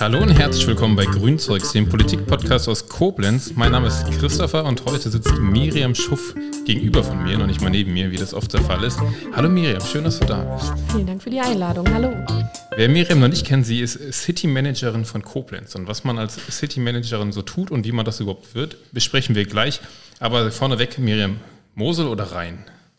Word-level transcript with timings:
Hallo 0.00 0.18
und 0.18 0.28
herzlich 0.28 0.66
willkommen 0.66 0.96
bei 0.96 1.06
Grünzeugs, 1.06 1.72
dem 1.72 1.88
Politik-Podcast 1.88 2.68
aus 2.68 2.86
Koblenz. 2.88 3.52
Mein 3.54 3.72
Name 3.72 3.86
ist 3.86 4.04
Christopher 4.18 4.66
und 4.66 4.84
heute 4.84 5.08
sitzt 5.08 5.32
Miriam 5.38 5.94
Schuff 5.94 6.34
gegenüber 6.66 7.02
von 7.02 7.22
mir, 7.22 7.38
noch 7.38 7.46
nicht 7.46 7.62
mal 7.62 7.70
neben 7.70 7.94
mir, 7.94 8.10
wie 8.10 8.16
das 8.16 8.34
oft 8.34 8.52
der 8.52 8.60
Fall 8.60 8.84
ist. 8.84 8.98
Hallo 9.34 9.48
Miriam, 9.48 9.80
schön, 9.80 10.04
dass 10.04 10.20
du 10.20 10.26
da 10.26 10.42
bist. 10.42 10.74
Vielen 10.92 11.06
Dank 11.06 11.22
für 11.22 11.30
die 11.30 11.40
Einladung. 11.40 11.86
Hallo. 11.94 12.12
Wer 12.76 12.90
Miriam 12.90 13.20
noch 13.20 13.28
nicht 13.28 13.46
kennt, 13.46 13.64
sie 13.64 13.80
ist 13.80 14.12
City 14.12 14.46
Managerin 14.46 15.06
von 15.06 15.22
Koblenz. 15.22 15.74
Und 15.74 15.88
was 15.88 16.04
man 16.04 16.18
als 16.18 16.38
City 16.50 16.80
Managerin 16.80 17.32
so 17.32 17.40
tut 17.40 17.70
und 17.70 17.86
wie 17.86 17.92
man 17.92 18.04
das 18.04 18.20
überhaupt 18.20 18.54
wird, 18.54 18.76
besprechen 18.92 19.34
wir 19.34 19.46
gleich. 19.46 19.80
Aber 20.20 20.50
vorneweg, 20.50 20.98
Miriam, 20.98 21.36
Mosel 21.74 22.08
oder 22.08 22.24
Rhein? 22.24 22.58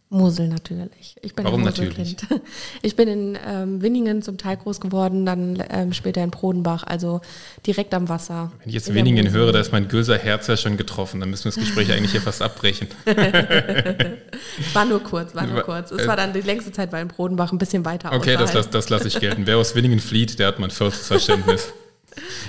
Mosel 0.10 0.48
natürlich. 0.48 1.16
Ich 1.22 1.34
bin 1.36 1.46
Warum 1.46 1.64
natürlich? 1.64 2.16
Ich 2.82 2.96
bin 2.96 3.08
in 3.08 3.38
ähm, 3.46 3.82
Winningen 3.82 4.22
zum 4.22 4.38
Teil 4.38 4.56
groß 4.58 4.80
geworden, 4.80 5.26
dann 5.26 5.62
ähm, 5.70 5.94
später 5.94 6.24
in 6.24 6.30
Prodenbach, 6.32 6.84
also 6.84 7.22
direkt 7.66 7.94
am 7.94 8.08
Wasser. 8.08 8.52
Wenn 8.60 8.70
ich 8.70 8.76
jetzt 8.76 8.94
Mosel. 8.94 9.32
höre, 9.32 9.52
da 9.52 9.60
ist 9.60 9.72
mein 9.72 9.88
Gülser 9.88 10.18
Herz 10.18 10.48
ja 10.48 10.56
schon 10.58 10.78
getroffen. 10.78 11.20
Dann 11.20 11.30
müssen 11.32 11.46
wir 11.46 11.52
das 11.52 11.60
Gespräch 11.60 11.92
eigentlich 11.92 12.12
hier 12.12 12.22
fast 12.22 12.42
abbrechen. 12.42 12.88
War 14.74 14.86
nur 14.86 15.02
kurz, 15.04 15.34
war 15.36 15.46
nur 15.48 15.62
kurz. 15.62 15.92
Es 15.92 16.04
äh, 16.04 16.08
war 16.08 16.16
dann 16.16 16.34
die 16.34 16.42
längste 16.42 16.72
Zeit 16.72 16.92
bei 16.92 17.02
in 17.02 17.08
Prodenbach 17.08 17.52
ein 17.52 17.58
bisschen 17.58 17.84
weiter 17.86 18.12
Okay, 18.14 18.34
das, 18.34 18.44
außerhalb. 18.52 18.66
lass- 18.66 18.70
das 18.70 18.90
lasse 18.90 19.08
ich 19.08 19.20
gelten. 19.20 19.48
Wer 19.48 19.58
aus 19.58 19.76
Winningen 19.76 20.00
flieht, 20.00 20.38
der 20.40 20.48
hat 20.48 20.60
mein 20.60 20.72
vollstes 20.72 21.08
Verständnis. 21.08 21.74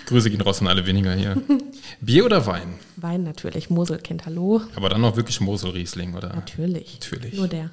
Grüße 0.07 0.31
gehen 0.31 0.41
raus 0.41 0.61
an 0.61 0.69
alle 0.69 0.87
Weniger 0.87 1.15
hier. 1.15 1.41
Bier 2.01 2.25
oder 2.25 2.47
Wein? 2.47 2.75
Wein 2.97 3.23
natürlich, 3.25 3.71
Moselkind, 3.71 4.27
hallo. 4.27 4.63
Aber 4.75 4.89
dann 4.89 5.01
noch 5.01 5.17
wirklich 5.17 5.41
Mosel-Riesling, 5.41 6.15
oder? 6.15 6.29
Natürlich. 6.35 7.01
Natürlich. 7.01 7.35
Nur 7.35 7.49
der. 7.49 7.71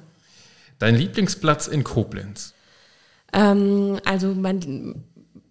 Dein 0.78 0.96
Lieblingsplatz 0.96 1.66
in 1.66 1.84
Koblenz? 1.84 2.54
Ähm, 3.32 3.98
also 4.04 4.34
mein, 4.34 5.04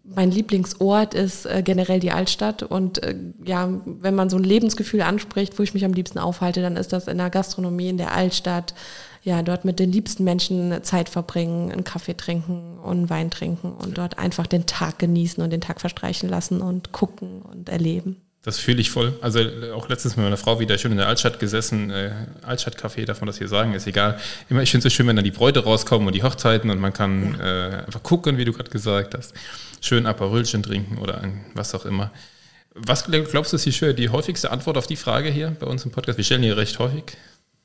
mein 0.04 0.32
Lieblingsort 0.32 1.14
ist 1.14 1.46
äh, 1.46 1.62
generell 1.64 2.00
die 2.00 2.12
Altstadt 2.12 2.64
und 2.64 3.02
äh, 3.04 3.16
ja, 3.44 3.70
wenn 3.86 4.16
man 4.16 4.30
so 4.30 4.38
ein 4.38 4.44
Lebensgefühl 4.44 5.02
anspricht, 5.02 5.58
wo 5.58 5.64
ich 5.64 5.74
mich 5.74 5.86
am 5.86 5.94
liebsten 5.94 6.20
aufhalte, 6.20 6.62
dann 6.62 6.78
ist 6.78 6.94
das 6.94 7.08
in 7.08 7.18
der 7.18 7.30
Gastronomie 7.30 7.90
in 7.90 7.98
der 7.98 8.14
Altstadt. 8.14 8.74
Ja, 9.26 9.42
dort 9.42 9.64
mit 9.64 9.80
den 9.80 9.92
liebsten 9.92 10.26
Menschen 10.26 10.84
Zeit 10.84 11.08
verbringen, 11.08 11.72
einen 11.72 11.86
Kaffee 11.86 12.16
trinken 12.16 12.78
und 12.80 12.98
einen 12.98 13.10
Wein 13.10 13.32
trinken 13.32 13.72
und 13.72 13.98
dort 13.98 14.20
einfach 14.20 14.48
den 14.48 14.66
Tag 14.66 15.00
genießen 15.00 15.42
und 15.42 15.50
den 15.50 15.62
Tag 15.62 15.80
verstreichen 15.80 16.28
lassen 16.28 16.62
und 16.62 16.92
gucken 16.92 17.42
und 17.42 17.70
erleben. 17.70 18.18
Das 18.46 18.60
fühle 18.60 18.82
ich 18.82 18.90
voll. 18.90 19.18
Also 19.22 19.40
äh, 19.40 19.72
auch 19.72 19.88
letztens 19.88 20.18
mit 20.18 20.26
meiner 20.26 20.36
Frau 20.36 20.60
wieder 20.60 20.78
schön 20.78 20.92
in 20.92 20.98
der 20.98 21.08
Altstadt 21.08 21.40
gesessen. 21.40 21.90
Äh, 21.90 22.12
Altstadtcafé, 22.46 23.06
darf 23.06 23.22
man 23.22 23.28
das 23.28 23.38
hier 23.38 23.48
sagen, 23.48 23.74
ist 23.74 23.88
egal. 23.88 24.20
Immer, 24.50 24.62
ich 24.62 24.72
finde 24.72 24.86
es 24.86 24.94
so 24.94 24.98
schön, 24.98 25.08
wenn 25.08 25.16
dann 25.16 25.24
die 25.24 25.32
Bräute 25.32 25.64
rauskommen 25.64 26.06
und 26.06 26.14
die 26.14 26.24
Hochzeiten 26.24 26.70
und 26.70 26.80
man 26.80 26.92
kann 26.92 27.40
äh, 27.40 27.84
einfach 27.86 28.04
gucken, 28.04 28.38
wie 28.38 28.44
du 28.44 28.52
gerade 28.52 28.70
gesagt 28.70 29.16
hast. 29.16 29.34
Schön 29.80 30.06
Aperölchen 30.06 30.62
trinken 30.62 30.98
oder 30.98 31.22
ein, 31.22 31.46
was 31.54 31.74
auch 31.74 31.86
immer. 31.86 32.12
Was 32.76 33.08
gl- 33.08 33.24
glaubst 33.24 33.54
du, 33.54 33.56
ist 33.56 33.66
die, 33.66 33.94
die 33.94 34.10
häufigste 34.10 34.52
Antwort 34.52 34.78
auf 34.78 34.88
die 34.88 34.98
Frage 34.98 35.30
hier 35.30 35.56
bei 35.58 35.68
uns 35.68 35.86
im 35.86 35.92
Podcast? 35.92 36.18
Wir 36.18 36.26
stellen 36.26 36.42
die 36.42 36.50
recht 36.50 36.78
häufig. 36.80 37.04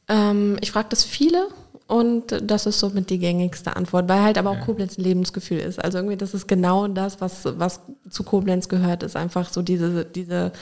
Ähm, 0.08 0.56
ich 0.60 0.72
frage 0.72 0.88
das 0.90 1.04
viele 1.04 1.48
und 1.86 2.38
das 2.42 2.66
ist 2.66 2.80
somit 2.80 3.10
die 3.10 3.18
gängigste 3.18 3.74
Antwort, 3.76 4.08
weil 4.08 4.22
halt 4.22 4.38
aber 4.38 4.50
auch 4.50 4.60
Koblenz 4.60 4.98
ein 4.98 5.04
Lebensgefühl 5.04 5.58
ist. 5.58 5.82
Also 5.82 5.98
irgendwie, 5.98 6.16
das 6.16 6.34
ist 6.34 6.46
genau 6.46 6.86
das, 6.86 7.20
was, 7.20 7.42
was 7.44 7.80
zu 8.10 8.24
Koblenz 8.24 8.68
gehört, 8.68 9.02
ist 9.02 9.16
einfach 9.16 9.50
so 9.50 9.62
diese, 9.62 10.04
diese 10.04 10.52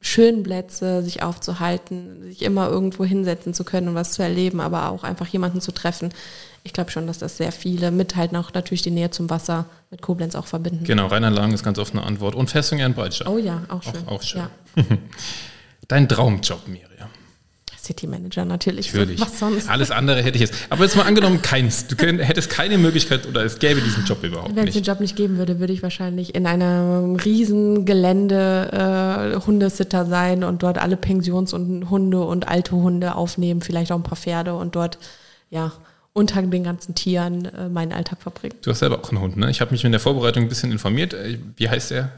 schönen 0.00 0.42
Plätze, 0.42 1.02
sich 1.02 1.22
aufzuhalten, 1.22 2.22
sich 2.22 2.42
immer 2.42 2.68
irgendwo 2.68 3.04
hinsetzen 3.04 3.54
zu 3.54 3.64
können 3.64 3.88
und 3.88 3.94
was 3.94 4.12
zu 4.12 4.22
erleben, 4.22 4.60
aber 4.60 4.90
auch 4.90 5.04
einfach 5.04 5.26
jemanden 5.26 5.60
zu 5.60 5.72
treffen. 5.72 6.12
Ich 6.64 6.72
glaube 6.72 6.90
schon, 6.90 7.06
dass 7.06 7.18
das 7.18 7.36
sehr 7.36 7.50
viele 7.50 7.90
mit 7.90 8.14
halt 8.14 8.32
noch 8.32 8.52
natürlich 8.52 8.82
die 8.82 8.90
Nähe 8.90 9.10
zum 9.10 9.30
Wasser 9.30 9.66
mit 9.90 10.02
Koblenz 10.02 10.34
auch 10.34 10.46
verbinden. 10.46 10.84
Genau, 10.84 11.06
Rheinland-Lagen 11.06 11.52
ist 11.52 11.64
ganz 11.64 11.78
oft 11.78 11.94
eine 11.94 12.04
Antwort. 12.04 12.34
Und 12.34 12.50
Festung 12.50 12.78
Ehrenbreitscheid. 12.78 13.26
Oh 13.26 13.38
ja, 13.38 13.62
auch 13.68 13.82
schön. 13.82 14.06
Auch, 14.06 14.12
auch 14.12 14.22
schön. 14.22 14.42
Ja. 14.76 14.84
Dein 15.88 16.08
Traumjob, 16.08 16.68
Miriam. 16.68 17.08
City 17.88 18.06
Manager 18.06 18.44
natürlich. 18.44 18.92
Natürlich. 18.92 19.20
Was 19.20 19.38
sonst? 19.38 19.68
Alles 19.68 19.90
andere 19.90 20.22
hätte 20.22 20.36
ich 20.36 20.42
jetzt. 20.42 20.54
Aber 20.68 20.84
jetzt 20.84 20.96
mal 20.96 21.04
angenommen, 21.04 21.40
keins. 21.42 21.86
Du 21.86 21.96
könnt, 21.96 22.20
hättest 22.22 22.50
keine 22.50 22.76
Möglichkeit 22.78 23.26
oder 23.26 23.44
es 23.44 23.58
gäbe 23.58 23.80
diesen 23.80 24.04
Job 24.04 24.22
überhaupt 24.22 24.54
Wenn 24.54 24.68
es 24.68 24.74
den 24.74 24.80
nicht. 24.80 24.86
Job 24.86 25.00
nicht 25.00 25.16
geben 25.16 25.38
würde, 25.38 25.58
würde 25.58 25.72
ich 25.72 25.82
wahrscheinlich 25.82 26.34
in 26.34 26.46
einem 26.46 27.16
riesen 27.16 27.86
Gelände 27.86 29.34
äh, 29.34 29.46
Hundesitter 29.46 30.04
sein 30.04 30.44
und 30.44 30.62
dort 30.62 30.78
alle 30.78 30.96
Pensions- 30.96 31.52
und 31.52 31.88
Hunde 31.88 32.20
und 32.20 32.46
alte 32.46 32.72
Hunde 32.72 33.14
aufnehmen, 33.14 33.62
vielleicht 33.62 33.90
auch 33.90 33.96
ein 33.96 34.02
paar 34.02 34.18
Pferde 34.18 34.54
und 34.54 34.76
dort 34.76 34.98
ja 35.50 35.72
unter 36.12 36.42
den 36.42 36.64
ganzen 36.64 36.94
Tieren 36.94 37.46
äh, 37.46 37.68
meinen 37.68 37.92
Alltag 37.92 38.20
verbringen. 38.20 38.54
Du 38.62 38.70
hast 38.70 38.80
selber 38.80 38.98
auch 39.00 39.10
einen 39.10 39.20
Hund, 39.20 39.36
ne? 39.36 39.50
Ich 39.50 39.60
habe 39.60 39.70
mich 39.70 39.84
in 39.84 39.92
der 39.92 40.00
Vorbereitung 40.00 40.42
ein 40.44 40.48
bisschen 40.48 40.72
informiert. 40.72 41.14
Äh, 41.14 41.38
Wie 41.56 41.68
heißt 41.68 41.92
er? 41.92 42.10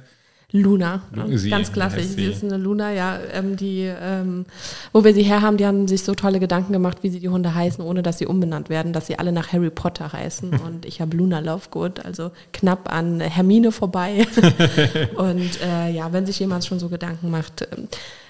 Luna, 0.53 1.03
Lu- 1.15 1.37
sie, 1.37 1.49
ganz 1.50 1.72
klassisch. 1.72 2.06
Sie 2.06 2.15
sie. 2.15 2.25
ist 2.27 2.43
eine 2.43 2.56
Luna, 2.56 2.93
ja, 2.93 3.19
ähm, 3.33 3.56
die, 3.56 3.83
ähm, 3.83 4.47
wo 4.93 5.05
wir 5.05 5.15
sie 5.15 5.22
her 5.22 5.43
haben, 5.43 5.56
die 5.56 5.66
haben 5.66 5.87
sich 5.87 6.03
so 6.03 6.15
tolle 6.15 6.41
Gedanken 6.41 6.72
gemacht, 6.72 6.99
wie 7.03 7.09
sie 7.11 7.21
die 7.21 7.28
Hunde 7.28 7.55
heißen, 7.55 7.84
ohne 7.84 8.03
dass 8.03 8.19
sie 8.19 8.27
umbenannt 8.27 8.69
werden, 8.69 8.93
dass 8.93 9.06
sie 9.06 9.19
alle 9.19 9.31
nach 9.33 9.53
Harry 9.53 9.71
Potter 9.71 10.12
heißen. 10.12 10.50
Und 10.66 10.87
ich 10.87 11.00
habe 11.00 11.16
Luna 11.16 11.38
Lovegood, 11.41 12.05
also 12.05 12.33
knapp 12.53 12.93
an 12.93 13.21
Hermine 13.21 13.71
vorbei. 13.72 14.27
Und 15.16 15.61
äh, 15.62 15.91
ja, 15.91 16.12
wenn 16.12 16.27
sich 16.27 16.38
jemand 16.41 16.65
schon 16.65 16.78
so 16.78 16.88
Gedanken 16.88 17.31
macht, 17.31 17.69
ähm, 17.77 17.88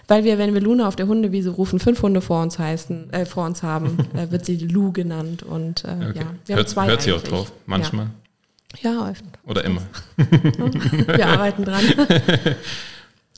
weil 0.09 0.25
wir, 0.25 0.39
wenn 0.39 0.53
wir 0.55 0.61
Luna 0.61 0.89
auf 0.89 0.97
der 0.97 1.07
Hundewiese 1.07 1.51
rufen, 1.51 1.79
fünf 1.79 2.03
Hunde 2.03 2.21
vor 2.21 2.43
uns 2.43 2.59
heißen, 2.59 3.13
äh, 3.13 3.25
vor 3.25 3.47
uns 3.47 3.63
haben, 3.63 3.97
äh, 4.15 4.31
wird 4.31 4.45
sie 4.45 4.57
Lu 4.59 4.93
genannt. 4.93 5.43
Und 5.43 5.85
äh, 5.85 5.89
Okay. 5.89 5.97
ja, 6.01 6.13
wir 6.13 6.21
haben 6.23 6.35
hört, 6.57 6.69
zwei 6.69 6.87
hört 6.89 7.03
sie 7.03 7.13
auch 7.13 7.23
drauf, 7.23 7.53
manchmal. 7.67 8.07
Ja, 8.07 8.11
ja 8.83 9.09
oft. 9.11 9.25
Oder 9.45 9.65
immer. 9.65 9.83
wir 10.17 11.27
arbeiten 11.27 11.65
dran. 11.65 11.85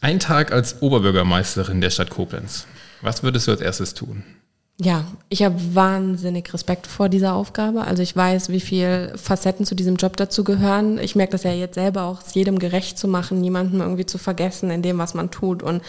Ein 0.01 0.19
Tag 0.19 0.53
als 0.53 0.83
Oberbürgermeisterin 0.83 1.81
der 1.81 1.91
Stadt 1.91 2.11
Koblenz. 2.11 2.67
Was 3.03 3.23
würdest 3.23 3.47
du 3.47 3.53
als 3.53 3.61
erstes 3.61 3.95
tun? 3.95 4.25
Ja, 4.79 5.05
ich 5.29 5.43
habe 5.43 5.55
wahnsinnig 5.75 6.53
Respekt 6.53 6.87
vor 6.87 7.09
dieser 7.09 7.35
Aufgabe. 7.35 7.83
Also 7.83 8.03
ich 8.03 8.17
weiß, 8.17 8.49
wie 8.49 8.61
viel 8.61 9.13
Facetten 9.17 9.67
zu 9.67 9.75
diesem 9.75 9.97
Job 9.97 10.17
dazu 10.17 10.45
gehören. 10.45 10.99
Ich 10.99 11.15
merke 11.15 11.33
das 11.33 11.45
ja 11.45 11.53
jetzt 11.53 11.75
selber 11.75 12.05
auch, 12.05 12.23
es 12.23 12.35
jedem 12.35 12.59
gerecht 12.59 12.99
zu 12.99 13.07
machen, 13.07 13.41
niemanden 13.41 13.81
irgendwie 13.81 14.07
zu 14.07 14.19
vergessen 14.19 14.71
in 14.71 14.83
dem, 14.83 14.99
was 14.99 15.15
man 15.15 15.31
tut 15.31 15.63
und 15.63 15.83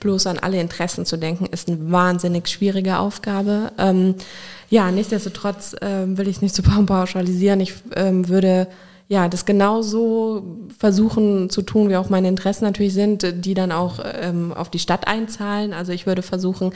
bloß 0.00 0.26
an 0.26 0.38
alle 0.38 0.60
Interessen 0.60 1.06
zu 1.06 1.16
denken, 1.16 1.46
ist 1.46 1.68
eine 1.68 1.90
wahnsinnig 1.90 2.48
schwierige 2.48 2.98
Aufgabe. 2.98 3.72
Ähm, 3.78 4.16
ja, 4.68 4.90
nichtsdestotrotz 4.90 5.76
ähm, 5.80 6.18
will 6.18 6.28
ich 6.28 6.36
es 6.36 6.42
nicht 6.42 6.54
zu 6.54 6.62
pauschalisieren. 6.86 7.60
Ich 7.60 7.74
ähm, 7.94 8.28
würde 8.28 8.66
ja, 9.08 9.28
das 9.28 9.44
genauso 9.44 10.58
versuchen 10.78 11.50
zu 11.50 11.62
tun, 11.62 11.88
wie 11.88 11.96
auch 11.96 12.08
meine 12.08 12.28
Interessen 12.28 12.64
natürlich 12.64 12.94
sind, 12.94 13.44
die 13.44 13.54
dann 13.54 13.70
auch 13.70 14.00
ähm, 14.02 14.52
auf 14.52 14.70
die 14.70 14.78
Stadt 14.78 15.06
einzahlen. 15.06 15.72
Also 15.72 15.92
ich 15.92 16.06
würde 16.06 16.22
versuchen, 16.22 16.72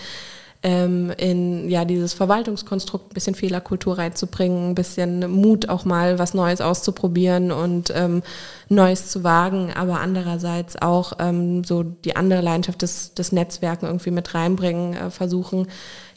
ähm, 0.63 1.13
in 1.17 1.69
ja 1.69 1.85
dieses 1.85 2.15
Verwaltungskonstrukt 2.15 3.13
ein 3.13 3.15
bisschen 3.15 3.35
Fehlerkultur 3.35 3.99
reinzubringen, 3.99 4.71
ein 4.71 4.75
bisschen 4.75 5.31
Mut 5.31 5.69
auch 5.69 5.85
mal 5.85 6.19
was 6.19 6.35
Neues 6.35 6.61
auszuprobieren 6.61 7.53
und 7.53 7.93
ähm, 7.95 8.23
Neues 8.69 9.09
zu 9.09 9.23
wagen, 9.23 9.73
aber 9.75 10.01
andererseits 10.01 10.81
auch 10.81 11.13
ähm, 11.21 11.63
so 11.63 11.85
die 11.85 12.17
andere 12.17 12.41
Leidenschaft 12.41 12.83
des, 12.83 13.15
des 13.15 13.31
Netzwerken 13.31 13.87
irgendwie 13.87 14.11
mit 14.11 14.35
reinbringen, 14.35 14.95
äh, 14.95 15.11
versuchen 15.11 15.69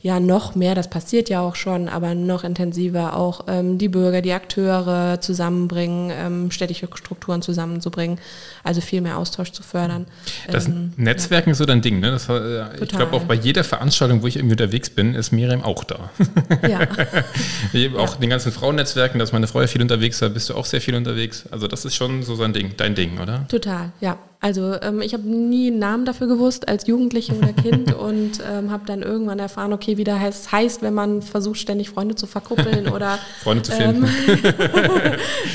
ja 0.02 0.20
noch 0.20 0.56
mehr, 0.56 0.76
das 0.76 0.90
passiert 0.90 1.30
ja 1.30 1.42
auch 1.42 1.56
schon, 1.56 1.88
aber 1.88 2.16
noch 2.16 2.44
intensiver 2.44 3.16
auch 3.16 3.46
ähm, 3.48 3.78
die 3.78 3.88
Bürger, 3.88 4.22
die 4.22 4.34
Akteure 4.34 5.22
zusammenbringen, 5.22 6.12
ähm, 6.14 6.52
städtische 6.52 6.88
Strukturen 6.94 7.42
zusammenzubringen, 7.42 8.20
also 8.64 8.82
viel 8.82 9.02
mehr 9.02 9.18
Austausch 9.18 9.52
zu 9.52 9.64
fördern. 9.64 10.08
Das 10.50 10.68
Ähm, 10.68 10.94
Netzwerken 10.98 11.52
ist 11.52 11.60
so 11.60 11.66
dein 11.66 11.82
Ding, 11.82 12.00
ne? 12.00 12.12
Das, 12.12 12.28
äh, 12.30 12.84
ich 12.84 12.90
glaube 12.90 13.14
auch 13.14 13.24
bei 13.24 13.36
jeder 13.36 13.64
Veranstaltung, 13.64 14.24
wo 14.24 14.28
ich 14.28 14.38
irgendwie 14.38 14.54
unterwegs 14.54 14.90
bin, 14.90 15.14
ist 15.14 15.32
Miriam 15.32 15.64
auch 15.64 15.84
da. 15.84 16.10
ja. 16.68 16.80
Auch 17.98 18.16
den 18.16 18.30
ganzen 18.30 18.52
Frauennetzwerken, 18.52 19.20
da 19.20 19.24
ist 19.24 19.32
meine 19.32 19.48
Frau 19.48 19.62
ja 19.62 19.68
viel 19.68 19.82
unterwegs, 19.82 20.20
da 20.20 20.30
bist 20.30 20.50
du 20.50 20.56
auch 20.56 20.66
sehr 20.66 20.82
viel 20.82 20.96
unterwegs. 20.96 21.46
Also 21.52 21.68
das 21.68 21.86
ist 21.86 21.96
schon 21.96 22.24
so 22.24 22.36
sein 22.36 22.54
Ding, 22.54 22.74
dein 22.78 22.96
Ding, 22.96 23.20
oder? 23.20 23.48
Total, 23.48 23.92
ja. 24.02 24.18
Also 24.42 24.76
ähm, 24.82 25.02
ich 25.02 25.14
habe 25.14 25.24
nie 25.24 25.68
einen 25.68 25.78
Namen 25.78 26.04
dafür 26.06 26.26
gewusst 26.26 26.68
als 26.68 26.88
Jugendliche 26.88 27.36
oder 27.36 27.54
Kind 27.54 27.94
und 27.98 28.40
ähm, 28.52 28.72
habe 28.72 28.86
dann 28.88 29.04
irgendwann 29.04 29.38
erfahren, 29.38 29.72
okay, 29.72 29.98
wie 29.98 30.04
das 30.04 30.20
heißt, 30.20 30.52
heißt, 30.52 30.82
wenn 30.82 30.96
man 30.96 31.22
versucht, 31.22 31.60
ständig 31.60 31.92
Freunde 31.92 32.16
zu 32.16 32.26
verkuppeln 32.26 32.90
oder 32.90 33.20
Freunde 33.44 33.62
zu 33.62 33.72
finden. 33.72 34.08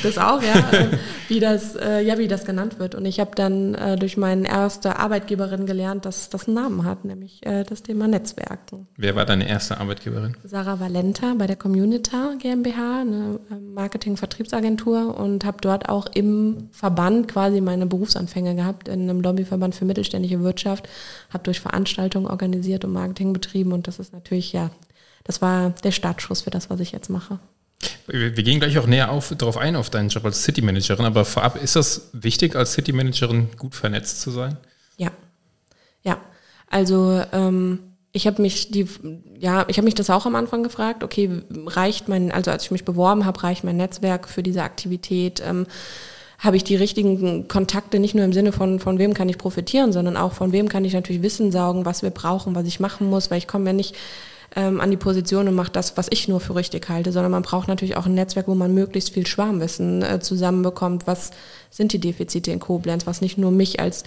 das 0.05 0.19
auch, 0.19 0.41
ja, 0.41 0.55
ähm, 0.73 0.91
wie 1.29 1.41
das, 1.41 1.75
äh, 1.75 2.01
ja, 2.03 2.17
wie 2.19 2.29
das 2.29 2.45
genannt 2.45 2.79
wird. 2.79 2.95
Und 2.95 3.07
ich 3.07 3.19
habe 3.19 3.33
dann 3.35 3.75
äh, 3.75 3.97
durch 3.97 4.17
meine 4.17 4.49
erste 4.49 5.01
Arbeitgeberin 5.01 5.67
gelernt, 5.67 6.05
dass 6.05 6.31
das 6.31 6.47
einen 6.47 6.55
Namen 6.55 6.85
hat, 6.85 7.05
nämlich 7.05 7.45
äh, 7.45 7.65
das 7.65 7.83
Thema 7.83 8.07
Netzwerken. 8.07 8.87
Wer 8.97 9.17
war 9.17 9.25
deine 9.25 9.49
erste 9.49 9.81
Arbeitgeberin? 9.81 10.37
Sarah 10.45 10.79
Valenta 10.79 11.35
bei 11.37 11.49
der 11.49 11.57
Communita 11.57 12.35
GmbH, 12.39 13.01
eine 13.01 13.41
ähm, 13.51 13.75
Marketing-Vertriebsagentur 13.75 15.19
und 15.19 15.45
habe 15.45 15.59
dort 15.61 15.89
auch 15.89 16.07
im 16.15 16.69
Verband 16.71 17.27
quasi 17.27 17.61
meine 17.61 17.87
Berufsanfänge 17.87 18.55
gehabt, 18.55 18.76
in 18.85 19.03
einem 19.03 19.21
Lobbyverband 19.21 19.75
für 19.75 19.85
mittelständische 19.85 20.41
Wirtschaft, 20.41 20.89
habe 21.31 21.45
durch 21.45 21.61
Veranstaltungen 21.61 22.27
organisiert 22.27 22.85
und 22.85 22.93
Marketing 22.93 23.33
betrieben 23.33 23.73
und 23.73 23.87
das 23.87 23.99
ist 23.99 24.13
natürlich, 24.13 24.53
ja, 24.53 24.71
das 25.25 25.43
war 25.43 25.71
der 25.71 25.93
Startschuss 25.93 26.43
für 26.43 26.51
das, 26.51 26.71
was 26.71 26.81
ich 26.81 26.93
jetzt 26.93 27.11
mache. 27.11 27.39
Wir 28.07 28.31
gehen 28.31 28.61
gleich 28.61 28.79
auch 28.79 28.87
näher 28.87 29.11
auf, 29.11 29.35
darauf 29.37 29.57
ein, 29.57 29.77
auf 29.77 29.91
deinen 29.91 30.09
Job 30.09 30.25
als 30.25 30.43
City 30.43 30.63
Managerin, 30.63 31.05
aber 31.05 31.25
vorab, 31.25 31.63
ist 31.63 31.77
das 31.77 32.11
wichtig, 32.13 32.57
als 32.57 32.73
City 32.73 32.93
Managerin 32.93 33.49
gut 33.57 33.75
vernetzt 33.75 34.21
zu 34.21 34.31
sein? 34.31 34.57
Ja. 34.97 35.11
Ja. 36.03 36.19
Also 36.69 37.23
ähm, 37.33 37.81
ich 38.13 38.27
habe 38.27 38.41
mich 38.41 38.71
die, 38.71 38.89
ja, 39.39 39.67
ich 39.69 39.77
habe 39.77 39.85
mich 39.85 39.95
das 39.95 40.09
auch 40.09 40.25
am 40.25 40.37
Anfang 40.37 40.63
gefragt, 40.63 41.05
okay, 41.05 41.43
reicht 41.67 42.09
mein, 42.09 42.33
also 42.33 42.51
als 42.51 42.65
ich 42.65 42.71
mich 42.71 42.85
beworben 42.85 43.27
habe, 43.27 43.43
reicht 43.43 43.63
mein 43.63 43.77
Netzwerk 43.77 44.29
für 44.29 44.43
diese 44.43 44.63
Aktivität? 44.63 45.43
Ähm, 45.45 45.67
habe 46.39 46.57
ich 46.57 46.65
die 46.65 46.77
richtigen 46.77 47.49
Kontakte, 47.49 47.99
nicht 47.99 48.15
nur 48.15 48.25
im 48.25 48.33
Sinne 48.33 48.53
von, 48.53 48.79
von 48.79 48.99
wem 48.99 49.15
kann 49.15 49.29
ich 49.29 49.39
profitieren, 49.39 49.93
sondern 49.93 50.17
auch 50.17 50.33
von 50.33 50.53
wem 50.53 50.69
kann 50.69 50.85
ich 50.85 50.93
natürlich 50.93 51.23
Wissen 51.23 51.51
saugen, 51.51 51.85
was 51.85 52.03
wir 52.03 52.11
brauchen, 52.11 52.55
was 52.55 52.67
ich 52.67 52.81
machen 52.81 53.09
muss, 53.09 53.31
weil 53.31 53.39
ich 53.39 53.47
komme 53.47 53.67
ja 53.67 53.73
nicht 53.73 53.95
ähm, 54.55 54.81
an 54.81 54.91
die 54.91 54.97
Position 54.97 55.49
und 55.49 55.55
mache 55.55 55.73
das, 55.73 55.97
was 55.97 56.09
ich 56.11 56.29
nur 56.29 56.41
für 56.41 56.55
richtig 56.55 56.89
halte, 56.89 57.13
sondern 57.13 57.33
man 57.33 57.43
braucht 57.43 57.69
natürlich 57.69 57.97
auch 57.97 58.07
ein 58.07 58.15
Netzwerk, 58.15 58.49
wo 58.49 58.55
man 58.55 58.75
möglichst 58.75 59.11
viel 59.11 59.27
Schwarmwissen 59.27 60.03
äh, 60.03 60.21
zusammenbekommt. 60.21 61.07
Was 61.07 61.31
sind 61.71 61.93
die 61.93 62.01
Defizite 62.01 62.51
in 62.51 62.61
Koblenz, 62.61 63.07
was 63.07 63.21
nicht 63.21 63.39
nur 63.39 63.51
mich 63.51 63.81
als 63.81 64.05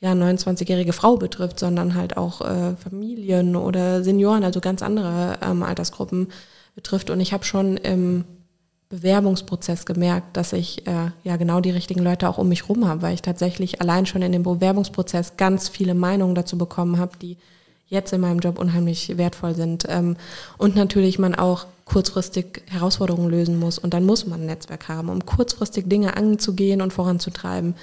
ja, 0.00 0.12
29-jährige 0.12 0.94
Frau 0.94 1.16
betrifft, 1.16 1.58
sondern 1.58 1.94
halt 1.94 2.16
auch 2.16 2.40
äh, 2.40 2.76
Familien 2.76 3.56
oder 3.56 4.02
Senioren, 4.02 4.44
also 4.44 4.60
ganz 4.60 4.82
andere 4.82 5.38
ähm, 5.42 5.62
Altersgruppen 5.62 6.28
betrifft. 6.74 7.10
Und 7.10 7.20
ich 7.20 7.32
habe 7.32 7.44
schon 7.44 7.76
im 7.76 8.24
Bewerbungsprozess 8.90 9.86
gemerkt, 9.86 10.36
dass 10.36 10.52
ich 10.52 10.86
äh, 10.88 11.12
ja 11.22 11.36
genau 11.36 11.60
die 11.60 11.70
richtigen 11.70 12.02
Leute 12.02 12.28
auch 12.28 12.38
um 12.38 12.48
mich 12.48 12.68
rum 12.68 12.88
habe, 12.88 13.02
weil 13.02 13.14
ich 13.14 13.22
tatsächlich 13.22 13.80
allein 13.80 14.04
schon 14.04 14.20
in 14.20 14.32
dem 14.32 14.42
Bewerbungsprozess 14.42 15.36
ganz 15.36 15.68
viele 15.68 15.94
Meinungen 15.94 16.34
dazu 16.34 16.58
bekommen 16.58 16.98
habe, 16.98 17.12
die 17.22 17.36
jetzt 17.86 18.12
in 18.12 18.20
meinem 18.20 18.40
Job 18.40 18.58
unheimlich 18.58 19.16
wertvoll 19.16 19.54
sind. 19.54 19.86
Ähm, 19.88 20.16
und 20.58 20.74
natürlich 20.74 21.20
man 21.20 21.36
auch 21.36 21.66
kurzfristig 21.84 22.62
Herausforderungen 22.66 23.30
lösen 23.30 23.60
muss. 23.60 23.78
Und 23.78 23.94
dann 23.94 24.04
muss 24.04 24.26
man 24.26 24.40
ein 24.40 24.46
Netzwerk 24.46 24.88
haben, 24.88 25.08
um 25.08 25.24
kurzfristig 25.24 25.88
Dinge 25.88 26.16
anzugehen 26.16 26.82
und 26.82 26.92
voranzutreiben. 26.92 27.74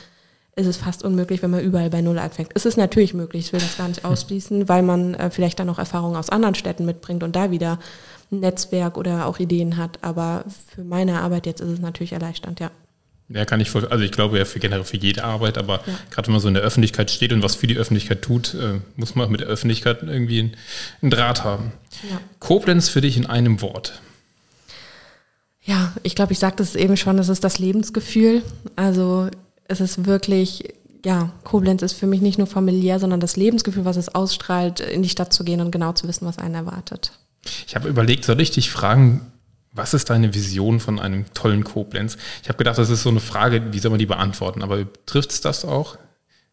Ist 0.58 0.66
es 0.66 0.78
fast 0.78 1.04
unmöglich, 1.04 1.42
wenn 1.42 1.52
man 1.52 1.64
überall 1.64 1.90
bei 1.90 2.02
Null 2.02 2.20
anfängt. 2.20 2.50
Es 2.54 2.66
ist 2.66 2.78
natürlich 2.78 3.14
möglich, 3.14 3.46
ich 3.46 3.54
will 3.54 3.60
das 3.62 3.78
gar 3.78 3.88
nicht 3.88 4.04
ausschließen, 4.04 4.68
weil 4.68 4.82
man 4.82 5.14
äh, 5.14 5.30
vielleicht 5.30 5.60
dann 5.60 5.70
auch 5.70 5.80
Erfahrungen 5.80 6.18
aus 6.18 6.30
anderen 6.30 6.56
Städten 6.56 6.86
mitbringt 6.86 7.24
und 7.24 7.36
da 7.36 7.52
wieder 7.52 7.80
ein 8.32 8.40
Netzwerk 8.40 8.98
oder 8.98 9.26
auch 9.26 9.40
Ideen 9.40 9.78
hat. 9.78 10.00
Aber 10.04 10.46
für 10.74 10.84
meine 10.84 11.22
Arbeit 11.22 11.46
jetzt 11.46 11.62
ist 11.62 11.70
es 11.70 11.80
natürlich 11.80 12.14
erleichternd, 12.14 12.60
ja. 12.60 12.72
Ja, 13.30 13.44
kann 13.44 13.60
ich 13.60 13.70
voll, 13.70 13.86
also 13.88 14.06
ich 14.06 14.12
glaube 14.12 14.38
ja 14.38 14.46
für 14.46 14.60
generell 14.60 14.86
für 14.86 14.96
jede 14.96 15.26
Arbeit, 15.26 15.58
aber 15.58 15.82
ja. 15.86 16.00
gerade 16.12 16.28
wenn 16.28 16.34
man 16.34 16.42
so 16.42 16.48
in 16.48 16.54
der 16.54 16.64
Öffentlichkeit 16.64 17.12
steht 17.12 17.34
und 17.34 17.44
was 17.44 17.56
für 17.56 17.68
die 17.68 17.76
Öffentlichkeit 17.76 18.22
tut, 18.22 18.54
äh, 18.54 18.80
muss 18.96 19.16
man 19.16 19.30
mit 19.30 19.42
der 19.42 19.48
Öffentlichkeit 19.48 20.02
irgendwie 20.02 20.40
einen, 20.40 20.58
einen 21.02 21.12
Draht 21.12 21.44
haben. 21.44 21.74
Ja. 22.10 22.22
Koblenz 22.40 22.88
für 22.88 23.02
dich 23.02 23.18
in 23.18 23.26
einem 23.26 23.62
Wort. 23.62 24.02
Ja, 25.62 25.94
ich 26.04 26.16
glaube, 26.16 26.32
ich 26.32 26.40
sagte 26.40 26.64
es 26.64 26.76
eben 26.76 26.96
schon, 26.96 27.20
es 27.20 27.28
ist 27.28 27.44
das 27.44 27.60
Lebensgefühl. 27.60 28.44
Also 28.78 29.30
es 29.66 29.82
ist 29.82 30.06
wirklich, 30.06 30.74
ja, 31.04 31.34
Koblenz 31.44 31.82
ist 31.82 31.94
für 31.94 32.08
mich 32.08 32.22
nicht 32.22 32.38
nur 32.38 32.48
familiär, 32.48 33.00
sondern 33.00 33.20
das 33.20 33.36
Lebensgefühl, 33.36 33.84
was 33.84 33.98
es 33.98 34.08
ausstrahlt, 34.08 34.80
in 34.80 35.04
die 35.04 35.10
Stadt 35.10 35.34
zu 35.34 35.44
gehen 35.44 35.60
und 35.60 35.72
genau 35.72 35.92
zu 35.92 36.08
wissen, 36.08 36.26
was 36.26 36.38
einen 36.38 36.56
erwartet. 36.56 37.12
Ich 37.68 37.76
habe 37.76 37.90
überlegt, 37.90 38.26
soll 38.26 38.40
ich 38.42 38.52
dich 38.52 38.70
fragen, 38.70 39.32
was 39.72 39.94
ist 39.94 40.10
deine 40.10 40.34
Vision 40.34 40.80
von 40.80 41.00
einem 41.00 41.26
tollen 41.34 41.64
Koblenz? 41.64 42.18
Ich 42.42 42.50
habe 42.50 42.58
gedacht, 42.58 42.78
das 42.78 42.90
ist 42.90 43.04
so 43.04 43.10
eine 43.10 43.20
Frage, 43.20 43.72
wie 43.72 43.80
soll 43.80 43.92
man 43.92 44.00
die 44.00 44.06
beantworten? 44.06 44.64
Aber 44.64 44.86
trifft 45.06 45.32
es 45.32 45.42
das 45.42 45.66
auch? 45.66 45.98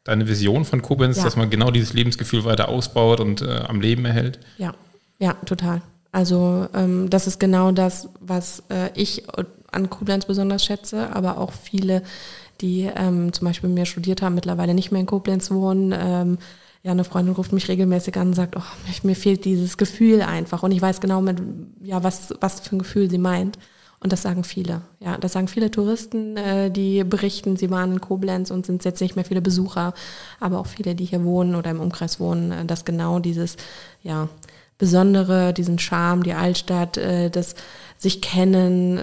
Deine 0.04 0.28
Vision 0.28 0.64
von 0.66 0.82
Koblenz, 0.82 1.16
ja. 1.16 1.24
dass 1.24 1.36
man 1.36 1.48
genau 1.48 1.70
dieses 1.70 1.94
Lebensgefühl 1.94 2.44
weiter 2.44 2.68
ausbaut 2.68 3.20
und 3.20 3.40
äh, 3.40 3.64
am 3.66 3.80
Leben 3.80 4.04
erhält? 4.04 4.38
Ja, 4.58 4.74
ja, 5.18 5.32
total. 5.46 5.80
Also 6.12 6.68
ähm, 6.74 7.08
das 7.10 7.26
ist 7.26 7.40
genau 7.40 7.72
das, 7.72 8.08
was 8.20 8.62
äh, 8.68 8.90
ich 8.94 9.24
an 9.72 9.90
Koblenz 9.90 10.26
besonders 10.26 10.64
schätze, 10.64 11.10
aber 11.14 11.38
auch 11.38 11.52
viele, 11.52 12.02
die 12.60 12.90
ähm, 12.94 13.32
zum 13.32 13.46
Beispiel 13.46 13.70
mir 13.70 13.86
studiert 13.86 14.22
haben, 14.22 14.34
mittlerweile 14.34 14.74
nicht 14.74 14.92
mehr 14.92 15.00
in 15.00 15.06
Koblenz 15.06 15.50
wohnen. 15.50 15.92
Ähm, 15.96 16.38
ja, 16.84 16.92
eine 16.92 17.04
Freundin 17.04 17.34
ruft 17.34 17.52
mich 17.52 17.66
regelmäßig 17.68 18.16
an 18.18 18.28
und 18.28 18.34
sagt, 18.34 18.56
oh, 18.56 18.62
mir 19.02 19.16
fehlt 19.16 19.46
dieses 19.46 19.78
Gefühl 19.78 20.20
einfach. 20.20 20.62
Und 20.62 20.70
ich 20.70 20.82
weiß 20.82 21.00
genau, 21.00 21.22
mit, 21.22 21.40
ja, 21.82 22.04
was, 22.04 22.34
was 22.40 22.60
für 22.60 22.76
ein 22.76 22.78
Gefühl 22.78 23.10
sie 23.10 23.18
meint. 23.18 23.58
Und 24.00 24.12
das 24.12 24.20
sagen 24.20 24.44
viele. 24.44 24.82
Ja, 25.00 25.16
das 25.16 25.32
sagen 25.32 25.48
viele 25.48 25.70
Touristen, 25.70 26.36
äh, 26.36 26.70
die 26.70 27.02
berichten, 27.02 27.56
sie 27.56 27.70
waren 27.70 27.92
in 27.92 28.00
Koblenz 28.02 28.50
und 28.50 28.66
sind 28.66 28.84
jetzt 28.84 29.00
nicht 29.00 29.16
mehr 29.16 29.24
viele 29.24 29.40
Besucher, 29.40 29.94
aber 30.40 30.58
auch 30.58 30.66
viele, 30.66 30.94
die 30.94 31.06
hier 31.06 31.24
wohnen 31.24 31.54
oder 31.54 31.70
im 31.70 31.80
Umkreis 31.80 32.20
wohnen, 32.20 32.52
äh, 32.52 32.66
dass 32.66 32.84
genau 32.84 33.18
dieses, 33.18 33.56
ja, 34.02 34.28
Besondere, 34.76 35.54
diesen 35.54 35.78
Charme, 35.78 36.24
die 36.24 36.34
Altstadt, 36.34 36.96
äh, 36.98 37.30
das 37.30 37.54
sich 37.96 38.20
kennen, 38.20 39.00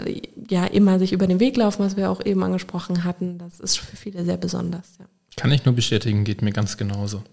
ja, 0.49 0.65
immer 0.65 0.99
sich 0.99 1.13
über 1.13 1.25
den 1.25 1.39
Weg 1.39 1.55
laufen, 1.57 1.83
was 1.83 1.95
wir 1.95 2.11
auch 2.11 2.23
eben 2.23 2.43
angesprochen 2.43 3.05
hatten, 3.05 3.37
das 3.37 3.59
ist 3.59 3.79
für 3.79 3.95
viele 3.95 4.25
sehr 4.25 4.37
besonders. 4.37 4.97
Ja. 4.99 5.05
Kann 5.37 5.51
ich 5.51 5.65
nur 5.65 5.73
bestätigen, 5.73 6.25
geht 6.25 6.41
mir 6.41 6.51
ganz 6.51 6.77
genauso. 6.77 7.23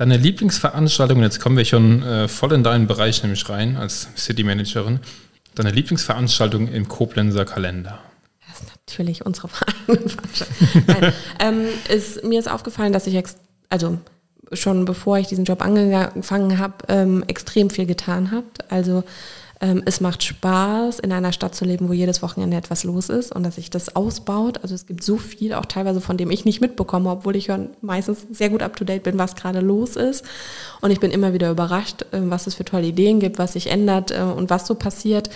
Deine 0.00 0.16
Lieblingsveranstaltung, 0.16 1.20
jetzt 1.20 1.40
kommen 1.40 1.58
wir 1.58 1.66
schon 1.66 2.02
äh, 2.02 2.26
voll 2.26 2.54
in 2.54 2.62
deinen 2.64 2.86
Bereich 2.86 3.22
nämlich 3.22 3.46
rein 3.50 3.76
als 3.76 4.08
City 4.16 4.42
Managerin. 4.42 5.00
Deine 5.54 5.72
Lieblingsveranstaltung 5.72 6.68
im 6.68 6.88
Koblenzer 6.88 7.44
Kalender. 7.44 7.98
Das 8.48 8.62
ist 8.62 8.72
natürlich 8.74 9.26
unsere 9.26 9.48
Veranstaltung. 9.86 11.12
Ähm, 11.38 11.66
ist, 11.90 12.24
mir 12.24 12.38
ist 12.38 12.50
aufgefallen, 12.50 12.94
dass 12.94 13.06
ich, 13.06 13.22
also 13.68 13.98
schon 14.54 14.86
bevor 14.86 15.18
ich 15.18 15.26
diesen 15.26 15.44
Job 15.44 15.60
angefangen 15.60 16.58
habe, 16.58 16.76
ähm, 16.88 17.22
extrem 17.26 17.68
viel 17.68 17.84
getan 17.84 18.30
habe. 18.30 18.46
Also 18.70 19.04
es 19.60 20.00
macht 20.00 20.22
Spaß, 20.22 21.00
in 21.00 21.12
einer 21.12 21.32
Stadt 21.32 21.54
zu 21.54 21.66
leben, 21.66 21.90
wo 21.90 21.92
jedes 21.92 22.22
Wochenende 22.22 22.56
etwas 22.56 22.82
los 22.82 23.10
ist 23.10 23.34
und 23.34 23.42
dass 23.42 23.56
sich 23.56 23.68
das 23.68 23.94
ausbaut. 23.94 24.58
Also 24.62 24.74
es 24.74 24.86
gibt 24.86 25.02
so 25.02 25.18
viel, 25.18 25.52
auch 25.52 25.66
teilweise 25.66 26.00
von 26.00 26.16
dem 26.16 26.30
ich 26.30 26.46
nicht 26.46 26.62
mitbekomme, 26.62 27.10
obwohl 27.10 27.36
ich 27.36 27.44
schon 27.44 27.68
meistens 27.82 28.26
sehr 28.30 28.48
gut 28.48 28.62
up-to-date 28.62 29.02
bin, 29.02 29.18
was 29.18 29.36
gerade 29.36 29.60
los 29.60 29.96
ist. 29.96 30.24
Und 30.80 30.92
ich 30.92 31.00
bin 31.00 31.10
immer 31.10 31.34
wieder 31.34 31.50
überrascht, 31.50 32.02
äh, 32.12 32.20
was 32.22 32.46
es 32.46 32.54
für 32.54 32.64
tolle 32.64 32.86
Ideen 32.86 33.20
gibt, 33.20 33.38
was 33.38 33.52
sich 33.52 33.66
ändert 33.66 34.12
äh, 34.12 34.22
und 34.22 34.48
was 34.48 34.66
so 34.66 34.74
passiert. 34.74 35.28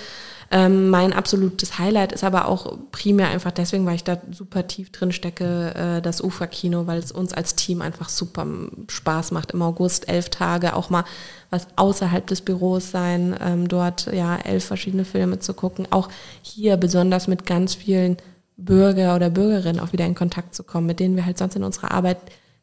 Ähm, 0.57 0.89
mein 0.89 1.13
absolutes 1.13 1.81
Highlight 1.81 2.13
ist 2.13 2.23
aber 2.23 2.47
auch 2.47 2.79
primär 2.93 3.27
einfach 3.29 3.51
deswegen, 3.51 3.87
weil 3.87 3.97
ich 3.97 4.05
da 4.05 4.19
super 4.31 4.69
tief 4.69 4.93
drin 4.93 5.11
stecke, 5.11 5.75
äh, 5.75 6.01
das 6.01 6.23
Uferkino, 6.23 6.87
weil 6.87 7.01
es 7.01 7.11
uns 7.11 7.33
als 7.33 7.57
Team 7.57 7.83
einfach 7.83 8.09
super 8.09 8.47
Spaß 8.87 9.33
macht. 9.33 9.51
Im 9.51 9.63
August 9.63 10.09
elf 10.09 10.29
Tage 10.29 10.77
auch 10.77 10.91
mal 10.91 11.03
was 11.51 11.67
außerhalb 11.75 12.25
des 12.29 12.41
Büros 12.41 12.93
sein, 12.93 13.35
ähm, 13.45 13.67
dort 13.67 14.07
ja 14.13 14.37
elf 14.37 14.65
verschiedene 14.65 15.05
Filme 15.05 15.41
zu 15.41 15.55
gucken. 15.55 15.89
Auch 15.91 16.09
hier 16.43 16.77
besonders 16.77 17.27
mit 17.27 17.47
ganz 17.47 17.75
vielen 17.75 18.17
Bürger 18.57 19.17
oder 19.17 19.31
Bürgerinnen 19.31 19.81
auch 19.81 19.93
wieder 19.93 20.07
in 20.07 20.15
Kontakt 20.15 20.55
zu 20.55 20.63
kommen, 20.63 20.87
mit 20.87 21.01
denen 21.01 21.17
wir 21.17 21.27
halt 21.27 21.37
sonst 21.37 21.57
in 21.57 21.65
unserer 21.65 21.91
Arbeit 21.91 22.19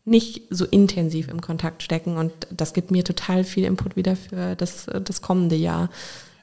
nicht 0.06 0.44
so 0.50 0.64
intensiv 0.64 1.28
im 1.28 1.42
Kontakt 1.42 1.84
stecken. 1.84 2.16
Und 2.16 2.32
das 2.52 2.72
gibt 2.72 2.90
mir 2.90 3.04
total 3.04 3.44
viel 3.44 3.66
Input 3.66 3.98
wieder 3.98 4.16
für 4.16 4.56
das, 4.56 4.86
das 5.04 5.22
kommende 5.22 5.58
Jahr. 5.58 5.90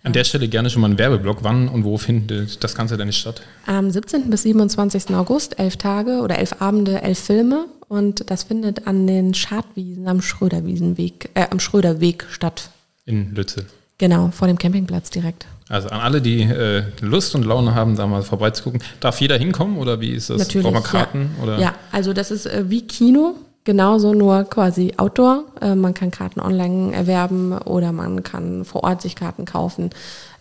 An 0.02 0.12
der 0.12 0.24
Stelle 0.24 0.48
gerne 0.48 0.70
schon 0.70 0.80
mal 0.82 0.88
einen 0.88 0.98
Werbeblock. 0.98 1.38
Wann 1.42 1.68
und 1.68 1.84
wo 1.84 1.98
findet 1.98 2.62
das 2.62 2.74
Ganze 2.74 2.96
denn 2.96 3.12
statt? 3.12 3.42
Am 3.66 3.90
17. 3.90 4.30
bis 4.30 4.42
27. 4.42 5.14
August, 5.14 5.58
elf 5.58 5.76
Tage 5.76 6.20
oder 6.20 6.38
elf 6.38 6.60
Abende, 6.60 7.02
elf 7.02 7.18
Filme. 7.18 7.66
Und 7.88 8.30
das 8.30 8.44
findet 8.44 8.86
an 8.86 9.06
den 9.06 9.34
Schadwiesen 9.34 10.08
am 10.08 10.20
Schröderwiesenweg, 10.20 11.30
äh, 11.34 11.46
am 11.50 11.58
Schröderweg 11.58 12.26
statt. 12.30 12.70
In 13.06 13.34
Lütze. 13.34 13.66
Genau, 13.96 14.30
vor 14.30 14.46
dem 14.46 14.58
Campingplatz 14.58 15.10
direkt. 15.10 15.46
Also 15.68 15.88
an 15.88 16.00
alle, 16.00 16.22
die 16.22 16.42
äh, 16.42 16.84
Lust 17.00 17.34
und 17.34 17.44
Laune 17.44 17.74
haben, 17.74 17.96
da 17.96 18.06
mal 18.06 18.22
vorbeizugucken. 18.22 18.80
Darf 19.00 19.20
jeder 19.20 19.36
hinkommen 19.36 19.76
oder 19.76 20.00
wie 20.00 20.10
ist 20.10 20.30
das? 20.30 20.38
Natürlich, 20.38 20.64
Braucht 20.64 20.74
man 20.74 20.82
Karten? 20.82 21.30
Ja. 21.36 21.42
Oder? 21.42 21.58
ja, 21.58 21.74
also 21.90 22.12
das 22.12 22.30
ist 22.30 22.46
äh, 22.46 22.64
wie 22.68 22.86
Kino. 22.86 23.34
Genauso 23.64 24.14
nur 24.14 24.44
quasi 24.44 24.94
Outdoor. 24.96 25.44
Äh, 25.60 25.74
man 25.74 25.94
kann 25.94 26.10
Karten 26.10 26.40
online 26.40 26.94
erwerben 26.94 27.52
oder 27.52 27.92
man 27.92 28.22
kann 28.22 28.64
vor 28.64 28.84
Ort 28.84 29.02
sich 29.02 29.14
Karten 29.14 29.44
kaufen. 29.44 29.90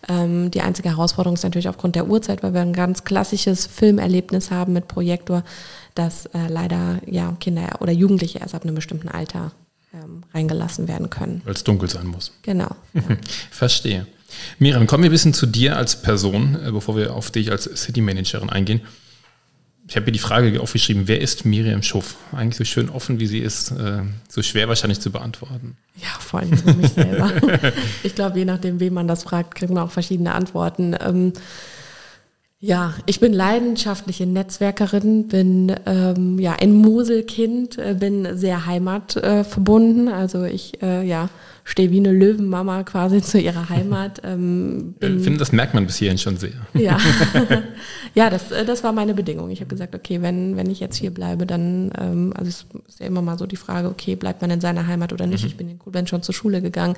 Ähm, 0.08 0.50
die 0.50 0.62
einzige 0.62 0.90
Herausforderung 0.90 1.34
ist 1.34 1.42
natürlich 1.42 1.68
aufgrund 1.68 1.94
der 1.94 2.08
Uhrzeit, 2.08 2.42
weil 2.42 2.54
wir 2.54 2.62
ein 2.62 2.72
ganz 2.72 3.04
klassisches 3.04 3.66
Filmerlebnis 3.66 4.50
haben 4.50 4.72
mit 4.72 4.88
Projektor, 4.88 5.44
dass 5.94 6.26
äh, 6.26 6.48
leider 6.48 7.00
ja, 7.06 7.36
Kinder 7.40 7.80
oder 7.80 7.92
Jugendliche 7.92 8.38
erst 8.38 8.54
ab 8.54 8.62
einem 8.62 8.74
bestimmten 8.74 9.08
Alter 9.08 9.52
ähm, 9.92 10.22
reingelassen 10.32 10.88
werden 10.88 11.10
können. 11.10 11.42
Weil 11.44 11.54
es 11.54 11.64
dunkel 11.64 11.90
sein 11.90 12.06
muss. 12.06 12.32
Genau. 12.42 12.70
Ja. 12.94 13.02
Verstehe. 13.50 14.06
Miriam, 14.58 14.86
kommen 14.86 15.02
wir 15.02 15.10
ein 15.10 15.12
bisschen 15.12 15.34
zu 15.34 15.46
dir 15.46 15.76
als 15.76 16.00
Person, 16.00 16.56
äh, 16.64 16.70
bevor 16.70 16.96
wir 16.96 17.14
auf 17.14 17.30
dich 17.30 17.50
als 17.50 17.64
City 17.64 18.00
Managerin 18.00 18.48
eingehen 18.48 18.80
ich 19.88 19.96
habe 19.96 20.06
mir 20.06 20.12
die 20.12 20.18
Frage 20.18 20.60
aufgeschrieben, 20.60 21.08
wer 21.08 21.20
ist 21.20 21.46
Miriam 21.46 21.82
Schuff? 21.82 22.16
Eigentlich 22.32 22.56
so 22.56 22.64
schön 22.64 22.90
offen, 22.90 23.20
wie 23.20 23.26
sie 23.26 23.38
ist, 23.38 23.70
äh, 23.70 24.02
so 24.28 24.42
schwer 24.42 24.68
wahrscheinlich 24.68 25.00
zu 25.00 25.10
beantworten. 25.10 25.78
Ja, 25.96 26.08
vor 26.20 26.40
allem 26.40 26.56
für 26.58 26.74
mich 26.74 26.92
selber. 26.92 27.32
ich 28.02 28.14
glaube, 28.14 28.38
je 28.38 28.44
nachdem, 28.44 28.80
wem 28.80 28.92
man 28.92 29.08
das 29.08 29.22
fragt, 29.22 29.54
kriegt 29.54 29.72
man 29.72 29.82
auch 29.82 29.90
verschiedene 29.90 30.34
Antworten. 30.34 30.94
Ähm, 31.00 31.32
Ja, 32.60 32.94
ich 33.06 33.20
bin 33.20 33.32
leidenschaftliche 33.32 34.26
Netzwerkerin, 34.26 35.28
bin 35.28 35.72
ähm, 35.86 36.40
ja 36.40 36.56
ein 36.60 36.74
Moselkind, 36.74 37.78
äh, 37.78 37.94
bin 37.94 38.36
sehr 38.36 38.66
heimatverbunden. 38.66 40.08
Äh, 40.08 40.12
also 40.12 40.42
ich 40.42 40.82
äh, 40.82 41.06
ja 41.06 41.28
stehe 41.68 41.90
wie 41.90 41.98
eine 41.98 42.12
Löwenmama 42.12 42.82
quasi 42.82 43.22
zu 43.22 43.38
ihrer 43.38 43.68
Heimat. 43.68 44.22
Ähm, 44.24 44.94
ich 45.00 45.22
finde, 45.22 45.38
das 45.38 45.52
merkt 45.52 45.74
man 45.74 45.86
bis 45.86 45.96
hierhin 45.96 46.18
schon 46.18 46.36
sehr. 46.36 46.52
Ja, 46.74 46.98
ja 48.14 48.30
das, 48.30 48.50
äh, 48.50 48.64
das 48.64 48.82
war 48.84 48.92
meine 48.92 49.14
Bedingung. 49.14 49.50
Ich 49.50 49.60
habe 49.60 49.68
gesagt, 49.68 49.94
okay, 49.94 50.22
wenn, 50.22 50.56
wenn 50.56 50.70
ich 50.70 50.80
jetzt 50.80 50.96
hier 50.96 51.10
bleibe, 51.10 51.44
dann, 51.44 51.90
ähm, 51.98 52.32
also 52.36 52.48
es 52.48 52.66
ist 52.88 53.00
ja 53.00 53.06
immer 53.06 53.20
mal 53.20 53.36
so 53.36 53.46
die 53.46 53.56
Frage, 53.56 53.88
okay, 53.88 54.16
bleibt 54.16 54.40
man 54.40 54.50
in 54.50 54.60
seiner 54.60 54.86
Heimat 54.86 55.12
oder 55.12 55.26
nicht? 55.26 55.42
Mhm. 55.42 55.48
Ich 55.48 55.56
bin 55.56 55.68
in 55.68 55.78
Koblenz 55.78 56.08
schon 56.08 56.22
zur 56.22 56.34
Schule 56.34 56.62
gegangen 56.62 56.96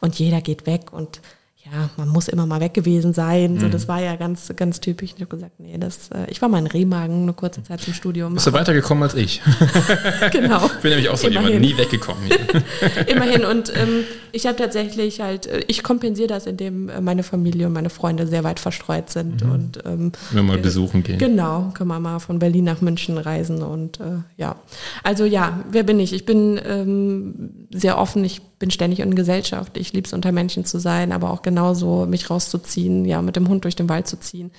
und 0.00 0.18
jeder 0.18 0.40
geht 0.40 0.66
weg 0.66 0.92
und 0.92 1.20
ja, 1.64 1.90
man 1.98 2.08
muss 2.08 2.28
immer 2.28 2.46
mal 2.46 2.60
weg 2.60 2.72
gewesen 2.72 3.12
sein. 3.12 3.54
Mhm. 3.54 3.60
So, 3.60 3.68
das 3.68 3.86
war 3.86 4.00
ja 4.00 4.16
ganz, 4.16 4.50
ganz 4.56 4.80
typisch. 4.80 5.12
Ich 5.14 5.20
habe 5.20 5.26
gesagt, 5.26 5.60
nee, 5.60 5.76
das, 5.76 6.08
äh, 6.08 6.24
ich 6.30 6.40
war 6.40 6.48
mal 6.48 6.58
in 6.58 6.66
Remagen 6.66 7.22
eine 7.22 7.34
kurze 7.34 7.62
Zeit 7.62 7.82
zum 7.82 7.92
Studium. 7.92 8.32
Bist 8.32 8.46
du 8.46 8.52
weitergekommen 8.54 9.02
als 9.02 9.14
ich? 9.14 9.42
genau. 10.32 10.66
Ich 10.66 10.80
bin 10.80 10.90
nämlich 10.90 11.10
auch 11.10 11.18
so 11.18 11.28
Immerhin. 11.28 11.62
jemand, 11.62 11.66
nie 11.66 11.76
weggekommen. 11.76 12.30
Immerhin. 13.06 13.44
Und 13.44 13.72
ähm, 13.76 14.04
ich 14.32 14.46
habe 14.46 14.56
tatsächlich 14.56 15.20
halt, 15.20 15.46
äh, 15.46 15.62
ich 15.66 15.82
kompensiere 15.82 16.28
das, 16.28 16.46
indem 16.46 16.88
äh, 16.88 17.02
meine 17.02 17.22
Familie 17.22 17.66
und 17.66 17.74
meine 17.74 17.90
Freunde 17.90 18.26
sehr 18.26 18.42
weit 18.42 18.58
verstreut 18.58 19.10
sind. 19.10 19.44
Mhm. 19.44 19.52
Und, 19.52 19.78
ähm, 19.84 20.12
Wenn 20.30 20.46
wir 20.46 20.54
mal 20.54 20.58
besuchen 20.58 21.02
gehen. 21.02 21.18
Genau, 21.18 21.72
können 21.74 21.88
wir 21.88 22.00
mal 22.00 22.20
von 22.20 22.38
Berlin 22.38 22.64
nach 22.64 22.80
München 22.80 23.18
reisen. 23.18 23.62
Und 23.62 24.00
äh, 24.00 24.22
ja, 24.38 24.56
also 25.02 25.26
ja, 25.26 25.62
wer 25.70 25.82
bin 25.82 26.00
ich? 26.00 26.14
Ich 26.14 26.24
bin 26.24 26.58
ähm, 26.64 27.66
sehr 27.70 27.98
offen. 27.98 28.24
Ich 28.24 28.40
bin 28.60 28.70
ständig 28.70 29.00
in 29.00 29.16
Gesellschaft. 29.16 29.76
Ich 29.76 29.92
liebe 29.92 30.06
es, 30.06 30.12
unter 30.12 30.30
Menschen 30.30 30.64
zu 30.64 30.78
sein, 30.78 31.10
aber 31.10 31.30
auch 31.30 31.42
genauso 31.42 32.06
mich 32.06 32.30
rauszuziehen, 32.30 33.04
ja, 33.04 33.20
mit 33.22 33.34
dem 33.34 33.48
Hund 33.48 33.64
durch 33.64 33.74
den 33.74 33.88
Wald 33.88 34.06
zu 34.06 34.20
ziehen. 34.20 34.52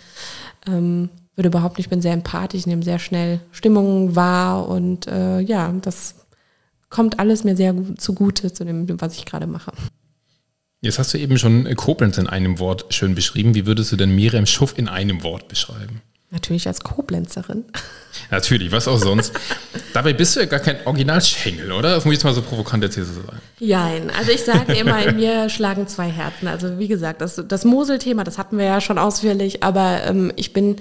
Ähm, 0.68 1.10
würde 1.36 1.48
überhaupt 1.48 1.78
nicht, 1.78 1.86
ich 1.86 1.90
bin 1.90 2.02
sehr 2.02 2.14
empathisch, 2.14 2.66
nehme 2.66 2.84
sehr 2.84 3.00
schnell 3.00 3.40
Stimmungen 3.52 4.16
wahr 4.18 4.68
und 4.68 5.08
äh, 5.08 5.40
ja, 5.40 5.72
das 5.82 6.16
kommt 6.90 7.20
alles 7.20 7.46
mir 7.46 7.56
sehr 7.56 7.74
zugute 7.98 8.52
zu 8.52 8.66
dem, 8.66 9.00
was 9.00 9.16
ich 9.16 9.26
gerade 9.26 9.48
mache. 9.48 9.72
Jetzt 10.82 10.98
hast 10.98 11.14
du 11.14 11.20
eben 11.20 11.38
schon 11.38 11.74
Koblenz 11.76 12.18
in 12.18 12.28
einem 12.28 12.58
Wort 12.58 12.92
schön 12.94 13.14
beschrieben. 13.14 13.54
Wie 13.54 13.68
würdest 13.68 13.92
du 13.92 13.98
denn 13.98 14.16
Miriam 14.16 14.48
Schuff 14.48 14.78
in 14.78 14.88
einem 14.88 15.22
Wort 15.22 15.48
beschreiben? 15.48 16.02
Natürlich 16.32 16.66
als 16.66 16.80
Koblenzerin. 16.80 17.66
Natürlich, 18.32 18.72
was 18.72 18.88
auch 18.88 18.98
sonst. 18.98 19.34
Dabei 19.94 20.14
bist 20.14 20.36
du 20.36 20.40
ja 20.40 20.46
gar 20.46 20.62
kein 20.62 20.78
Originalschengel, 20.86 21.74
oder? 21.74 21.96
Das 21.96 22.06
muss 22.06 22.14
ich 22.14 22.20
jetzt 22.20 22.24
mal 22.24 22.34
so 22.34 22.42
provokant 22.42 22.84
jetzt 22.84 22.96
hier 22.96 23.04
so 23.04 23.14
sagen. 23.14 23.42
Nein, 23.60 24.10
also 24.18 24.32
ich 24.32 24.44
sage 24.44 24.74
immer, 24.74 25.06
in 25.06 25.18
mir 25.18 25.50
schlagen 25.50 25.88
zwei 25.88 26.10
Herzen. 26.10 26.48
Also 26.48 26.80
wie 26.80 26.88
gesagt, 26.88 27.20
das, 27.20 27.42
das 27.46 27.66
Mosel-Thema, 27.66 28.24
das 28.24 28.38
hatten 28.38 28.58
wir 28.58 28.64
ja 28.64 28.80
schon 28.80 28.98
ausführlich, 28.98 29.62
aber 29.62 30.04
ähm, 30.06 30.32
ich 30.38 30.54
bin 30.54 30.78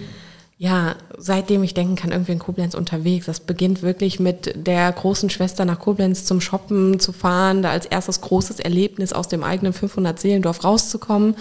ja, 0.56 0.94
seitdem 1.16 1.64
ich 1.64 1.72
denken 1.72 1.96
kann, 1.96 2.12
irgendwie 2.12 2.32
in 2.32 2.38
Koblenz 2.38 2.74
unterwegs. 2.74 3.24
Das 3.24 3.40
beginnt 3.40 3.80
wirklich 3.80 4.20
mit 4.20 4.52
der 4.54 4.92
großen 4.92 5.30
Schwester 5.30 5.64
nach 5.64 5.78
Koblenz 5.78 6.26
zum 6.26 6.42
Shoppen 6.42 7.00
zu 7.00 7.12
fahren, 7.12 7.62
da 7.62 7.70
als 7.70 7.86
erstes 7.86 8.20
großes 8.20 8.60
Erlebnis 8.60 9.14
aus 9.14 9.26
dem 9.26 9.42
eigenen 9.42 9.72
500-Seelendorf 9.72 10.62
rauszukommen. 10.62 11.34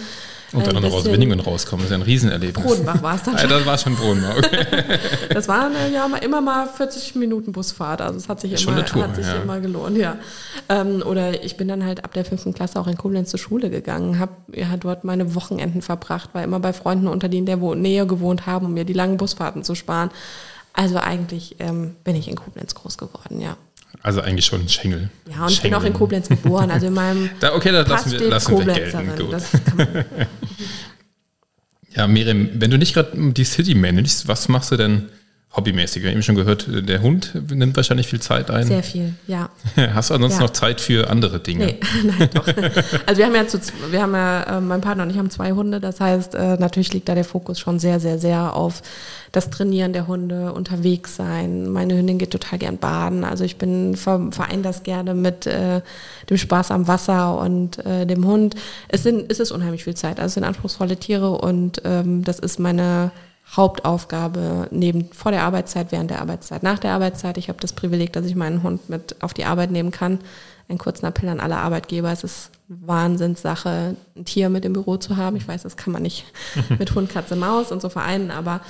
Und 0.52 0.66
dann 0.66 0.82
noch 0.82 0.92
aus 0.92 1.04
Winningen 1.04 1.38
rauskommen, 1.38 1.84
das 1.84 1.90
ist 1.90 1.96
ja 1.96 1.98
ein 1.98 2.02
Riesenerlebnis. 2.02 2.66
Bodenbach 2.66 3.02
war 3.02 3.14
es 3.14 3.22
dann 3.22 3.38
schon. 3.38 3.50
Ja, 3.50 3.56
das 3.56 3.66
war 3.66 3.78
schon 3.78 3.96
Bodenbach, 3.96 4.36
okay. 4.36 4.66
Das 5.32 5.48
waren 5.48 5.72
ja 5.92 6.06
immer 6.22 6.40
mal 6.40 6.66
40 6.66 7.14
Minuten 7.14 7.52
Busfahrt, 7.52 8.00
also 8.00 8.16
es 8.16 8.28
hat 8.28 8.40
sich, 8.40 8.66
immer, 8.66 8.84
Tour, 8.84 9.04
hat 9.04 9.16
sich 9.16 9.26
ja. 9.26 9.36
immer 9.36 9.60
gelohnt, 9.60 9.96
ja. 9.96 10.16
Ähm, 10.68 11.02
oder 11.06 11.44
ich 11.44 11.56
bin 11.56 11.68
dann 11.68 11.84
halt 11.84 12.04
ab 12.04 12.14
der 12.14 12.24
fünften 12.24 12.52
Klasse 12.52 12.80
auch 12.80 12.88
in 12.88 12.96
Koblenz 12.96 13.30
zur 13.30 13.38
Schule 13.38 13.70
gegangen, 13.70 14.18
habe 14.18 14.32
ja 14.52 14.76
dort 14.76 15.04
meine 15.04 15.34
Wochenenden 15.34 15.82
verbracht, 15.82 16.30
war 16.32 16.42
immer 16.42 16.58
bei 16.58 16.72
Freunden 16.72 17.06
unter 17.06 17.28
denen 17.28 17.46
der 17.46 17.56
Nähe 17.56 18.06
gewohnt 18.06 18.46
haben, 18.46 18.66
um 18.66 18.74
mir 18.74 18.84
die 18.84 18.92
langen 18.92 19.16
Busfahrten 19.16 19.62
zu 19.62 19.74
sparen. 19.74 20.10
Also 20.72 20.98
eigentlich 20.98 21.56
ähm, 21.58 21.96
bin 22.04 22.16
ich 22.16 22.28
in 22.28 22.36
Koblenz 22.36 22.74
groß 22.74 22.96
geworden, 22.98 23.40
ja. 23.40 23.56
Also 24.02 24.20
eigentlich 24.20 24.46
schon 24.46 24.62
ein 24.62 24.68
Schengel. 24.68 25.10
Ja, 25.26 25.42
und 25.44 25.50
Schengeln. 25.50 25.50
ich 25.50 25.62
bin 25.62 25.74
auch 25.74 25.84
in 25.84 25.92
Koblenz 25.92 26.28
geboren. 26.28 26.70
Also 26.70 26.86
in 26.86 26.94
meinem 26.94 27.30
da, 27.40 27.54
Okay, 27.54 27.72
das 27.72 27.88
lassen 27.88 28.12
wir, 28.12 28.28
lassen 28.28 28.58
wir 28.58 28.74
gelten. 28.74 29.16
Gut. 29.16 29.42
ja, 31.94 32.06
Miriam, 32.06 32.48
wenn 32.54 32.70
du 32.70 32.78
nicht 32.78 32.94
gerade 32.94 33.32
die 33.32 33.44
City 33.44 33.74
managst, 33.74 34.26
was 34.28 34.48
machst 34.48 34.72
du 34.72 34.76
denn 34.76 35.10
hobbymäßig? 35.56 36.02
Wir 36.02 36.10
haben 36.10 36.16
eben 36.16 36.22
schon 36.22 36.36
gehört, 36.36 36.66
der 36.68 37.02
Hund 37.02 37.32
nimmt 37.50 37.76
wahrscheinlich 37.76 38.06
viel 38.06 38.20
Zeit 38.20 38.50
ein. 38.50 38.66
Sehr 38.66 38.82
viel, 38.82 39.14
ja. 39.26 39.50
Hast 39.94 40.10
du 40.10 40.14
ansonsten 40.14 40.40
ja. 40.40 40.46
noch 40.46 40.52
Zeit 40.52 40.80
für 40.80 41.10
andere 41.10 41.40
Dinge? 41.40 41.66
Nee, 41.66 41.80
nein, 42.18 42.30
doch. 42.32 42.46
Also 43.06 43.18
wir 43.18 43.26
haben 43.26 43.34
ja, 43.34 43.46
zu, 43.46 43.58
wir 43.90 44.02
haben 44.02 44.14
ja, 44.14 44.58
äh, 44.58 44.60
mein 44.60 44.80
Partner 44.80 45.02
und 45.02 45.10
ich 45.10 45.18
haben 45.18 45.30
zwei 45.30 45.52
Hunde. 45.52 45.80
Das 45.80 46.00
heißt, 46.00 46.34
äh, 46.34 46.56
natürlich 46.56 46.92
liegt 46.92 47.08
da 47.08 47.14
der 47.14 47.24
Fokus 47.24 47.58
schon 47.58 47.78
sehr, 47.78 47.98
sehr, 47.98 48.18
sehr 48.18 48.54
auf 48.54 48.82
das 49.32 49.50
Trainieren 49.50 49.92
der 49.92 50.06
Hunde, 50.06 50.52
unterwegs 50.52 51.16
sein. 51.16 51.68
Meine 51.68 51.96
Hündin 51.96 52.18
geht 52.18 52.30
total 52.30 52.58
gern 52.58 52.78
baden. 52.78 53.24
Also 53.24 53.44
ich 53.44 53.56
bin 53.56 53.96
verein 53.96 54.62
das 54.62 54.82
gerne 54.82 55.14
mit 55.14 55.46
äh, 55.46 55.82
dem 56.28 56.36
Spaß 56.36 56.70
am 56.70 56.88
Wasser 56.88 57.38
und 57.38 57.84
äh, 57.84 58.06
dem 58.06 58.26
Hund. 58.26 58.54
Es 58.88 59.02
sind, 59.02 59.30
es 59.30 59.40
ist 59.40 59.52
unheimlich 59.52 59.84
viel 59.84 59.94
Zeit. 59.94 60.18
Also 60.18 60.26
es 60.26 60.34
sind 60.34 60.44
anspruchsvolle 60.44 60.96
Tiere 60.96 61.30
und 61.30 61.82
ähm, 61.84 62.24
das 62.24 62.38
ist 62.38 62.58
meine 62.58 63.12
Hauptaufgabe 63.56 64.68
neben 64.70 65.12
vor 65.12 65.32
der 65.32 65.42
Arbeitszeit, 65.42 65.90
während 65.90 66.10
der 66.10 66.20
Arbeitszeit, 66.20 66.62
nach 66.62 66.78
der 66.78 66.92
Arbeitszeit. 66.92 67.36
Ich 67.36 67.48
habe 67.48 67.60
das 67.60 67.72
Privileg, 67.72 68.12
dass 68.12 68.26
ich 68.26 68.36
meinen 68.36 68.62
Hund 68.62 68.88
mit 68.88 69.16
auf 69.22 69.34
die 69.34 69.44
Arbeit 69.44 69.70
nehmen 69.70 69.90
kann. 69.90 70.20
Einen 70.68 70.78
kurzen 70.78 71.06
Appell 71.06 71.28
an 71.28 71.40
alle 71.40 71.56
Arbeitgeber. 71.56 72.12
Es 72.12 72.22
ist 72.22 72.50
Wahnsinnssache, 72.68 73.96
ein 74.16 74.24
Tier 74.24 74.50
mit 74.50 74.64
im 74.64 74.72
Büro 74.72 74.96
zu 74.98 75.16
haben. 75.16 75.36
Ich 75.36 75.48
weiß, 75.48 75.64
das 75.64 75.76
kann 75.76 75.92
man 75.92 76.02
nicht 76.02 76.24
mit 76.78 76.94
Hund, 76.94 77.10
Katze, 77.10 77.34
Maus 77.34 77.72
und 77.72 77.82
so 77.82 77.88
vereinen, 77.88 78.30
aber 78.30 78.60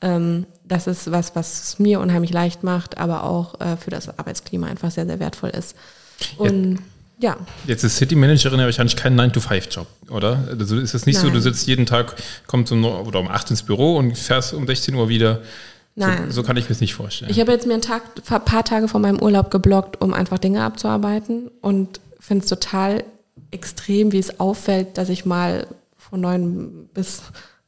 ähm, 0.00 0.46
das 0.64 0.86
ist 0.86 1.10
was, 1.10 1.34
was 1.34 1.78
mir 1.80 2.00
unheimlich 2.00 2.32
leicht 2.32 2.62
macht, 2.62 2.98
aber 2.98 3.24
auch 3.24 3.60
äh, 3.60 3.76
für 3.76 3.90
das 3.90 4.16
Arbeitsklima 4.16 4.68
einfach 4.68 4.92
sehr, 4.92 5.06
sehr 5.06 5.18
wertvoll 5.18 5.50
ist. 5.50 5.76
Und 6.38 6.74
ja. 6.74 6.78
Jetzt 7.66 7.84
ist 7.84 7.96
City 7.96 8.14
Managerin 8.16 8.58
ja 8.58 8.64
wahrscheinlich 8.64 8.96
kein 8.96 9.18
9-to-5-Job, 9.18 9.86
oder? 10.10 10.44
Also 10.58 10.78
ist 10.78 10.94
es 10.94 11.06
nicht 11.06 11.16
Nein. 11.16 11.26
so, 11.26 11.30
du 11.30 11.40
sitzt 11.40 11.66
jeden 11.66 11.86
Tag, 11.86 12.16
kommst 12.46 12.72
um, 12.72 12.84
oder 12.84 13.20
um 13.20 13.28
8 13.28 13.50
ins 13.50 13.62
Büro 13.62 13.96
und 13.96 14.16
fährst 14.16 14.54
um 14.54 14.66
16 14.66 14.94
Uhr 14.94 15.08
wieder. 15.08 15.40
Nein. 15.94 16.26
So, 16.26 16.36
so 16.36 16.42
kann 16.42 16.56
ich 16.56 16.64
mir 16.64 16.70
das 16.70 16.80
nicht 16.80 16.94
vorstellen. 16.94 17.30
Ich 17.30 17.40
habe 17.40 17.52
jetzt 17.52 17.66
mir 17.66 17.74
einen 17.74 17.82
Tag, 17.82 18.02
ein 18.30 18.44
paar 18.44 18.64
Tage 18.64 18.88
vor 18.88 19.00
meinem 19.00 19.20
Urlaub 19.20 19.50
geblockt, 19.50 20.00
um 20.00 20.14
einfach 20.14 20.38
Dinge 20.38 20.62
abzuarbeiten 20.62 21.50
und 21.60 22.00
finde 22.18 22.44
es 22.44 22.48
total 22.48 23.04
extrem, 23.50 24.12
wie 24.12 24.18
es 24.18 24.40
auffällt, 24.40 24.96
dass 24.98 25.08
ich 25.08 25.24
mal 25.24 25.66
von 25.96 26.20
9 26.20 26.88
bis 26.94 27.22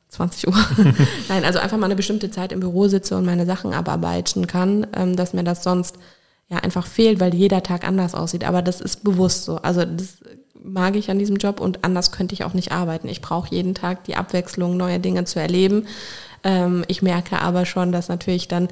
20 0.09 0.49
Uhr. 0.49 0.54
Nein, 1.28 1.44
also 1.44 1.59
einfach 1.59 1.78
mal 1.78 1.87
eine 1.87 1.97
bestimmte 1.97 2.30
Zeit 2.30 2.52
im 2.52 2.61
Büro 2.61 2.87
sitze 2.88 3.16
und 3.16 3.25
meine 3.25 3.47
Sachen 3.47 3.73
abarbeiten 3.73 4.47
kann, 4.47 4.87
ähm, 4.94 5.16
dass 5.16 5.32
mir 5.32 5.44
das 5.44 5.62
sonst 5.62 5.97
ja 6.52 6.59
einfach 6.59 6.87
fehlt, 6.87 7.18
weil 7.18 7.35
jeder 7.35 7.62
Tag 7.62 7.87
anders 7.87 8.14
aussieht. 8.14 8.44
Aber 8.44 8.62
das 8.62 8.80
ist 8.80 9.02
bewusst 9.02 9.44
so. 9.44 9.56
Also 9.56 9.85
das 9.85 10.18
mag 10.62 10.97
ich 10.97 11.11
an 11.11 11.18
diesem 11.18 11.37
Job 11.37 11.61
und 11.61 11.85
anders 11.85 12.12
könnte 12.12 12.35
ich 12.35 12.44
auch 12.44 12.54
nicht 12.54 12.73
arbeiten. 12.73 13.09
Ich 13.09 13.23
brauche 13.23 13.52
jeden 13.54 13.75
Tag 13.75 14.04
die 14.04 14.16
Abwechslung, 14.16 14.76
neue 14.76 15.00
Dinge 15.00 15.25
zu 15.25 15.40
erleben. 15.40 15.87
Ähm, 16.44 16.85
ich 16.88 17.02
merke 17.02 17.40
aber 17.40 17.66
schon, 17.66 17.90
dass 17.90 18.09
natürlich 18.09 18.49
dann 18.49 18.68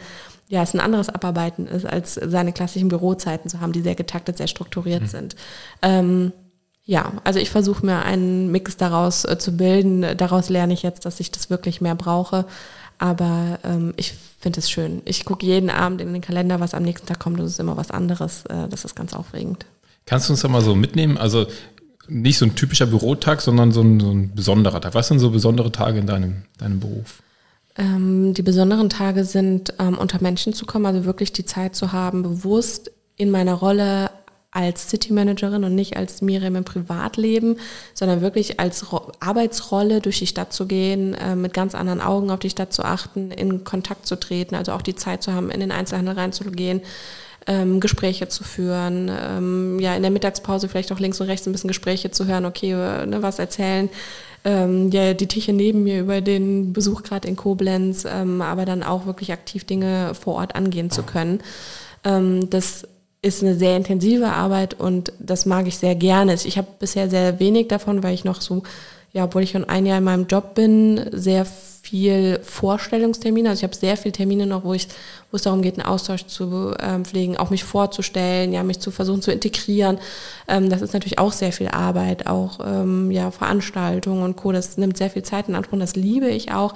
ja, 0.49 0.63
es 0.63 0.75
ein 0.75 0.81
anderes 0.81 1.09
Abarbeiten 1.09 1.67
ist, 1.67 1.87
als 1.87 2.15
seine 2.15 2.53
klassischen 2.53 2.89
Bürozeiten 2.89 3.49
zu 3.49 3.61
haben, 3.61 3.73
die 3.73 3.83
sehr 3.83 3.95
getaktet, 3.95 4.37
sehr 4.37 4.49
strukturiert 4.49 5.03
mhm. 5.03 5.07
sind. 5.07 5.37
Ähm, 5.81 6.33
ja, 6.85 7.13
also 7.23 7.39
ich 7.39 7.51
versuche 7.51 7.87
mir 7.87 8.03
einen 8.03 8.51
Mix 8.51 8.77
daraus 8.77 9.25
äh, 9.25 9.39
zu 9.39 9.57
bilden. 9.57 10.05
Daraus 10.17 10.49
lerne 10.49 10.73
ich 10.73 10.83
jetzt, 10.83 11.07
dass 11.07 11.21
ich 11.21 11.31
das 11.31 11.51
wirklich 11.51 11.81
mehr 11.81 11.95
brauche. 11.95 12.47
Aber 13.01 13.59
ähm, 13.65 13.95
ich 13.97 14.13
finde 14.39 14.61
es 14.61 14.71
schön. 14.71 15.01
Ich 15.07 15.25
gucke 15.25 15.47
jeden 15.47 15.71
Abend 15.71 16.03
in 16.03 16.13
den 16.13 16.21
Kalender, 16.21 16.61
was 16.61 16.75
am 16.75 16.83
nächsten 16.83 17.07
Tag 17.07 17.19
kommt. 17.19 17.41
Das 17.41 17.47
ist 17.47 17.59
immer 17.59 17.79
was 17.79 17.91
anderes. 17.91 18.45
Äh, 18.45 18.69
das 18.69 18.85
ist 18.85 18.95
ganz 18.95 19.15
aufregend. 19.15 19.65
Kannst 20.05 20.29
du 20.29 20.35
uns 20.35 20.43
da 20.43 20.49
mal 20.49 20.61
so 20.61 20.75
mitnehmen? 20.75 21.17
Also 21.17 21.47
nicht 22.09 22.37
so 22.37 22.45
ein 22.45 22.55
typischer 22.57 22.85
Bürotag, 22.85 23.41
sondern 23.41 23.73
so 23.73 23.81
ein, 23.81 24.01
so 24.01 24.11
ein 24.11 24.35
besonderer 24.35 24.83
Tag. 24.83 24.93
Was 24.93 25.09
sind 25.09 25.19
so 25.19 25.31
besondere 25.31 25.73
Tage 25.73 25.99
in 25.99 26.07
deinem, 26.07 26.43
deinem 26.59 26.79
Beruf? 26.79 27.23
Ähm, 27.79 28.35
die 28.35 28.43
besonderen 28.43 28.91
Tage 28.91 29.25
sind, 29.25 29.73
ähm, 29.79 29.97
unter 29.97 30.21
Menschen 30.21 30.53
zu 30.53 30.67
kommen, 30.67 30.85
also 30.85 31.07
wirklich 31.07 31.33
die 31.33 31.47
Zeit 31.47 31.75
zu 31.75 31.93
haben, 31.93 32.23
bewusst 32.23 32.91
in 33.17 33.31
meiner 33.31 33.55
Rolle 33.55 34.11
als 34.53 34.89
City 34.89 35.13
Managerin 35.13 35.63
und 35.63 35.75
nicht 35.75 35.97
als 35.97 36.23
Miriam 36.23 36.57
im 36.57 36.65
Privatleben, 36.65 37.57
sondern 37.95 38.21
wirklich 38.21 38.59
als 38.59 38.93
Ro 38.93 39.13
Arbeitsrolle 39.21 40.01
durch 40.01 40.19
die 40.19 40.27
Stadt 40.27 40.53
zu 40.53 40.67
gehen, 40.67 41.15
äh, 41.15 41.37
mit 41.37 41.55
ganz 41.55 41.75
anderen 41.75 42.01
Augen 42.01 42.31
auf 42.31 42.41
die 42.41 42.51
Stadt 42.51 42.73
zu 42.73 42.85
achten, 42.85 43.31
in 43.31 43.63
Kontakt 43.63 44.07
zu 44.07 44.19
treten, 44.19 44.57
also 44.57 44.73
auch 44.73 44.83
die 44.83 44.97
Zeit 44.97 45.23
zu 45.23 45.33
haben, 45.33 45.51
in 45.51 45.61
den 45.61 45.71
Einzelhandel 45.71 46.17
reinzugehen, 46.17 46.81
ähm, 47.47 47.79
Gespräche 47.79 48.29
zu 48.29 48.43
führen, 48.43 49.11
ähm, 49.11 49.79
ja 49.79 49.95
in 49.95 50.03
der 50.03 50.11
Mittagspause 50.11 50.69
vielleicht 50.69 50.91
auch 50.93 50.99
links 50.99 51.21
und 51.21 51.29
rechts 51.29 51.47
ein 51.47 51.53
bisschen 51.53 51.69
Gespräche 51.69 52.11
zu 52.11 52.27
hören, 52.27 52.45
okay, 52.45 52.73
äh, 52.73 53.07
ne, 53.07 53.23
was 53.23 53.39
erzählen. 53.39 53.89
Ähm, 54.43 54.91
ja, 54.91 55.13
die 55.13 55.27
Tische 55.27 55.53
neben 55.53 55.85
mir 55.85 56.01
über 56.01 56.23
den 56.23 56.73
Besuch 56.73 57.03
gerade 57.03 57.29
in 57.29 57.37
Koblenz, 57.37 58.05
ähm, 58.05 58.41
aber 58.41 58.65
dann 58.65 58.83
auch 58.83 59.07
wirklich 59.07 59.33
aktiv 59.33 59.65
Dinge 59.65 60.13
vor 60.15 60.37
Ort 60.37 60.57
angehen 60.57 60.91
zu 60.91 61.03
können. 61.03 61.41
Ähm, 62.05 62.49
das 62.49 62.87
ist 63.23 63.43
eine 63.43 63.55
sehr 63.55 63.77
intensive 63.77 64.29
Arbeit 64.29 64.79
und 64.79 65.13
das 65.19 65.45
mag 65.47 65.67
ich 65.67 65.77
sehr 65.77 65.95
gerne. 65.95 66.35
Ich 66.35 66.57
habe 66.57 66.69
bisher 66.79 67.11
sehr 67.11 67.39
wenig 67.39 67.69
davon, 67.69 68.03
weil 68.03 68.15
ich 68.15 68.25
noch 68.25 68.41
so, 68.41 68.63
ja, 69.13 69.25
obwohl 69.25 69.43
ich 69.43 69.51
schon 69.51 69.69
ein 69.69 69.85
Jahr 69.85 69.99
in 69.99 70.05
meinem 70.05 70.27
Job 70.27 70.55
bin, 70.55 71.05
sehr 71.13 71.45
viel 71.45 72.41
Vorstellungstermine. 72.43 73.49
Also 73.49 73.61
ich 73.61 73.65
habe 73.65 73.75
sehr 73.75 73.97
viele 73.97 74.13
Termine 74.13 74.47
noch, 74.47 74.65
wo 74.65 74.75
ich, 74.75 74.89
wo 75.31 75.37
es 75.37 75.43
darum 75.43 75.61
geht, 75.61 75.79
einen 75.79 75.87
Austausch 75.87 76.27
zu 76.27 76.75
ähm, 76.81 77.05
pflegen, 77.05 77.37
auch 77.37 77.51
mich 77.51 77.65
vorzustellen, 77.65 78.53
ja, 78.53 78.63
mich 78.63 78.81
zu 78.81 78.91
versuchen 78.91 79.23
zu 79.23 79.33
integrieren. 79.33 79.99
Ähm, 80.47 80.71
das 80.71 80.83
ist 80.83 80.95
natürlich 80.95 81.19
auch 81.19 81.33
sehr 81.33 81.53
viel 81.53 81.69
Arbeit, 81.69 82.27
auch 82.27 82.61
ähm, 82.65 83.11
ja 83.11 83.31
Veranstaltungen 83.31 84.23
und 84.23 84.37
Co. 84.37 84.53
Das 84.53 84.77
nimmt 84.77 84.97
sehr 84.97 85.11
viel 85.11 85.23
Zeit 85.23 85.49
in 85.49 85.55
Anspruch. 85.55 85.79
Das 85.79 85.97
liebe 85.97 86.29
ich 86.29 86.53
auch. 86.53 86.75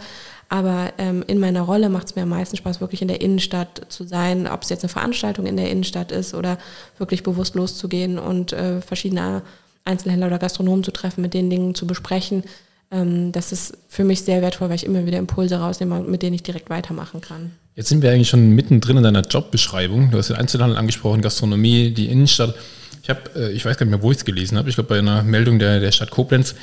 Aber 0.48 0.92
ähm, 0.98 1.24
in 1.26 1.38
meiner 1.38 1.62
Rolle 1.62 1.88
macht 1.88 2.06
es 2.08 2.16
mir 2.16 2.22
am 2.22 2.28
meisten 2.28 2.56
Spaß, 2.56 2.80
wirklich 2.80 3.02
in 3.02 3.08
der 3.08 3.20
Innenstadt 3.20 3.86
zu 3.88 4.04
sein, 4.04 4.46
ob 4.46 4.62
es 4.62 4.68
jetzt 4.68 4.84
eine 4.84 4.90
Veranstaltung 4.90 5.46
in 5.46 5.56
der 5.56 5.70
Innenstadt 5.70 6.12
ist 6.12 6.34
oder 6.34 6.58
wirklich 6.98 7.22
bewusst 7.22 7.54
loszugehen 7.54 8.18
und 8.18 8.52
äh, 8.52 8.80
verschiedene 8.80 9.42
Einzelhändler 9.84 10.28
oder 10.28 10.38
Gastronomen 10.38 10.84
zu 10.84 10.90
treffen, 10.90 11.22
mit 11.22 11.34
den 11.34 11.50
Dingen 11.50 11.74
zu 11.74 11.86
besprechen. 11.86 12.44
Ähm, 12.90 13.32
das 13.32 13.52
ist 13.52 13.76
für 13.88 14.04
mich 14.04 14.22
sehr 14.22 14.42
wertvoll, 14.42 14.68
weil 14.68 14.76
ich 14.76 14.86
immer 14.86 15.06
wieder 15.06 15.18
Impulse 15.18 15.56
rausnehme, 15.56 16.00
mit 16.00 16.22
denen 16.22 16.34
ich 16.34 16.42
direkt 16.42 16.70
weitermachen 16.70 17.20
kann. 17.20 17.52
Jetzt 17.74 17.88
sind 17.88 18.02
wir 18.02 18.12
eigentlich 18.12 18.28
schon 18.28 18.50
mittendrin 18.50 18.98
in 18.98 19.02
deiner 19.02 19.22
Jobbeschreibung. 19.22 20.10
Du 20.10 20.18
hast 20.18 20.28
den 20.28 20.36
Einzelhandel 20.36 20.78
angesprochen, 20.78 21.20
Gastronomie, 21.20 21.90
die 21.90 22.06
Innenstadt. 22.06 22.54
Ich 23.02 23.10
habe, 23.10 23.20
äh, 23.34 23.52
ich 23.52 23.64
weiß 23.64 23.76
gar 23.76 23.86
nicht 23.86 23.94
mehr, 23.94 24.02
wo 24.02 24.12
ich 24.12 24.18
es 24.18 24.24
gelesen 24.24 24.56
habe. 24.56 24.68
Ich 24.68 24.76
glaube 24.76 24.88
bei 24.88 24.98
einer 24.98 25.22
Meldung 25.22 25.58
der, 25.58 25.80
der 25.80 25.92
Stadt 25.92 26.10
Koblenz. 26.10 26.54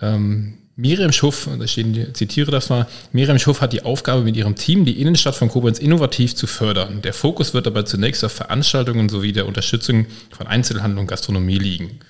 Ähm, 0.00 0.54
Miriam 0.76 1.10
Schuff, 1.10 1.48
stehen, 1.64 2.14
zitiere 2.14 2.50
das 2.50 2.68
mal, 2.68 2.86
Miriam 3.12 3.38
Schuff 3.38 3.62
hat 3.62 3.72
die 3.72 3.82
Aufgabe, 3.82 4.22
mit 4.22 4.36
ihrem 4.36 4.56
Team 4.56 4.84
die 4.84 5.00
Innenstadt 5.00 5.34
von 5.34 5.48
Koblenz 5.48 5.78
innovativ 5.78 6.36
zu 6.36 6.46
fördern. 6.46 7.00
Der 7.00 7.14
Fokus 7.14 7.54
wird 7.54 7.66
dabei 7.66 7.82
zunächst 7.82 8.22
auf 8.24 8.32
Veranstaltungen 8.32 9.08
sowie 9.08 9.32
der 9.32 9.46
Unterstützung 9.46 10.06
von 10.36 10.46
Einzelhandel 10.46 10.98
und 10.98 11.06
Gastronomie 11.06 11.58
liegen. 11.58 12.00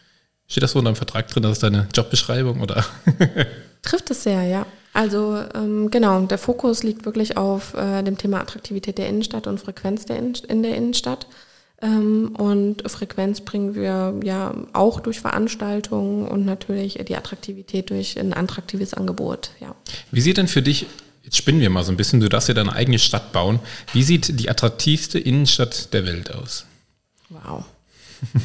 Steht 0.49 0.65
das 0.65 0.73
so 0.73 0.81
in 0.81 0.85
deinem 0.85 0.97
Vertrag 0.97 1.29
drin? 1.29 1.45
Das 1.45 1.53
ist 1.53 1.63
deine 1.63 1.87
Jobbeschreibung, 1.95 2.61
oder? 2.61 2.85
Trifft 3.83 4.11
es 4.11 4.25
sehr, 4.25 4.43
ja. 4.43 4.67
Also 4.93 5.45
ähm, 5.55 5.91
genau, 5.91 6.21
der 6.23 6.39
Fokus 6.39 6.83
liegt 6.83 7.05
wirklich 7.05 7.37
auf 7.37 7.75
äh, 7.75 8.03
dem 8.03 8.19
Thema 8.19 8.41
Attraktivität 8.41 8.99
der 8.99 9.09
Innenstadt 9.09 9.47
und 9.47 9.61
Frequenz 9.61 10.07
der 10.07 10.19
in, 10.19 10.35
in 10.49 10.63
der 10.63 10.75
Innenstadt. 10.75 11.27
Ähm, 11.83 12.35
und 12.37 12.91
Frequenz 12.91 13.43
bringen 13.43 13.75
wir 13.75 14.15
ja 14.25 14.55
auch 14.73 15.01
durch 15.01 15.21
Veranstaltungen 15.21 16.27
und 16.27 16.47
natürlich 16.47 16.95
die 17.07 17.17
Attraktivität 17.17 17.91
durch 17.91 18.19
ein 18.19 18.33
attraktives 18.33 18.95
Angebot. 18.95 19.51
Ja. 19.61 19.75
Wie 20.11 20.21
sieht 20.21 20.39
denn 20.39 20.49
für 20.49 20.63
dich, 20.63 20.87
jetzt 21.23 21.37
spinnen 21.37 21.61
wir 21.61 21.69
mal 21.69 21.85
so 21.85 21.93
ein 21.93 21.99
bisschen, 21.99 22.21
du 22.21 22.29
darfst 22.29 22.49
ja 22.49 22.55
deine 22.55 22.73
eigene 22.73 22.99
Stadt 22.99 23.33
bauen, 23.33 23.61
wie 23.93 24.03
sieht 24.03 24.41
die 24.41 24.49
attraktivste 24.49 25.19
Innenstadt 25.19 25.93
der 25.93 26.07
Welt 26.07 26.33
aus? 26.35 26.65
Wow. 27.29 27.65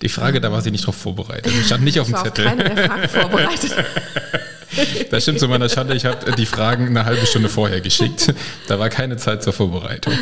Die 0.00 0.08
Frage, 0.08 0.40
da 0.40 0.50
war 0.50 0.62
sie 0.62 0.70
nicht 0.70 0.86
drauf 0.86 0.96
vorbereitet. 0.96 1.52
Die 1.52 1.62
stand 1.62 1.84
nicht 1.84 2.00
auf 2.00 2.06
dem 2.06 2.16
Zettel. 2.16 2.46
Auf 2.46 2.56
keine 2.56 2.74
der 2.74 2.86
Fragen 2.86 3.08
vorbereitet. 3.08 3.74
Das 5.10 5.22
stimmt 5.22 5.40
zu 5.40 5.48
meiner 5.48 5.68
Schande. 5.68 5.94
Ich 5.94 6.04
habe 6.04 6.32
die 6.32 6.46
Fragen 6.46 6.88
eine 6.88 7.04
halbe 7.04 7.26
Stunde 7.26 7.48
vorher 7.48 7.80
geschickt. 7.80 8.34
Da 8.68 8.78
war 8.78 8.88
keine 8.88 9.16
Zeit 9.16 9.42
zur 9.42 9.52
Vorbereitung. 9.52 10.12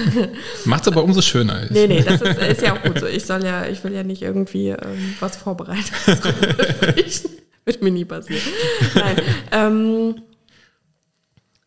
Macht 0.64 0.82
es 0.82 0.88
aber 0.88 1.04
umso 1.04 1.22
schöner. 1.22 1.62
Nee, 1.70 1.86
nee, 1.86 2.02
das 2.02 2.20
ist, 2.20 2.38
ist, 2.38 2.62
ja 2.62 2.74
auch 2.74 2.82
gut 2.82 2.98
so. 2.98 3.06
Ich 3.06 3.24
soll 3.24 3.44
ja, 3.44 3.66
ich 3.66 3.82
will 3.84 3.92
ja 3.92 4.02
nicht 4.02 4.22
irgendwie 4.22 4.68
ähm, 4.68 5.14
was 5.20 5.36
vorbereiten. 5.36 5.82
Wird 7.64 7.82
mir 7.82 7.90
nie 7.90 8.04
passieren. 8.04 8.42
Nein. 8.94 9.16
Ähm, 9.52 10.14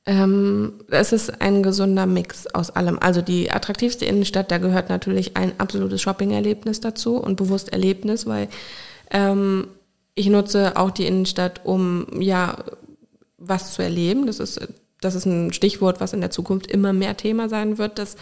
ähm, 0.05 0.73
es 0.91 1.13
ist 1.13 1.41
ein 1.41 1.63
gesunder 1.63 2.05
Mix 2.05 2.45
aus 2.47 2.69
allem. 2.69 2.99
Also 2.99 3.21
die 3.21 3.51
attraktivste 3.51 4.05
Innenstadt, 4.05 4.51
da 4.51 4.59
gehört 4.59 4.89
natürlich 4.89 5.35
ein 5.35 5.53
absolutes 5.57 6.01
Shopping-Erlebnis 6.01 6.79
dazu 6.79 7.17
und 7.17 7.37
bewusst 7.37 7.73
Erlebnis, 7.73 8.27
weil 8.27 8.47
ähm, 9.09 9.67
ich 10.15 10.27
nutze 10.27 10.77
auch 10.77 10.91
die 10.91 11.05
Innenstadt, 11.05 11.61
um 11.65 12.07
ja 12.19 12.57
was 13.37 13.73
zu 13.73 13.81
erleben. 13.81 14.25
Das 14.25 14.39
ist, 14.39 14.59
das 15.01 15.13
ist 15.13 15.25
ein 15.25 15.53
Stichwort, 15.53 15.99
was 15.99 16.13
in 16.13 16.21
der 16.21 16.31
Zukunft 16.31 16.67
immer 16.67 16.93
mehr 16.93 17.17
Thema 17.17 17.49
sein 17.49 17.77
wird, 17.77 17.99
dass 17.99 18.15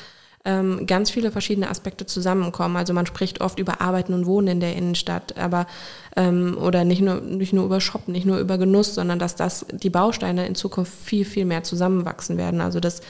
ähm, 0.45 0.85
ganz 0.87 1.09
viele 1.09 1.31
verschiedene 1.31 1.69
Aspekte 1.69 2.05
zusammenkommen. 2.05 2.75
Also 2.75 2.93
man 2.93 3.05
spricht 3.05 3.39
oft 3.41 3.59
über 3.59 3.79
Arbeiten 3.79 4.13
und 4.13 4.25
Wohnen 4.25 4.47
in 4.47 4.59
der 4.59 4.75
Innenstadt, 4.75 5.37
aber 5.37 5.67
ähm, 6.17 6.57
oder 6.59 6.83
nicht 6.83 7.01
nur, 7.01 7.21
nicht 7.21 7.53
nur 7.53 7.65
über 7.65 7.79
Shoppen, 7.79 8.11
nicht 8.11 8.25
nur 8.25 8.39
über 8.39 8.57
Genuss, 8.57 8.95
sondern 8.95 9.19
dass 9.19 9.35
das 9.35 9.65
die 9.71 9.89
Bausteine 9.89 10.45
in 10.45 10.55
Zukunft 10.55 10.93
viel, 10.93 11.23
viel 11.23 11.45
mehr 11.45 11.63
zusammenwachsen 11.63 12.37
werden. 12.37 12.59
Also 12.59 12.79
dass 12.79 13.01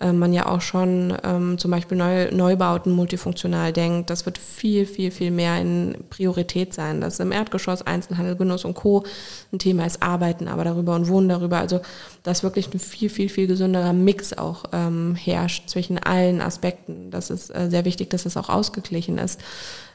äh, 0.00 0.12
man 0.12 0.32
ja 0.32 0.46
auch 0.46 0.60
schon 0.60 1.16
ähm, 1.22 1.58
zum 1.58 1.70
Beispiel 1.70 1.96
Neu 1.96 2.30
Neubauten 2.32 2.92
multifunktional 2.92 3.72
denkt. 3.72 4.10
Das 4.10 4.26
wird 4.26 4.38
viel, 4.38 4.86
viel, 4.86 5.10
viel 5.10 5.30
mehr 5.30 5.60
in 5.60 5.96
Priorität 6.10 6.74
sein. 6.74 7.00
Das 7.00 7.14
ist 7.14 7.20
im 7.20 7.32
Erdgeschoss 7.32 7.82
Einzelhandel, 7.82 8.36
Genuss 8.36 8.64
und 8.64 8.74
Co. 8.74 9.04
ein 9.52 9.58
Thema 9.58 9.86
ist 9.86 10.02
Arbeiten, 10.02 10.48
aber 10.48 10.64
darüber 10.64 10.94
und 10.94 11.08
Wohnen 11.08 11.28
darüber. 11.28 11.58
Also 11.58 11.80
dass 12.24 12.42
wirklich 12.42 12.72
ein 12.72 12.80
viel, 12.80 13.10
viel, 13.10 13.28
viel 13.28 13.46
gesünderer 13.46 13.92
Mix 13.92 14.32
auch 14.32 14.64
ähm, 14.72 15.14
herrscht 15.14 15.68
zwischen 15.68 15.98
allen 15.98 16.40
Aspekten. 16.40 17.10
Das 17.10 17.30
ist 17.30 17.54
äh, 17.54 17.68
sehr 17.70 17.84
wichtig, 17.84 18.10
dass 18.10 18.24
es 18.24 18.36
auch 18.36 18.48
ausgeglichen 18.48 19.18
ist. 19.18 19.40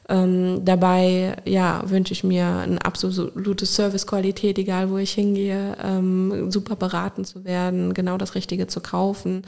Ähm, 0.09 0.65
dabei 0.65 1.37
ja, 1.45 1.83
wünsche 1.85 2.13
ich 2.13 2.23
mir 2.23 2.47
eine 2.47 2.83
absolute 2.83 3.65
Servicequalität, 3.65 4.57
egal 4.57 4.89
wo 4.89 4.97
ich 4.97 5.11
hingehe, 5.11 5.77
ähm, 5.83 6.49
super 6.51 6.75
beraten 6.75 7.25
zu 7.25 7.45
werden, 7.45 7.93
genau 7.93 8.17
das 8.17 8.33
Richtige 8.33 8.65
zu 8.65 8.81
kaufen, 8.81 9.43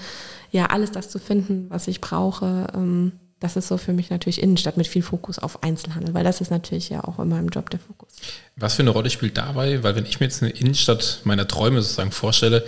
ja, 0.51 0.67
alles 0.67 0.91
das 0.91 1.09
zu 1.09 1.17
finden, 1.17 1.65
was 1.69 1.87
ich 1.87 1.99
brauche. 1.99 2.67
Ähm, 2.75 3.13
das 3.39 3.55
ist 3.55 3.69
so 3.69 3.77
für 3.77 3.91
mich 3.91 4.11
natürlich 4.11 4.39
Innenstadt 4.39 4.77
mit 4.77 4.85
viel 4.85 5.01
Fokus 5.01 5.39
auf 5.39 5.63
Einzelhandel, 5.63 6.13
weil 6.13 6.23
das 6.23 6.41
ist 6.41 6.51
natürlich 6.51 6.89
ja 6.89 7.03
auch 7.03 7.17
in 7.17 7.27
meinem 7.27 7.49
Job 7.49 7.71
der 7.71 7.79
Fokus. 7.79 8.13
Was 8.55 8.75
für 8.75 8.83
eine 8.83 8.91
Rolle 8.91 9.09
spielt 9.09 9.37
dabei? 9.37 9.81
Weil 9.81 9.95
wenn 9.95 10.05
ich 10.05 10.19
mir 10.19 10.27
jetzt 10.27 10.43
eine 10.43 10.51
Innenstadt 10.51 11.21
meiner 11.23 11.47
Träume 11.47 11.81
sozusagen 11.81 12.11
vorstelle, 12.11 12.63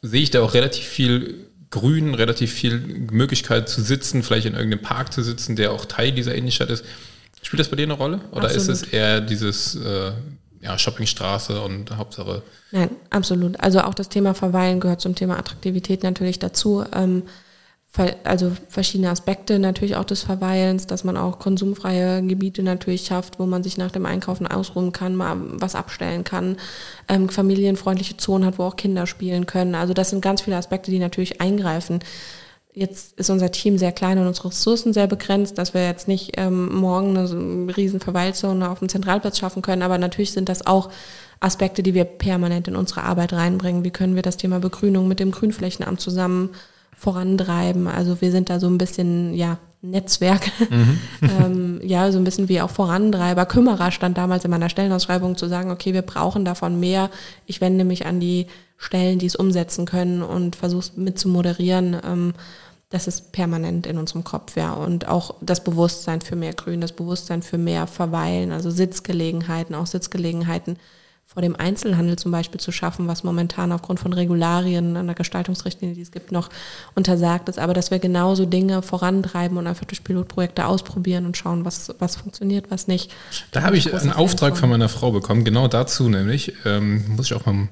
sehe 0.00 0.22
ich 0.22 0.30
da 0.30 0.40
auch 0.40 0.54
relativ 0.54 0.84
viel 0.84 1.47
Grün, 1.70 2.14
relativ 2.14 2.52
viel 2.52 2.78
Möglichkeit 3.10 3.68
zu 3.68 3.82
sitzen, 3.82 4.22
vielleicht 4.22 4.46
in 4.46 4.54
irgendeinem 4.54 4.82
Park 4.82 5.12
zu 5.12 5.22
sitzen, 5.22 5.56
der 5.56 5.72
auch 5.72 5.84
Teil 5.84 6.12
dieser 6.12 6.34
Innenstadt 6.34 6.70
ist. 6.70 6.84
Spielt 7.42 7.60
das 7.60 7.68
bei 7.68 7.76
dir 7.76 7.84
eine 7.84 7.94
Rolle? 7.94 8.20
Oder 8.32 8.44
absolut. 8.44 8.68
ist 8.68 8.68
es 8.68 8.82
eher 8.84 9.20
dieses 9.20 9.74
äh, 9.76 10.12
ja, 10.60 10.78
Shoppingstraße 10.78 11.60
und 11.60 11.96
Hauptsache? 11.96 12.42
Nein, 12.72 12.90
absolut. 13.10 13.60
Also 13.60 13.80
auch 13.80 13.94
das 13.94 14.08
Thema 14.08 14.34
Verweilen 14.34 14.80
gehört 14.80 15.00
zum 15.00 15.14
Thema 15.14 15.38
Attraktivität 15.38 16.02
natürlich 16.02 16.38
dazu. 16.38 16.84
Ähm, 16.92 17.22
also 18.24 18.52
verschiedene 18.68 19.10
Aspekte 19.10 19.58
natürlich 19.58 19.96
auch 19.96 20.04
des 20.04 20.22
Verweilens, 20.22 20.86
dass 20.86 21.04
man 21.04 21.16
auch 21.16 21.38
konsumfreie 21.38 22.22
Gebiete 22.22 22.62
natürlich 22.62 23.06
schafft, 23.06 23.38
wo 23.38 23.46
man 23.46 23.62
sich 23.62 23.78
nach 23.78 23.90
dem 23.90 24.06
Einkaufen 24.06 24.46
ausruhen 24.46 24.92
kann, 24.92 25.16
mal 25.16 25.36
was 25.38 25.74
abstellen 25.74 26.22
kann, 26.22 26.58
ähm, 27.08 27.28
familienfreundliche 27.28 28.16
Zonen 28.16 28.44
hat, 28.44 28.58
wo 28.58 28.64
auch 28.64 28.76
Kinder 28.76 29.06
spielen 29.06 29.46
können. 29.46 29.74
Also 29.74 29.94
das 29.94 30.10
sind 30.10 30.20
ganz 30.20 30.42
viele 30.42 30.56
Aspekte, 30.56 30.90
die 30.90 30.98
natürlich 30.98 31.40
eingreifen. 31.40 32.00
Jetzt 32.74 33.18
ist 33.18 33.30
unser 33.30 33.50
Team 33.50 33.78
sehr 33.78 33.90
klein 33.90 34.18
und 34.18 34.26
unsere 34.26 34.48
Ressourcen 34.48 34.92
sehr 34.92 35.06
begrenzt, 35.06 35.58
dass 35.58 35.74
wir 35.74 35.84
jetzt 35.84 36.06
nicht 36.06 36.32
ähm, 36.36 36.72
morgen 36.76 37.16
eine 37.16 37.76
riesen 37.76 37.98
Verweilzone 37.98 38.68
auf 38.70 38.78
dem 38.78 38.88
Zentralplatz 38.88 39.38
schaffen 39.38 39.62
können, 39.62 39.82
aber 39.82 39.98
natürlich 39.98 40.32
sind 40.32 40.48
das 40.48 40.66
auch 40.66 40.90
Aspekte, 41.40 41.82
die 41.82 41.94
wir 41.94 42.04
permanent 42.04 42.68
in 42.68 42.76
unsere 42.76 43.02
Arbeit 43.02 43.32
reinbringen. 43.32 43.82
Wie 43.82 43.90
können 43.90 44.14
wir 44.14 44.22
das 44.22 44.36
Thema 44.36 44.60
Begrünung 44.60 45.08
mit 45.08 45.20
dem 45.20 45.30
Grünflächenamt 45.30 46.00
zusammen 46.00 46.50
vorantreiben. 46.98 47.86
Also 47.86 48.20
wir 48.20 48.30
sind 48.30 48.50
da 48.50 48.60
so 48.60 48.66
ein 48.66 48.78
bisschen, 48.78 49.34
ja, 49.34 49.58
Netzwerk, 49.80 50.50
mhm. 50.70 50.98
ähm, 51.22 51.80
ja, 51.84 52.10
so 52.10 52.18
ein 52.18 52.24
bisschen 52.24 52.48
wie 52.48 52.60
auch 52.60 52.70
Vorantreiber. 52.70 53.46
Kümmerer 53.46 53.92
stand 53.92 54.18
damals 54.18 54.44
in 54.44 54.50
meiner 54.50 54.68
Stellenausschreibung 54.68 55.36
zu 55.36 55.48
sagen, 55.48 55.70
okay, 55.70 55.94
wir 55.94 56.02
brauchen 56.02 56.44
davon 56.44 56.80
mehr. 56.80 57.10
Ich 57.46 57.60
wende 57.60 57.84
mich 57.84 58.04
an 58.04 58.18
die 58.18 58.46
Stellen, 58.76 59.20
die 59.20 59.26
es 59.26 59.36
umsetzen 59.36 59.86
können 59.86 60.22
und 60.22 60.56
versuche 60.56 60.90
mit 60.96 61.18
zu 61.18 61.28
moderieren. 61.28 61.96
Ähm, 62.04 62.34
das 62.90 63.06
ist 63.06 63.32
permanent 63.32 63.86
in 63.86 63.98
unserem 63.98 64.24
Kopf, 64.24 64.56
ja. 64.56 64.72
Und 64.72 65.06
auch 65.06 65.34
das 65.40 65.62
Bewusstsein 65.62 66.22
für 66.22 66.36
mehr 66.36 66.54
Grün, 66.54 66.80
das 66.80 66.92
Bewusstsein 66.92 67.42
für 67.42 67.58
mehr 67.58 67.86
Verweilen, 67.86 68.50
also 68.50 68.70
Sitzgelegenheiten, 68.70 69.74
auch 69.74 69.86
Sitzgelegenheiten 69.86 70.76
vor 71.38 71.42
dem 71.42 71.54
Einzelhandel 71.54 72.18
zum 72.18 72.32
Beispiel 72.32 72.58
zu 72.58 72.72
schaffen, 72.72 73.06
was 73.06 73.22
momentan 73.22 73.70
aufgrund 73.70 74.00
von 74.00 74.12
Regularien 74.12 74.96
an 74.96 75.06
der 75.06 75.14
Gestaltungsrichtlinie, 75.14 75.94
die 75.94 76.02
es 76.02 76.10
gibt, 76.10 76.32
noch 76.32 76.50
untersagt 76.96 77.48
ist. 77.48 77.60
Aber 77.60 77.74
dass 77.74 77.92
wir 77.92 78.00
genauso 78.00 78.44
Dinge 78.44 78.82
vorantreiben 78.82 79.56
und 79.56 79.68
einfach 79.68 79.84
durch 79.84 80.02
Pilotprojekte 80.02 80.66
ausprobieren 80.66 81.26
und 81.26 81.36
schauen, 81.36 81.64
was, 81.64 81.94
was 82.00 82.16
funktioniert, 82.16 82.72
was 82.72 82.88
nicht. 82.88 83.12
Da 83.52 83.62
habe 83.62 83.76
ich 83.76 83.94
einen 83.94 84.10
Auftrag 84.10 84.54
von. 84.54 84.62
von 84.62 84.70
meiner 84.70 84.88
Frau 84.88 85.12
bekommen, 85.12 85.44
genau 85.44 85.68
dazu 85.68 86.08
nämlich, 86.08 86.54
ähm, 86.64 87.04
muss 87.14 87.26
ich 87.26 87.34
auch 87.34 87.46
mal 87.46 87.68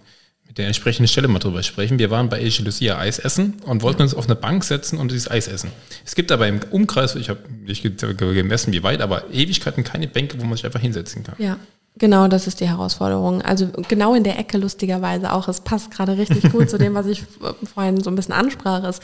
mit 0.46 0.58
der 0.58 0.68
entsprechenden 0.68 1.08
Stelle 1.08 1.26
mal 1.26 1.40
drüber 1.40 1.64
sprechen. 1.64 1.98
Wir 1.98 2.12
waren 2.12 2.28
bei 2.28 2.38
Elche 2.38 2.62
Lucia 2.62 2.96
Eis 2.98 3.18
essen 3.18 3.54
und 3.66 3.82
wollten 3.82 4.02
uns 4.02 4.14
auf 4.14 4.26
eine 4.26 4.36
Bank 4.36 4.62
setzen 4.62 4.96
und 4.96 5.10
dieses 5.10 5.28
Eis 5.28 5.48
essen. 5.48 5.72
Es 6.04 6.14
gibt 6.14 6.30
aber 6.30 6.46
im 6.46 6.60
Umkreis, 6.70 7.16
ich 7.16 7.30
habe 7.30 7.40
nicht 7.64 7.82
gemessen, 7.82 8.72
wie 8.72 8.84
weit, 8.84 9.00
aber 9.00 9.24
Ewigkeiten 9.32 9.82
keine 9.82 10.06
Bänke, 10.06 10.40
wo 10.40 10.44
man 10.44 10.56
sich 10.56 10.64
einfach 10.64 10.78
hinsetzen 10.78 11.24
kann. 11.24 11.34
Ja. 11.38 11.58
Genau, 11.98 12.28
das 12.28 12.46
ist 12.46 12.60
die 12.60 12.68
Herausforderung. 12.68 13.40
Also 13.40 13.68
genau 13.88 14.14
in 14.14 14.22
der 14.22 14.38
Ecke 14.38 14.58
lustigerweise 14.58 15.32
auch. 15.32 15.48
Es 15.48 15.62
passt 15.62 15.90
gerade 15.90 16.18
richtig 16.18 16.52
gut 16.52 16.68
zu 16.68 16.76
dem, 16.76 16.94
was 16.94 17.06
ich 17.06 17.24
vorhin 17.74 18.02
so 18.02 18.10
ein 18.10 18.16
bisschen 18.16 18.34
ansprach, 18.34 18.84
ist, 18.84 19.02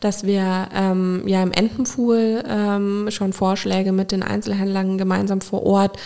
dass 0.00 0.24
wir 0.24 0.68
ähm, 0.74 1.22
ja 1.26 1.40
im 1.40 1.52
Entenpool 1.52 2.42
ähm, 2.48 3.08
schon 3.10 3.32
Vorschläge 3.32 3.92
mit 3.92 4.10
den 4.10 4.24
Einzelhändlern 4.24 4.98
gemeinsam 4.98 5.40
vor 5.40 5.64
Ort 5.64 5.96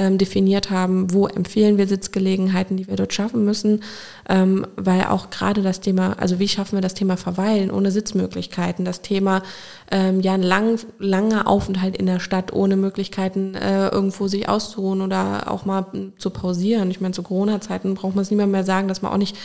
ähm, 0.00 0.16
definiert 0.16 0.70
haben, 0.70 1.12
wo 1.12 1.26
empfehlen 1.26 1.76
wir 1.76 1.86
Sitzgelegenheiten, 1.86 2.78
die 2.78 2.88
wir 2.88 2.96
dort 2.96 3.12
schaffen 3.12 3.44
müssen, 3.44 3.82
ähm, 4.28 4.66
weil 4.76 5.04
auch 5.04 5.28
gerade 5.28 5.60
das 5.60 5.80
Thema, 5.80 6.14
also 6.18 6.38
wie 6.38 6.48
schaffen 6.48 6.76
wir 6.76 6.80
das 6.80 6.94
Thema 6.94 7.18
Verweilen 7.18 7.70
ohne 7.70 7.90
Sitzmöglichkeiten, 7.90 8.86
das 8.86 9.02
Thema 9.02 9.42
ähm, 9.90 10.20
ja 10.20 10.32
ein 10.32 10.42
lang, 10.42 10.78
langer 10.98 11.46
Aufenthalt 11.46 11.98
in 11.98 12.06
der 12.06 12.18
Stadt 12.18 12.54
ohne 12.54 12.76
Möglichkeiten 12.76 13.54
äh, 13.54 13.88
irgendwo 13.88 14.26
sich 14.26 14.48
auszuruhen 14.48 15.02
oder 15.02 15.50
auch 15.50 15.66
mal 15.66 15.84
zu 16.16 16.30
pausieren. 16.30 16.90
Ich 16.90 17.02
meine, 17.02 17.12
zu 17.12 17.22
Corona-Zeiten 17.22 17.94
braucht 17.94 18.14
man 18.14 18.22
es 18.22 18.30
niemand 18.30 18.52
mehr 18.52 18.64
sagen, 18.64 18.88
dass 18.88 19.02
man 19.02 19.12
auch 19.12 19.18
nicht 19.18 19.36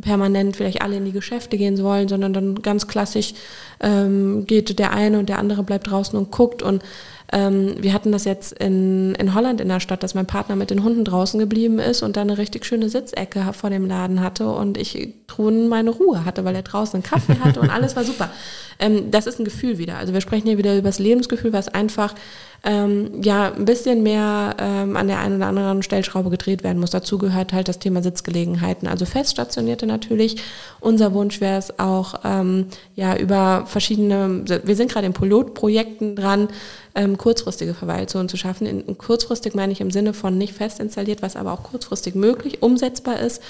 permanent 0.00 0.56
vielleicht 0.56 0.82
alle 0.82 0.96
in 0.96 1.04
die 1.04 1.12
Geschäfte 1.12 1.56
gehen 1.56 1.80
wollen, 1.82 2.08
sondern 2.08 2.32
dann 2.32 2.62
ganz 2.62 2.86
klassisch 2.86 3.34
ähm, 3.80 4.44
geht 4.46 4.78
der 4.78 4.92
eine 4.92 5.18
und 5.18 5.28
der 5.28 5.38
andere 5.38 5.62
bleibt 5.62 5.90
draußen 5.90 6.18
und 6.18 6.30
guckt 6.30 6.62
und 6.62 6.82
ähm, 7.32 7.74
wir 7.80 7.92
hatten 7.92 8.12
das 8.12 8.24
jetzt 8.24 8.52
in, 8.52 9.14
in 9.16 9.34
Holland 9.34 9.60
in 9.60 9.68
der 9.68 9.80
Stadt, 9.80 10.02
dass 10.02 10.14
mein 10.14 10.26
Partner 10.26 10.56
mit 10.56 10.70
den 10.70 10.84
Hunden 10.84 11.04
draußen 11.04 11.40
geblieben 11.40 11.78
ist 11.78 12.02
und 12.02 12.16
da 12.16 12.20
eine 12.20 12.38
richtig 12.38 12.64
schöne 12.64 12.88
Sitzecke 12.88 13.44
vor 13.52 13.70
dem 13.70 13.86
Laden 13.86 14.20
hatte 14.20 14.48
und 14.48 14.78
ich 14.78 15.14
truhen 15.26 15.68
meine 15.68 15.90
Ruhe 15.90 16.24
hatte, 16.24 16.44
weil 16.44 16.54
er 16.54 16.62
draußen 16.62 16.94
einen 16.94 17.02
Kaffee 17.02 17.40
hatte 17.42 17.60
und 17.60 17.70
alles 17.70 17.96
war 17.96 18.04
super. 18.04 18.30
Ähm, 18.78 19.10
das 19.10 19.26
ist 19.26 19.40
ein 19.40 19.44
Gefühl 19.44 19.78
wieder. 19.78 19.96
Also 19.96 20.12
wir 20.12 20.20
sprechen 20.20 20.46
hier 20.46 20.58
wieder 20.58 20.76
über 20.76 20.88
das 20.88 20.98
Lebensgefühl, 20.98 21.52
was 21.52 21.68
einfach 21.68 22.14
ähm, 22.64 23.22
ja 23.22 23.52
ein 23.52 23.66
bisschen 23.66 24.02
mehr 24.02 24.56
ähm, 24.58 24.96
an 24.96 25.06
der 25.06 25.18
einen 25.20 25.36
oder 25.36 25.46
anderen 25.46 25.82
Stellschraube 25.82 26.30
gedreht 26.30 26.64
werden 26.64 26.80
muss. 26.80 26.90
Dazu 26.90 27.18
gehört 27.18 27.52
halt 27.52 27.68
das 27.68 27.78
Thema 27.78 28.02
Sitzgelegenheiten, 28.02 28.88
also 28.88 29.04
Feststationierte 29.04 29.86
natürlich. 29.86 30.42
Unser 30.80 31.12
Wunsch 31.12 31.40
wäre 31.40 31.58
es 31.58 31.78
auch 31.78 32.20
ähm, 32.24 32.66
ja 32.96 33.16
über 33.16 33.64
verschiedene, 33.66 34.44
wir 34.64 34.76
sind 34.76 34.90
gerade 34.90 35.06
in 35.06 35.12
Pilotprojekten 35.12 36.16
dran, 36.16 36.48
ähm, 36.94 37.18
kurzfristige 37.18 37.74
Verweilzonen 37.74 38.28
zu 38.28 38.36
schaffen. 38.36 38.66
In, 38.66 38.96
kurzfristig 38.96 39.54
meine 39.54 39.72
ich 39.72 39.80
im 39.80 39.90
Sinne 39.90 40.14
von 40.14 40.38
nicht 40.38 40.54
fest 40.54 40.80
installiert, 40.80 41.22
was 41.22 41.36
aber 41.36 41.52
auch 41.52 41.64
kurzfristig 41.64 42.14
möglich 42.14 42.62
umsetzbar 42.62 43.20
ist, 43.20 43.42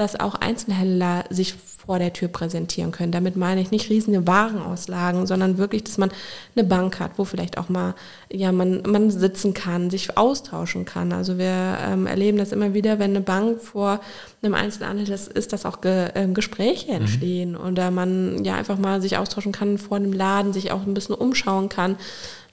dass 0.00 0.18
auch 0.18 0.34
Einzelhändler 0.34 1.24
sich 1.30 1.54
vor 1.54 1.98
der 1.98 2.12
Tür 2.12 2.28
präsentieren 2.28 2.92
können. 2.92 3.12
Damit 3.12 3.36
meine 3.36 3.60
ich 3.60 3.70
nicht 3.70 3.90
riesige 3.90 4.26
Warenauslagen, 4.26 5.26
sondern 5.26 5.58
wirklich, 5.58 5.84
dass 5.84 5.98
man 5.98 6.10
eine 6.54 6.64
Bank 6.64 7.00
hat, 7.00 7.12
wo 7.16 7.24
vielleicht 7.24 7.58
auch 7.58 7.68
mal 7.68 7.94
ja 8.32 8.52
man 8.52 8.82
man 8.86 9.10
sitzen 9.10 9.54
kann, 9.54 9.90
sich 9.90 10.16
austauschen 10.16 10.84
kann. 10.84 11.12
Also 11.12 11.38
wir 11.38 11.78
ähm, 11.86 12.06
erleben 12.06 12.38
das 12.38 12.52
immer 12.52 12.74
wieder, 12.74 12.98
wenn 12.98 13.10
eine 13.10 13.20
Bank 13.20 13.60
vor 13.60 14.00
einem 14.42 14.54
Einzelhandel 14.54 15.08
ist, 15.10 15.28
ist 15.28 15.52
dass 15.52 15.66
auch 15.66 15.80
Ge 15.80 16.10
äh, 16.14 16.26
Gespräche 16.28 16.92
mhm. 16.92 16.96
entstehen 16.96 17.50
mhm. 17.52 17.60
oder 17.60 17.90
man 17.90 18.44
ja 18.44 18.54
einfach 18.54 18.78
mal 18.78 19.02
sich 19.02 19.16
austauschen 19.16 19.52
kann 19.52 19.78
vor 19.78 19.96
einem 19.96 20.12
Laden, 20.12 20.52
sich 20.52 20.72
auch 20.72 20.86
ein 20.86 20.94
bisschen 20.94 21.14
umschauen 21.14 21.68
kann. 21.68 21.96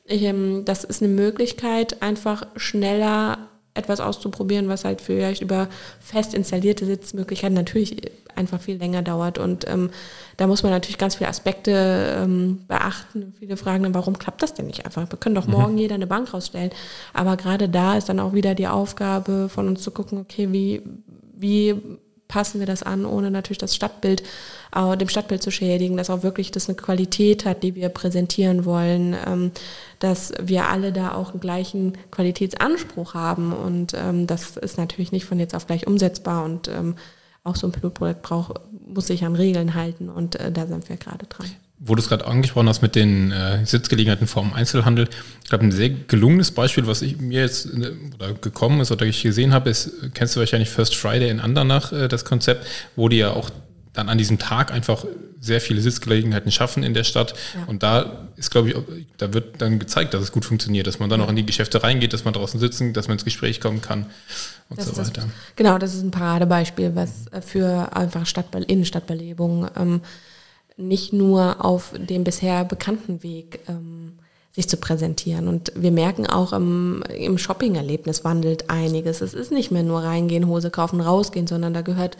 Ich, 0.05 0.23
ähm, 0.23 0.63
das 0.65 0.83
ist 0.83 1.01
eine 1.01 1.13
Möglichkeit, 1.13 2.01
einfach 2.01 2.47
schneller 2.55 3.37
etwas 3.77 3.99
auszuprobieren, 3.99 4.69
was 4.69 4.85
halt 4.85 5.01
vielleicht 5.01 5.41
über 5.41 5.67
fest 5.99 6.33
installierte 6.33 6.85
Sitzmöglichkeiten 6.85 7.55
natürlich 7.55 8.11
einfach 8.35 8.61
viel 8.61 8.77
länger 8.77 9.01
dauert. 9.01 9.37
Und 9.37 9.67
ähm, 9.67 9.89
da 10.37 10.47
muss 10.47 10.63
man 10.63 10.71
natürlich 10.71 10.97
ganz 10.97 11.15
viele 11.15 11.29
Aspekte 11.29 12.17
ähm, 12.17 12.59
beachten. 12.67 13.33
Viele 13.39 13.57
fragen 13.57 13.83
dann, 13.83 13.93
warum 13.93 14.17
klappt 14.17 14.41
das 14.41 14.53
denn 14.53 14.67
nicht 14.67 14.85
einfach? 14.85 15.09
Wir 15.09 15.17
können 15.17 15.35
doch 15.35 15.47
mhm. 15.47 15.53
morgen 15.53 15.73
mhm. 15.73 15.79
jeder 15.79 15.95
eine 15.95 16.07
Bank 16.07 16.33
rausstellen. 16.33 16.71
Aber 17.13 17.37
gerade 17.37 17.67
da 17.69 17.97
ist 17.97 18.09
dann 18.09 18.19
auch 18.19 18.33
wieder 18.33 18.55
die 18.55 18.67
Aufgabe 18.67 19.49
von 19.49 19.67
uns 19.67 19.81
zu 19.81 19.91
gucken, 19.91 20.19
okay, 20.19 20.51
wie, 20.51 20.81
wie 21.35 21.75
passen 22.27 22.59
wir 22.59 22.67
das 22.67 22.83
an, 22.83 23.05
ohne 23.05 23.31
natürlich 23.31 23.57
das 23.57 23.75
Stadtbild, 23.75 24.23
äh, 24.75 24.97
dem 24.97 25.09
Stadtbild 25.09 25.41
zu 25.41 25.51
schädigen, 25.51 25.97
dass 25.97 26.09
auch 26.09 26.23
wirklich 26.23 26.51
das 26.51 26.67
eine 26.67 26.75
Qualität 26.75 27.45
hat, 27.45 27.63
die 27.63 27.75
wir 27.75 27.89
präsentieren 27.89 28.65
wollen, 28.65 29.15
ähm, 29.25 29.51
dass 29.99 30.33
wir 30.41 30.67
alle 30.67 30.91
da 30.91 31.13
auch 31.13 31.31
einen 31.31 31.39
gleichen 31.39 31.93
Qualitätsanspruch 32.11 33.13
haben. 33.13 33.53
Und 33.53 33.93
ähm, 33.95 34.27
das 34.27 34.57
ist 34.57 34.77
natürlich 34.77 35.11
nicht 35.11 35.25
von 35.25 35.39
jetzt 35.39 35.55
auf 35.55 35.67
gleich 35.67 35.87
umsetzbar. 35.87 36.43
Und 36.43 36.67
ähm, 36.67 36.95
auch 37.43 37.55
so 37.55 37.67
ein 37.67 37.71
Pilotprojekt 37.71 38.21
braucht, 38.21 38.59
muss 38.85 39.07
sich 39.07 39.23
an 39.23 39.35
Regeln 39.35 39.73
halten. 39.73 40.09
Und 40.09 40.35
äh, 40.39 40.51
da 40.51 40.67
sind 40.67 40.89
wir 40.89 40.97
gerade 40.97 41.25
dran 41.27 41.47
wo 41.79 41.93
du 41.95 42.01
es 42.01 42.09
gerade 42.09 42.25
angesprochen 42.25 42.67
hast 42.67 42.81
mit 42.81 42.95
den 42.95 43.31
äh, 43.31 43.65
Sitzgelegenheiten 43.65 44.27
vom 44.27 44.53
Einzelhandel, 44.53 45.07
ich 45.43 45.49
glaube, 45.49 45.65
ein 45.65 45.71
sehr 45.71 45.89
gelungenes 45.89 46.51
Beispiel, 46.51 46.87
was 46.87 47.01
ich 47.01 47.19
mir 47.19 47.41
jetzt 47.41 47.67
äh, 47.67 47.93
oder 48.15 48.33
gekommen 48.33 48.81
ist 48.81 48.91
oder 48.91 49.05
ich 49.05 49.21
gesehen 49.21 49.53
habe, 49.53 49.69
ist, 49.69 49.91
kennst 50.13 50.35
du 50.35 50.39
wahrscheinlich 50.39 50.69
First 50.69 50.95
Friday 50.95 51.29
in 51.29 51.39
Andernach, 51.39 51.91
äh, 51.91 52.07
das 52.07 52.25
Konzept, 52.25 52.65
wo 52.95 53.09
die 53.09 53.17
ja 53.17 53.31
auch 53.31 53.51
dann 53.93 54.09
an 54.09 54.17
diesem 54.17 54.37
Tag 54.37 54.71
einfach 54.71 55.05
sehr 55.39 55.61
viele 55.61 55.81
Sitzgelegenheiten 55.81 56.51
schaffen 56.51 56.83
in 56.83 56.93
der 56.93 57.03
Stadt. 57.03 57.33
Ja. 57.55 57.63
Und 57.67 57.83
da 57.83 58.27
ist, 58.35 58.51
glaube 58.51 58.69
ich, 58.69 58.75
da 59.17 59.33
wird 59.33 59.61
dann 59.61 59.79
gezeigt, 59.79 60.13
dass 60.13 60.21
es 60.21 60.31
gut 60.31 60.45
funktioniert, 60.45 60.87
dass 60.87 60.99
man 60.99 61.09
dann 61.09 61.19
ja. 61.19 61.25
auch 61.25 61.29
in 61.29 61.35
die 61.35 61.45
Geschäfte 61.45 61.81
reingeht, 61.83 62.13
dass 62.13 62.25
man 62.25 62.33
draußen 62.33 62.59
sitzen, 62.59 62.93
dass 62.93 63.07
man 63.07 63.15
ins 63.15 63.25
Gespräch 63.25 63.61
kommen 63.61 63.81
kann 63.81 64.07
und 64.69 64.79
das 64.79 64.87
so 64.87 64.97
weiter. 64.97 65.21
Das, 65.21 65.25
genau, 65.55 65.77
das 65.77 65.95
ist 65.95 66.03
ein 66.03 66.11
Paradebeispiel, 66.11 66.95
was 66.95 67.25
für 67.45 67.95
einfach 67.95 68.25
Stadtbe 68.25 68.59
Innenstadtbelebung 68.59 69.67
ähm, 69.75 70.01
nicht 70.77 71.11
nur 71.11 71.65
auf 71.65 71.93
dem 71.97 72.23
bisher 72.23 72.63
bekannten 72.63 73.23
Weg 73.23 73.59
ähm, 73.67 74.13
sich 74.51 74.69
zu 74.69 74.77
präsentieren. 74.77 75.47
Und 75.47 75.71
wir 75.75 75.91
merken 75.91 76.25
auch 76.25 76.53
im, 76.53 77.03
im 77.15 77.37
Shopping-Erlebnis 77.37 78.23
wandelt 78.23 78.69
einiges. 78.69 79.21
Es 79.21 79.33
ist 79.33 79.51
nicht 79.51 79.71
mehr 79.71 79.83
nur 79.83 80.01
reingehen, 80.03 80.47
Hose 80.47 80.71
kaufen, 80.71 81.01
rausgehen, 81.01 81.47
sondern 81.47 81.73
da 81.73 81.81
gehört 81.81 82.17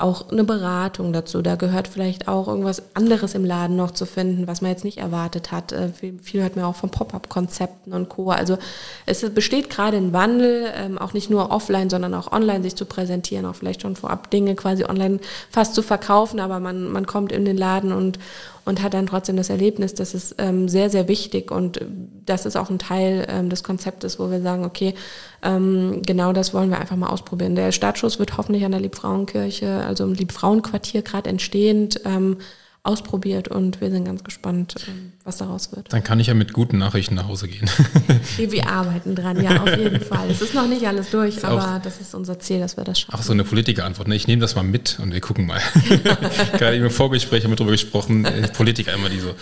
auch 0.00 0.30
eine 0.30 0.44
Beratung 0.44 1.12
dazu. 1.12 1.42
Da 1.42 1.56
gehört 1.56 1.88
vielleicht 1.88 2.28
auch 2.28 2.48
irgendwas 2.48 2.82
anderes 2.94 3.34
im 3.34 3.44
Laden 3.44 3.76
noch 3.76 3.90
zu 3.90 4.06
finden, 4.06 4.46
was 4.46 4.60
man 4.60 4.70
jetzt 4.70 4.84
nicht 4.84 4.98
erwartet 4.98 5.52
hat. 5.52 5.72
Äh, 5.72 5.88
viel, 5.90 6.18
viel 6.22 6.42
hört 6.42 6.56
man 6.56 6.64
auch 6.64 6.76
von 6.76 6.90
Pop-up-Konzepten 6.90 7.92
und 7.92 8.08
Co. 8.08 8.30
Also 8.30 8.58
es 9.06 9.28
besteht 9.30 9.70
gerade 9.70 9.96
ein 9.96 10.12
Wandel, 10.12 10.70
ähm, 10.74 10.98
auch 10.98 11.12
nicht 11.12 11.30
nur 11.30 11.50
offline, 11.50 11.90
sondern 11.90 12.14
auch 12.14 12.32
online 12.32 12.62
sich 12.62 12.76
zu 12.76 12.84
präsentieren, 12.84 13.46
auch 13.46 13.54
vielleicht 13.54 13.82
schon 13.82 13.96
vorab 13.96 14.30
Dinge 14.30 14.54
quasi 14.54 14.84
online 14.84 15.20
fast 15.50 15.74
zu 15.74 15.82
verkaufen, 15.82 16.40
aber 16.40 16.60
man, 16.60 16.90
man 16.90 17.06
kommt 17.06 17.32
in 17.32 17.44
den 17.44 17.56
Laden 17.56 17.92
und, 17.92 18.18
und 18.64 18.82
hat 18.82 18.94
dann 18.94 19.06
trotzdem 19.06 19.36
das 19.36 19.50
Erlebnis, 19.50 19.94
das 19.94 20.14
ist 20.14 20.36
ähm, 20.38 20.68
sehr, 20.68 20.90
sehr 20.90 21.08
wichtig 21.08 21.50
und 21.50 21.80
das 22.26 22.46
ist 22.46 22.56
auch 22.56 22.70
ein 22.70 22.78
Teil 22.78 23.26
ähm, 23.28 23.48
des 23.48 23.62
Konzeptes, 23.62 24.18
wo 24.18 24.30
wir 24.30 24.40
sagen, 24.42 24.64
okay, 24.64 24.94
ähm, 25.42 26.02
genau 26.04 26.32
das 26.32 26.54
wollen 26.54 26.70
wir 26.70 26.78
einfach 26.78 26.96
mal 26.96 27.08
ausprobieren. 27.08 27.54
Der 27.54 27.72
Startschuss 27.72 28.18
wird 28.18 28.36
hoffentlich 28.36 28.64
an 28.64 28.72
der 28.72 28.80
Liebfrauenkirche, 28.80 29.84
also 29.86 30.04
im 30.04 30.14
Liebfrauenquartier 30.14 31.02
gerade 31.02 31.30
entstehend, 31.30 32.00
ähm, 32.04 32.36
ausprobiert 32.82 33.48
und 33.48 33.80
wir 33.80 33.90
sind 33.90 34.04
ganz 34.04 34.24
gespannt, 34.24 34.74
ähm, 34.88 35.12
was 35.22 35.36
daraus 35.36 35.72
wird. 35.72 35.92
Dann 35.92 36.02
kann 36.02 36.18
ich 36.18 36.28
ja 36.28 36.34
mit 36.34 36.54
guten 36.54 36.78
Nachrichten 36.78 37.14
nach 37.14 37.28
Hause 37.28 37.46
gehen. 37.46 37.68
wir 38.38 38.68
arbeiten 38.68 39.14
dran, 39.14 39.42
ja, 39.42 39.62
auf 39.62 39.76
jeden 39.76 40.00
Fall. 40.00 40.30
Es 40.30 40.40
ist 40.40 40.54
noch 40.54 40.66
nicht 40.66 40.86
alles 40.86 41.10
durch, 41.10 41.34
das 41.34 41.44
aber 41.44 41.80
das 41.84 42.00
ist 42.00 42.14
unser 42.14 42.38
Ziel, 42.38 42.60
dass 42.60 42.78
wir 42.78 42.84
das 42.84 43.00
schaffen. 43.00 43.14
Auch 43.14 43.22
so 43.22 43.32
eine 43.32 43.44
Politikerantwort. 43.44 44.08
Ne? 44.08 44.16
Ich 44.16 44.26
nehme 44.26 44.40
das 44.40 44.54
mal 44.54 44.62
mit 44.62 44.98
und 45.02 45.12
wir 45.12 45.20
gucken 45.20 45.46
mal. 45.46 45.60
Gerade 46.58 46.76
im 46.76 46.90
Vorgespräch 46.90 47.44
haben 47.44 47.50
wir 47.50 47.56
darüber 47.56 47.72
gesprochen, 47.72 48.24
äh, 48.24 48.48
Politiker 48.48 48.94
immer 48.94 49.10
die 49.10 49.20
so 49.20 49.34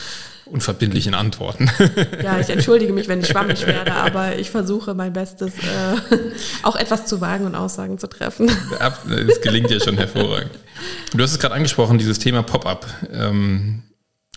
unverbindlichen 0.50 1.14
Antworten. 1.14 1.70
Ja, 2.22 2.38
ich 2.38 2.48
entschuldige 2.50 2.92
mich, 2.92 3.08
wenn 3.08 3.20
ich 3.20 3.28
schwammig 3.28 3.66
werde, 3.66 3.92
aber 3.92 4.36
ich 4.36 4.50
versuche 4.50 4.94
mein 4.94 5.12
Bestes, 5.12 5.52
äh, 5.54 6.18
auch 6.62 6.76
etwas 6.76 7.06
zu 7.06 7.20
wagen 7.20 7.46
und 7.46 7.54
Aussagen 7.54 7.98
zu 7.98 8.06
treffen. 8.08 8.50
Es 9.28 9.40
gelingt 9.40 9.70
ja 9.70 9.80
schon 9.80 9.96
hervorragend. 9.96 10.50
Du 11.14 11.22
hast 11.22 11.32
es 11.32 11.38
gerade 11.38 11.54
angesprochen, 11.54 11.98
dieses 11.98 12.18
Thema 12.18 12.42
Pop-up. 12.42 12.86
Ähm, 13.12 13.82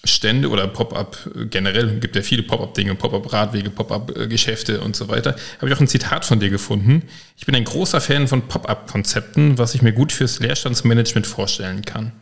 Stände 0.04 0.50
oder 0.50 0.68
Pop-up 0.68 1.18
generell, 1.52 2.00
gibt 2.00 2.16
ja 2.16 2.24
viele 2.24 2.42
Pop-up-Dinge, 2.44 2.96
Pop-up-Radwege, 2.96 3.70
Pop-up-Geschäfte 3.70 4.82
und 4.82 4.96
so 4.96 5.10
weiter. 5.10 5.36
Habe 5.58 5.70
ich 5.70 5.76
auch 5.76 5.80
ein 5.80 5.88
Zitat 5.88 6.26
von 6.26 6.40
dir 6.40 6.50
gefunden. 6.50 7.04
Ich 7.38 7.46
bin 7.46 7.54
ein 7.54 7.66
großer 7.66 8.02
Fan 8.02 8.28
von 8.28 8.48
Pop-up-Konzepten, 8.48 9.60
was 9.60 9.76
ich 9.76 9.84
mir 9.84 9.94
gut 9.94 10.12
fürs 10.12 10.40
Leerstandsmanagement 10.40 11.28
vorstellen 11.28 11.84
kann. 11.84 12.14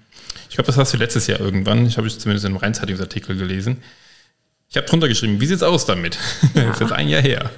Ich 0.50 0.56
glaube, 0.56 0.68
das 0.68 0.78
hast 0.78 0.94
du 0.94 0.98
letztes 0.98 1.28
Jahr 1.28 1.40
irgendwann. 1.40 1.86
Ich 1.86 1.98
habe 1.98 2.08
es 2.08 2.18
zumindest 2.18 2.46
in 2.46 2.52
einem 2.52 2.58
Rheinzeitungsartikel 2.58 3.38
gelesen. 3.38 3.84
Ich 4.68 4.78
habe 4.78 4.86
drunter 4.88 5.08
geschrieben, 5.08 5.40
wie 5.40 5.46
sieht's 5.46 5.64
aus 5.64 5.86
damit? 5.86 6.18
Ja. 6.56 6.64
das 6.64 6.76
ist 6.76 6.82
jetzt 6.82 6.92
ein 6.92 7.08
Jahr 7.08 7.22
her. 7.22 7.50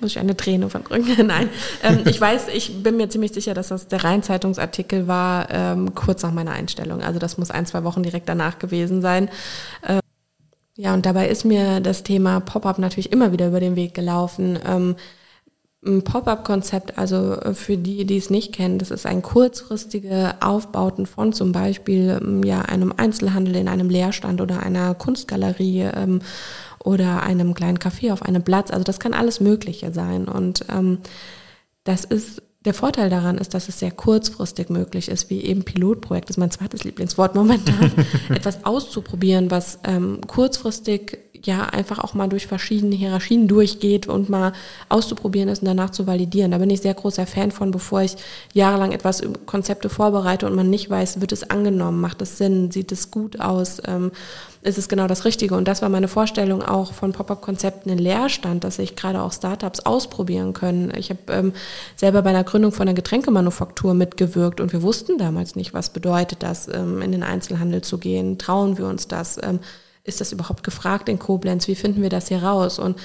Muss 0.00 0.12
ich 0.12 0.18
eine 0.18 0.36
Träne 0.36 0.70
verdrücken? 0.70 1.26
Nein. 1.26 1.48
Ähm, 1.82 2.02
ich 2.06 2.20
weiß, 2.20 2.48
ich 2.52 2.82
bin 2.82 2.96
mir 2.96 3.08
ziemlich 3.08 3.32
sicher, 3.32 3.54
dass 3.54 3.68
das 3.68 3.88
der 3.88 4.04
Rheinzeitungsartikel 4.04 5.08
war, 5.08 5.48
ähm, 5.50 5.94
kurz 5.94 6.22
nach 6.22 6.32
meiner 6.32 6.52
Einstellung. 6.52 7.02
Also 7.02 7.18
das 7.18 7.38
muss 7.38 7.50
ein, 7.50 7.66
zwei 7.66 7.82
Wochen 7.84 8.02
direkt 8.02 8.28
danach 8.28 8.58
gewesen 8.58 9.02
sein. 9.02 9.30
Ähm, 9.86 10.00
ja, 10.76 10.94
und 10.94 11.06
dabei 11.06 11.28
ist 11.28 11.44
mir 11.44 11.80
das 11.80 12.02
Thema 12.02 12.40
Pop-up 12.40 12.78
natürlich 12.78 13.10
immer 13.10 13.32
wieder 13.32 13.48
über 13.48 13.58
den 13.58 13.74
Weg 13.74 13.94
gelaufen. 13.94 14.58
Ein 15.86 16.02
Pop-up-Konzept, 16.02 16.98
also 16.98 17.34
äh, 17.34 17.54
für 17.54 17.76
die, 17.76 18.04
die 18.04 18.16
es 18.16 18.30
nicht 18.30 18.52
kennen, 18.52 18.78
das 18.78 18.90
ist 18.90 19.06
ein 19.06 19.22
kurzfristige 19.22 20.34
Aufbauten 20.40 21.06
von 21.06 21.32
zum 21.32 21.52
Beispiel 21.52 22.18
ähm, 22.20 22.42
ja, 22.42 22.62
einem 22.62 22.92
Einzelhandel 22.96 23.54
in 23.54 23.68
einem 23.68 23.88
Leerstand 23.88 24.40
oder 24.40 24.60
einer 24.60 24.94
Kunstgalerie 24.94 25.82
ähm, 25.94 26.20
oder 26.82 27.22
einem 27.22 27.54
kleinen 27.54 27.78
Café 27.78 28.12
auf 28.12 28.22
einem 28.22 28.42
Platz. 28.42 28.72
Also 28.72 28.82
das 28.82 28.98
kann 28.98 29.14
alles 29.14 29.38
Mögliche 29.38 29.92
sein. 29.92 30.26
Und 30.26 30.64
ähm, 30.68 30.98
das 31.84 32.04
ist 32.04 32.42
der 32.64 32.74
Vorteil 32.74 33.08
daran 33.08 33.38
ist, 33.38 33.54
dass 33.54 33.68
es 33.68 33.78
sehr 33.78 33.92
kurzfristig 33.92 34.68
möglich 34.68 35.08
ist, 35.08 35.30
wie 35.30 35.42
eben 35.42 35.64
Pilotprojekt, 35.64 36.28
das 36.28 36.34
ist 36.34 36.40
mein 36.40 36.50
zweites 36.50 36.82
Lieblingswort 36.82 37.34
momentan, 37.34 37.92
etwas 38.28 38.64
auszuprobieren, 38.64 39.50
was 39.50 39.78
ähm, 39.84 40.20
kurzfristig 40.26 41.18
ja 41.44 41.64
einfach 41.64 41.98
auch 41.98 42.14
mal 42.14 42.28
durch 42.28 42.46
verschiedene 42.46 42.94
Hierarchien 42.94 43.48
durchgeht 43.48 44.06
und 44.06 44.28
mal 44.28 44.52
auszuprobieren 44.88 45.48
ist 45.48 45.62
und 45.62 45.68
danach 45.68 45.90
zu 45.90 46.06
validieren. 46.06 46.50
Da 46.50 46.58
bin 46.58 46.70
ich 46.70 46.80
sehr 46.80 46.94
großer 46.94 47.26
Fan 47.26 47.50
von, 47.50 47.70
bevor 47.70 48.02
ich 48.02 48.16
jahrelang 48.52 48.92
etwas 48.92 49.22
Konzepte 49.46 49.88
vorbereite 49.88 50.46
und 50.46 50.54
man 50.54 50.70
nicht 50.70 50.90
weiß, 50.90 51.20
wird 51.20 51.32
es 51.32 51.50
angenommen, 51.50 52.00
macht 52.00 52.22
es 52.22 52.38
Sinn, 52.38 52.70
sieht 52.70 52.92
es 52.92 53.10
gut 53.10 53.40
aus, 53.40 53.80
ähm, 53.86 54.12
ist 54.62 54.78
es 54.78 54.88
genau 54.88 55.06
das 55.06 55.24
Richtige. 55.24 55.54
Und 55.54 55.68
das 55.68 55.82
war 55.82 55.88
meine 55.88 56.08
Vorstellung 56.08 56.62
auch 56.62 56.92
von 56.92 57.12
Pop-up-Konzepten 57.12 57.90
in 57.90 57.98
Leerstand, 57.98 58.64
dass 58.64 58.76
sich 58.76 58.96
gerade 58.96 59.22
auch 59.22 59.32
Startups 59.32 59.80
ausprobieren 59.80 60.52
können. 60.52 60.92
Ich 60.96 61.10
habe 61.10 61.20
ähm, 61.30 61.52
selber 61.96 62.22
bei 62.22 62.30
einer 62.30 62.44
Gründung 62.44 62.72
von 62.72 62.88
einer 62.88 62.94
Getränkemanufaktur 62.94 63.94
mitgewirkt 63.94 64.60
und 64.60 64.72
wir 64.72 64.82
wussten 64.82 65.18
damals 65.18 65.56
nicht, 65.56 65.74
was 65.74 65.90
bedeutet 65.90 66.42
das, 66.42 66.68
ähm, 66.68 67.02
in 67.02 67.12
den 67.12 67.22
Einzelhandel 67.22 67.82
zu 67.82 67.98
gehen. 67.98 68.38
Trauen 68.38 68.78
wir 68.78 68.86
uns 68.86 69.08
das? 69.08 69.38
Ist 70.08 70.20
das 70.20 70.32
überhaupt 70.32 70.64
gefragt 70.64 71.08
in 71.08 71.18
Koblenz? 71.18 71.68
Wie 71.68 71.74
finden 71.74 72.02
wir 72.02 72.10
das 72.10 72.28
hier 72.28 72.42
raus? 72.42 72.78
Und 72.78 72.96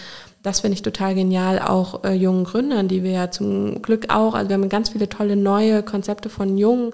das 0.44 0.60
finde 0.60 0.76
ich 0.76 0.82
total 0.82 1.16
genial, 1.16 1.60
auch 1.60 2.04
äh, 2.04 2.12
jungen 2.14 2.44
Gründern, 2.44 2.90
die 2.90 3.02
wir 3.02 3.12
ja 3.12 3.32
zum 3.32 3.82
Glück 3.82 4.14
auch, 4.14 4.34
also 4.34 4.50
wir 4.50 4.56
haben 4.56 4.68
ganz 4.68 4.90
viele 4.90 5.08
tolle 5.08 5.38
neue 5.38 5.84
Konzepte 5.84 6.28
von 6.28 6.58
jungen 6.58 6.92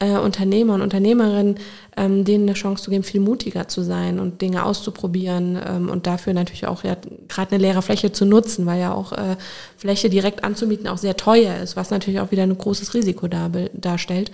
äh, 0.00 0.18
Unternehmer 0.18 0.74
und 0.74 0.82
Unternehmerinnen, 0.82 1.60
ähm, 1.96 2.24
denen 2.24 2.48
eine 2.48 2.54
Chance 2.54 2.82
zu 2.82 2.90
geben, 2.90 3.04
viel 3.04 3.20
mutiger 3.20 3.68
zu 3.68 3.82
sein 3.82 4.18
und 4.18 4.42
Dinge 4.42 4.64
auszuprobieren 4.64 5.56
ähm, 5.64 5.88
und 5.90 6.08
dafür 6.08 6.34
natürlich 6.34 6.66
auch 6.66 6.82
ja, 6.82 6.96
gerade 7.28 7.52
eine 7.52 7.62
leere 7.62 7.82
Fläche 7.82 8.10
zu 8.10 8.24
nutzen, 8.24 8.66
weil 8.66 8.80
ja 8.80 8.92
auch 8.92 9.12
äh, 9.12 9.36
Fläche 9.76 10.10
direkt 10.10 10.42
anzumieten 10.42 10.88
auch 10.88 10.98
sehr 10.98 11.16
teuer 11.16 11.56
ist, 11.62 11.76
was 11.76 11.90
natürlich 11.90 12.18
auch 12.18 12.32
wieder 12.32 12.42
ein 12.42 12.58
großes 12.58 12.94
Risiko 12.94 13.28
dar 13.28 13.48
darstellt. 13.74 14.32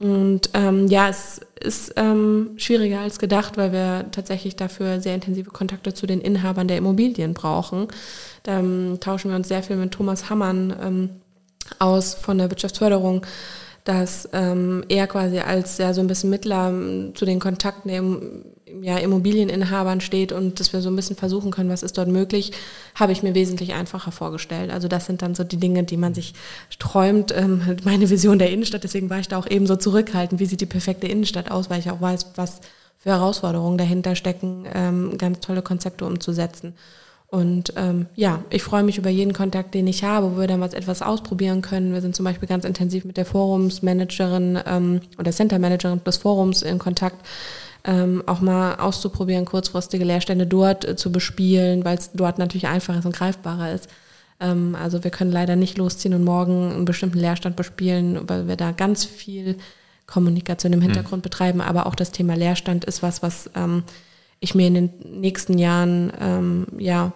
Und 0.00 0.50
ähm, 0.54 0.86
ja, 0.86 1.08
es 1.08 1.40
ist 1.60 1.94
ähm, 1.96 2.50
schwieriger 2.56 3.00
als 3.00 3.18
gedacht, 3.18 3.56
weil 3.56 3.72
wir 3.72 4.06
tatsächlich 4.12 4.54
dafür 4.54 5.00
sehr 5.00 5.14
intensive 5.14 5.50
Kontakte 5.50 5.92
zu 5.92 6.06
den 6.06 6.20
Inhabern 6.20 6.68
der 6.68 6.76
Immobilien 6.76 7.34
brauchen. 7.34 7.88
Da 8.44 8.60
ähm, 8.60 8.98
tauschen 9.00 9.30
wir 9.30 9.36
uns 9.36 9.48
sehr 9.48 9.62
viel 9.62 9.76
mit 9.76 9.92
Thomas 9.92 10.30
Hammann 10.30 10.74
ähm, 10.80 11.10
aus 11.80 12.14
von 12.14 12.38
der 12.38 12.50
Wirtschaftsförderung 12.50 13.26
dass 13.88 14.28
ähm, 14.34 14.84
er 14.90 15.06
quasi 15.06 15.38
als 15.38 15.78
ja 15.78 15.94
so 15.94 16.02
ein 16.02 16.08
bisschen 16.08 16.28
Mittler 16.28 16.68
ähm, 16.68 17.12
zu 17.14 17.24
den 17.24 17.40
Kontakten 17.40 17.88
der 17.88 18.02
ja, 18.82 18.98
Immobilieninhabern 18.98 20.00
steht 20.00 20.32
und 20.32 20.60
dass 20.60 20.72
wir 20.72 20.80
so 20.80 20.90
ein 20.90 20.96
bisschen 20.96 21.16
versuchen 21.16 21.50
können, 21.50 21.70
was 21.70 21.82
ist 21.82 21.98
dort 21.98 22.08
möglich, 22.08 22.52
habe 22.94 23.12
ich 23.12 23.22
mir 23.22 23.34
wesentlich 23.34 23.74
einfacher 23.74 24.12
vorgestellt. 24.12 24.70
Also 24.70 24.88
das 24.88 25.06
sind 25.06 25.22
dann 25.22 25.34
so 25.34 25.44
die 25.44 25.58
Dinge, 25.58 25.84
die 25.84 25.96
man 25.96 26.14
sich 26.14 26.34
träumt. 26.78 27.34
Ähm, 27.36 27.76
meine 27.84 28.10
Vision 28.10 28.38
der 28.38 28.50
Innenstadt, 28.50 28.84
deswegen 28.84 29.10
war 29.10 29.18
ich 29.18 29.28
da 29.28 29.38
auch 29.38 29.46
eben 29.46 29.66
so 29.66 29.76
zurückhaltend. 29.76 30.40
Wie 30.40 30.46
sieht 30.46 30.60
die 30.60 30.66
perfekte 30.66 31.06
Innenstadt 31.06 31.50
aus, 31.50 31.70
weil 31.70 31.80
ich 31.80 31.90
auch 31.90 32.00
weiß, 32.00 32.32
was 32.36 32.60
für 32.98 33.10
Herausforderungen 33.10 33.78
dahinter 33.78 34.16
stecken, 34.16 34.66
ähm, 34.74 35.18
ganz 35.18 35.40
tolle 35.40 35.62
Konzepte 35.62 36.04
umzusetzen. 36.04 36.74
Und 37.30 37.74
ähm, 37.76 38.06
ja, 38.14 38.42
ich 38.48 38.62
freue 38.62 38.82
mich 38.82 38.96
über 38.96 39.10
jeden 39.10 39.34
Kontakt, 39.34 39.74
den 39.74 39.86
ich 39.86 40.02
habe, 40.02 40.34
wo 40.34 40.40
wir 40.40 40.46
dann 40.46 40.62
was 40.62 40.72
etwas 40.72 41.02
ausprobieren 41.02 41.60
können. 41.60 41.92
Wir 41.92 42.00
sind 42.00 42.16
zum 42.16 42.24
Beispiel 42.24 42.48
ganz 42.48 42.64
intensiv 42.64 43.04
mit 43.04 43.18
der 43.18 43.26
Forumsmanagerin 43.26 44.58
ähm, 44.66 45.00
oder 45.18 45.30
Centermanagerin 45.30 46.02
des 46.04 46.16
Forums 46.16 46.62
in 46.62 46.78
Kontakt, 46.78 47.26
ähm, 47.84 48.22
auch 48.26 48.40
mal 48.40 48.76
auszuprobieren, 48.76 49.44
kurzfristige 49.44 50.04
Leerstände 50.04 50.46
dort 50.46 50.86
äh, 50.86 50.96
zu 50.96 51.12
bespielen, 51.12 51.84
weil 51.84 51.96
es 51.96 52.10
dort 52.12 52.38
natürlich 52.38 52.66
einfacher 52.66 52.98
ist 52.98 53.06
und 53.06 53.16
greifbarer 53.16 53.72
ist. 53.72 53.88
Ähm, 54.40 54.76
also 54.80 55.04
wir 55.04 55.10
können 55.10 55.32
leider 55.32 55.56
nicht 55.56 55.78
losziehen 55.78 56.14
und 56.14 56.24
morgen 56.24 56.72
einen 56.72 56.84
bestimmten 56.84 57.18
Leerstand 57.18 57.56
bespielen, 57.56 58.28
weil 58.28 58.48
wir 58.48 58.56
da 58.56 58.72
ganz 58.72 59.04
viel 59.04 59.56
Kommunikation 60.06 60.72
im 60.72 60.82
Hintergrund 60.82 61.20
mhm. 61.20 61.28
betreiben. 61.28 61.60
Aber 61.60 61.86
auch 61.86 61.94
das 61.94 62.10
Thema 62.10 62.34
Leerstand 62.34 62.84
ist 62.84 63.02
was, 63.02 63.22
was 63.22 63.50
ähm, 63.54 63.84
ich 64.40 64.54
mir 64.54 64.66
in 64.66 64.74
den 64.74 64.90
nächsten 65.20 65.58
Jahren 65.58 66.12
ähm, 66.20 66.66
ja 66.78 67.12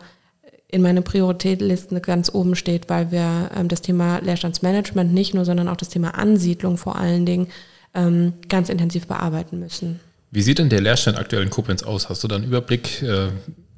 in 0.69 0.83
meine 0.83 1.03
Prioritätliste 1.03 2.01
ganz 2.01 2.35
oben 2.35 2.57
steht, 2.57 2.89
weil 2.89 3.11
wir 3.11 3.51
ähm, 3.55 3.69
das 3.69 3.83
Thema 3.83 4.19
Leerstandsmanagement 4.19 5.13
nicht 5.13 5.35
nur, 5.35 5.45
sondern 5.45 5.69
auch 5.69 5.77
das 5.77 5.91
Thema 5.91 6.15
Ansiedlung 6.17 6.79
vor 6.79 6.97
allen 6.97 7.27
Dingen 7.27 7.49
ähm, 7.95 8.33
ganz 8.49 8.71
intensiv 8.71 9.07
bearbeiten 9.07 9.59
müssen. 9.59 10.01
Wie 10.33 10.41
sieht 10.41 10.59
denn 10.59 10.71
der 10.71 10.81
Leerstand 10.81 11.19
aktuell 11.19 11.43
in 11.43 11.51
Koblenz 11.51 11.83
aus? 11.83 12.09
Hast 12.09 12.25
du 12.25 12.29
da 12.29 12.37
einen 12.37 12.45
Überblick? 12.45 13.03
Äh, 13.03 13.29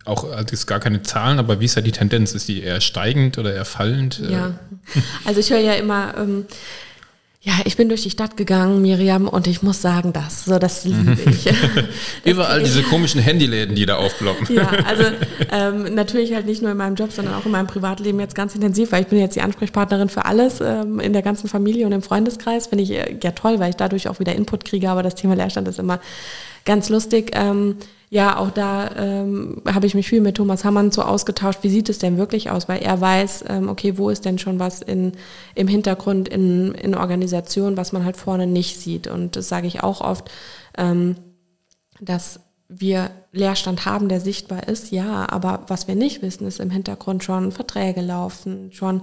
auch 0.05 0.31
also 0.31 0.53
ist 0.53 0.67
gar 0.67 0.79
keine 0.79 1.03
Zahlen, 1.03 1.41
aber 1.41 1.59
wie 1.59 1.65
ist 1.65 1.77
da 1.77 1.81
die 1.81 1.91
Tendenz? 1.91 2.33
Ist 2.33 2.47
die 2.47 2.63
eher 2.63 2.81
steigend 2.81 3.39
oder 3.39 3.53
eher 3.53 3.65
fallend? 3.65 4.21
Ja, 4.31 4.59
also 5.25 5.41
ich 5.41 5.51
höre 5.51 5.59
ja 5.59 5.75
immer, 5.75 6.15
ähm, 6.17 6.47
ja, 7.47 7.53
ich 7.67 7.77
bin 7.77 7.91
durch 7.91 8.03
die 8.03 8.11
Stadt 8.11 8.39
gegangen, 8.39 8.81
Miriam, 8.81 9.29
und 9.29 9.47
ich 9.47 9.63
muss 9.63 9.83
sagen, 9.83 10.15
das, 10.15 10.47
so, 10.47 10.59
das 10.59 10.87
liebe 10.87 11.11
mhm. 11.11 11.19
ich. 11.27 11.53
Überall 12.25 12.63
diese 12.63 12.83
komischen 12.83 13.21
Handyläden, 13.21 13.75
die 13.75 13.85
da 13.85 13.97
aufploppen. 13.97 14.57
ja, 14.57 14.67
also 14.87 15.05
ähm, 15.53 15.95
natürlich 15.95 16.33
halt 16.33 16.47
nicht 16.47 16.63
nur 16.63 16.71
in 16.71 16.79
meinem 16.79 16.95
Job, 16.95 17.13
sondern 17.13 17.35
auch 17.35 17.45
in 17.45 17.53
meinem 17.53 17.67
Privatleben 17.67 18.19
jetzt 18.19 18.35
ganz 18.35 18.55
intensiv, 18.55 18.93
weil 18.93 19.03
ich 19.03 19.09
bin 19.09 19.19
jetzt 19.19 19.37
die 19.37 19.43
Ansprechpartnerin 19.43 20.09
für 20.09 20.25
alles 20.25 20.63
ähm, 20.63 21.01
in 21.01 21.13
der 21.13 21.21
ganzen 21.21 21.47
Familie 21.47 21.85
und 21.85 21.93
im 21.93 22.01
Freundeskreis. 22.01 22.69
Finde 22.69 22.85
ich 22.85 22.93
äh, 22.93 23.19
ja 23.23 23.33
toll, 23.33 23.59
weil 23.59 23.69
ich 23.69 23.77
dadurch 23.77 24.09
auch 24.09 24.21
wieder 24.21 24.35
Input 24.35 24.65
kriege, 24.65 24.89
aber 24.89 25.03
das 25.03 25.15
Thema 25.15 25.35
Leerstand 25.35 25.69
ist 25.69 25.79
immer 25.79 26.01
ganz 26.65 26.89
lustig. 26.89 27.33
Ähm, 27.35 27.77
ja, 28.15 28.37
auch 28.37 28.53
da 28.53 28.93
ähm, 28.97 29.61
habe 29.67 29.89
ich 29.89 29.97
mich 29.97 30.09
viel 30.09 30.21
mit 30.21 30.37
Thomas 30.37 30.65
Hammann 30.65 30.93
so 30.93 31.03
ausgetauscht, 31.03 31.59
wie 31.63 31.69
sieht 31.69 31.89
es 31.89 31.99
denn 31.99 32.17
wirklich 32.17 32.49
aus, 32.49 32.69
weil 32.69 32.81
er 32.81 33.01
weiß, 33.01 33.47
ähm, 33.49 33.69
okay, 33.69 33.99
wo 33.99 34.09
ist 34.09 34.25
denn 34.25 34.39
schon 34.39 34.61
was 34.61 34.83
in, 34.83 35.15
im 35.57 35.67
Hintergrund 35.67 36.29
in, 36.29 36.75
in 36.75 36.95
Organisation, 36.95 37.77
was 37.77 37.91
man 37.91 38.05
halt 38.05 38.17
vorne 38.17 38.47
nicht 38.47 38.79
sieht. 38.79 39.09
Und 39.09 39.35
das 39.35 39.49
sage 39.49 39.67
ich 39.67 39.83
auch 39.83 40.01
oft, 40.01 40.31
ähm, 40.79 41.17
dass 42.01 42.39
wir 42.69 43.11
Leerstand 43.33 43.85
haben, 43.85 44.09
der 44.09 44.21
sichtbar 44.21 44.69
ist, 44.69 44.93
ja, 44.93 45.29
aber 45.29 45.65
was 45.67 45.89
wir 45.89 45.97
nicht 45.97 46.23
wissen, 46.23 46.47
ist 46.47 46.61
im 46.61 46.71
Hintergrund 46.71 47.25
schon 47.25 47.51
Verträge 47.51 48.01
laufen, 48.01 48.71
schon 48.71 49.03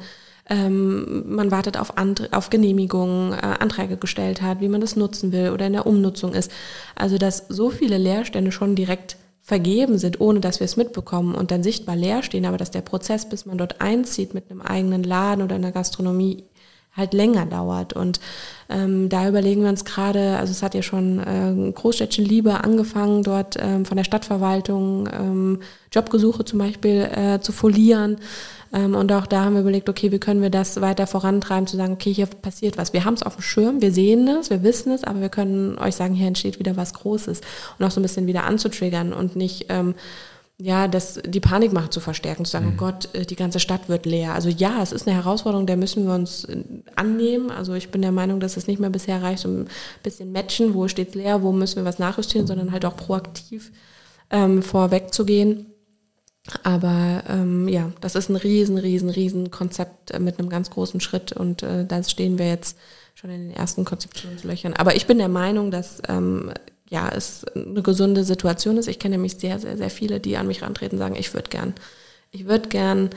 ähm, 0.51 1.23
man 1.33 1.49
wartet 1.49 1.77
auf, 1.77 1.93
auf 2.31 2.49
Genehmigungen, 2.49 3.31
äh, 3.31 3.37
Anträge 3.59 3.95
gestellt 3.95 4.41
hat, 4.41 4.59
wie 4.59 4.67
man 4.67 4.81
das 4.81 4.97
nutzen 4.97 5.31
will 5.31 5.51
oder 5.51 5.65
in 5.65 5.73
der 5.73 5.87
Umnutzung 5.87 6.33
ist. 6.33 6.51
Also 6.93 7.17
dass 7.17 7.45
so 7.47 7.69
viele 7.69 7.97
Leerstände 7.97 8.51
schon 8.51 8.75
direkt 8.75 9.15
vergeben 9.41 9.97
sind, 9.97 10.19
ohne 10.19 10.41
dass 10.41 10.59
wir 10.59 10.65
es 10.65 10.77
mitbekommen 10.77 11.35
und 11.35 11.51
dann 11.51 11.63
sichtbar 11.63 11.95
leer 11.95 12.21
stehen, 12.21 12.45
aber 12.45 12.57
dass 12.57 12.69
der 12.69 12.81
Prozess, 12.81 13.27
bis 13.27 13.45
man 13.45 13.57
dort 13.57 13.81
einzieht 13.81 14.33
mit 14.33 14.51
einem 14.51 14.61
eigenen 14.61 15.03
Laden 15.03 15.43
oder 15.43 15.55
einer 15.55 15.71
Gastronomie, 15.71 16.43
halt 16.95 17.13
länger 17.13 17.45
dauert. 17.45 17.93
Und 17.93 18.19
ähm, 18.69 19.07
da 19.07 19.29
überlegen 19.29 19.61
wir 19.63 19.69
uns 19.69 19.85
gerade, 19.85 20.37
also 20.37 20.51
es 20.51 20.61
hat 20.61 20.75
ja 20.75 20.81
schon 20.81 21.19
äh, 21.19 21.71
Großstädtchen 21.71 22.25
Liebe 22.25 22.63
angefangen, 22.63 23.23
dort 23.23 23.55
ähm, 23.57 23.85
von 23.85 23.95
der 23.95 24.03
Stadtverwaltung 24.03 25.07
ähm, 25.11 25.59
Jobgesuche 25.93 26.43
zum 26.43 26.59
Beispiel 26.59 27.09
äh, 27.15 27.39
zu 27.39 27.53
folieren. 27.53 28.17
Ähm, 28.73 28.95
und 28.95 29.11
auch 29.11 29.27
da 29.27 29.45
haben 29.45 29.53
wir 29.53 29.61
überlegt, 29.61 29.89
okay, 29.89 30.11
wie 30.11 30.19
können 30.19 30.41
wir 30.41 30.49
das 30.49 30.79
weiter 30.81 31.07
vorantreiben, 31.07 31.67
zu 31.67 31.77
sagen, 31.77 31.93
okay, 31.93 32.13
hier 32.13 32.25
passiert 32.25 32.77
was. 32.77 32.93
Wir 32.93 33.05
haben 33.05 33.15
es 33.15 33.23
auf 33.23 33.35
dem 33.35 33.41
Schirm, 33.41 33.81
wir 33.81 33.91
sehen 33.91 34.27
es, 34.27 34.49
wir 34.49 34.63
wissen 34.63 34.91
es, 34.91 35.03
aber 35.03 35.21
wir 35.21 35.29
können 35.29 35.77
euch 35.77 35.95
sagen, 35.95 36.13
hier 36.13 36.27
entsteht 36.27 36.59
wieder 36.59 36.77
was 36.77 36.93
Großes. 36.93 37.41
Und 37.77 37.85
auch 37.85 37.91
so 37.91 37.99
ein 37.99 38.03
bisschen 38.03 38.27
wieder 38.27 38.45
anzutriggern 38.45 39.13
und 39.13 39.35
nicht 39.35 39.65
ähm, 39.69 39.95
ja, 40.63 40.87
das, 40.87 41.19
die 41.25 41.39
Panikmacht 41.39 41.91
zu 41.91 41.99
verstärken, 41.99 42.45
zu 42.45 42.51
sagen, 42.51 42.67
mhm. 42.67 42.73
oh 42.73 42.77
Gott, 42.77 43.09
äh, 43.13 43.25
die 43.25 43.35
ganze 43.35 43.59
Stadt 43.59 43.89
wird 43.89 44.05
leer. 44.05 44.33
Also 44.33 44.49
ja, 44.49 44.81
es 44.81 44.91
ist 44.91 45.07
eine 45.07 45.17
Herausforderung, 45.17 45.65
der 45.65 45.77
müssen 45.77 46.05
wir 46.05 46.13
uns 46.13 46.45
äh, 46.45 46.63
annehmen. 46.95 47.49
Also 47.49 47.73
ich 47.73 47.89
bin 47.89 48.01
der 48.01 48.11
Meinung, 48.11 48.39
dass 48.39 48.57
es 48.57 48.67
nicht 48.67 48.79
mehr 48.79 48.91
bisher 48.91 49.23
reicht, 49.23 49.41
so 49.41 49.49
ein 49.49 49.67
bisschen 50.03 50.31
matchen, 50.31 50.75
wo 50.75 50.87
steht 50.87 51.15
leer, 51.15 51.41
wo 51.41 51.51
müssen 51.51 51.77
wir 51.77 51.85
was 51.85 51.99
nachjustieren, 51.99 52.45
sondern 52.45 52.71
halt 52.71 52.85
auch 52.85 52.95
proaktiv 52.95 53.71
ähm, 54.29 54.61
vorweg 54.61 55.13
zu 55.13 55.25
gehen. 55.25 55.65
Aber 56.63 57.23
ähm, 57.29 57.67
ja, 57.67 57.91
das 58.01 58.15
ist 58.15 58.29
ein 58.29 58.35
riesen, 58.35 58.77
riesen, 58.77 59.09
riesen 59.09 59.51
Konzept 59.51 60.11
äh, 60.11 60.19
mit 60.19 60.39
einem 60.39 60.49
ganz 60.49 60.69
großen 60.71 60.99
Schritt 60.99 61.31
und 61.33 61.61
äh, 61.61 61.85
da 61.85 62.03
stehen 62.03 62.39
wir 62.39 62.47
jetzt 62.47 62.77
schon 63.13 63.29
in 63.29 63.49
den 63.49 63.55
ersten 63.55 63.85
Konzeptionslöchern. 63.85 64.73
Aber 64.73 64.95
ich 64.95 65.05
bin 65.05 65.19
der 65.19 65.27
Meinung, 65.27 65.69
dass 65.69 66.01
ähm, 66.07 66.51
ja, 66.89 67.09
es 67.09 67.45
eine 67.55 67.81
gesunde 67.83 68.23
Situation 68.23 68.77
ist. 68.77 68.87
Ich 68.87 68.99
kenne 68.99 69.15
nämlich 69.15 69.35
sehr, 69.35 69.59
sehr, 69.59 69.77
sehr 69.77 69.89
viele, 69.89 70.19
die 70.19 70.35
an 70.35 70.47
mich 70.47 70.61
rantreten 70.61 70.97
und 70.97 70.99
sagen, 70.99 71.15
ich 71.15 71.33
würde 71.33 71.49
gern, 71.49 71.73
ich 72.31 72.45
würde 72.47 72.69
gern 72.69 73.11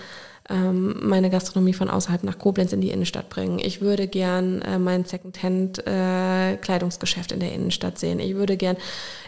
ähm, 0.50 0.96
meine 1.00 1.30
Gastronomie 1.30 1.72
von 1.72 1.88
außerhalb 1.88 2.22
nach 2.22 2.36
Koblenz 2.38 2.74
in 2.74 2.82
die 2.82 2.90
Innenstadt 2.90 3.30
bringen. 3.30 3.58
Ich 3.58 3.80
würde 3.80 4.06
gern 4.06 4.60
äh, 4.62 4.78
mein 4.78 5.06
Secondhand-Kleidungsgeschäft 5.06 7.32
äh, 7.32 7.34
in 7.34 7.40
der 7.40 7.52
Innenstadt 7.52 7.98
sehen. 7.98 8.20
Ich 8.20 8.34
würde 8.34 8.58
gern, 8.58 8.76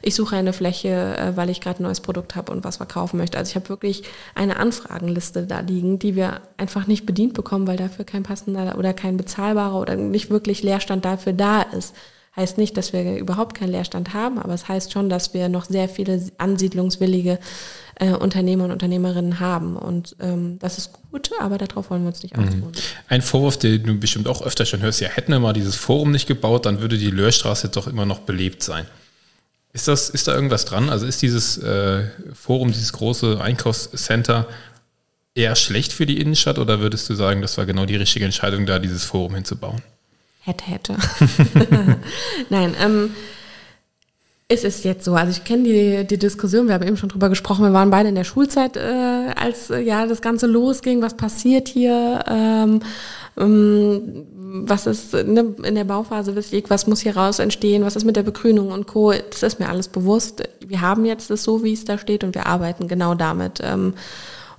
ich 0.02 0.14
suche 0.14 0.36
eine 0.36 0.52
Fläche, 0.52 1.16
äh, 1.16 1.34
weil 1.36 1.48
ich 1.48 1.62
gerade 1.62 1.82
ein 1.82 1.84
neues 1.84 2.00
Produkt 2.00 2.36
habe 2.36 2.52
und 2.52 2.64
was 2.64 2.76
verkaufen 2.76 3.16
möchte. 3.16 3.38
Also 3.38 3.48
ich 3.50 3.56
habe 3.56 3.70
wirklich 3.70 4.02
eine 4.34 4.58
Anfragenliste 4.58 5.46
da 5.46 5.60
liegen, 5.60 5.98
die 5.98 6.16
wir 6.16 6.42
einfach 6.58 6.86
nicht 6.86 7.06
bedient 7.06 7.32
bekommen, 7.32 7.66
weil 7.66 7.78
dafür 7.78 8.04
kein 8.04 8.22
passender 8.22 8.76
oder 8.78 8.92
kein 8.92 9.16
bezahlbarer 9.16 9.80
oder 9.80 9.96
nicht 9.96 10.28
wirklich 10.28 10.62
Leerstand 10.62 11.06
dafür 11.06 11.32
da 11.32 11.62
ist. 11.62 11.94
Heißt 12.36 12.58
nicht, 12.58 12.76
dass 12.76 12.92
wir 12.92 13.16
überhaupt 13.16 13.56
keinen 13.56 13.70
Leerstand 13.70 14.12
haben, 14.12 14.38
aber 14.38 14.52
es 14.52 14.68
heißt 14.68 14.92
schon, 14.92 15.08
dass 15.08 15.32
wir 15.32 15.48
noch 15.48 15.64
sehr 15.64 15.88
viele 15.88 16.22
ansiedlungswillige 16.36 17.38
äh, 17.98 18.10
Unternehmer 18.10 18.64
und 18.64 18.72
Unternehmerinnen 18.72 19.40
haben. 19.40 19.76
Und 19.76 20.16
ähm, 20.20 20.58
das 20.58 20.76
ist 20.76 20.90
gut, 21.10 21.30
aber 21.40 21.56
darauf 21.56 21.88
wollen 21.90 22.02
wir 22.02 22.08
uns 22.08 22.22
nicht 22.22 22.36
mhm. 22.36 22.44
ausruhen. 22.44 22.72
Ein 23.08 23.22
Vorwurf, 23.22 23.56
den 23.56 23.82
du 23.84 23.98
bestimmt 23.98 24.28
auch 24.28 24.42
öfter 24.42 24.66
schon 24.66 24.82
hörst, 24.82 25.00
ja, 25.00 25.08
hätten 25.08 25.32
wir 25.32 25.40
mal 25.40 25.54
dieses 25.54 25.76
Forum 25.76 26.10
nicht 26.10 26.26
gebaut, 26.26 26.66
dann 26.66 26.80
würde 26.80 26.98
die 26.98 27.10
Löhrstraße 27.10 27.70
doch 27.70 27.86
immer 27.86 28.04
noch 28.04 28.20
belebt 28.20 28.62
sein. 28.62 28.86
Ist, 29.72 29.88
das, 29.88 30.10
ist 30.10 30.28
da 30.28 30.34
irgendwas 30.34 30.64
dran? 30.66 30.90
Also 30.90 31.06
ist 31.06 31.22
dieses 31.22 31.58
äh, 31.58 32.04
Forum, 32.34 32.72
dieses 32.72 32.92
große 32.92 33.40
Einkaufscenter 33.40 34.46
eher 35.34 35.54
schlecht 35.54 35.92
für 35.92 36.06
die 36.06 36.18
Innenstadt 36.18 36.58
oder 36.58 36.80
würdest 36.80 37.08
du 37.08 37.14
sagen, 37.14 37.42
das 37.42 37.58
war 37.58 37.66
genau 37.66 37.84
die 37.84 37.96
richtige 37.96 38.24
Entscheidung, 38.24 38.66
da 38.66 38.78
dieses 38.78 39.04
Forum 39.04 39.34
hinzubauen? 39.34 39.82
Hätte, 40.46 40.64
hätte. 40.66 40.96
Nein, 42.50 42.76
ähm, 42.80 43.10
es 44.46 44.62
ist 44.62 44.84
jetzt 44.84 45.04
so, 45.04 45.16
also 45.16 45.32
ich 45.32 45.42
kenne 45.42 45.64
die, 45.64 46.06
die 46.06 46.18
Diskussion, 46.18 46.68
wir 46.68 46.74
haben 46.74 46.86
eben 46.86 46.96
schon 46.96 47.08
drüber 47.08 47.28
gesprochen, 47.28 47.64
wir 47.64 47.72
waren 47.72 47.90
beide 47.90 48.10
in 48.10 48.14
der 48.14 48.22
Schulzeit, 48.22 48.76
äh, 48.76 49.32
als 49.34 49.70
äh, 49.70 49.80
ja 49.80 50.06
das 50.06 50.22
Ganze 50.22 50.46
losging, 50.46 51.02
was 51.02 51.14
passiert 51.14 51.66
hier, 51.66 52.22
ähm, 52.28 52.78
ähm, 53.36 54.24
was 54.68 54.86
ist 54.86 55.14
ne, 55.14 55.56
in 55.64 55.74
der 55.74 55.82
Bauphase 55.82 56.36
was 56.36 56.86
muss 56.86 57.00
hier 57.00 57.16
raus 57.16 57.40
entstehen, 57.40 57.82
was 57.82 57.96
ist 57.96 58.04
mit 58.04 58.14
der 58.14 58.22
Begrünung 58.22 58.70
und 58.70 58.86
Co. 58.86 59.10
Das 59.10 59.42
ist 59.42 59.58
mir 59.58 59.68
alles 59.68 59.88
bewusst. 59.88 60.48
Wir 60.64 60.80
haben 60.80 61.04
jetzt 61.04 61.28
das 61.28 61.42
so, 61.42 61.64
wie 61.64 61.72
es 61.72 61.84
da 61.84 61.98
steht 61.98 62.22
und 62.22 62.36
wir 62.36 62.46
arbeiten 62.46 62.86
genau 62.86 63.16
damit. 63.16 63.60
Ähm, 63.64 63.94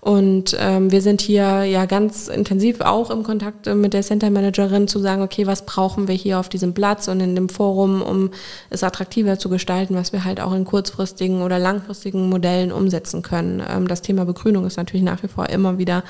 und 0.07 0.55
ähm, 0.57 0.89
wir 0.89 1.01
sind 1.01 1.19
hier 1.19 1.65
ja 1.65 1.85
ganz 1.85 2.29
intensiv 2.29 2.79
auch 2.79 3.09
im 3.09 3.23
Kontakt 3.23 3.65
mit 3.65 3.93
der 3.93 4.03
Center 4.03 4.29
Managerin 4.29 4.87
zu 4.87 4.99
sagen, 4.99 5.21
okay, 5.21 5.47
was 5.47 5.65
brauchen 5.65 6.07
wir 6.07 6.15
hier 6.15 6.39
auf 6.39 6.47
diesem 6.47 6.73
Platz 6.73 7.09
und 7.09 7.19
in 7.19 7.35
dem 7.35 7.49
Forum, 7.49 8.01
um 8.01 8.29
es 8.69 8.85
attraktiver 8.85 9.37
zu 9.37 9.49
gestalten, 9.49 9.95
was 9.95 10.13
wir 10.13 10.23
halt 10.23 10.39
auch 10.39 10.53
in 10.53 10.63
kurzfristigen 10.63 11.41
oder 11.41 11.59
langfristigen 11.59 12.29
Modellen 12.29 12.71
umsetzen 12.71 13.21
können. 13.21 13.61
Ähm, 13.69 13.89
das 13.89 14.01
Thema 14.01 14.23
Begrünung 14.23 14.65
ist 14.65 14.77
natürlich 14.77 15.03
nach 15.03 15.21
wie 15.23 15.27
vor 15.27 15.49
immer 15.49 15.77
wieder 15.77 16.05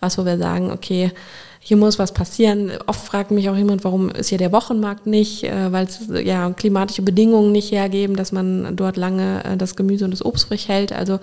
was, 0.00 0.16
wo 0.16 0.24
wir 0.24 0.38
sagen, 0.38 0.70
okay, 0.70 1.12
hier 1.64 1.76
muss 1.76 2.00
was 2.00 2.12
passieren. 2.12 2.72
Oft 2.88 3.06
fragt 3.06 3.30
mich 3.30 3.48
auch 3.48 3.56
jemand, 3.56 3.84
warum 3.84 4.10
ist 4.10 4.30
hier 4.30 4.38
der 4.38 4.50
Wochenmarkt 4.50 5.06
nicht, 5.06 5.44
äh, 5.44 5.70
weil 5.70 5.86
es 5.86 6.00
ja 6.24 6.50
klimatische 6.50 7.02
Bedingungen 7.02 7.52
nicht 7.52 7.70
hergeben, 7.70 8.16
dass 8.16 8.32
man 8.32 8.74
dort 8.74 8.96
lange 8.96 9.44
äh, 9.44 9.56
das 9.56 9.76
Gemüse 9.76 10.04
und 10.04 10.10
das 10.10 10.24
Obst 10.24 10.48
frisch 10.48 10.66
hält. 10.66 10.92
Also 10.92 11.20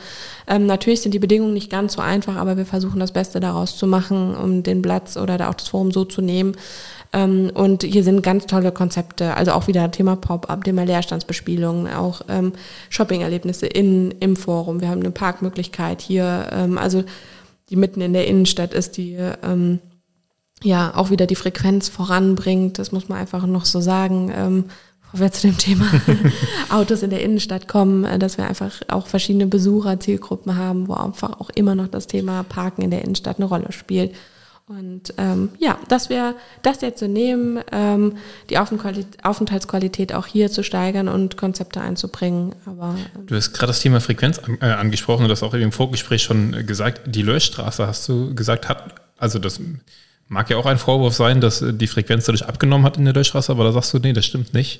ähm, 0.47 0.65
natürlich 0.65 1.01
sind 1.01 1.13
die 1.13 1.19
Bedingungen 1.19 1.53
nicht 1.53 1.69
ganz 1.69 1.93
so 1.93 2.01
einfach, 2.01 2.37
aber 2.37 2.55
wir 2.55 2.65
versuchen 2.65 3.01
das 3.01 3.11
Beste 3.11 3.41
daraus 3.41 3.75
zu 3.77 3.85
machen, 3.85 4.33
um 4.33 4.63
den 4.63 4.81
Platz 4.81 5.17
oder 5.17 5.49
auch 5.49 5.55
das 5.55 5.67
Forum 5.67 5.91
so 5.91 6.05
zu 6.05 6.21
nehmen. 6.21 6.55
Ähm, 7.11 7.51
und 7.53 7.83
hier 7.83 8.05
sind 8.05 8.23
ganz 8.23 8.45
tolle 8.45 8.71
Konzepte, 8.71 9.35
also 9.35 9.51
auch 9.51 9.67
wieder 9.67 9.91
Thema 9.91 10.15
Pop-up, 10.15 10.63
Thema 10.63 10.83
Leerstandsbespielung, 10.85 11.89
auch 11.89 12.21
ähm, 12.29 12.53
Shopping-Erlebnisse 12.89 13.67
in, 13.67 14.11
im 14.21 14.37
Forum. 14.37 14.79
Wir 14.79 14.87
haben 14.87 15.01
eine 15.01 15.11
Parkmöglichkeit 15.11 16.01
hier, 16.01 16.47
ähm, 16.53 16.77
also 16.77 17.03
die 17.69 17.75
mitten 17.75 17.99
in 17.99 18.13
der 18.13 18.25
Innenstadt 18.25 18.73
ist, 18.73 18.95
die 18.95 19.17
ähm, 19.43 19.79
ja 20.63 20.95
auch 20.95 21.09
wieder 21.09 21.25
die 21.25 21.35
Frequenz 21.35 21.89
voranbringt. 21.89 22.79
Das 22.79 22.91
muss 22.91 23.09
man 23.09 23.17
einfach 23.17 23.45
noch 23.45 23.65
so 23.65 23.81
sagen. 23.81 24.31
Ähm, 24.35 24.65
bevor 25.11 25.25
wir 25.25 25.31
zu 25.31 25.47
dem 25.47 25.57
Thema 25.57 25.89
Autos 26.69 27.03
in 27.03 27.09
der 27.09 27.23
Innenstadt 27.23 27.67
kommen, 27.67 28.03
äh, 28.05 28.19
dass 28.19 28.37
wir 28.37 28.47
einfach 28.47 28.73
auch 28.87 29.07
verschiedene 29.07 29.47
Besucher, 29.47 29.99
Zielgruppen 29.99 30.55
haben, 30.55 30.87
wo 30.87 30.93
einfach 30.93 31.39
auch 31.39 31.49
immer 31.51 31.75
noch 31.75 31.87
das 31.87 32.07
Thema 32.07 32.43
Parken 32.43 32.81
in 32.81 32.91
der 32.91 33.03
Innenstadt 33.03 33.37
eine 33.37 33.45
Rolle 33.45 33.71
spielt. 33.71 34.15
Und 34.67 35.15
ähm, 35.17 35.49
ja, 35.57 35.79
dass 35.87 36.11
wir 36.11 36.35
das 36.61 36.81
jetzt 36.81 36.99
so 36.99 37.07
nehmen, 37.07 37.59
ähm, 37.71 38.17
die 38.51 38.59
Aufenthaltsqualität 38.59 40.13
auch 40.13 40.27
hier 40.27 40.51
zu 40.51 40.63
steigern 40.63 41.07
und 41.07 41.37
Konzepte 41.37 41.81
einzubringen. 41.81 42.53
Aber 42.67 42.95
ähm, 43.15 43.25
du 43.25 43.35
hast 43.35 43.51
gerade 43.53 43.71
das 43.71 43.79
Thema 43.79 43.99
Frequenz 43.99 44.37
an, 44.37 44.59
äh, 44.61 44.65
angesprochen 44.65 45.23
und 45.23 45.29
das 45.29 45.41
auch 45.41 45.55
im 45.55 45.71
Vorgespräch 45.71 46.21
schon 46.21 46.67
gesagt. 46.67 47.01
Die 47.07 47.23
Löschstraße 47.23 47.87
hast 47.87 48.07
du 48.07 48.35
gesagt 48.35 48.69
hat, 48.69 48.93
also 49.17 49.39
das 49.39 49.59
Mag 50.29 50.47
ja 50.51 50.57
auch 50.57 50.67
ein 50.67 50.77
Vorwurf 50.77 51.15
sein, 51.15 51.41
dass 51.41 51.61
äh, 51.61 51.73
die 51.73 51.87
Frequenz 51.87 52.25
dadurch 52.25 52.47
abgenommen 52.47 52.85
hat 52.85 52.97
in 52.97 53.03
der 53.03 53.13
Durchstraße, 53.13 53.51
aber 53.51 53.63
da 53.63 53.71
sagst 53.71 53.93
du, 53.93 53.99
nee, 53.99 54.13
das 54.13 54.25
stimmt 54.25 54.53
nicht. 54.53 54.79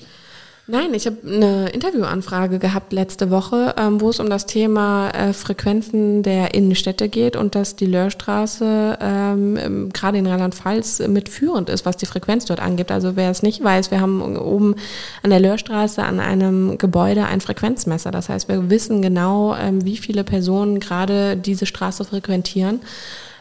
Nein, 0.71 0.93
ich 0.93 1.07
habe 1.07 1.17
eine 1.25 1.69
Interviewanfrage 1.69 2.59
gehabt 2.59 2.93
letzte 2.93 3.31
Woche, 3.31 3.73
ähm, 3.75 3.99
wo 3.99 4.11
es 4.11 4.19
um 4.19 4.29
das 4.29 4.45
Thema 4.45 5.09
äh, 5.09 5.33
Frequenzen 5.33 6.21
der 6.21 6.53
Innenstädte 6.53 7.09
geht 7.09 7.35
und 7.35 7.55
dass 7.55 7.75
die 7.75 7.87
Löhrstraße 7.87 8.99
ähm, 9.01 9.89
gerade 9.91 10.19
in 10.19 10.27
Rheinland-Pfalz 10.27 10.99
mitführend 11.07 11.69
ist, 11.69 11.87
was 11.87 11.97
die 11.97 12.05
Frequenz 12.05 12.45
dort 12.45 12.59
angibt. 12.59 12.91
Also 12.91 13.15
wer 13.15 13.31
es 13.31 13.41
nicht 13.41 13.63
weiß, 13.63 13.89
wir 13.89 13.99
haben 13.99 14.37
oben 14.37 14.75
an 15.23 15.31
der 15.31 15.39
Löhrstraße 15.39 16.03
an 16.03 16.19
einem 16.19 16.77
Gebäude 16.77 17.25
ein 17.25 17.41
Frequenzmesser. 17.41 18.11
Das 18.11 18.29
heißt, 18.29 18.47
wir 18.47 18.69
wissen 18.69 19.01
genau, 19.01 19.55
ähm, 19.55 19.83
wie 19.83 19.97
viele 19.97 20.23
Personen 20.23 20.79
gerade 20.79 21.35
diese 21.35 21.65
Straße 21.65 22.05
frequentieren. 22.05 22.81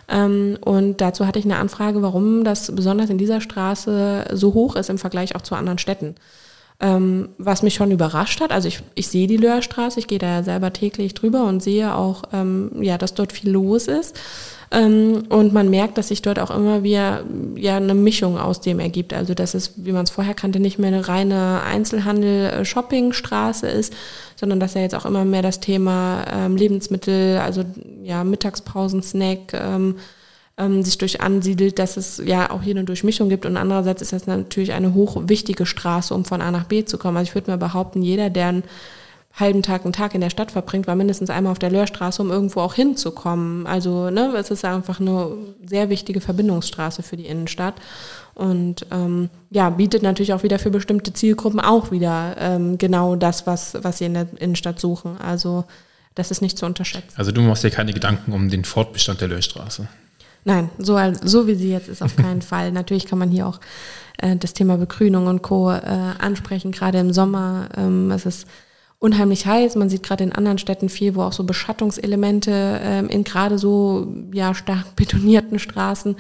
Ähm, 0.09 0.59
und 0.61 1.01
dazu 1.01 1.27
hatte 1.27 1.39
ich 1.39 1.45
eine 1.45 1.57
Anfrage, 1.57 2.03
warum 2.03 2.45
das 2.45 2.75
besonders 2.75 3.11
in 3.11 3.19
dieser 3.19 3.41
Straße 3.41 4.27
so 4.33 4.55
hoch 4.55 4.77
ist 4.77 4.91
im 4.91 4.99
Vergleich 4.99 5.37
auch 5.37 5.43
zu 5.43 5.55
anderen 5.55 5.79
Städten. 5.79 6.15
Ähm, 6.81 7.31
was 7.39 7.63
mich 7.63 7.75
schon 7.75 7.91
überrascht 7.91 8.41
hat, 8.41 8.53
also 8.53 8.69
ich, 8.69 8.81
ich 8.95 9.09
sehe 9.09 9.27
die 9.27 9.37
Löhrstraße, 9.37 9.99
ich 9.99 10.07
gehe 10.07 10.21
da 10.21 10.29
ja 10.29 10.43
selber 10.45 10.73
täglich 10.73 11.13
drüber 11.13 11.45
und 11.45 11.61
sehe 11.61 11.95
auch, 11.95 12.23
ähm, 12.33 12.71
ja, 12.81 12.97
dass 12.97 13.15
dort 13.15 13.33
viel 13.33 13.51
los 13.51 13.89
ist. 13.89 14.17
Ähm, 14.71 15.25
und 15.29 15.53
man 15.53 15.71
merkt, 15.71 15.97
dass 15.97 16.09
sich 16.09 16.21
dort 16.21 16.39
auch 16.39 16.51
immer 16.51 16.83
wieder 16.83 17.25
ja 17.57 17.77
eine 17.77 17.95
Mischung 17.95 18.39
aus 18.39 18.61
dem 18.61 18.81
ergibt. 18.81 19.15
Also 19.15 19.35
dass 19.35 19.55
es, 19.55 19.73
wie 19.77 19.93
man 19.93 20.05
es 20.05 20.11
vorher 20.11 20.35
kannte, 20.35 20.61
nicht 20.61 20.79
mehr 20.79 20.89
eine 20.89 21.09
reine 21.09 21.63
Einzelhandel-Shopping-Straße 21.63 23.67
ist, 23.67 23.95
sondern 24.37 24.61
dass 24.61 24.75
ja 24.75 24.83
jetzt 24.83 24.95
auch 24.95 25.07
immer 25.07 25.25
mehr 25.25 25.43
das 25.43 25.61
Thema 25.61 26.25
ähm, 26.31 26.57
Lebensmittel, 26.57 27.39
also 27.39 27.65
ja 28.03 28.25
Mittagspausen, 28.25 29.03
Snack, 29.03 29.55
ähm, 29.55 29.97
sich 30.83 30.99
durch 30.99 31.21
ansiedelt, 31.21 31.79
dass 31.79 31.97
es 31.97 32.21
ja 32.25 32.51
auch 32.51 32.63
hier 32.63 32.75
eine 32.75 32.85
Durchmischung 32.85 33.29
gibt 33.29 33.47
und 33.47 33.57
andererseits 33.57 34.03
ist 34.03 34.13
das 34.13 34.27
natürlich 34.27 34.73
eine 34.73 34.93
hochwichtige 34.93 35.67
Straße, 35.67 36.13
um 36.13 36.25
von 36.25 36.43
A 36.43 36.51
nach 36.51 36.65
B 36.65 36.85
zu 36.85 36.99
kommen. 36.99 37.17
Also 37.17 37.29
ich 37.29 37.35
würde 37.37 37.53
mal 37.53 37.59
behaupten, 37.59 38.03
jeder, 38.03 38.29
der 38.29 38.49
einen 38.49 38.65
halben 39.39 39.63
Tag 39.63 39.85
einen 39.85 39.93
Tag 39.93 40.15
in 40.15 40.21
der 40.21 40.31
Stadt 40.31 40.51
verbringt, 40.51 40.87
war 40.87 40.97
mindestens 40.97 41.31
einmal 41.31 41.53
auf 41.53 41.59
der 41.59 41.71
Löhrstraße, 41.71 42.21
um 42.23 42.31
irgendwo 42.31 42.61
auch 42.61 42.75
hinzukommen. 42.75 43.67
Also 43.67 44.11
ne, 44.11 44.35
es 44.37 44.51
ist 44.51 44.65
einfach 44.65 45.01
eine 45.01 45.31
sehr 45.65 45.89
wichtige 45.89 46.21
Verbindungsstraße 46.21 47.03
für 47.03 47.17
die 47.17 47.27
Innenstadt 47.27 47.75
und 48.35 48.87
ähm, 48.93 49.31
ja, 49.51 49.69
bietet 49.71 50.03
natürlich 50.03 50.33
auch 50.33 50.45
wieder 50.45 50.59
für 50.59 50.71
bestimmte 50.71 51.13
Zielgruppen 51.13 51.61
auch 51.61 51.91
wieder 51.91 52.37
ähm, 52.39 52.79
genau 52.79 53.17
das, 53.17 53.47
was, 53.47 53.77
was 53.83 53.99
sie 53.99 54.05
in 54.05 54.15
der 54.15 54.29
Innenstadt 54.39 54.79
suchen. 54.79 55.19
Also 55.21 55.65
das 56.15 56.31
ist 56.31 56.43
nicht 56.43 56.57
zu 56.57 56.67
unterschätzen. 56.67 57.15
Also 57.17 57.33
du 57.33 57.41
machst 57.41 57.65
dir 57.65 57.71
keine 57.71 57.93
Gedanken 57.93 58.33
um 58.33 58.49
den 58.49 58.65
Fortbestand 58.65 59.21
der 59.21 59.29
Löhrstraße. 59.29 59.89
Nein, 60.45 60.71
so, 60.79 60.99
so 61.23 61.47
wie 61.47 61.55
sie 61.55 61.71
jetzt 61.71 61.89
ist, 61.89 62.03
auf 62.03 62.17
keinen 62.17 62.43
Fall. 62.43 62.73
Natürlich 62.73 63.07
kann 63.07 63.19
man 63.19 63.31
hier 63.31 63.47
auch 63.47 63.61
äh, 64.19 64.37
das 64.37 64.53
Thema 64.53 64.77
Begrünung 64.77 65.27
und 65.27 65.43
Co. 65.43 65.71
Äh, 65.71 65.81
ansprechen, 66.19 66.73
gerade 66.73 66.99
im 66.99 67.13
Sommer. 67.13 67.69
Ähm, 67.77 68.11
es 68.11 68.25
ist 68.25 68.47
unheimlich 69.01 69.47
heiß. 69.47 69.77
Man 69.77 69.89
sieht 69.89 70.03
gerade 70.03 70.25
in 70.25 70.33
anderen 70.33 70.59
Städten 70.59 70.89
viel, 70.89 71.15
wo 71.15 71.23
auch 71.23 71.33
so 71.33 71.45
Beschattungselemente 71.45 72.81
ähm, 72.83 73.09
in 73.09 73.25
gerade 73.25 73.59
so 73.59 74.13
ja, 74.33 74.55
stark 74.55 74.85
betonierten 74.97 75.59
Straßen 75.59 76.17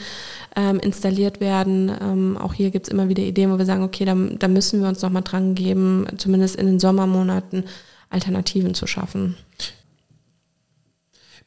ähm, 0.56 0.78
installiert 0.80 1.40
werden. 1.40 1.90
Ähm, 2.00 2.36
auch 2.36 2.54
hier 2.54 2.70
gibt's 2.70 2.88
immer 2.88 3.08
wieder 3.08 3.22
Ideen, 3.22 3.52
wo 3.52 3.58
wir 3.58 3.66
sagen, 3.66 3.82
okay, 3.82 4.04
da, 4.04 4.14
da 4.14 4.48
müssen 4.48 4.80
wir 4.80 4.88
uns 4.88 5.02
nochmal 5.02 5.22
dran 5.22 5.54
geben, 5.54 6.06
zumindest 6.16 6.56
in 6.56 6.66
den 6.66 6.80
Sommermonaten 6.80 7.64
Alternativen 8.10 8.74
zu 8.74 8.86
schaffen. 8.86 9.36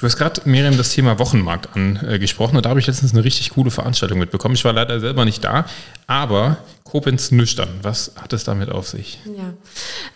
Du 0.02 0.08
hast 0.08 0.18
gerade, 0.18 0.42
Miriam, 0.46 0.76
das 0.78 0.90
Thema 0.90 1.20
Wochenmarkt 1.20 1.76
angesprochen 1.76 2.58
und 2.58 2.66
da 2.66 2.72
habe 2.72 2.80
ich 2.80 2.88
letztens 2.88 3.14
eine 3.14 3.24
richtig 3.24 3.52
coole 3.52 3.70
Veranstaltung 3.70 4.18
mitbekommen. 4.18 4.56
Ich 4.56 4.66
war 4.66 4.74
leider 4.74 5.00
selber 5.00 5.26
nicht 5.26 5.44
da, 5.44 5.66
aber 6.08 6.58
Koblenz 6.84 7.30
nüchtern, 7.30 7.70
was 7.84 8.14
hat 8.20 8.34
es 8.34 8.44
damit 8.44 8.72
auf 8.72 8.88
sich? 8.88 9.20
Ja, 9.26 9.54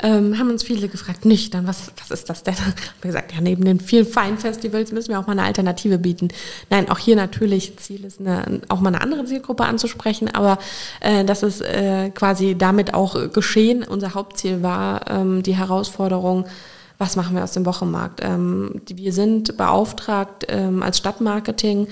ähm, 0.01 0.39
haben 0.39 0.49
uns 0.49 0.63
viele 0.63 0.87
gefragt, 0.87 1.25
nüchtern, 1.25 1.67
was, 1.67 1.91
was 1.99 2.09
ist 2.09 2.31
das 2.31 2.41
denn? 2.41 2.55
Haben 2.59 2.73
wir 2.99 3.09
gesagt, 3.09 3.31
ja, 3.33 3.41
neben 3.41 3.63
den 3.63 3.79
vielen 3.79 4.07
Feinfestivals 4.07 4.91
müssen 4.91 5.09
wir 5.09 5.19
auch 5.19 5.27
mal 5.27 5.33
eine 5.33 5.43
Alternative 5.43 5.99
bieten. 5.99 6.29
Nein, 6.71 6.89
auch 6.89 6.97
hier 6.97 7.15
natürlich, 7.15 7.77
Ziel 7.77 8.05
ist, 8.05 8.19
eine, 8.19 8.61
auch 8.69 8.79
mal 8.79 8.89
eine 8.89 9.01
andere 9.01 9.25
Zielgruppe 9.25 9.65
anzusprechen, 9.65 10.33
aber 10.33 10.57
äh, 10.99 11.23
das 11.23 11.43
ist 11.43 11.61
äh, 11.61 12.09
quasi 12.09 12.55
damit 12.57 12.95
auch 12.95 13.31
geschehen. 13.31 13.83
Unser 13.83 14.15
Hauptziel 14.15 14.63
war 14.63 15.11
ähm, 15.11 15.43
die 15.43 15.55
Herausforderung, 15.55 16.47
was 16.97 17.15
machen 17.15 17.35
wir 17.35 17.43
aus 17.43 17.51
dem 17.51 17.65
Wochenmarkt? 17.65 18.21
Ähm, 18.23 18.81
wir 18.87 19.13
sind 19.13 19.57
beauftragt 19.57 20.45
ähm, 20.49 20.81
als 20.83 20.97
Stadtmarketing, 20.97 21.87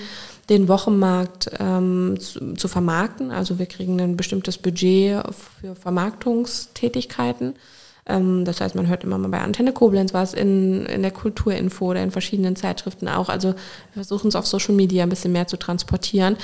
den 0.48 0.68
Wochenmarkt 0.68 1.50
ähm, 1.58 2.16
zu, 2.20 2.54
zu, 2.54 2.68
vermarkten. 2.68 3.30
Also 3.30 3.58
wir 3.58 3.66
kriegen 3.66 4.00
ein 4.00 4.16
bestimmtes 4.16 4.58
Budget 4.58 5.22
für 5.60 5.74
Vermarktungstätigkeiten. 5.74 7.54
Ähm, 8.06 8.44
das 8.44 8.60
heißt, 8.60 8.74
man 8.74 8.88
hört 8.88 9.04
immer 9.04 9.18
mal 9.18 9.28
bei 9.28 9.40
Antenne 9.40 9.72
Koblenz 9.72 10.12
was 10.12 10.34
in, 10.34 10.84
in 10.86 11.02
der 11.02 11.10
Kulturinfo 11.10 11.90
oder 11.90 12.02
in 12.02 12.10
verschiedenen 12.10 12.56
Zeitschriften 12.56 13.08
auch. 13.08 13.28
Also 13.28 13.48
wir 13.48 14.04
versuchen 14.04 14.28
es 14.28 14.36
auf 14.36 14.46
Social 14.46 14.74
Media 14.74 15.02
ein 15.02 15.08
bisschen 15.08 15.32
mehr 15.32 15.46
zu 15.46 15.56
transportieren. 15.56 16.36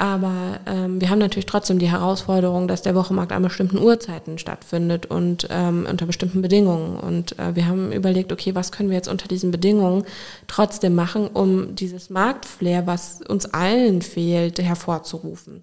Aber 0.00 0.60
ähm, 0.66 1.00
wir 1.00 1.10
haben 1.10 1.18
natürlich 1.18 1.46
trotzdem 1.46 1.80
die 1.80 1.90
Herausforderung, 1.90 2.68
dass 2.68 2.82
der 2.82 2.94
Wochenmarkt 2.94 3.32
an 3.32 3.42
bestimmten 3.42 3.78
Uhrzeiten 3.78 4.38
stattfindet 4.38 5.06
und 5.06 5.48
ähm, 5.50 5.88
unter 5.90 6.06
bestimmten 6.06 6.40
Bedingungen. 6.40 6.96
Und 6.96 7.36
äh, 7.40 7.56
wir 7.56 7.66
haben 7.66 7.90
überlegt, 7.90 8.32
okay, 8.32 8.54
was 8.54 8.70
können 8.70 8.90
wir 8.90 8.96
jetzt 8.96 9.08
unter 9.08 9.26
diesen 9.26 9.50
Bedingungen 9.50 10.04
trotzdem 10.46 10.94
machen, 10.94 11.26
um 11.26 11.74
dieses 11.74 12.10
Marktflair, 12.10 12.86
was 12.86 13.22
uns 13.26 13.52
allen 13.52 14.00
fehlt, 14.00 14.60
hervorzurufen. 14.60 15.62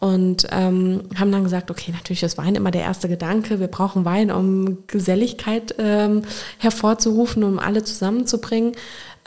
Und 0.00 0.46
ähm, 0.52 1.02
haben 1.18 1.30
dann 1.30 1.44
gesagt, 1.44 1.70
okay, 1.70 1.92
natürlich 1.92 2.22
ist 2.22 2.38
Wein 2.38 2.54
immer 2.54 2.70
der 2.70 2.82
erste 2.82 3.10
Gedanke. 3.10 3.60
Wir 3.60 3.68
brauchen 3.68 4.06
Wein, 4.06 4.30
um 4.30 4.86
Geselligkeit 4.86 5.74
ähm, 5.78 6.22
hervorzurufen, 6.56 7.44
um 7.44 7.58
alle 7.58 7.84
zusammenzubringen. 7.84 8.72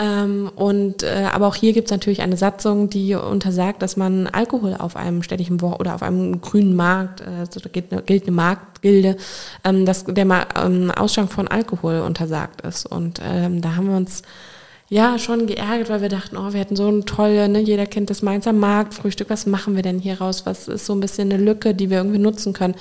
Ähm, 0.02 0.50
und 0.56 1.04
äh, 1.04 1.28
aber 1.32 1.48
auch 1.48 1.56
hier 1.56 1.74
gibt 1.74 1.88
es 1.88 1.92
natürlich 1.92 2.22
eine 2.22 2.38
Satzung, 2.38 2.90
die 2.90 3.16
untersagt, 3.16 3.82
dass 3.82 3.98
man 3.98 4.28
Alkohol 4.28 4.76
auf 4.80 4.96
einem 4.96 5.24
städtischen 5.24 5.60
Wo 5.60 5.74
oder 5.74 5.94
auf 5.94 6.04
einem 6.04 6.40
grünen 6.40 6.74
Markt, 6.74 7.20
äh, 7.20 7.42
also 7.42 7.60
da 7.60 7.68
gilt 7.68 7.92
eine, 7.92 8.02
gilt 8.02 8.24
eine 8.24 8.32
Marktgilde, 8.32 9.18
ähm, 9.66 9.86
dass 9.86 10.06
der 10.06 10.24
Ma 10.24 10.46
ähm, 10.56 10.90
Ausschank 10.92 11.34
von 11.34 11.50
Alkohol 11.50 12.00
untersagt 12.00 12.62
ist. 12.62 12.86
Und 12.86 13.20
ähm, 13.22 13.62
da 13.62 13.76
haben 13.76 13.90
wir 13.90 13.98
uns 13.98 14.22
ja 14.88 15.20
schon 15.20 15.48
geärgert, 15.48 15.90
weil 15.90 16.02
wir 16.02 16.10
dachten, 16.10 16.38
oh, 16.38 16.54
wir 16.54 16.62
hätten 16.62 16.78
so 16.78 16.88
ein 16.88 17.06
tolle, 17.06 17.50
ne, 17.50 17.60
jeder 17.60 17.86
kennt 17.86 18.10
das 18.10 18.22
Mainzer 18.22 18.54
Marktfrühstück, 18.54 19.30
was 19.30 19.46
machen 19.46 19.76
wir 19.76 19.84
denn 19.84 20.00
hier 20.00 20.22
raus? 20.22 20.46
Was 20.46 20.70
ist 20.70 20.86
so 20.86 20.94
ein 20.94 21.02
bisschen 21.02 21.32
eine 21.32 21.44
Lücke, 21.44 21.76
die 21.76 21.90
wir 21.90 21.98
irgendwie 21.98 22.20
nutzen 22.20 22.54
können? 22.54 22.76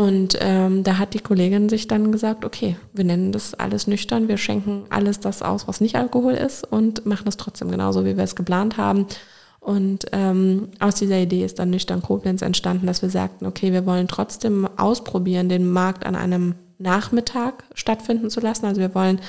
Und 0.00 0.38
ähm, 0.40 0.82
da 0.82 0.96
hat 0.96 1.12
die 1.12 1.18
Kollegin 1.18 1.68
sich 1.68 1.86
dann 1.86 2.10
gesagt, 2.10 2.46
okay, 2.46 2.76
wir 2.94 3.04
nennen 3.04 3.32
das 3.32 3.52
alles 3.52 3.86
nüchtern, 3.86 4.28
wir 4.28 4.38
schenken 4.38 4.84
alles 4.88 5.20
das 5.20 5.42
aus, 5.42 5.68
was 5.68 5.82
nicht 5.82 5.96
Alkohol 5.96 6.32
ist 6.32 6.64
und 6.64 7.04
machen 7.04 7.28
es 7.28 7.36
trotzdem 7.36 7.70
genauso, 7.70 8.06
wie 8.06 8.16
wir 8.16 8.24
es 8.24 8.34
geplant 8.34 8.78
haben. 8.78 9.04
Und 9.60 10.06
ähm, 10.12 10.68
aus 10.78 10.94
dieser 10.94 11.18
Idee 11.18 11.44
ist 11.44 11.58
dann 11.58 11.68
nüchtern 11.68 12.00
Koblenz 12.00 12.40
entstanden, 12.40 12.86
dass 12.86 13.02
wir 13.02 13.10
sagten, 13.10 13.44
okay, 13.44 13.74
wir 13.74 13.84
wollen 13.84 14.08
trotzdem 14.08 14.66
ausprobieren, 14.78 15.50
den 15.50 15.70
Markt 15.70 16.06
an 16.06 16.16
einem 16.16 16.54
Nachmittag 16.80 17.64
stattfinden 17.74 18.30
zu 18.30 18.40
lassen. 18.40 18.64
Also 18.64 18.80
wir 18.80 18.94
wollen 18.94 19.20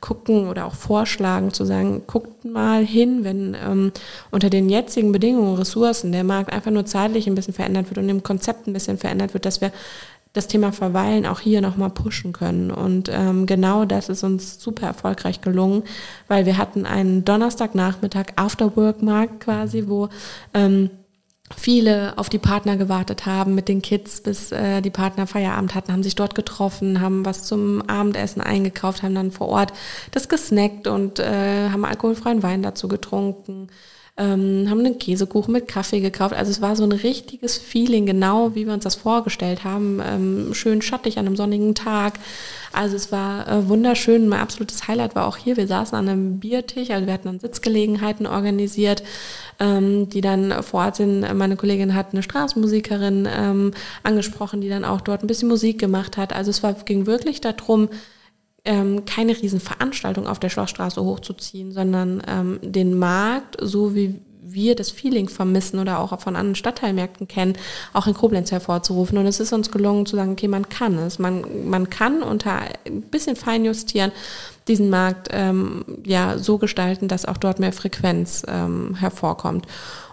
gucken 0.00 0.46
oder 0.46 0.66
auch 0.66 0.74
vorschlagen 0.74 1.54
zu 1.54 1.64
sagen, 1.64 2.02
guckt 2.06 2.44
mal 2.44 2.84
hin, 2.84 3.24
wenn 3.24 3.56
ähm, 3.64 3.92
unter 4.30 4.50
den 4.50 4.68
jetzigen 4.68 5.10
Bedingungen, 5.10 5.56
Ressourcen, 5.56 6.12
der 6.12 6.22
Markt 6.22 6.52
einfach 6.52 6.70
nur 6.70 6.84
zeitlich 6.84 7.26
ein 7.26 7.34
bisschen 7.34 7.54
verändert 7.54 7.88
wird 7.88 7.96
und 7.96 8.10
im 8.10 8.22
Konzept 8.22 8.66
ein 8.66 8.74
bisschen 8.74 8.98
verändert 8.98 9.32
wird, 9.32 9.46
dass 9.46 9.62
wir 9.62 9.72
das 10.32 10.46
Thema 10.46 10.72
Verweilen 10.72 11.26
auch 11.26 11.40
hier 11.40 11.60
nochmal 11.60 11.90
pushen 11.90 12.32
können. 12.32 12.70
Und 12.70 13.10
ähm, 13.12 13.46
genau 13.46 13.84
das 13.84 14.08
ist 14.08 14.22
uns 14.22 14.62
super 14.62 14.86
erfolgreich 14.86 15.40
gelungen, 15.40 15.82
weil 16.28 16.46
wir 16.46 16.58
hatten 16.58 16.86
einen 16.86 17.24
Donnerstagnachmittag 17.24 18.26
Afterwork-Markt 18.36 19.40
quasi, 19.40 19.84
wo 19.88 20.08
ähm, 20.54 20.90
viele 21.56 22.16
auf 22.18 22.28
die 22.28 22.38
Partner 22.38 22.76
gewartet 22.76 23.26
haben 23.26 23.54
mit 23.54 23.68
den 23.68 23.80
Kids, 23.80 24.20
bis 24.20 24.52
äh, 24.52 24.82
die 24.82 24.90
Partner 24.90 25.26
Feierabend 25.26 25.74
hatten, 25.74 25.92
haben 25.92 26.02
sich 26.02 26.14
dort 26.14 26.34
getroffen, 26.34 27.00
haben 27.00 27.24
was 27.24 27.44
zum 27.44 27.82
Abendessen 27.88 28.42
eingekauft, 28.42 29.02
haben 29.02 29.14
dann 29.14 29.30
vor 29.30 29.48
Ort 29.48 29.72
das 30.10 30.28
gesnackt 30.28 30.86
und 30.86 31.18
äh, 31.18 31.70
haben 31.70 31.84
alkoholfreien 31.84 32.42
Wein 32.42 32.62
dazu 32.62 32.86
getrunken 32.88 33.68
ähm, 34.18 34.66
haben 34.68 34.80
einen 34.80 34.98
Käsekuchen 34.98 35.52
mit 35.52 35.68
Kaffee 35.68 36.00
gekauft. 36.00 36.34
Also 36.34 36.50
es 36.50 36.60
war 36.60 36.74
so 36.74 36.84
ein 36.84 36.92
richtiges 36.92 37.56
Feeling, 37.56 38.04
genau 38.04 38.54
wie 38.54 38.66
wir 38.66 38.74
uns 38.74 38.84
das 38.84 38.96
vorgestellt 38.96 39.64
haben. 39.64 40.02
Ähm, 40.04 40.54
schön 40.54 40.82
schattig 40.82 41.18
an 41.18 41.26
einem 41.26 41.36
sonnigen 41.36 41.74
Tag. 41.74 42.14
Also 42.72 42.96
es 42.96 43.12
war 43.12 43.48
äh, 43.48 43.68
wunderschön. 43.68 44.28
Mein 44.28 44.40
absolutes 44.40 44.88
Highlight 44.88 45.14
war 45.14 45.26
auch 45.26 45.36
hier. 45.36 45.56
Wir 45.56 45.68
saßen 45.68 45.96
an 45.96 46.08
einem 46.08 46.40
Biertisch, 46.40 46.90
also 46.90 47.06
wir 47.06 47.12
hatten 47.14 47.28
dann 47.28 47.40
Sitzgelegenheiten 47.40 48.26
organisiert, 48.26 49.04
ähm, 49.60 50.08
die 50.08 50.20
dann 50.20 50.62
vor 50.62 50.84
Ort 50.84 50.96
sind. 50.96 51.20
Meine 51.34 51.56
Kollegin 51.56 51.94
hat 51.94 52.08
eine 52.12 52.22
Straßenmusikerin 52.22 53.28
ähm, 53.32 53.72
angesprochen, 54.02 54.60
die 54.60 54.68
dann 54.68 54.84
auch 54.84 55.00
dort 55.00 55.22
ein 55.22 55.28
bisschen 55.28 55.48
Musik 55.48 55.78
gemacht 55.78 56.16
hat. 56.16 56.32
Also 56.32 56.50
es 56.50 56.62
war, 56.62 56.72
ging 56.72 57.06
wirklich 57.06 57.40
darum, 57.40 57.88
ähm, 58.68 59.06
keine 59.06 59.32
Riesenveranstaltung 59.32 60.26
auf 60.26 60.38
der 60.38 60.50
Schlossstraße 60.50 61.02
hochzuziehen, 61.02 61.72
sondern 61.72 62.22
ähm, 62.28 62.60
den 62.62 62.98
Markt, 62.98 63.56
so 63.62 63.94
wie 63.94 64.20
wir 64.42 64.74
das 64.74 64.90
Feeling 64.90 65.28
vermissen 65.28 65.78
oder 65.78 66.00
auch 66.00 66.18
von 66.20 66.36
anderen 66.36 66.54
Stadtteilmärkten 66.54 67.28
kennen, 67.28 67.54
auch 67.94 68.06
in 68.06 68.14
Koblenz 68.14 68.52
hervorzurufen. 68.52 69.16
Und 69.16 69.26
es 69.26 69.40
ist 69.40 69.54
uns 69.54 69.70
gelungen 69.70 70.04
zu 70.04 70.16
sagen, 70.16 70.32
okay, 70.32 70.48
man 70.48 70.68
kann 70.68 70.98
es. 70.98 71.18
Man, 71.18 71.68
man 71.68 71.88
kann 71.88 72.22
unter 72.22 72.60
ein 72.86 73.02
bisschen 73.02 73.36
feinjustieren 73.36 74.12
diesen 74.68 74.90
Markt 74.90 75.28
ähm, 75.32 75.84
ja 76.04 76.38
so 76.38 76.58
gestalten, 76.58 77.08
dass 77.08 77.24
auch 77.24 77.36
dort 77.36 77.58
mehr 77.58 77.72
Frequenz 77.72 78.44
ähm, 78.48 78.94
hervorkommt. 78.94 79.66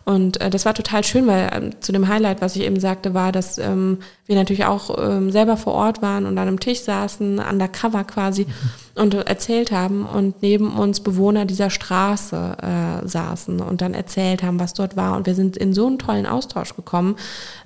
Und 0.06 0.40
äh, 0.40 0.52
das 0.52 0.66
war 0.66 0.76
total 0.76 1.04
schön, 1.04 1.26
weil 1.26 1.50
ähm, 1.52 1.82
zu 1.82 1.92
dem 1.92 2.08
Highlight, 2.08 2.40
was 2.40 2.56
ich 2.56 2.62
eben 2.62 2.80
sagte, 2.80 3.16
war, 3.16 3.32
dass 3.32 3.58
ähm, 3.58 3.98
wir 4.28 4.36
natürlich 4.36 4.66
auch 4.66 4.96
ähm, 5.00 5.32
selber 5.32 5.58
vor 5.58 5.74
Ort 5.74 6.04
waren 6.04 6.28
und 6.28 6.38
an 6.38 6.48
einem 6.48 6.60
Tisch 6.60 6.82
saßen, 6.82 7.40
undercover 7.40 8.04
quasi, 8.04 8.46
mhm. 8.46 9.02
und 9.02 9.14
erzählt 9.16 9.72
haben 9.72 10.06
und 10.06 10.44
neben 10.44 10.78
uns 10.78 11.00
Bewohner 11.00 11.46
dieser 11.46 11.72
Straße 11.72 12.58
äh, 12.62 13.08
saßen 13.08 13.60
und 13.62 13.82
dann 13.82 13.96
erzählt 13.96 14.44
haben, 14.44 14.60
was 14.60 14.76
dort 14.76 14.96
war. 14.96 15.18
Und 15.18 15.26
wir 15.26 15.34
sind 15.34 15.58
in 15.58 15.74
so 15.74 15.88
einen 15.88 15.98
tollen 15.98 16.28
Austausch 16.28 16.76
gekommen, 16.76 17.16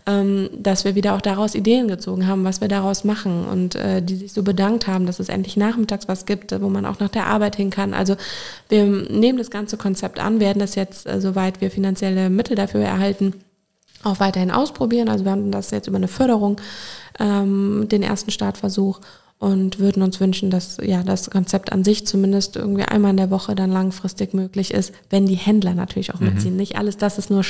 ähm, 0.06 0.50
dass 0.58 0.86
wir 0.86 0.96
wieder 0.96 1.16
auch 1.16 1.22
daraus 1.22 1.56
Ideen 1.56 1.90
gezogen 1.90 2.26
haben, 2.26 2.46
was 2.46 2.62
wir 2.62 2.70
daraus 2.70 3.04
machen 3.04 3.46
und 3.46 3.76
äh, 3.76 4.02
die 4.02 4.16
sich 4.16 4.32
so 4.32 4.44
bedankt 4.44 4.88
haben, 4.88 5.06
dass 5.06 5.20
es 5.20 5.28
endlich 5.28 5.58
nachmittags 5.58 6.08
was 6.08 6.26
gibt, 6.26 6.56
wo 6.62 6.70
man 6.70 6.79
auch 6.86 7.00
nach 7.00 7.10
der 7.10 7.28
Arbeit 7.28 7.56
hin 7.56 7.70
kann. 7.70 7.94
Also 7.94 8.16
wir 8.70 8.86
nehmen 8.86 9.38
das 9.38 9.52
ganze 9.52 9.78
Konzept 9.78 10.20
an, 10.20 10.40
werden 10.40 10.60
das 10.60 10.76
jetzt, 10.76 11.08
äh, 11.08 11.22
soweit 11.22 11.62
wir 11.62 11.72
finanzielle 11.72 12.30
Mittel 12.30 12.56
dafür 12.56 12.82
erhalten, 12.82 13.34
auch 14.04 14.20
weiterhin 14.20 14.52
ausprobieren. 14.52 15.10
Also 15.10 15.26
wir 15.26 15.32
haben 15.32 15.52
das 15.52 15.72
jetzt 15.72 15.88
über 15.88 15.98
eine 15.98 16.08
Förderung, 16.08 16.60
ähm, 17.20 17.88
den 17.90 18.04
ersten 18.04 18.32
Startversuch 18.32 19.00
und 19.40 19.80
würden 19.80 20.04
uns 20.04 20.20
wünschen, 20.20 20.50
dass 20.50 20.78
ja 20.84 21.02
das 21.02 21.30
Konzept 21.30 21.72
an 21.72 21.86
sich 21.86 22.06
zumindest 22.06 22.58
irgendwie 22.58 22.84
einmal 22.84 23.12
in 23.12 23.18
der 23.18 23.32
Woche 23.32 23.56
dann 23.56 23.72
langfristig 23.72 24.34
möglich 24.34 24.74
ist, 24.74 24.94
wenn 25.10 25.26
die 25.26 25.36
Händler 25.36 25.74
natürlich 25.74 26.14
auch 26.14 26.20
mhm. 26.20 26.34
mitziehen. 26.34 26.58
Nicht 26.58 26.78
alles 26.78 26.98
das 26.98 27.18
ist 27.18 27.30
nur 27.30 27.46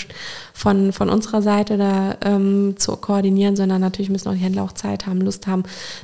von, 0.53 0.93
von 0.93 1.09
unserer 1.09 1.41
Seite 1.41 1.77
da 1.77 2.15
ähm, 2.23 2.75
zu 2.77 2.95
koordinieren, 2.95 3.55
sondern 3.55 3.81
natürlich 3.81 4.11
müssen 4.11 4.29
auch 4.29 4.33
die 4.33 4.39
Händler 4.39 4.63
auch 4.63 4.73
Zeit 4.73 5.07
haben, 5.07 5.19
Lust 5.21 5.47
haben. 5.47 5.63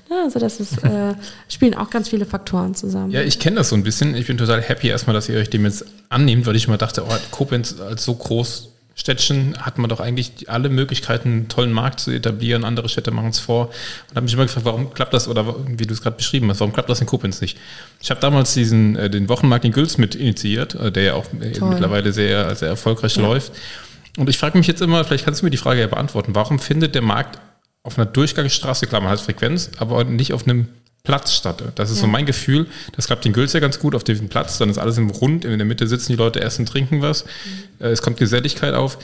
Ja, 0.09 0.23
also 0.23 0.39
das 0.39 0.59
ist, 0.59 0.83
äh, 0.83 1.13
spielen 1.49 1.75
auch 1.75 1.91
ganz 1.91 2.09
viele 2.09 2.25
Faktoren 2.25 2.73
zusammen. 2.73 3.11
Ja, 3.11 3.21
ich 3.21 3.38
kenne 3.38 3.57
das 3.57 3.69
so 3.69 3.75
ein 3.75 3.83
bisschen. 3.83 4.15
Ich 4.15 4.25
bin 4.25 4.39
total 4.39 4.63
happy 4.63 4.88
erstmal, 4.88 5.13
dass 5.13 5.29
ihr 5.29 5.38
euch 5.38 5.51
dem 5.51 5.65
jetzt 5.65 5.86
annehmt, 6.09 6.47
weil 6.47 6.55
ich 6.55 6.65
immer 6.67 6.79
dachte, 6.79 7.03
oh, 7.07 7.13
Koblenz 7.29 7.79
als 7.79 8.03
so 8.03 8.15
groß 8.15 8.69
Städtchen 8.97 9.57
hat 9.59 9.77
man 9.77 9.89
doch 9.89 9.99
eigentlich 9.99 10.49
alle 10.49 10.69
Möglichkeiten, 10.69 11.29
einen 11.29 11.47
tollen 11.49 11.73
Markt 11.73 11.99
zu 11.99 12.11
etablieren. 12.11 12.63
Andere 12.63 12.87
Städte 12.87 13.11
machen 13.11 13.29
es 13.29 13.39
vor. 13.39 13.67
Und 14.09 14.15
habe 14.15 14.21
mich 14.21 14.33
immer 14.33 14.43
gefragt, 14.43 14.65
warum 14.65 14.93
klappt 14.93 15.13
das, 15.13 15.27
oder 15.27 15.53
wie 15.67 15.85
du 15.85 15.93
es 15.93 16.01
gerade 16.01 16.15
beschrieben 16.15 16.49
hast, 16.49 16.61
warum 16.61 16.71
klappt 16.71 16.89
das 16.89 17.01
in 17.01 17.07
Koblenz 17.07 17.41
nicht? 17.41 17.57
Ich 18.01 18.09
habe 18.09 18.21
damals 18.21 18.53
diesen, 18.53 18.95
äh, 18.95 19.09
den 19.09 19.27
Wochenmarkt 19.27 19.65
in 19.65 19.73
Güls 19.73 19.97
mit 19.97 20.15
initiiert, 20.15 20.75
äh, 20.75 20.93
der 20.93 21.03
ja 21.03 21.13
auch 21.15 21.25
äh, 21.33 21.59
mittlerweile 21.59 22.13
sehr, 22.13 22.55
sehr 22.55 22.69
erfolgreich 22.69 23.17
ja. 23.17 23.23
läuft. 23.23 23.51
Und 24.17 24.29
ich 24.29 24.37
frage 24.37 24.57
mich 24.57 24.67
jetzt 24.67 24.81
immer, 24.81 25.03
vielleicht 25.03 25.25
kannst 25.25 25.41
du 25.41 25.45
mir 25.45 25.51
die 25.51 25.57
Frage 25.57 25.81
ja 25.81 25.87
beantworten, 25.87 26.33
warum 26.33 26.57
findet 26.57 26.95
der 26.95 27.01
Markt 27.01 27.39
auf 27.83 27.99
einer 27.99 28.05
Durchgangsstraße, 28.05 28.87
klar, 28.87 29.01
man 29.01 29.11
hat 29.11 29.19
Frequenz, 29.19 29.71
aber 29.77 30.05
nicht 30.05 30.31
auf 30.31 30.47
einem 30.47 30.69
Platz 31.05 31.33
statt. 31.33 31.63
Das 31.75 31.89
ist 31.89 31.97
ja. 31.97 32.01
so 32.01 32.07
mein 32.07 32.25
Gefühl. 32.25 32.67
Das 32.95 33.07
klappt 33.07 33.25
in 33.25 33.31
Gülz 33.31 33.53
ja 33.53 33.61
ganz 33.61 33.79
gut 33.79 33.95
auf 33.95 34.03
diesem 34.03 34.27
Platz. 34.27 34.57
Dann 34.57 34.69
ist 34.69 34.77
alles 34.77 34.97
im 34.97 35.09
Rund. 35.09 35.45
In 35.45 35.57
der 35.57 35.65
Mitte 35.65 35.87
sitzen 35.87 36.11
die 36.11 36.17
Leute, 36.17 36.41
essen, 36.41 36.65
trinken 36.65 37.01
was. 37.01 37.23
Mhm. 37.23 37.85
Es 37.85 38.01
kommt 38.01 38.17
Geselligkeit 38.17 38.73
auf. 38.73 38.97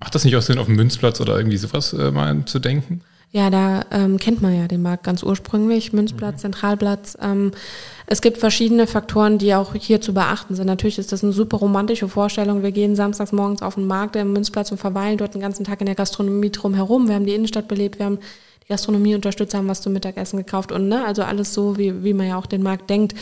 Macht 0.00 0.14
das 0.14 0.24
nicht 0.24 0.36
auch 0.36 0.42
Sinn, 0.42 0.58
auf 0.58 0.66
dem 0.66 0.76
Münzplatz 0.76 1.20
oder 1.20 1.36
irgendwie 1.36 1.56
sowas 1.56 1.92
äh, 1.92 2.10
mal 2.10 2.44
zu 2.46 2.60
denken? 2.60 3.02
Ja, 3.30 3.50
da 3.50 3.84
ähm, 3.90 4.16
kennt 4.16 4.40
man 4.40 4.56
ja 4.56 4.68
den 4.68 4.80
Markt 4.80 5.04
ganz 5.04 5.22
ursprünglich, 5.22 5.92
Münzplatz, 5.92 6.36
mhm. 6.36 6.38
Zentralplatz. 6.38 7.18
Ähm, 7.20 7.50
es 8.06 8.22
gibt 8.22 8.38
verschiedene 8.38 8.86
Faktoren, 8.86 9.36
die 9.36 9.54
auch 9.54 9.74
hier 9.74 10.00
zu 10.00 10.14
beachten 10.14 10.54
sind. 10.54 10.66
Natürlich 10.66 10.98
ist 10.98 11.12
das 11.12 11.22
eine 11.22 11.34
super 11.34 11.58
romantische 11.58 12.08
Vorstellung. 12.08 12.62
Wir 12.62 12.72
gehen 12.72 12.96
samstags 12.96 13.32
morgens 13.32 13.60
auf 13.60 13.74
den 13.74 13.86
Markt 13.86 14.16
im 14.16 14.32
Münzplatz 14.32 14.70
und 14.70 14.78
verweilen 14.78 15.18
dort 15.18 15.34
den 15.34 15.42
ganzen 15.42 15.64
Tag 15.64 15.80
in 15.80 15.86
der 15.86 15.94
Gastronomie 15.94 16.50
drumherum. 16.50 17.08
Wir 17.08 17.16
haben 17.16 17.26
die 17.26 17.34
Innenstadt 17.34 17.68
belebt, 17.68 17.98
wir 17.98 18.06
haben 18.06 18.18
Gastronomieunterstützer 18.68 19.58
haben 19.58 19.68
was 19.68 19.80
zum 19.80 19.92
Mittagessen 19.92 20.36
gekauft 20.36 20.72
und 20.72 20.88
ne, 20.88 21.04
also 21.04 21.22
alles 21.22 21.54
so, 21.54 21.78
wie, 21.78 22.04
wie 22.04 22.12
man 22.12 22.28
ja 22.28 22.36
auch 22.36 22.46
den 22.46 22.62
Markt 22.62 22.90
denkt. 22.90 23.14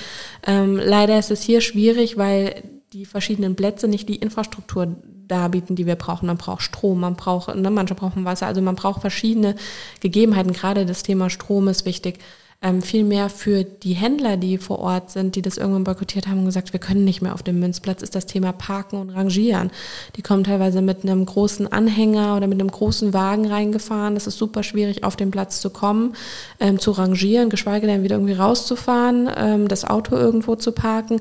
Ähm, 0.47 0.77
leider 0.77 1.19
ist 1.19 1.31
es 1.31 1.43
hier 1.43 1.61
schwierig, 1.61 2.17
weil 2.17 2.63
die 2.93 3.05
verschiedenen 3.05 3.57
Plätze 3.57 3.89
nicht 3.89 4.09
die 4.09 4.17
Infrastruktur 4.17 4.97
darbieten, 5.29 5.77
die 5.77 5.87
wir 5.87 5.97
brauchen. 5.97 6.27
Man 6.27 6.37
braucht 6.37 6.63
Strom, 6.63 7.01
man 7.01 7.17
braucht, 7.17 7.55
ne, 7.55 7.71
manche 7.71 7.95
brauchen 7.95 8.25
Wasser, 8.25 8.47
also 8.47 8.61
man 8.61 8.77
braucht 8.77 9.01
verschiedene 9.01 9.55
Gegebenheiten. 10.01 10.53
Gerade 10.53 10.87
das 10.87 11.03
Thema 11.03 11.31
Strom 11.31 11.69
ist 11.69 11.85
wichtig. 11.85 12.19
Ähm, 12.63 12.83
vielmehr 12.83 13.29
für 13.29 13.65
die 13.65 13.93
Händler, 13.93 14.37
die 14.37 14.59
vor 14.59 14.79
Ort 14.79 15.11
sind, 15.11 15.37
die 15.37 15.43
das 15.43 15.59
irgendwann 15.59 15.85
boykottiert 15.85 16.27
haben 16.27 16.41
und 16.41 16.47
gesagt, 16.47 16.73
wir 16.73 16.81
können 16.81 17.05
nicht 17.05 17.23
mehr 17.23 17.35
auf 17.35 17.43
dem 17.43 17.61
Münzplatz, 17.61 18.03
ist 18.03 18.15
das 18.15 18.27
Thema 18.27 18.53
Parken 18.53 18.97
und 18.97 19.11
Rangieren. 19.11 19.71
Die 20.17 20.23
kommen 20.23 20.45
teilweise 20.45 20.81
mit 20.83 21.03
einem 21.03 21.27
großen 21.27 21.71
Anhänger 21.71 22.37
oder 22.37 22.47
mit 22.47 22.61
einem 22.61 22.71
großen 22.71 23.13
Wagen 23.13 23.47
reingefahren. 23.47 24.15
Das 24.15 24.27
ist 24.27 24.39
super 24.39 24.63
schwierig, 24.63 25.05
auf 25.05 25.17
den 25.17 25.31
Platz 25.31 25.61
zu 25.61 25.71
kommen, 25.71 26.15
ähm, 26.59 26.79
zu 26.79 26.93
rangieren, 26.93 27.51
geschweige 27.51 27.87
denn 27.87 28.03
wieder 28.03 28.17
irgendwie 28.17 28.35
rauszufahren, 28.35 29.31
ähm, 29.37 29.69
das 29.69 29.85
Auto 29.85 30.17
irgendwo 30.17 30.57
zu 30.57 30.73
parken 30.73 31.21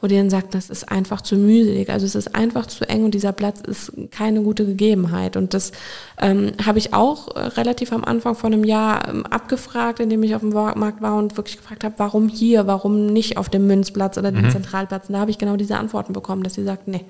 wo 0.00 0.06
die 0.06 0.16
dann 0.16 0.28
sagt, 0.28 0.54
das 0.54 0.68
ist 0.68 0.90
einfach 0.90 1.22
zu 1.22 1.36
mühselig, 1.36 1.88
also 1.88 2.04
es 2.04 2.14
ist 2.14 2.34
einfach 2.34 2.66
zu 2.66 2.86
eng 2.88 3.04
und 3.04 3.14
dieser 3.14 3.32
Platz 3.32 3.60
ist 3.60 3.92
keine 4.10 4.42
gute 4.42 4.66
Gegebenheit. 4.66 5.36
Und 5.36 5.54
das 5.54 5.72
ähm, 6.20 6.52
habe 6.64 6.78
ich 6.78 6.92
auch 6.92 7.34
äh, 7.34 7.40
relativ 7.40 7.92
am 7.92 8.04
Anfang 8.04 8.34
von 8.34 8.52
einem 8.52 8.64
Jahr 8.64 9.08
ähm, 9.08 9.24
abgefragt, 9.24 10.00
indem 10.00 10.22
ich 10.22 10.34
auf 10.34 10.42
dem 10.42 10.50
Markt 10.50 11.00
war 11.00 11.16
und 11.16 11.36
wirklich 11.36 11.56
gefragt 11.56 11.82
habe, 11.82 11.94
warum 11.96 12.28
hier, 12.28 12.66
warum 12.66 13.06
nicht 13.06 13.38
auf 13.38 13.48
dem 13.48 13.66
Münzplatz 13.66 14.18
oder 14.18 14.32
dem 14.32 14.44
mhm. 14.44 14.50
Zentralplatz. 14.50 15.08
Und 15.08 15.14
da 15.14 15.20
habe 15.20 15.30
ich 15.30 15.38
genau 15.38 15.56
diese 15.56 15.78
Antworten 15.78 16.12
bekommen, 16.12 16.42
dass 16.42 16.54
sie 16.54 16.64
sagt, 16.64 16.88
nee, 16.88 17.04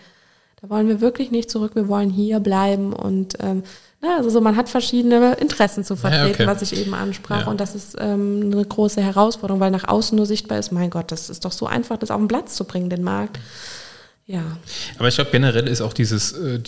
da 0.62 0.70
wollen 0.70 0.88
wir 0.88 1.00
wirklich 1.00 1.30
nicht 1.30 1.50
zurück, 1.50 1.74
wir 1.74 1.88
wollen 1.88 2.10
hier 2.10 2.40
bleiben 2.40 2.92
und 2.92 3.34
ähm, 3.40 3.62
ja, 4.02 4.16
also 4.18 4.28
so, 4.30 4.40
man 4.40 4.56
hat 4.56 4.68
verschiedene 4.68 5.34
Interessen 5.34 5.82
zu 5.84 5.96
vertreten, 5.96 6.26
ja, 6.26 6.34
okay. 6.34 6.46
was 6.46 6.62
ich 6.62 6.76
eben 6.78 6.94
ansprach. 6.94 7.42
Ja. 7.42 7.46
Und 7.48 7.60
das 7.60 7.74
ist 7.74 7.96
ähm, 7.98 8.50
eine 8.52 8.64
große 8.64 9.00
Herausforderung, 9.00 9.60
weil 9.60 9.70
nach 9.70 9.88
außen 9.88 10.14
nur 10.14 10.26
sichtbar 10.26 10.58
ist, 10.58 10.70
mein 10.70 10.90
Gott, 10.90 11.10
das 11.10 11.30
ist 11.30 11.44
doch 11.44 11.52
so 11.52 11.66
einfach, 11.66 11.96
das 11.96 12.10
auf 12.10 12.18
den 12.18 12.28
Platz 12.28 12.54
zu 12.54 12.64
bringen, 12.64 12.90
den 12.90 13.02
Markt. 13.02 13.38
Ja. 14.26 14.42
Aber 14.98 15.08
ich 15.08 15.14
glaube, 15.14 15.30
generell 15.30 15.66
ist 15.66 15.80
auch 15.80 15.92
dieses, 15.92 16.32
äh, 16.32 16.60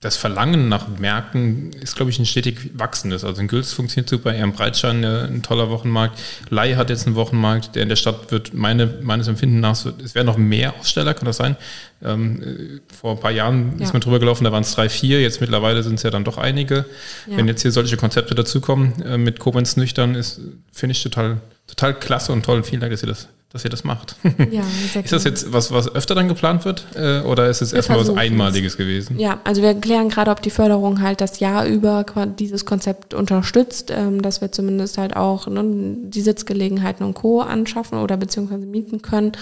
das 0.00 0.16
Verlangen 0.16 0.68
nach 0.68 0.88
Märkten 0.88 1.72
ist, 1.72 1.96
glaube 1.96 2.10
ich, 2.10 2.18
ein 2.18 2.26
stetig 2.26 2.70
wachsendes. 2.74 3.24
Also 3.24 3.40
in 3.40 3.48
Gülz 3.48 3.72
funktioniert 3.72 4.10
super, 4.10 4.34
eher 4.34 4.44
im 4.44 4.52
Breitschein 4.52 5.02
ein 5.04 5.42
toller 5.42 5.70
Wochenmarkt. 5.70 6.20
Lai 6.50 6.74
hat 6.74 6.90
jetzt 6.90 7.06
einen 7.06 7.16
Wochenmarkt, 7.16 7.74
der 7.74 7.82
in 7.82 7.88
der 7.88 7.96
Stadt 7.96 8.30
wird 8.30 8.52
meine, 8.52 8.86
meines 9.02 9.26
Empfindens 9.26 9.62
nach, 9.62 9.92
es 10.04 10.14
werden 10.14 10.26
noch 10.26 10.36
mehr 10.36 10.74
Aussteller, 10.78 11.14
kann 11.14 11.24
das 11.24 11.38
sein? 11.38 11.56
Ähm, 12.04 12.42
äh, 12.42 12.94
vor 12.94 13.12
ein 13.12 13.20
paar 13.20 13.30
Jahren 13.30 13.78
ja. 13.78 13.84
ist 13.84 13.94
man 13.94 14.02
drüber 14.02 14.18
gelaufen, 14.18 14.44
da 14.44 14.52
waren 14.52 14.62
es 14.62 14.74
drei, 14.74 14.90
vier, 14.90 15.22
jetzt 15.22 15.40
mittlerweile 15.40 15.82
sind 15.82 15.94
es 15.94 16.02
ja 16.02 16.10
dann 16.10 16.24
doch 16.24 16.36
einige. 16.36 16.84
Ja. 17.26 17.38
Wenn 17.38 17.48
jetzt 17.48 17.62
hier 17.62 17.72
solche 17.72 17.96
Konzepte 17.96 18.34
dazukommen 18.34 19.00
äh, 19.02 19.16
mit 19.16 19.38
Koblenz 19.38 19.76
nüchtern, 19.76 20.14
ist, 20.14 20.40
finde 20.72 20.92
ich 20.92 21.02
total, 21.02 21.40
total 21.66 21.98
klasse 21.98 22.32
und 22.32 22.44
toll. 22.44 22.62
Vielen 22.64 22.82
Dank, 22.82 22.92
dass 22.92 23.02
ihr 23.02 23.08
das 23.08 23.28
dass 23.52 23.64
ihr 23.64 23.70
das 23.70 23.84
macht. 23.84 24.16
Ja, 24.50 24.62
ist 25.02 25.12
das 25.12 25.24
jetzt 25.24 25.52
was, 25.52 25.70
was 25.72 25.94
öfter 25.94 26.14
dann 26.14 26.28
geplant 26.28 26.64
wird 26.64 26.84
äh, 26.94 27.20
oder 27.20 27.48
ist 27.48 27.62
es 27.62 27.72
erstmal 27.72 28.00
was 28.00 28.10
Einmaliges 28.10 28.76
gewesen? 28.76 29.18
Ja, 29.18 29.40
also 29.44 29.62
wir 29.62 29.74
klären 29.74 30.08
gerade, 30.08 30.30
ob 30.30 30.42
die 30.42 30.50
Förderung 30.50 31.00
halt 31.00 31.20
das 31.20 31.38
Jahr 31.38 31.66
über 31.66 32.04
dieses 32.38 32.64
Konzept 32.64 33.14
unterstützt, 33.14 33.90
ähm, 33.90 34.20
dass 34.20 34.40
wir 34.40 34.52
zumindest 34.52 34.98
halt 34.98 35.16
auch 35.16 35.46
ne, 35.46 35.62
die 36.02 36.20
Sitzgelegenheiten 36.20 37.06
und 37.06 37.14
Co. 37.14 37.40
anschaffen 37.40 37.98
oder 37.98 38.16
beziehungsweise 38.16 38.66
mieten 38.66 39.00
können 39.00 39.32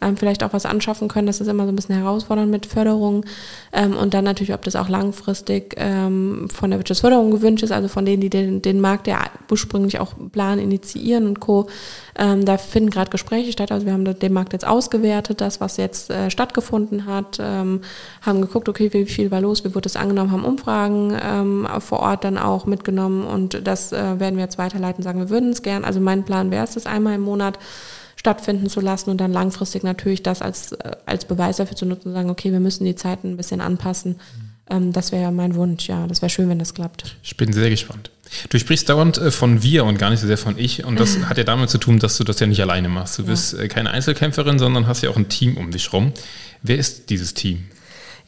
ähm, 0.00 0.16
vielleicht 0.16 0.42
auch 0.42 0.52
was 0.52 0.66
anschaffen 0.66 1.08
können. 1.08 1.26
Das 1.26 1.40
ist 1.40 1.48
immer 1.48 1.64
so 1.64 1.70
ein 1.70 1.76
bisschen 1.76 1.96
herausfordernd 1.96 2.50
mit 2.50 2.66
Förderung. 2.66 3.24
Ähm, 3.72 3.96
und 3.96 4.14
dann 4.14 4.24
natürlich, 4.24 4.54
ob 4.54 4.62
das 4.62 4.76
auch 4.76 4.88
langfristig 4.88 5.74
ähm, 5.76 6.48
von 6.52 6.70
der 6.70 6.78
Wirtschaftsförderung 6.78 7.30
gewünscht 7.30 7.62
ist, 7.62 7.72
also 7.72 7.88
von 7.88 8.04
denen, 8.04 8.20
die 8.20 8.30
den, 8.30 8.62
den 8.62 8.80
Markt 8.80 9.06
ja 9.06 9.24
ursprünglich 9.50 9.98
auch 10.00 10.14
planen, 10.32 10.60
initiieren 10.60 11.26
und 11.26 11.40
Co. 11.40 11.68
Ähm, 12.18 12.44
da 12.44 12.56
finden 12.56 12.90
gerade 12.90 13.10
Gespräche 13.10 13.52
statt. 13.52 13.72
Also 13.72 13.86
wir 13.86 13.92
haben 13.92 14.04
den 14.04 14.32
Markt 14.32 14.52
jetzt 14.52 14.66
ausgewertet, 14.66 15.40
das, 15.40 15.60
was 15.60 15.76
jetzt 15.76 16.10
äh, 16.10 16.30
stattgefunden 16.30 17.06
hat, 17.06 17.38
ähm, 17.40 17.82
haben 18.22 18.40
geguckt, 18.40 18.68
okay, 18.68 18.92
wie 18.92 19.04
viel 19.06 19.30
war 19.30 19.40
los, 19.40 19.64
wie 19.64 19.74
wurde 19.74 19.82
das 19.82 19.96
angenommen, 19.96 20.32
haben 20.32 20.44
Umfragen 20.44 21.16
ähm, 21.22 21.68
vor 21.80 22.00
Ort 22.00 22.24
dann 22.24 22.38
auch 22.38 22.66
mitgenommen 22.66 23.24
und 23.24 23.66
das 23.66 23.92
äh, 23.92 24.18
werden 24.18 24.36
wir 24.36 24.44
jetzt 24.44 24.58
weiterleiten, 24.58 25.02
sagen, 25.02 25.18
wir 25.18 25.30
würden 25.30 25.50
es 25.50 25.62
gern. 25.62 25.84
Also 25.84 26.00
mein 26.00 26.24
Plan 26.24 26.50
wäre 26.50 26.64
es, 26.64 26.74
das 26.74 26.86
einmal 26.86 27.14
im 27.14 27.22
Monat 27.22 27.58
stattfinden 28.16 28.68
zu 28.68 28.80
lassen 28.80 29.10
und 29.10 29.20
dann 29.20 29.32
langfristig 29.32 29.82
natürlich 29.82 30.22
das 30.22 30.42
als, 30.42 30.72
äh, 30.72 30.92
als 31.06 31.26
Beweis 31.26 31.58
dafür 31.58 31.76
zu 31.76 31.86
nutzen 31.86 32.08
und 32.08 32.14
sagen, 32.14 32.30
okay, 32.30 32.50
wir 32.50 32.60
müssen 32.60 32.84
die 32.84 32.96
Zeiten 32.96 33.32
ein 33.32 33.36
bisschen 33.36 33.60
anpassen. 33.60 34.16
Mhm. 34.68 34.92
das 34.92 35.12
wäre 35.12 35.22
ja 35.22 35.30
mein 35.30 35.54
Wunsch, 35.54 35.88
ja. 35.88 36.06
Das 36.06 36.22
wäre 36.22 36.30
schön, 36.30 36.48
wenn 36.48 36.58
das 36.58 36.74
klappt. 36.74 37.16
Ich 37.22 37.36
bin 37.36 37.52
sehr 37.52 37.70
gespannt. 37.70 38.10
Du 38.48 38.58
sprichst 38.58 38.88
dauernd 38.88 39.18
äh, 39.18 39.30
von 39.30 39.62
wir 39.62 39.84
und 39.84 39.98
gar 39.98 40.10
nicht 40.10 40.20
so 40.20 40.26
sehr 40.26 40.38
von 40.38 40.58
ich. 40.58 40.84
Und 40.84 40.98
das 40.98 41.18
hat 41.28 41.38
ja 41.38 41.44
damit 41.44 41.70
zu 41.70 41.78
tun, 41.78 41.98
dass 41.98 42.16
du 42.16 42.24
das 42.24 42.40
ja 42.40 42.46
nicht 42.46 42.60
alleine 42.60 42.88
machst. 42.88 43.18
Du 43.18 43.22
ja. 43.22 43.28
bist 43.28 43.54
äh, 43.54 43.68
keine 43.68 43.90
Einzelkämpferin, 43.90 44.58
sondern 44.58 44.86
hast 44.86 45.02
ja 45.02 45.10
auch 45.10 45.16
ein 45.16 45.28
Team 45.28 45.56
um 45.56 45.70
dich 45.70 45.92
rum. 45.92 46.12
Wer 46.62 46.78
ist 46.78 47.10
dieses 47.10 47.34
Team? 47.34 47.64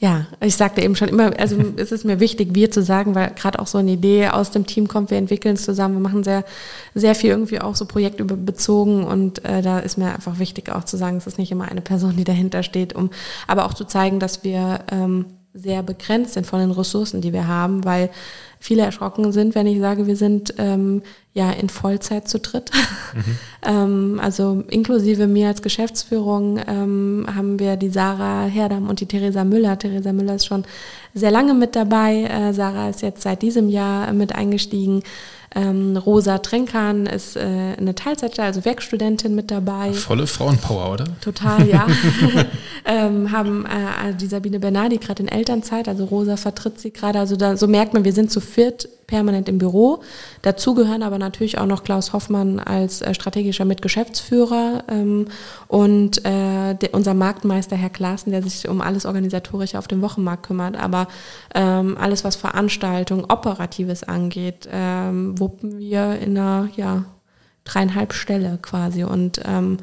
Ja, 0.01 0.27
ich 0.41 0.55
sagte 0.55 0.81
eben 0.81 0.95
schon 0.95 1.09
immer, 1.09 1.37
also 1.41 1.57
es 1.77 1.91
ist 1.91 2.05
mir 2.05 2.21
wichtig, 2.21 2.55
wir 2.55 2.71
zu 2.71 2.85
sagen, 2.85 3.17
weil 3.17 3.33
gerade 3.35 3.59
auch 3.59 3.67
so 3.67 3.79
eine 3.79 3.91
Idee 3.91 4.29
aus 4.29 4.53
dem 4.53 4.65
Team 4.65 4.87
kommt, 4.87 5.11
wir 5.11 5.19
entwickeln 5.19 5.57
es 5.57 5.65
zusammen, 5.65 5.95
wir 5.95 6.01
machen 6.01 6.23
sehr, 6.23 6.45
sehr 6.95 7.17
viel 7.17 7.31
irgendwie 7.31 7.61
auch 7.61 7.75
so 7.75 7.85
projektbezogen 7.85 9.03
und 9.03 9.45
äh, 9.45 9.61
da 9.61 9.81
ist 9.81 9.99
mir 9.99 10.15
einfach 10.15 10.39
wichtig 10.39 10.71
auch 10.71 10.85
zu 10.85 10.97
sagen, 10.97 11.17
es 11.17 11.27
ist 11.27 11.39
nicht 11.39 11.51
immer 11.51 11.69
eine 11.69 11.81
Person, 11.81 12.17
die 12.17 12.23
dahinter 12.23 12.63
steht, 12.63 12.95
um 12.95 13.11
aber 13.49 13.67
auch 13.67 13.75
zu 13.75 13.85
zeigen, 13.85 14.21
dass 14.21 14.45
wir 14.45 14.83
ähm, 14.93 15.27
sehr 15.53 15.83
begrenzt 15.83 16.35
sind 16.35 16.47
von 16.47 16.61
den 16.61 16.71
Ressourcen, 16.71 17.21
die 17.21 17.33
wir 17.33 17.49
haben, 17.49 17.85
weil 17.85 18.11
viele 18.61 18.83
erschrocken 18.83 19.33
sind, 19.33 19.55
wenn 19.55 19.67
ich 19.67 19.79
sage, 19.79 20.07
wir 20.07 20.17
sind 20.17 20.55
ähm, 20.59 21.03
ja 21.33 21.51
in 21.51 21.69
Vollzeit 21.69 22.29
zu 22.29 22.39
dritt. 22.39 22.71
Mhm. 23.15 23.39
ähm, 23.63 24.21
also 24.23 24.65
inklusive 24.69 25.27
mir 25.27 25.49
als 25.49 25.63
Geschäftsführung 25.63 26.59
ähm, 26.67 27.27
haben 27.35 27.59
wir 27.59 27.77
die 27.77 27.91
Sarah 27.91 28.47
Herdam 28.47 28.89
und 28.89 29.01
die 29.01 29.07
Theresa 29.07 29.45
Müller. 29.45 29.79
Theresa 29.79 30.13
Müller 30.13 30.35
ist 30.35 30.47
schon 30.47 30.65
sehr 31.15 31.31
lange 31.31 31.55
mit 31.55 31.77
dabei. 31.77 32.25
Äh, 32.25 32.53
Sarah 32.53 32.89
ist 32.89 33.03
jetzt 33.03 33.23
seit 33.23 33.43
diesem 33.43 33.69
Jahr 33.69 34.13
mit 34.13 34.35
eingestiegen. 34.35 35.03
Ähm, 35.55 35.97
Rosa 35.97 36.39
Trenkan 36.39 37.07
ist 37.07 37.37
äh, 37.37 37.41
eine 37.79 37.95
Teilzeitstelle, 37.95 38.49
also 38.49 38.65
Werkstudentin 38.65 39.35
mit 39.35 39.51
dabei. 39.51 39.93
Volle 39.93 40.27
Frauenpower, 40.27 40.93
oder? 40.93 41.07
Total, 41.21 41.67
ja. 41.67 41.87
ähm, 42.85 43.33
haben 43.33 43.65
äh, 43.65 44.15
die 44.15 44.27
Sabine 44.27 44.61
Bernardi 44.61 44.99
gerade 44.99 45.23
in 45.23 45.29
Elternzeit, 45.29 45.89
also 45.89 46.05
Rosa 46.05 46.37
vertritt 46.37 46.79
sie 46.79 46.93
gerade. 46.93 47.19
Also 47.19 47.37
da, 47.37 47.57
so 47.57 47.67
merkt 47.67 47.95
man, 47.95 48.05
wir 48.05 48.13
sind 48.13 48.31
zu 48.31 48.41
viert 48.41 48.89
permanent 49.09 49.49
im 49.49 49.59
Büro. 49.59 50.03
Dazu 50.43 50.75
gehören 50.75 51.03
aber 51.03 51.19
natürlich 51.19 51.59
auch 51.59 51.67
noch 51.67 51.83
Klaus 51.83 52.13
Hoffmann 52.13 52.61
als 52.61 53.01
äh, 53.01 53.15
strategischer 53.15 53.65
Mitgeschäftsführer 53.65 54.85
ähm, 54.89 55.29
und 55.67 56.25
äh, 56.25 56.75
der, 56.75 56.93
unser 56.93 57.15
Marktmeister 57.15 57.75
Herr 57.75 57.89
Klaassen, 57.89 58.31
der 58.31 58.43
sich 58.43 58.69
um 58.69 58.81
alles 58.81 59.07
Organisatorische 59.07 59.79
auf 59.79 59.89
dem 59.89 60.03
Wochenmarkt 60.03 60.47
kümmert. 60.47 60.77
Aber 60.77 61.09
ähm, 61.55 61.97
alles, 61.99 62.23
was 62.23 62.37
Veranstaltungen, 62.37 63.25
Operatives 63.25 64.05
angeht, 64.05 64.69
ähm, 64.71 65.38
wuppen 65.41 65.79
wir 65.79 66.19
in 66.19 66.37
einer 66.37 66.69
ja, 66.77 67.05
dreieinhalb 67.65 68.13
Stelle 68.13 68.59
quasi. 68.61 69.05
Und 69.05 69.41
ähm, 69.45 69.79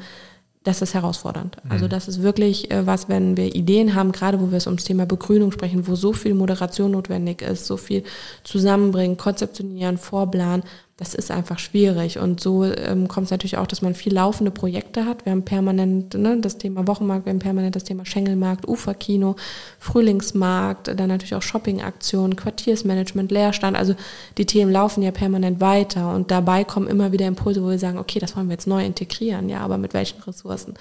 das 0.66 0.82
ist 0.82 0.94
herausfordernd. 0.94 1.58
Also 1.68 1.84
mhm. 1.84 1.90
das 1.90 2.08
ist 2.08 2.22
wirklich 2.22 2.72
äh, 2.72 2.86
was, 2.86 3.08
wenn 3.08 3.36
wir 3.36 3.54
Ideen 3.54 3.94
haben, 3.94 4.10
gerade 4.10 4.40
wo 4.40 4.50
wir 4.50 4.58
es 4.58 4.66
ums 4.66 4.82
Thema 4.82 5.06
Begrünung 5.06 5.52
sprechen, 5.52 5.86
wo 5.86 5.94
so 5.94 6.12
viel 6.12 6.34
Moderation 6.34 6.90
notwendig 6.90 7.42
ist, 7.42 7.66
so 7.66 7.76
viel 7.76 8.02
zusammenbringen, 8.42 9.16
konzeptionieren, 9.16 9.96
vorplanen 9.96 10.64
das 10.98 11.14
ist 11.14 11.30
einfach 11.30 11.58
schwierig. 11.58 12.18
Und 12.18 12.40
so 12.40 12.64
ähm, 12.64 13.06
kommt 13.06 13.26
es 13.26 13.30
natürlich 13.30 13.58
auch, 13.58 13.66
dass 13.66 13.82
man 13.82 13.94
viel 13.94 14.14
laufende 14.14 14.50
Projekte 14.50 15.04
hat. 15.04 15.26
Wir 15.26 15.32
haben 15.32 15.44
permanent 15.44 16.14
ne, 16.14 16.38
das 16.40 16.56
Thema 16.56 16.86
Wochenmarkt, 16.86 17.26
wir 17.26 17.32
haben 17.32 17.38
permanent 17.38 17.76
das 17.76 17.84
Thema 17.84 18.06
Schengelmarkt, 18.06 18.66
Uferkino, 18.66 19.36
Frühlingsmarkt, 19.78 20.88
dann 20.88 21.08
natürlich 21.08 21.34
auch 21.34 21.42
Shoppingaktionen, 21.42 22.34
Quartiersmanagement, 22.34 23.30
Leerstand. 23.30 23.76
Also 23.76 23.94
die 24.38 24.46
Themen 24.46 24.72
laufen 24.72 25.02
ja 25.02 25.10
permanent 25.10 25.60
weiter 25.60 26.14
und 26.14 26.30
dabei 26.30 26.64
kommen 26.64 26.88
immer 26.88 27.12
wieder 27.12 27.26
Impulse, 27.26 27.62
wo 27.62 27.68
wir 27.68 27.78
sagen, 27.78 27.98
okay, 27.98 28.18
das 28.18 28.34
wollen 28.34 28.48
wir 28.48 28.54
jetzt 28.54 28.66
neu 28.66 28.82
integrieren, 28.84 29.50
ja, 29.50 29.60
aber 29.60 29.76
mit 29.76 29.92
welchen 29.92 30.22
Ressourcen? 30.22 30.74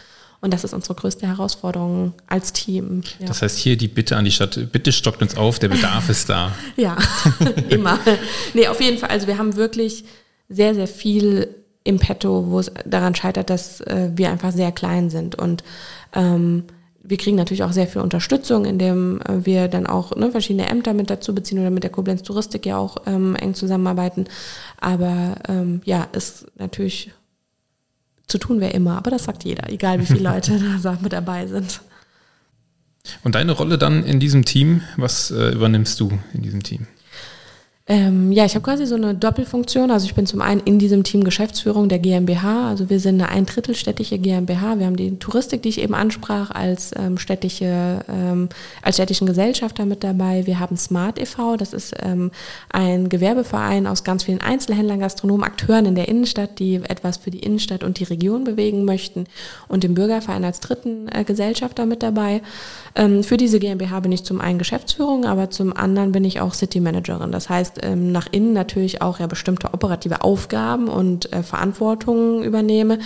Und 0.46 0.54
das 0.54 0.64
ist 0.64 0.76
unsere 0.76 0.93
größte 0.93 1.26
Herausforderung 1.26 2.14
als 2.28 2.54
Team. 2.54 3.02
Ja. 3.20 3.26
Das 3.26 3.41
heißt 3.41 3.58
hier 3.58 3.78
die 3.78 3.88
Bitte 3.88 4.16
an 4.16 4.26
die 4.26 4.32
Stadt, 4.32 4.72
bitte 4.72 4.91
stockt 4.91 5.24
uns 5.24 5.36
auf, 5.36 5.58
der 5.58 5.70
Bedarf 5.70 6.08
ist 6.08 6.30
da. 6.30 6.52
ja, 6.76 6.96
immer. 7.70 7.98
Nee, 8.54 8.68
auf 8.68 8.80
jeden 8.80 9.00
Fall. 9.00 9.10
Also 9.10 9.26
wir 9.26 9.39
haben 9.39 9.56
wirklich 9.56 10.06
sehr, 10.48 10.76
sehr 10.76 10.88
viel 10.88 11.48
im 11.84 11.98
Petto, 11.98 12.52
wo 12.52 12.60
es 12.60 12.72
daran 12.86 13.16
scheitert, 13.16 13.50
dass 13.50 13.82
äh, 13.82 14.12
wir 14.14 14.30
einfach 14.30 14.52
sehr 14.52 14.72
klein 14.72 15.10
sind. 15.10 15.34
Und 15.34 15.64
ähm, 16.14 16.66
wir 17.02 17.18
kriegen 17.18 17.38
natürlich 17.38 17.64
auch 17.64 17.72
sehr 17.72 17.88
viel 17.88 18.04
Unterstützung, 18.04 18.66
indem 18.66 19.22
äh, 19.22 19.48
wir 19.48 19.68
dann 19.68 19.88
auch 19.88 20.16
ne, 20.16 20.30
verschiedene 20.30 20.70
Ämter 20.70 20.93
mit 20.93 21.10
dazu 21.10 21.34
beziehen 21.34 21.58
oder 21.58 21.72
mit 21.72 21.82
der 21.82 21.91
Koblenz 21.91 22.22
Touristik 22.22 22.68
ja 22.68 22.78
auch 22.78 22.98
ähm, 23.08 23.36
eng 23.36 23.56
zusammenarbeiten. 23.56 24.26
Aber 24.80 25.38
ähm, 25.50 25.82
ja, 25.86 26.08
ist 26.12 26.46
natürlich 26.60 27.14
zu 28.28 28.38
tun 28.38 28.60
wäre 28.60 28.72
immer, 28.72 28.98
aber 28.98 29.12
das 29.12 29.26
sagt 29.26 29.44
jeder, 29.44 29.70
egal 29.70 30.00
wie 30.00 30.06
viele 30.06 30.22
Leute 30.22 30.60
da 30.84 30.98
mit 31.02 31.14
dabei 31.14 31.48
sind. 31.48 31.82
Und 33.24 33.36
deine 33.36 33.52
Rolle 33.52 33.78
dann 33.78 34.04
in 34.04 34.20
diesem 34.20 34.46
Team, 34.46 34.82
was 34.98 35.30
äh, 35.30 35.50
übernimmst 35.52 36.00
du 36.00 36.12
in 36.34 36.42
diesem 36.42 36.64
Team? 36.64 36.88
Ähm, 37.88 38.32
ja, 38.32 38.46
ich 38.46 38.56
habe 38.56 38.66
quasi 38.66 38.88
so 38.88 38.96
eine 38.96 39.14
Doppelfunktion. 39.14 39.92
Also 39.92 40.08
ich 40.08 40.16
bin 40.16 40.26
zum 40.26 40.42
einen 40.42 40.60
in 40.62 40.80
diesem 40.80 41.04
Team 41.04 41.24
Geschäftsführung 41.24 41.88
der 41.88 42.00
GmbH. 42.00 42.68
Also 42.68 42.90
wir 42.90 43.00
sind 43.00 43.22
eine 43.22 43.30
ein 43.30 43.46
Drittel 43.46 43.76
städtische 43.76 44.18
GmbH. 44.18 44.80
Wir 44.80 44.88
haben 44.88 44.96
die 44.96 45.20
Touristik, 45.20 45.62
die 45.62 45.70
ich 45.70 45.80
eben 45.80 45.94
ansprach, 45.94 46.50
als 46.50 46.94
ähm, 46.98 47.20
städtische, 47.20 48.00
ähm, 48.10 48.50
als 48.82 48.96
städtischen 48.96 49.28
Gesellschafter 49.28 49.86
mit 49.86 50.04
dabei. 50.04 50.48
Wir 50.48 50.60
haben 50.60 50.78
Smart 50.78 51.20
e.V., 51.20 51.58
das 51.58 51.74
ist 51.74 51.94
ähm, 52.02 52.32
ein 52.72 53.08
Gewerbeverein 53.08 53.86
aus 53.86 54.04
ganz 54.04 54.24
vielen 54.24 54.42
Einzelhändlern, 54.42 55.00
Gastronomen, 55.00 55.44
Akteuren 55.44 55.86
in 55.86 55.94
der 55.94 56.08
Innenstadt, 56.08 56.58
die 56.58 56.78
etwas 56.78 57.18
für 57.18 57.30
die 57.30 57.42
Innenstadt 57.42 57.84
und 57.84 58.00
die 58.00 58.06
Region 58.06 58.46
bewegen 58.46 58.86
möchten. 58.86 59.26
Und 59.68 59.84
den 59.84 59.94
Bürgerverein 59.94 60.44
als 60.44 60.60
dritten 60.60 61.08
äh, 61.10 61.24
Gesellschafter 61.24 61.86
mit 61.86 62.02
dabei. 62.02 62.42
Ähm, 62.96 63.24
für 63.24 63.38
diese 63.38 63.60
GmbH 63.60 64.00
bin 64.00 64.12
ich 64.12 64.24
zum 64.24 64.42
einen 64.42 64.58
Geschäftsführung, 64.58 65.26
aber 65.26 65.52
zum 65.52 65.76
anderen 65.78 66.12
bin 66.12 66.24
ich 66.24 66.40
auch 66.40 66.56
City 66.56 66.80
Managerin. 66.80 67.32
Das 67.32 67.48
heißt, 67.48 67.75
ähm, 67.84 68.12
nach 68.12 68.28
innen 68.32 68.54
natürlich 68.54 69.02
auch 69.02 69.20
ja 69.20 69.28
bestimmte 69.28 69.74
operative 69.74 70.22
Aufgaben 70.22 70.88
und 70.88 71.32
äh, 71.34 71.44
Verantwortungen 71.44 72.44
übernehme, 72.44 73.00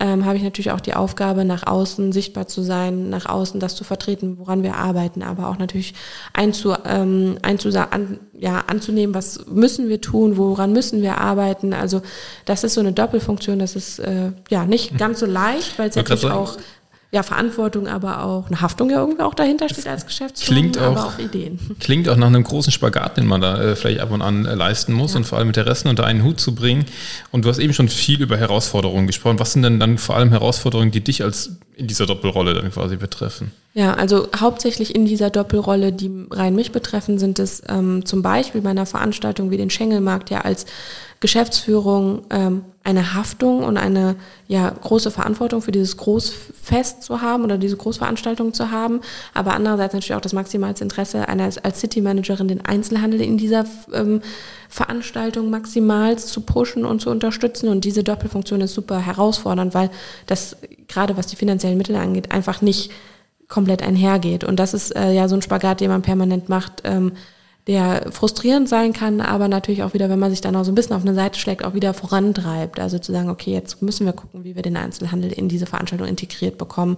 ähm, 0.00 0.24
habe 0.24 0.36
ich 0.36 0.42
natürlich 0.42 0.70
auch 0.70 0.80
die 0.80 0.94
Aufgabe, 0.94 1.44
nach 1.44 1.66
außen 1.66 2.12
sichtbar 2.12 2.48
zu 2.48 2.62
sein, 2.62 3.10
nach 3.10 3.26
außen 3.26 3.60
das 3.60 3.74
zu 3.74 3.84
vertreten, 3.84 4.38
woran 4.38 4.62
wir 4.62 4.76
arbeiten, 4.76 5.22
aber 5.22 5.48
auch 5.48 5.58
natürlich 5.58 5.94
einzu, 6.32 6.74
ähm, 6.84 7.38
einzu, 7.42 7.70
an, 7.78 8.18
ja, 8.38 8.64
anzunehmen, 8.66 9.14
was 9.14 9.46
müssen 9.46 9.88
wir 9.88 10.00
tun, 10.00 10.36
woran 10.36 10.72
müssen 10.72 11.02
wir 11.02 11.18
arbeiten. 11.18 11.72
Also 11.72 12.02
das 12.44 12.64
ist 12.64 12.74
so 12.74 12.80
eine 12.80 12.92
Doppelfunktion, 12.92 13.58
das 13.58 13.76
ist 13.76 13.98
äh, 13.98 14.32
ja 14.50 14.64
nicht 14.64 14.98
ganz 14.98 15.20
so 15.20 15.26
leicht, 15.26 15.78
weil 15.78 15.88
es 15.88 15.96
natürlich 15.96 16.26
auch 16.26 16.56
ja, 17.14 17.22
Verantwortung, 17.22 17.88
aber 17.88 18.24
auch 18.24 18.46
eine 18.46 18.62
Haftung 18.62 18.88
ja 18.88 19.00
irgendwie 19.00 19.20
auch 19.20 19.34
dahinter 19.34 19.68
steht 19.68 19.86
als 19.86 20.06
Geschäftsführer, 20.06 20.58
klingt 20.58 20.78
auch, 20.78 20.82
aber 20.92 21.06
auch 21.08 21.18
Ideen. 21.18 21.58
Klingt 21.78 22.08
auch 22.08 22.16
nach 22.16 22.28
einem 22.28 22.42
großen 22.42 22.72
Spagat, 22.72 23.18
den 23.18 23.26
man 23.26 23.42
da 23.42 23.60
äh, 23.60 23.76
vielleicht 23.76 24.00
ab 24.00 24.10
und 24.12 24.22
an 24.22 24.46
äh, 24.46 24.54
leisten 24.54 24.94
muss 24.94 25.12
ja. 25.12 25.18
und 25.18 25.24
vor 25.24 25.36
allem 25.36 25.48
mit 25.48 25.56
der 25.56 25.66
Resten 25.66 25.88
unter 25.88 26.06
einen 26.06 26.24
Hut 26.24 26.40
zu 26.40 26.54
bringen. 26.54 26.86
Und 27.30 27.44
du 27.44 27.50
hast 27.50 27.58
eben 27.58 27.74
schon 27.74 27.90
viel 27.90 28.22
über 28.22 28.38
Herausforderungen 28.38 29.06
gesprochen. 29.06 29.38
Was 29.38 29.52
sind 29.52 29.62
denn 29.62 29.78
dann 29.78 29.98
vor 29.98 30.16
allem 30.16 30.30
Herausforderungen, 30.30 30.90
die 30.90 31.04
dich 31.04 31.22
als 31.22 31.56
in 31.76 31.86
dieser 31.86 32.06
Doppelrolle 32.06 32.54
dann 32.54 32.70
quasi 32.70 32.96
betreffen? 32.96 33.52
Ja, 33.74 33.94
also 33.94 34.28
hauptsächlich 34.38 34.94
in 34.94 35.06
dieser 35.06 35.30
Doppelrolle, 35.30 35.92
die 35.92 36.26
rein 36.30 36.54
mich 36.54 36.72
betreffen, 36.72 37.18
sind 37.18 37.38
es 37.38 37.62
ähm, 37.70 38.04
zum 38.04 38.20
Beispiel 38.20 38.60
bei 38.60 38.68
einer 38.68 38.84
Veranstaltung 38.84 39.50
wie 39.50 39.56
den 39.56 39.70
Schengelmarkt 39.70 40.28
ja 40.28 40.42
als 40.42 40.66
Geschäftsführung 41.20 42.22
ähm, 42.28 42.64
eine 42.84 43.14
Haftung 43.14 43.62
und 43.62 43.78
eine 43.78 44.16
ja, 44.46 44.68
große 44.68 45.10
Verantwortung 45.10 45.62
für 45.62 45.72
dieses 45.72 45.96
Großfest 45.96 47.02
zu 47.02 47.22
haben 47.22 47.44
oder 47.44 47.56
diese 47.56 47.78
Großveranstaltung 47.78 48.52
zu 48.52 48.70
haben, 48.70 49.00
aber 49.32 49.54
andererseits 49.54 49.94
natürlich 49.94 50.16
auch 50.16 50.20
das 50.20 50.34
maximale 50.34 50.74
Interesse 50.78 51.26
einer 51.26 51.44
als 51.44 51.80
City 51.80 52.02
Managerin 52.02 52.48
den 52.48 52.66
Einzelhandel 52.66 53.22
in 53.22 53.38
dieser 53.38 53.64
ähm, 53.94 54.20
Veranstaltung 54.68 55.48
maximal 55.48 56.18
zu 56.18 56.42
pushen 56.42 56.84
und 56.84 57.00
zu 57.00 57.08
unterstützen. 57.08 57.68
Und 57.68 57.84
diese 57.84 58.02
Doppelfunktion 58.02 58.60
ist 58.60 58.74
super 58.74 58.98
herausfordernd, 58.98 59.72
weil 59.72 59.90
das 60.26 60.56
gerade 60.88 61.16
was 61.16 61.28
die 61.28 61.36
finanziellen 61.36 61.78
Mittel 61.78 61.96
angeht 61.96 62.32
einfach 62.32 62.60
nicht 62.60 62.90
komplett 63.52 63.82
einhergeht 63.82 64.44
und 64.44 64.58
das 64.58 64.72
ist 64.74 64.96
äh, 64.96 65.12
ja 65.12 65.28
so 65.28 65.36
ein 65.36 65.42
Spagat, 65.42 65.80
den 65.80 65.90
man 65.90 66.02
permanent 66.02 66.48
macht. 66.48 66.82
Ähm, 66.84 67.12
der 67.68 68.10
frustrierend 68.10 68.68
sein 68.68 68.92
kann, 68.92 69.20
aber 69.20 69.46
natürlich 69.46 69.84
auch 69.84 69.94
wieder, 69.94 70.08
wenn 70.08 70.18
man 70.18 70.30
sich 70.30 70.40
dann 70.40 70.56
auch 70.56 70.64
so 70.64 70.72
ein 70.72 70.74
bisschen 70.74 70.96
auf 70.96 71.02
eine 71.02 71.14
Seite 71.14 71.38
schlägt, 71.38 71.64
auch 71.64 71.74
wieder 71.74 71.94
vorantreibt. 71.94 72.80
Also 72.80 72.98
zu 72.98 73.12
sagen, 73.12 73.30
okay, 73.30 73.52
jetzt 73.52 73.82
müssen 73.82 74.04
wir 74.04 74.12
gucken, 74.12 74.42
wie 74.42 74.56
wir 74.56 74.62
den 74.62 74.76
Einzelhandel 74.76 75.30
in 75.30 75.48
diese 75.48 75.66
Veranstaltung 75.66 76.08
integriert 76.08 76.58
bekommen. 76.58 76.96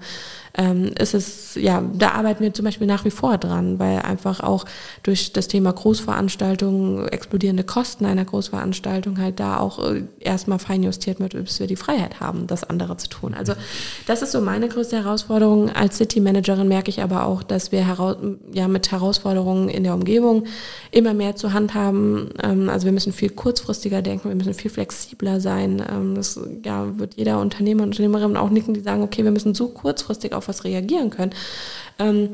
Ähm, 0.56 0.92
ist 0.98 1.14
es, 1.14 1.56
ja, 1.56 1.82
da 1.94 2.10
arbeiten 2.12 2.44
wir 2.44 2.54
zum 2.54 2.64
Beispiel 2.64 2.86
nach 2.86 3.04
wie 3.04 3.10
vor 3.10 3.38
dran, 3.38 3.80
weil 3.80 3.98
einfach 3.98 4.40
auch 4.40 4.64
durch 5.02 5.32
das 5.32 5.48
Thema 5.48 5.72
Großveranstaltungen, 5.72 7.08
explodierende 7.08 7.64
Kosten 7.64 8.06
einer 8.06 8.24
Großveranstaltung 8.24 9.18
halt 9.18 9.40
da 9.40 9.58
auch 9.58 9.80
äh, 9.80 10.04
erstmal 10.20 10.60
feinjustiert 10.60 11.18
wird, 11.18 11.32
bis 11.32 11.58
wir 11.58 11.66
die 11.66 11.74
Freiheit 11.74 12.20
haben, 12.20 12.46
das 12.46 12.62
andere 12.62 12.96
zu 12.96 13.08
tun. 13.08 13.34
Also 13.34 13.54
das 14.06 14.22
ist 14.22 14.30
so 14.30 14.40
meine 14.40 14.68
größte 14.68 14.96
Herausforderung. 14.96 15.70
Als 15.70 15.96
City 15.96 16.20
Managerin 16.20 16.68
merke 16.68 16.88
ich 16.88 17.02
aber 17.02 17.26
auch, 17.26 17.42
dass 17.42 17.72
wir 17.72 17.84
heraus, 17.84 18.16
ja, 18.52 18.68
mit 18.68 18.92
Herausforderungen 18.92 19.68
in 19.68 19.82
der 19.82 19.94
Umgebung 19.94 20.44
immer 20.92 21.14
mehr 21.14 21.34
zu 21.34 21.52
handhaben. 21.52 22.30
Ähm, 22.40 22.68
also 22.68 22.84
wir 22.84 22.92
müssen 22.92 23.12
viel 23.12 23.30
kurzfristiger 23.30 24.02
denken, 24.02 24.28
wir 24.28 24.36
müssen 24.36 24.54
viel 24.54 24.70
flexibler 24.70 25.40
sein. 25.40 25.82
Ähm, 25.90 26.14
das 26.14 26.38
ja, 26.64 26.96
wird 26.96 27.14
jeder 27.14 27.40
Unternehmer 27.40 27.82
und 27.82 27.88
Unternehmerin 27.88 28.36
auch 28.36 28.50
nicken, 28.50 28.74
die 28.74 28.80
sagen, 28.80 29.02
okay, 29.02 29.24
wir 29.24 29.32
müssen 29.32 29.54
so 29.54 29.66
kurzfristig 29.68 30.32
auf 30.32 30.43
was 30.48 30.64
reagieren 30.64 31.10
können. 31.10 31.34
Ähm, 31.98 32.30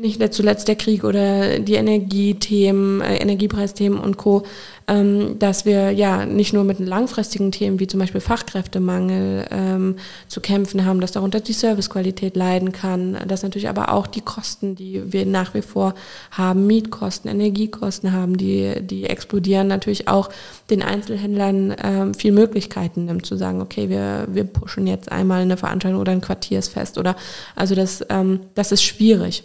nicht 0.00 0.34
zuletzt 0.34 0.68
der 0.68 0.76
Krieg 0.76 1.04
oder 1.04 1.58
die 1.58 1.74
Energiethemen, 1.74 3.00
äh, 3.00 3.16
Energiepreisthemen 3.16 3.98
und 3.98 4.16
Co., 4.16 4.44
ähm, 4.88 5.38
dass 5.38 5.64
wir 5.64 5.92
ja 5.92 6.26
nicht 6.26 6.52
nur 6.52 6.64
mit 6.64 6.80
langfristigen 6.80 7.52
Themen 7.52 7.78
wie 7.78 7.86
zum 7.86 8.00
Beispiel 8.00 8.20
Fachkräftemangel 8.20 9.46
ähm, 9.50 9.96
zu 10.26 10.40
kämpfen 10.40 10.84
haben, 10.84 11.00
dass 11.00 11.12
darunter 11.12 11.38
die 11.38 11.52
Servicequalität 11.52 12.34
leiden 12.34 12.72
kann, 12.72 13.16
dass 13.28 13.44
natürlich 13.44 13.68
aber 13.68 13.92
auch 13.92 14.08
die 14.08 14.20
Kosten, 14.20 14.74
die 14.74 15.12
wir 15.12 15.26
nach 15.26 15.54
wie 15.54 15.62
vor 15.62 15.94
haben, 16.32 16.66
Mietkosten, 16.66 17.30
Energiekosten 17.30 18.12
haben, 18.12 18.36
die, 18.36 18.80
die 18.80 19.04
explodieren, 19.04 19.68
natürlich 19.68 20.08
auch 20.08 20.28
den 20.70 20.82
Einzelhändlern 20.82 21.76
ähm, 21.82 22.14
viel 22.14 22.32
Möglichkeiten 22.32 23.04
nimmt, 23.04 23.26
zu 23.26 23.36
sagen, 23.36 23.60
okay, 23.60 23.88
wir, 23.88 24.26
wir 24.28 24.44
pushen 24.44 24.88
jetzt 24.88 25.12
einmal 25.12 25.42
eine 25.42 25.56
Veranstaltung 25.56 26.00
oder 26.00 26.12
ein 26.12 26.20
Quartiersfest 26.20 26.98
oder 26.98 27.14
also 27.54 27.76
das, 27.76 28.04
ähm, 28.08 28.40
das 28.54 28.72
ist 28.72 28.82
schwierig. 28.82 29.44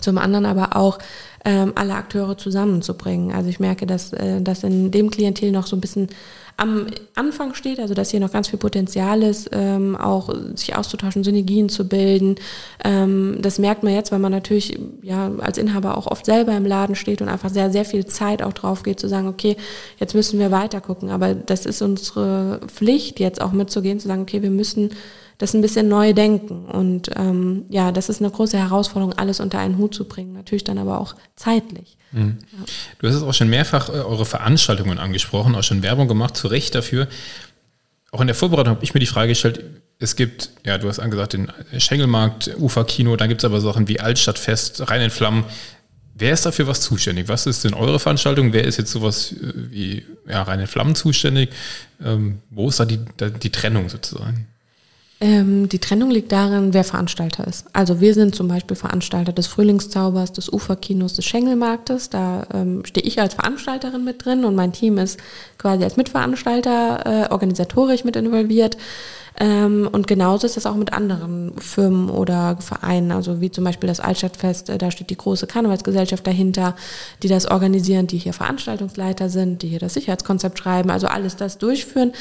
Zum 0.00 0.18
anderen 0.18 0.46
aber 0.46 0.76
auch 0.76 0.98
ähm, 1.44 1.72
alle 1.76 1.94
Akteure 1.94 2.36
zusammenzubringen. 2.36 3.32
Also 3.32 3.48
ich 3.48 3.60
merke, 3.60 3.86
dass 3.86 4.12
äh, 4.12 4.42
das 4.42 4.64
in 4.64 4.90
dem 4.90 5.10
Klientel 5.10 5.52
noch 5.52 5.66
so 5.66 5.76
ein 5.76 5.80
bisschen 5.80 6.08
am 6.58 6.86
Anfang 7.14 7.54
steht, 7.54 7.80
also 7.80 7.92
dass 7.92 8.10
hier 8.10 8.20
noch 8.20 8.32
ganz 8.32 8.48
viel 8.48 8.58
Potenzial 8.58 9.22
ist, 9.22 9.50
ähm, 9.52 9.94
auch 9.94 10.34
sich 10.54 10.74
auszutauschen, 10.74 11.22
Synergien 11.22 11.68
zu 11.68 11.86
bilden. 11.86 12.36
Ähm, 12.82 13.38
das 13.42 13.58
merkt 13.58 13.82
man 13.82 13.92
jetzt, 13.92 14.10
weil 14.10 14.18
man 14.18 14.32
natürlich 14.32 14.78
ja 15.02 15.30
als 15.38 15.58
Inhaber 15.58 15.98
auch 15.98 16.06
oft 16.06 16.24
selber 16.24 16.56
im 16.56 16.64
Laden 16.64 16.94
steht 16.94 17.20
und 17.20 17.28
einfach 17.28 17.50
sehr, 17.50 17.70
sehr 17.70 17.84
viel 17.84 18.06
Zeit 18.06 18.42
auch 18.42 18.54
drauf 18.54 18.82
geht, 18.84 18.98
zu 18.98 19.08
sagen, 19.08 19.28
okay, 19.28 19.56
jetzt 19.98 20.14
müssen 20.14 20.38
wir 20.38 20.50
weiter 20.50 20.80
gucken. 20.80 21.10
Aber 21.10 21.34
das 21.34 21.66
ist 21.66 21.82
unsere 21.82 22.60
Pflicht, 22.66 23.20
jetzt 23.20 23.42
auch 23.42 23.52
mitzugehen, 23.52 24.00
zu 24.00 24.08
sagen, 24.08 24.22
okay, 24.22 24.40
wir 24.40 24.50
müssen 24.50 24.90
das 25.38 25.54
ein 25.54 25.60
bisschen 25.60 25.88
neu 25.88 26.12
denken. 26.12 26.64
Und 26.66 27.10
ähm, 27.16 27.64
ja, 27.68 27.92
das 27.92 28.08
ist 28.08 28.20
eine 28.20 28.30
große 28.30 28.58
Herausforderung, 28.58 29.14
alles 29.14 29.40
unter 29.40 29.58
einen 29.58 29.78
Hut 29.78 29.94
zu 29.94 30.06
bringen. 30.06 30.32
Natürlich 30.32 30.64
dann 30.64 30.78
aber 30.78 31.00
auch 31.00 31.14
zeitlich. 31.36 31.96
Mhm. 32.12 32.38
Ja. 32.52 32.64
Du 32.98 33.08
hast 33.08 33.14
es 33.14 33.22
auch 33.22 33.34
schon 33.34 33.48
mehrfach 33.48 33.88
äh, 33.88 33.92
eure 33.92 34.24
Veranstaltungen 34.24 34.98
angesprochen, 34.98 35.54
auch 35.54 35.62
schon 35.62 35.82
Werbung 35.82 36.08
gemacht, 36.08 36.36
zu 36.36 36.48
Recht 36.48 36.74
dafür. 36.74 37.08
Auch 38.12 38.20
in 38.20 38.28
der 38.28 38.36
Vorbereitung 38.36 38.76
habe 38.76 38.84
ich 38.84 38.94
mir 38.94 39.00
die 39.00 39.06
Frage 39.06 39.28
gestellt, 39.28 39.64
es 39.98 40.16
gibt, 40.16 40.50
ja, 40.64 40.78
du 40.78 40.88
hast 40.88 40.98
angesagt, 40.98 41.32
den 41.32 41.50
Schengelmarkt, 41.78 42.50
Uferkino, 42.58 43.16
dann 43.16 43.28
gibt 43.28 43.42
es 43.42 43.44
aber 43.44 43.60
Sachen 43.60 43.88
wie 43.88 43.98
Altstadtfest, 43.98 44.88
Rhein 44.90 45.00
in 45.00 45.10
Flammen. 45.10 45.44
Wer 46.14 46.32
ist 46.32 46.46
dafür 46.46 46.66
was 46.66 46.80
zuständig? 46.80 47.28
Was 47.28 47.46
ist 47.46 47.64
denn 47.64 47.74
eure 47.74 47.98
Veranstaltung? 47.98 48.52
Wer 48.52 48.64
ist 48.64 48.78
jetzt 48.78 48.90
sowas 48.90 49.32
äh, 49.32 49.52
wie 49.70 50.04
ja, 50.28 50.42
Rhein 50.42 50.60
in 50.60 50.66
Flammen 50.66 50.94
zuständig? 50.94 51.50
Ähm, 52.02 52.40
wo 52.50 52.68
ist 52.68 52.80
da 52.80 52.84
die, 52.84 53.00
die 53.42 53.50
Trennung 53.50 53.88
sozusagen? 53.88 54.46
Ähm, 55.18 55.68
die 55.70 55.78
Trennung 55.78 56.10
liegt 56.10 56.30
darin, 56.30 56.74
wer 56.74 56.84
Veranstalter 56.84 57.46
ist. 57.46 57.66
Also 57.72 58.00
wir 58.00 58.12
sind 58.12 58.34
zum 58.34 58.48
Beispiel 58.48 58.76
Veranstalter 58.76 59.32
des 59.32 59.46
Frühlingszaubers, 59.46 60.32
des 60.32 60.52
Uferkinos, 60.52 61.14
des 61.14 61.24
Schengelmarktes. 61.24 62.10
Da 62.10 62.46
ähm, 62.52 62.84
stehe 62.84 63.06
ich 63.06 63.18
als 63.18 63.34
Veranstalterin 63.34 64.04
mit 64.04 64.24
drin 64.24 64.44
und 64.44 64.54
mein 64.54 64.72
Team 64.72 64.98
ist 64.98 65.18
quasi 65.56 65.84
als 65.84 65.96
Mitveranstalter 65.96 67.28
äh, 67.28 67.32
organisatorisch 67.32 68.04
mit 68.04 68.16
involviert. 68.16 68.76
Ähm, 69.38 69.88
und 69.92 70.06
genauso 70.06 70.46
ist 70.46 70.56
das 70.56 70.64
auch 70.64 70.76
mit 70.76 70.94
anderen 70.94 71.52
Firmen 71.58 72.08
oder 72.08 72.56
Vereinen, 72.58 73.12
also 73.12 73.40
wie 73.40 73.50
zum 73.50 73.64
Beispiel 73.64 73.88
das 73.88 74.00
Altstadtfest, 74.00 74.70
äh, 74.70 74.78
da 74.78 74.90
steht 74.90 75.10
die 75.10 75.16
große 75.16 75.46
Karnevalsgesellschaft 75.46 76.26
dahinter, 76.26 76.74
die 77.22 77.28
das 77.28 77.46
organisieren, 77.46 78.06
die 78.06 78.16
hier 78.16 78.32
Veranstaltungsleiter 78.32 79.28
sind, 79.28 79.60
die 79.60 79.68
hier 79.68 79.78
das 79.78 79.94
Sicherheitskonzept 79.94 80.58
schreiben, 80.58 80.90
also 80.90 81.06
alles 81.06 81.36
das 81.36 81.58
durchführen. 81.58 82.12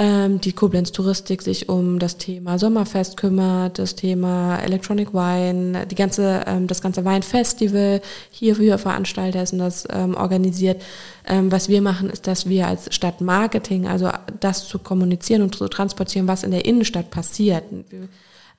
Ähm, 0.00 0.40
die 0.40 0.52
Koblenz 0.52 0.92
Touristik 0.92 1.42
sich 1.42 1.68
um 1.68 1.98
das 1.98 2.18
Thema 2.18 2.56
Sommerfest 2.56 3.16
kümmert, 3.16 3.80
das 3.80 3.96
Thema 3.96 4.56
Electronic 4.58 5.12
Wine, 5.12 5.88
die 5.88 5.96
ganze, 5.96 6.44
ähm, 6.46 6.68
das 6.68 6.80
ganze 6.80 7.04
Weinfestival 7.04 8.00
hier 8.30 8.54
für 8.54 8.78
Veranstalter 8.78 9.42
ist 9.42 9.54
und 9.54 9.58
das 9.58 9.88
ähm, 9.90 10.14
organisiert. 10.14 10.80
Ähm, 11.26 11.50
was 11.50 11.68
wir 11.68 11.82
machen, 11.82 12.10
ist, 12.10 12.28
dass 12.28 12.48
wir 12.48 12.68
als 12.68 12.94
Stadtmarketing, 12.94 13.88
also 13.88 14.08
das 14.38 14.68
zu 14.68 14.78
kommunizieren 14.78 15.42
und 15.42 15.56
zu 15.56 15.66
transportieren, 15.66 16.28
was 16.28 16.44
in 16.44 16.52
der 16.52 16.64
Innenstadt 16.64 17.10
passiert. 17.10 17.64
Wir, 17.90 18.08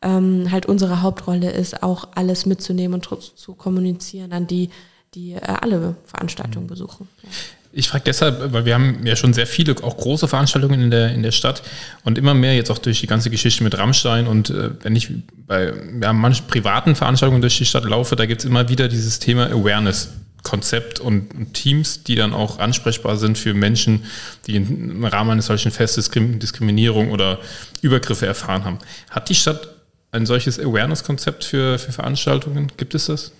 ähm, 0.01 0.51
halt 0.51 0.65
unsere 0.65 1.01
Hauptrolle 1.01 1.51
ist, 1.51 1.83
auch 1.83 2.09
alles 2.15 2.45
mitzunehmen 2.47 2.95
und 2.95 3.07
zu 3.37 3.53
kommunizieren 3.53 4.33
an 4.33 4.45
die, 4.45 4.71
die 5.13 5.35
äh, 5.35 5.39
alle 5.39 5.95
Veranstaltungen 6.03 6.65
mhm. 6.65 6.69
besuchen. 6.69 7.07
Ja. 7.23 7.29
Ich 7.71 7.87
frage 7.87 8.05
deshalb, 8.05 8.51
weil 8.51 8.65
wir 8.65 8.73
haben 8.73 9.05
ja 9.05 9.15
schon 9.15 9.33
sehr 9.33 9.45
viele, 9.45 9.75
auch 9.83 9.95
große 9.95 10.27
Veranstaltungen 10.27 10.81
in 10.81 10.89
der, 10.89 11.13
in 11.13 11.21
der 11.21 11.31
Stadt 11.31 11.61
und 12.03 12.17
immer 12.17 12.33
mehr 12.33 12.55
jetzt 12.55 12.71
auch 12.71 12.79
durch 12.79 12.99
die 12.99 13.07
ganze 13.07 13.29
Geschichte 13.29 13.63
mit 13.63 13.77
Rammstein 13.77 14.25
und 14.25 14.49
äh, 14.49 14.71
wenn 14.81 14.95
ich 14.95 15.11
bei 15.45 15.73
ja, 16.01 16.11
manchen 16.13 16.47
privaten 16.47 16.95
Veranstaltungen 16.95 17.41
durch 17.41 17.57
die 17.57 17.65
Stadt 17.65 17.85
laufe, 17.85 18.15
da 18.15 18.25
gibt 18.25 18.41
es 18.41 18.45
immer 18.45 18.69
wieder 18.69 18.87
dieses 18.87 19.19
Thema 19.19 19.47
Awareness 19.47 20.09
Konzept 20.43 20.99
und 20.99 21.53
Teams, 21.53 22.03
die 22.03 22.15
dann 22.15 22.33
auch 22.33 22.59
ansprechbar 22.59 23.17
sind 23.17 23.37
für 23.37 23.53
Menschen, 23.53 24.05
die 24.47 24.55
im 24.55 25.03
Rahmen 25.03 25.31
eines 25.31 25.47
solchen 25.47 25.71
Festes 25.71 26.09
Diskriminierung 26.09 27.11
oder 27.11 27.39
Übergriffe 27.81 28.25
erfahren 28.25 28.63
haben. 28.63 28.79
Hat 29.09 29.29
die 29.29 29.35
Stadt 29.35 29.75
ein 30.11 30.25
solches 30.25 30.59
Awareness-Konzept 30.59 31.43
für, 31.43 31.77
für 31.77 31.91
Veranstaltungen? 31.91 32.71
Gibt 32.77 32.95
es 32.95 33.07
das? 33.07 33.31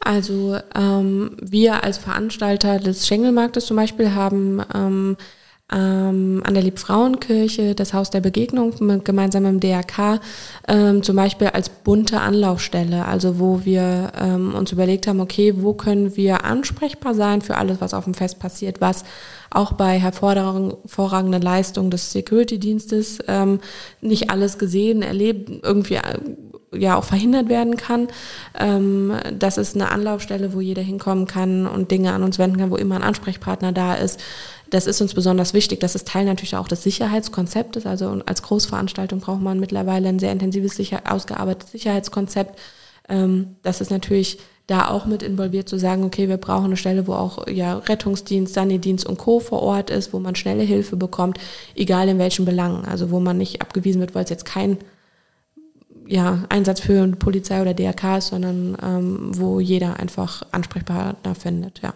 Also 0.00 0.58
ähm, 0.74 1.36
wir 1.40 1.84
als 1.84 1.98
Veranstalter 1.98 2.78
des 2.78 3.06
Schengelmarktes 3.06 3.66
zum 3.66 3.76
Beispiel 3.76 4.14
haben 4.14 4.62
ähm, 4.74 5.16
ähm, 5.72 6.42
an 6.44 6.54
der 6.54 6.62
Liebfrauenkirche 6.62 7.74
das 7.74 7.94
Haus 7.94 8.10
der 8.10 8.20
Begegnung 8.20 8.74
mit, 8.80 9.04
gemeinsam 9.04 9.46
im 9.46 9.60
DRK 9.60 10.20
ähm, 10.68 11.02
zum 11.02 11.16
Beispiel 11.16 11.48
als 11.48 11.68
bunte 11.68 12.20
Anlaufstelle, 12.20 13.04
also 13.04 13.38
wo 13.38 13.64
wir 13.64 14.12
ähm, 14.20 14.54
uns 14.54 14.72
überlegt 14.72 15.06
haben, 15.06 15.20
okay, 15.20 15.54
wo 15.56 15.74
können 15.74 16.16
wir 16.16 16.44
ansprechbar 16.44 17.14
sein 17.14 17.42
für 17.42 17.56
alles, 17.56 17.80
was 17.80 17.94
auf 17.94 18.04
dem 18.04 18.14
Fest 18.14 18.38
passiert, 18.38 18.80
was 18.80 19.04
auch 19.50 19.72
bei 19.72 19.98
hervorragenden 19.98 21.42
Leistungen 21.42 21.90
des 21.90 22.12
Security-Dienstes 22.12 23.18
ähm, 23.26 23.60
nicht 24.00 24.30
alles 24.30 24.58
gesehen, 24.58 25.02
erlebt, 25.02 25.50
irgendwie 25.64 25.96
äh, 25.96 26.18
ja 26.72 26.96
auch 26.96 27.04
verhindert 27.04 27.48
werden 27.48 27.76
kann. 27.76 28.08
Ähm, 28.58 29.12
das 29.36 29.58
ist 29.58 29.74
eine 29.74 29.90
Anlaufstelle, 29.90 30.54
wo 30.54 30.60
jeder 30.60 30.82
hinkommen 30.82 31.26
kann 31.26 31.66
und 31.66 31.90
Dinge 31.90 32.12
an 32.12 32.22
uns 32.22 32.38
wenden 32.38 32.58
kann, 32.58 32.70
wo 32.70 32.76
immer 32.76 32.96
ein 32.96 33.02
Ansprechpartner 33.02 33.72
da 33.72 33.94
ist. 33.94 34.20
Das 34.70 34.86
ist 34.86 35.00
uns 35.00 35.14
besonders 35.14 35.52
wichtig. 35.52 35.80
Das 35.80 35.94
ist 35.94 36.06
Teil 36.06 36.24
natürlich 36.24 36.56
auch 36.56 36.68
des 36.68 36.84
Sicherheitskonzeptes. 36.84 37.86
Also 37.86 38.20
als 38.26 38.42
Großveranstaltung 38.42 39.20
braucht 39.20 39.42
man 39.42 39.58
mittlerweile 39.58 40.08
ein 40.08 40.20
sehr 40.20 40.32
intensives, 40.32 40.76
sicher, 40.76 41.02
ausgearbeitetes 41.08 41.72
Sicherheitskonzept. 41.72 42.58
Ähm, 43.08 43.56
das 43.62 43.80
ist 43.80 43.90
natürlich 43.90 44.38
da 44.68 44.88
auch 44.88 45.04
mit 45.04 45.24
involviert 45.24 45.68
zu 45.68 45.78
sagen, 45.78 46.04
okay, 46.04 46.28
wir 46.28 46.36
brauchen 46.36 46.66
eine 46.66 46.76
Stelle, 46.76 47.08
wo 47.08 47.14
auch 47.14 47.48
ja, 47.48 47.78
Rettungsdienst, 47.78 48.54
Sanidienst 48.54 49.04
und 49.04 49.18
Co. 49.18 49.40
vor 49.40 49.60
Ort 49.62 49.90
ist, 49.90 50.12
wo 50.12 50.20
man 50.20 50.36
schnelle 50.36 50.62
Hilfe 50.62 50.96
bekommt, 50.96 51.40
egal 51.74 52.08
in 52.08 52.18
welchen 52.18 52.44
Belangen. 52.44 52.84
Also 52.84 53.10
wo 53.10 53.18
man 53.18 53.36
nicht 53.36 53.62
abgewiesen 53.62 54.00
wird, 54.00 54.14
weil 54.14 54.22
es 54.22 54.30
jetzt 54.30 54.44
kein 54.44 54.78
ja, 56.06 56.44
Einsatz 56.48 56.80
für 56.80 57.06
Polizei 57.08 57.60
oder 57.60 57.74
DRK 57.74 58.18
ist, 58.18 58.28
sondern 58.28 58.76
ähm, 58.80 59.30
wo 59.36 59.58
jeder 59.58 59.98
einfach 59.98 60.42
Ansprechpartner 60.52 61.34
findet, 61.34 61.82
ja. 61.82 61.94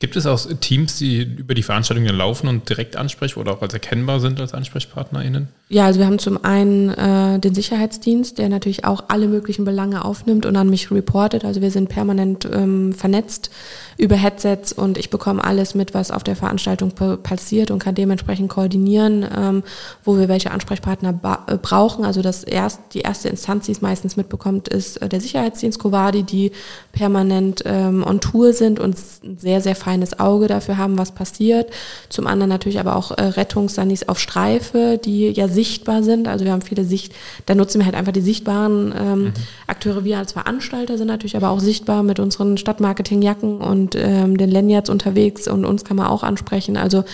Gibt 0.00 0.14
es 0.14 0.26
auch 0.26 0.38
Teams, 0.60 0.96
die 0.96 1.22
über 1.22 1.54
die 1.54 1.64
Veranstaltungen 1.64 2.14
laufen 2.14 2.46
und 2.46 2.68
direkt 2.68 2.94
ansprechen 2.96 3.40
oder 3.40 3.52
auch 3.52 3.62
als 3.62 3.74
erkennbar 3.74 4.20
sind 4.20 4.40
als 4.40 4.54
AnsprechpartnerInnen? 4.54 5.48
Ja, 5.70 5.86
also 5.86 5.98
wir 5.98 6.06
haben 6.06 6.20
zum 6.20 6.44
einen 6.44 6.90
äh, 6.90 7.40
den 7.40 7.52
Sicherheitsdienst, 7.52 8.38
der 8.38 8.48
natürlich 8.48 8.84
auch 8.84 9.04
alle 9.08 9.26
möglichen 9.26 9.64
Belange 9.64 10.04
aufnimmt 10.04 10.46
und 10.46 10.56
an 10.56 10.70
mich 10.70 10.92
reportet. 10.92 11.44
Also 11.44 11.60
wir 11.60 11.72
sind 11.72 11.88
permanent 11.88 12.48
ähm, 12.50 12.92
vernetzt 12.92 13.50
über 13.98 14.14
Headsets 14.14 14.72
und 14.72 14.96
ich 14.96 15.10
bekomme 15.10 15.42
alles 15.42 15.74
mit, 15.74 15.92
was 15.92 16.12
auf 16.12 16.22
der 16.22 16.36
Veranstaltung 16.36 16.92
passiert 16.92 17.72
und 17.72 17.80
kann 17.80 17.96
dementsprechend 17.96 18.48
koordinieren, 18.48 19.26
ähm, 19.36 19.62
wo 20.04 20.16
wir 20.16 20.28
welche 20.28 20.52
Ansprechpartner 20.52 21.44
äh, 21.48 21.56
brauchen. 21.56 22.04
Also 22.04 22.22
das 22.22 22.44
erst, 22.44 22.80
die 22.94 23.00
erste 23.00 23.28
Instanz, 23.28 23.66
die 23.66 23.72
es 23.72 23.82
meistens 23.82 24.16
mitbekommt, 24.16 24.68
ist 24.68 25.02
äh, 25.02 25.08
der 25.08 25.20
Sicherheitsdienst 25.20 25.80
Covadi, 25.80 26.22
die 26.22 26.52
permanent 26.92 27.62
ähm, 27.66 28.04
on 28.06 28.20
Tour 28.20 28.52
sind 28.52 28.78
und 28.78 28.96
sehr, 28.96 29.60
sehr 29.60 29.74
feines 29.88 30.20
Auge 30.20 30.48
dafür 30.48 30.76
haben, 30.76 30.98
was 30.98 31.12
passiert. 31.12 31.70
Zum 32.10 32.26
anderen 32.26 32.50
natürlich 32.50 32.78
aber 32.78 32.94
auch 32.94 33.10
äh, 33.12 33.22
Rettungssanis 33.22 34.06
auf 34.06 34.18
Streife, 34.18 35.00
die 35.02 35.30
ja 35.30 35.48
sichtbar 35.48 36.02
sind. 36.02 36.28
Also 36.28 36.44
wir 36.44 36.52
haben 36.52 36.60
viele 36.60 36.84
Sicht, 36.84 37.14
da 37.46 37.54
nutzen 37.54 37.78
wir 37.78 37.86
halt 37.86 37.94
einfach 37.94 38.12
die 38.12 38.20
sichtbaren 38.20 38.94
ähm, 38.94 39.22
mhm. 39.22 39.32
Akteure. 39.66 40.04
Wir 40.04 40.18
als 40.18 40.32
Veranstalter 40.32 40.98
sind 40.98 41.06
natürlich 41.06 41.36
aber 41.36 41.48
auch 41.48 41.60
sichtbar 41.60 42.02
mit 42.02 42.20
unseren 42.20 42.58
Stadtmarketingjacken 42.58 43.62
und 43.62 43.94
ähm, 43.94 44.36
den 44.36 44.50
Lanyards 44.50 44.90
unterwegs 44.90 45.48
und 45.48 45.64
uns 45.64 45.84
kann 45.84 45.96
man 45.96 46.08
auch 46.08 46.22
ansprechen. 46.22 46.76
Also 46.76 47.04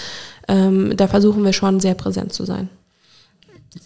ähm, 0.49 0.97
da 0.97 1.07
versuchen 1.07 1.45
wir 1.45 1.53
schon 1.53 1.79
sehr 1.79 1.95
präsent 1.95 2.33
zu 2.33 2.45
sein. 2.45 2.68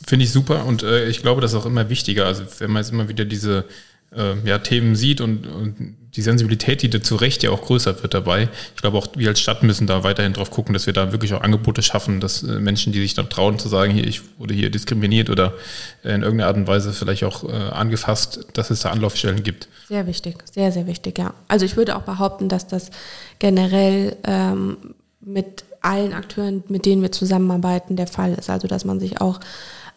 Finde 0.07 0.25
ich 0.25 0.33
super 0.33 0.65
und 0.65 0.83
äh, 0.83 1.09
ich 1.09 1.21
glaube, 1.21 1.43
das 1.43 1.53
ist 1.53 1.59
auch 1.59 1.67
immer 1.67 1.91
wichtiger. 1.91 2.25
Also 2.25 2.43
wenn 2.59 2.71
man 2.71 2.83
jetzt 2.83 2.93
immer 2.93 3.11
wieder 3.11 3.27
diese 3.27 3.67
äh, 4.15 4.35
ja, 4.45 4.59
Themen 4.59 4.97
sieht 4.97 5.21
und, 5.21 5.47
und 5.47 5.97
die 6.17 6.23
Sensibilität, 6.23 6.83
die 6.83 6.91
zu 7.01 7.17
Recht 7.17 7.43
ja 7.43 7.51
auch 7.51 7.63
größer 7.63 8.03
wird 8.03 8.15
dabei. 8.15 8.49
Ich 8.75 8.81
glaube 8.81 8.99
auch 8.99 9.09
wir 9.15 9.29
als 9.29 9.41
Stadt 9.41 9.63
müssen 9.63 9.87
da 9.87 10.03
weiterhin 10.05 10.33
drauf 10.33 10.51
gucken, 10.51 10.73
dass 10.73 10.87
wir 10.87 10.93
da 10.93 11.13
wirklich 11.13 11.35
auch 11.35 11.43
Angebote 11.43 11.83
schaffen, 11.83 12.21
dass 12.21 12.43
äh, 12.43 12.59
Menschen, 12.59 12.93
die 12.93 13.01
sich 13.01 13.15
dann 13.15 13.29
trauen 13.29 13.59
zu 13.59 13.69
sagen, 13.69 13.93
hier, 13.93 14.07
ich 14.07 14.23
wurde 14.39 14.55
hier 14.55 14.71
diskriminiert 14.71 15.31
oder 15.31 15.55
in 16.03 16.23
irgendeiner 16.23 16.47
Art 16.47 16.57
und 16.57 16.67
Weise 16.67 16.93
vielleicht 16.93 17.25
auch 17.25 17.45
äh, 17.45 17.53
angefasst, 17.53 18.47
dass 18.55 18.71
es 18.71 18.81
da 18.81 18.91
Anlaufstellen 18.91 19.43
gibt. 19.43 19.69
Sehr 19.89 20.07
wichtig, 20.07 20.37
sehr, 20.53 20.73
sehr 20.73 20.87
wichtig, 20.87 21.19
ja. 21.19 21.35
Also 21.47 21.65
ich 21.65 21.77
würde 21.77 21.97
auch 21.97 22.03
behaupten, 22.03 22.49
dass 22.49 22.67
das 22.67 22.91
generell 23.39 24.17
ähm, 24.25 24.77
mit 25.21 25.65
allen 25.81 26.13
Akteuren, 26.13 26.65
mit 26.69 26.87
denen 26.87 27.03
wir 27.03 27.13
zusammenarbeiten, 27.13 27.97
der 27.97 28.07
Fall 28.07 28.35
ist. 28.35 28.51
Also 28.51 28.67
dass 28.67 28.85
man 28.85 28.99
sich 28.99 29.21
auch 29.21 29.41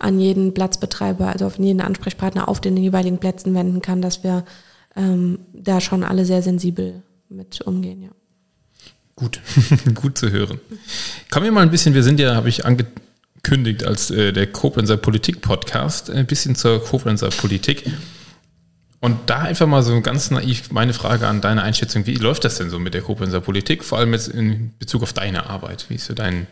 an 0.01 0.19
jeden 0.19 0.53
Platzbetreiber, 0.53 1.27
also 1.27 1.45
auf 1.45 1.59
jeden 1.59 1.81
Ansprechpartner 1.81 2.47
auf 2.47 2.59
den 2.59 2.75
jeweiligen 2.75 3.19
Plätzen 3.19 3.53
wenden 3.53 3.81
kann, 3.81 4.01
dass 4.01 4.23
wir 4.23 4.45
ähm, 4.95 5.39
da 5.53 5.79
schon 5.79 6.03
alle 6.03 6.25
sehr 6.25 6.41
sensibel 6.41 7.03
mit 7.29 7.61
umgehen, 7.61 8.01
ja. 8.01 8.09
Gut, 9.15 9.39
gut 9.93 10.17
zu 10.17 10.31
hören. 10.31 10.59
Kommen 11.29 11.45
wir 11.45 11.51
mal 11.51 11.61
ein 11.61 11.71
bisschen, 11.71 11.93
wir 11.93 12.03
sind 12.03 12.19
ja, 12.19 12.33
habe 12.33 12.49
ich 12.49 12.65
angekündigt, 12.65 13.83
als 13.83 14.09
äh, 14.09 14.33
der 14.33 14.47
Koblenzer 14.47 14.97
Politik-Podcast, 14.97 16.09
ein 16.09 16.25
bisschen 16.25 16.55
zur 16.55 16.83
Koblenzer 16.83 17.29
Politik. 17.29 17.85
Und 18.99 19.17
da 19.27 19.39
einfach 19.39 19.67
mal 19.67 19.83
so 19.83 19.99
ganz 20.01 20.31
naiv 20.31 20.71
meine 20.71 20.93
Frage 20.93 21.27
an 21.27 21.41
deine 21.41 21.61
Einschätzung, 21.61 22.05
wie 22.07 22.15
läuft 22.15 22.43
das 22.45 22.57
denn 22.57 22.69
so 22.69 22.79
mit 22.79 22.93
der 22.93 23.01
Koblenzer 23.01 23.41
Politik, 23.41 23.83
vor 23.83 23.99
allem 23.99 24.13
jetzt 24.13 24.27
in 24.27 24.73
Bezug 24.79 25.03
auf 25.03 25.13
deine 25.13 25.47
Arbeit? 25.47 25.85
Wie 25.89 25.95
ist 25.95 26.05
so 26.05 26.13
dein, 26.13 26.47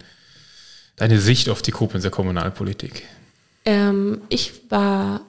deine 0.95 1.19
Sicht 1.19 1.49
auf 1.49 1.61
die 1.61 1.71
Koblenzer 1.71 2.09
Kommunalpolitik? 2.09 3.03
Ähm, 3.65 4.21
ich 4.29 4.69
war 4.71 5.21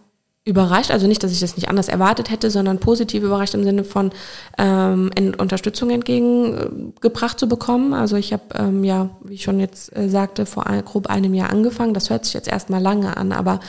überrascht, 0.47 0.91
also 0.91 1.07
nicht, 1.07 1.23
dass 1.23 1.33
ich 1.33 1.41
das 1.41 1.57
nicht 1.57 1.69
anders 1.69 1.89
erwartet 1.89 2.31
hätte, 2.31 2.51
sondern 2.51 2.79
positiv 2.79 3.23
überrascht 3.23 3.55
im 3.55 3.63
Sinne 3.63 3.85
von 3.85 4.11
ähm, 4.57 5.11
Unterstützung 5.37 5.91
entgegengebracht 5.91 7.39
zu 7.39 7.47
bekommen. 7.47 7.93
Also 7.93 8.17
ich 8.17 8.33
habe 8.33 8.43
ähm, 8.55 8.83
ja, 8.83 9.11
wie 9.23 9.35
ich 9.35 9.43
schon 9.43 9.61
jetzt 9.61 9.95
äh, 9.95 10.09
sagte, 10.09 10.47
vor 10.47 10.67
ein, 10.67 10.83
grob 10.85 11.09
einem 11.09 11.35
Jahr 11.35 11.51
angefangen. 11.51 11.93
Das 11.93 12.09
hört 12.09 12.25
sich 12.25 12.33
jetzt 12.33 12.49
erstmal 12.49 12.81
lange 12.81 13.19
an, 13.19 13.33
aber 13.33 13.61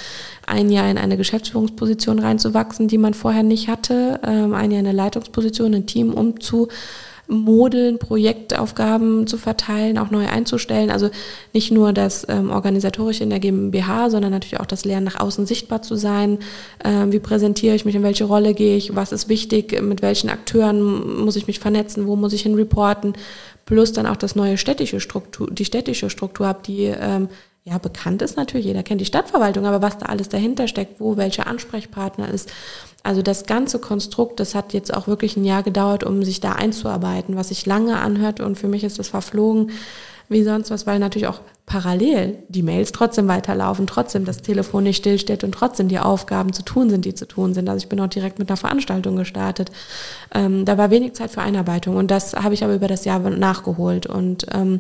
ein 0.47 0.70
Jahr 0.70 0.89
in 0.89 0.97
eine 0.97 1.18
Geschäftsführungsposition 1.18 2.20
reinzuwachsen, 2.20 2.88
die 2.88 2.97
man 2.97 3.14
vorher 3.14 3.43
nicht 3.43 3.68
hatte, 3.68 4.22
ähm, 4.24 4.53
ein 4.53 4.72
Jahr 4.72 4.80
in 4.80 4.88
eine 4.88 4.95
Leitungsposition, 4.95 5.76
ein 5.76 5.86
Team 5.88 6.14
umzu 6.14 6.70
Modeln, 7.32 7.98
Projektaufgaben 7.98 9.26
zu 9.26 9.38
verteilen, 9.38 9.98
auch 9.98 10.12
neu 10.12 10.28
einzustellen. 10.28 10.92
Also 10.92 11.10
nicht 11.54 11.72
nur 11.72 11.94
das 11.94 12.26
ähm, 12.28 12.52
Organisatorische 12.52 13.24
in 13.24 13.30
der 13.30 13.40
GmbH, 13.40 14.10
sondern 14.10 14.32
natürlich 14.32 14.60
auch 14.60 14.66
das 14.66 14.84
Lernen 14.84 15.06
nach 15.06 15.20
außen 15.20 15.46
sichtbar 15.46 15.82
zu 15.82 15.96
sein. 15.96 16.40
Ähm, 16.84 17.12
wie 17.14 17.20
präsentiere 17.20 17.76
ich 17.76 17.86
mich, 17.86 17.96
in 17.96 18.04
welche 18.04 18.26
Rolle 18.26 18.54
gehe 18.54 18.76
ich, 18.76 18.96
was 18.96 19.12
ist 19.14 19.30
wichtig, 19.30 19.82
mit 19.82 20.02
welchen 20.02 20.30
Akteuren 20.30 21.24
muss 21.24 21.38
ich 21.38 21.48
mich 21.48 21.60
vernetzen, 21.60 22.06
wo 22.06 22.16
muss 22.16 22.34
ich 22.34 22.42
hin 22.42 22.56
reporten. 22.56 23.14
Plus 23.66 23.94
dann 23.94 24.06
auch 24.06 24.18
das 24.18 24.36
neue 24.36 24.58
städtische 24.58 25.00
Struktur, 25.00 25.50
die 25.50 25.66
städtische 25.66 26.10
Struktur 26.10 26.48
habe, 26.48 26.60
die 26.66 26.86
ähm, 26.86 27.30
ja, 27.64 27.78
bekannt 27.78 28.22
ist 28.22 28.38
natürlich, 28.38 28.66
jeder 28.66 28.84
kennt 28.84 29.01
die 29.01 29.05
Stadtverwaltung, 29.05 29.66
aber 29.66 29.82
was 29.82 29.97
da 29.99 30.07
alles 30.07 30.30
dahinter 30.30 30.68
steckt, 30.68 30.99
wo 30.99 31.16
welcher 31.18 31.45
Ansprechpartner 31.45 32.30
ist. 32.30 32.51
Also 33.03 33.22
das 33.22 33.45
ganze 33.45 33.80
Konstrukt, 33.80 34.39
das 34.39 34.55
hat 34.55 34.74
jetzt 34.74 34.93
auch 34.93 35.07
wirklich 35.07 35.38
ein 35.38 35.45
Jahr 35.45 35.64
gedauert, 35.64 36.03
um 36.03 36.24
sich 36.24 36.39
da 36.39 36.53
einzuarbeiten, 36.53 37.36
was 37.36 37.49
sich 37.49 37.66
lange 37.66 37.99
anhört 37.99 38.39
und 38.39 38.57
für 38.57 38.68
mich 38.68 38.84
ist 38.84 38.99
das 38.99 39.09
verflogen 39.09 39.72
wie 40.32 40.43
sonst 40.43 40.72
was, 40.72 40.88
weil 40.88 40.97
natürlich 40.97 41.28
auch 41.28 41.41
parallel 41.66 42.38
die 42.47 42.64
Mails 42.64 42.93
trotzdem 42.93 43.28
weiterlaufen, 43.28 43.86
trotzdem 43.86 44.24
das 44.24 44.41
Telefon 44.41 44.84
nicht 44.84 44.97
stillsteht 44.97 45.43
und 45.43 45.51
trotzdem 45.51 45.89
die 45.89 45.99
Aufgaben 45.99 46.53
zu 46.53 46.64
tun 46.64 46.89
sind, 46.89 47.03
die 47.03 47.14
zu 47.14 47.28
tun 47.28 47.53
sind. 47.53 47.68
Also 47.68 47.84
ich 47.84 47.89
bin 47.89 47.99
auch 47.99 48.07
direkt 48.07 48.39
mit 48.39 48.49
einer 48.49 48.55
Veranstaltung 48.55 49.18
gestartet. 49.18 49.72
Ähm, 50.34 50.64
da 50.64 50.78
war 50.78 50.89
wenig 50.89 51.14
Zeit 51.14 51.32
für 51.32 51.41
Einarbeitung 51.41 51.97
und 51.97 52.09
das 52.12 52.34
habe 52.34 52.53
ich 52.53 52.64
aber 52.64 52.76
über 52.76 52.88
das 52.88 53.03
Jahr 53.03 53.20
nachgeholt 53.20 54.07
und 54.07 54.45
ähm, 54.53 54.80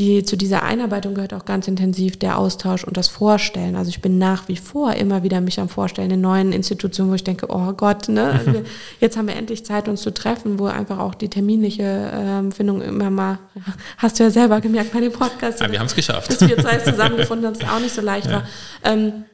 die, 0.00 0.24
zu 0.24 0.36
dieser 0.36 0.62
Einarbeitung 0.62 1.12
gehört 1.14 1.34
auch 1.34 1.44
ganz 1.44 1.68
intensiv 1.68 2.18
der 2.18 2.38
Austausch 2.38 2.84
und 2.84 2.96
das 2.96 3.08
Vorstellen. 3.08 3.76
Also 3.76 3.90
ich 3.90 4.00
bin 4.00 4.16
nach 4.16 4.48
wie 4.48 4.56
vor 4.56 4.94
immer 4.94 5.22
wieder 5.22 5.42
mich 5.42 5.60
am 5.60 5.68
Vorstellen 5.68 6.10
in 6.10 6.22
neuen 6.22 6.52
Institutionen, 6.52 7.10
wo 7.10 7.14
ich 7.14 7.22
denke, 7.22 7.46
oh 7.50 7.72
Gott, 7.74 8.08
ne, 8.08 8.40
also 8.46 8.62
jetzt 8.98 9.18
haben 9.18 9.28
wir 9.28 9.36
endlich 9.36 9.64
Zeit, 9.66 9.88
uns 9.88 10.00
zu 10.00 10.12
treffen, 10.12 10.58
wo 10.58 10.66
einfach 10.66 10.98
auch 10.98 11.14
die 11.14 11.28
terminliche 11.28 12.10
ähm, 12.14 12.50
Findung 12.50 12.80
immer 12.80 13.10
mal, 13.10 13.38
hast 13.98 14.18
du 14.18 14.24
ja 14.24 14.30
selber 14.30 14.62
gemerkt 14.62 14.92
bei 14.92 15.00
dem 15.00 15.12
Podcast. 15.12 15.60
Ja, 15.60 15.70
wir 15.70 15.78
haben 15.78 15.86
es 15.86 15.94
geschafft. 15.94 16.30
Dass 16.30 16.40
wir 16.40 16.56
zwei 16.56 16.78
zusammengefunden 16.78 17.46
haben, 17.46 17.54
es 17.54 17.68
auch 17.68 17.80
nicht 17.80 17.94
so 17.94 18.00
leicht 18.00 18.26
ja. 18.26 18.32
war. 18.32 18.42
Ähm, 18.82 19.24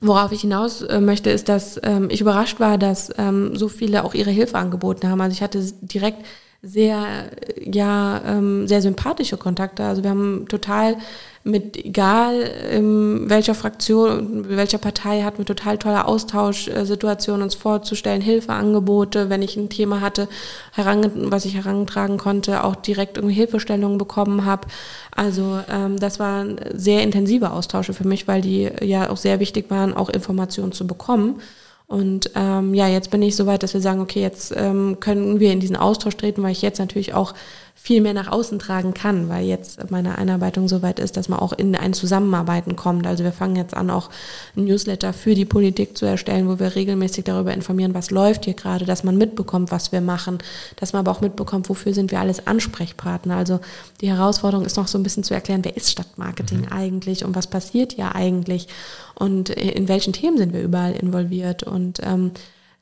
Worauf 0.00 0.30
ich 0.30 0.42
hinaus 0.42 0.82
äh, 0.82 1.00
möchte, 1.00 1.28
ist, 1.30 1.48
dass 1.48 1.80
ähm, 1.82 2.06
ich 2.08 2.20
überrascht 2.20 2.60
war, 2.60 2.78
dass 2.78 3.12
ähm, 3.18 3.56
so 3.56 3.68
viele 3.68 4.04
auch 4.04 4.14
ihre 4.14 4.30
Hilfe 4.30 4.56
angeboten 4.56 5.08
haben. 5.08 5.20
Also 5.20 5.32
ich 5.32 5.42
hatte 5.42 5.60
direkt 5.80 6.24
sehr, 6.60 7.30
ja, 7.64 8.20
ähm, 8.26 8.66
sehr 8.66 8.82
sympathische 8.82 9.36
Kontakte. 9.36 9.84
Also 9.84 10.02
wir 10.02 10.10
haben 10.10 10.46
total 10.48 10.96
mit, 11.44 11.76
egal 11.76 12.34
in 12.72 13.30
welcher 13.30 13.54
Fraktion, 13.54 14.48
welcher 14.48 14.78
Partei, 14.78 15.22
hatten 15.22 15.38
wir 15.38 15.44
total 15.44 15.78
tolle 15.78 16.04
Austauschsituationen, 16.04 17.42
uns 17.42 17.54
vorzustellen, 17.54 18.20
Hilfeangebote, 18.20 19.30
wenn 19.30 19.40
ich 19.40 19.56
ein 19.56 19.68
Thema 19.68 20.00
hatte, 20.00 20.28
was 20.74 21.44
ich 21.44 21.54
herantragen 21.54 22.18
konnte, 22.18 22.64
auch 22.64 22.74
direkt 22.74 23.18
irgendwie 23.18 23.36
Hilfestellungen 23.36 23.96
bekommen 23.96 24.44
habe. 24.44 24.66
Also 25.14 25.60
ähm, 25.70 25.98
das 25.98 26.18
waren 26.18 26.60
sehr 26.74 27.04
intensive 27.04 27.52
Austausche 27.52 27.94
für 27.94 28.06
mich, 28.06 28.26
weil 28.26 28.42
die 28.42 28.68
ja 28.82 29.10
auch 29.10 29.16
sehr 29.16 29.38
wichtig 29.38 29.70
waren, 29.70 29.94
auch 29.94 30.08
Informationen 30.08 30.72
zu 30.72 30.88
bekommen. 30.88 31.40
Und 31.88 32.32
ähm, 32.34 32.74
ja, 32.74 32.86
jetzt 32.86 33.10
bin 33.10 33.22
ich 33.22 33.34
so 33.34 33.46
weit, 33.46 33.62
dass 33.62 33.72
wir 33.72 33.80
sagen, 33.80 34.00
okay, 34.00 34.20
jetzt 34.20 34.52
ähm, 34.54 34.98
können 35.00 35.40
wir 35.40 35.52
in 35.52 35.58
diesen 35.58 35.76
Austausch 35.76 36.16
treten, 36.18 36.42
weil 36.42 36.52
ich 36.52 36.60
jetzt 36.60 36.78
natürlich 36.78 37.14
auch 37.14 37.32
viel 37.80 38.00
mehr 38.00 38.12
nach 38.12 38.26
außen 38.26 38.58
tragen 38.58 38.92
kann, 38.92 39.28
weil 39.28 39.46
jetzt 39.46 39.90
meine 39.90 40.18
Einarbeitung 40.18 40.68
so 40.68 40.82
weit 40.82 40.98
ist, 40.98 41.16
dass 41.16 41.28
man 41.28 41.38
auch 41.38 41.52
in 41.52 41.76
ein 41.76 41.94
Zusammenarbeiten 41.94 42.74
kommt. 42.74 43.06
Also 43.06 43.22
wir 43.22 43.32
fangen 43.32 43.54
jetzt 43.54 43.74
an, 43.74 43.88
auch 43.88 44.10
ein 44.56 44.64
Newsletter 44.64 45.12
für 45.12 45.34
die 45.34 45.44
Politik 45.44 45.96
zu 45.96 46.04
erstellen, 46.04 46.48
wo 46.48 46.58
wir 46.58 46.74
regelmäßig 46.74 47.24
darüber 47.24 47.54
informieren, 47.54 47.94
was 47.94 48.10
läuft 48.10 48.46
hier 48.46 48.54
gerade, 48.54 48.84
dass 48.84 49.04
man 49.04 49.16
mitbekommt, 49.16 49.70
was 49.70 49.92
wir 49.92 50.00
machen, 50.00 50.38
dass 50.76 50.92
man 50.92 51.00
aber 51.00 51.12
auch 51.12 51.20
mitbekommt, 51.20 51.68
wofür 51.68 51.94
sind 51.94 52.10
wir 52.10 52.18
alles 52.20 52.46
Ansprechpartner. 52.46 53.36
Also 53.36 53.60
die 54.00 54.08
Herausforderung 54.08 54.66
ist 54.66 54.76
noch 54.76 54.88
so 54.88 54.98
ein 54.98 55.04
bisschen 55.04 55.22
zu 55.22 55.32
erklären, 55.32 55.64
wer 55.64 55.76
ist 55.76 55.90
Stadtmarketing 55.90 56.62
mhm. 56.62 56.72
eigentlich 56.72 57.24
und 57.24 57.36
was 57.36 57.46
passiert 57.46 57.92
hier 57.92 58.14
eigentlich 58.14 58.66
und 59.14 59.50
in 59.50 59.88
welchen 59.88 60.12
Themen 60.12 60.36
sind 60.36 60.52
wir 60.52 60.62
überall 60.62 60.92
involviert 60.92 61.62
und 61.62 62.00
ähm, 62.02 62.32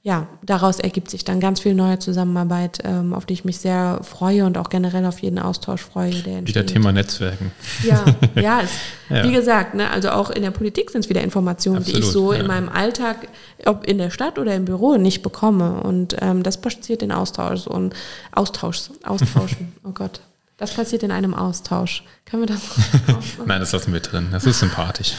ja, 0.07 0.28
daraus 0.40 0.78
ergibt 0.78 1.11
sich 1.11 1.24
dann 1.24 1.40
ganz 1.40 1.59
viel 1.59 1.74
neue 1.74 1.98
Zusammenarbeit, 1.98 2.78
ähm, 2.84 3.12
auf 3.12 3.26
die 3.26 3.34
ich 3.34 3.44
mich 3.44 3.59
sehr 3.59 3.98
freue 4.04 4.46
und 4.46 4.57
auch 4.57 4.68
generell 4.68 5.04
auf 5.04 5.18
jeden 5.18 5.40
Austausch 5.40 5.80
freue. 5.80 6.12
Der 6.12 6.46
wieder 6.46 6.64
Thema 6.64 6.92
Netzwerken. 6.92 7.50
Ja, 7.82 8.04
ja, 8.40 8.61
es, 8.61 8.70
ja. 9.09 9.24
wie 9.24 9.32
gesagt, 9.32 9.74
ne, 9.74 9.90
also 9.90 10.11
auch 10.11 10.30
in 10.30 10.42
der 10.42 10.52
Politik 10.52 10.92
sind 10.92 11.00
es 11.00 11.09
wieder 11.09 11.22
Informationen, 11.22 11.78
Absolut, 11.78 11.96
die 11.96 12.07
ich 12.07 12.12
so 12.12 12.32
ja. 12.32 12.38
in 12.38 12.46
meinem 12.46 12.68
Alltag, 12.68 13.26
ob 13.64 13.84
in 13.84 13.98
der 13.98 14.11
Stadt 14.11 14.38
oder 14.38 14.54
im 14.54 14.64
Büro, 14.64 14.96
nicht 14.96 15.22
bekomme. 15.22 15.80
Und 15.80 16.14
ähm, 16.20 16.44
das 16.44 16.61
passiert 16.61 17.02
in 17.02 17.11
Austausch 17.11 17.66
und 17.66 17.92
Austausch, 18.30 18.90
Austauschen. 19.02 19.72
oh 19.82 19.90
Gott. 19.90 20.20
Das 20.57 20.72
passiert 20.72 21.02
in 21.02 21.11
einem 21.11 21.34
Austausch. 21.34 22.04
Können 22.26 22.44
wir 22.44 22.54
das? 22.54 22.61
Nein, 23.44 23.59
das 23.59 23.72
lassen 23.72 23.92
wir 23.92 23.98
drin. 23.98 24.28
Das 24.30 24.44
ist 24.44 24.61
sympathisch. 24.61 25.14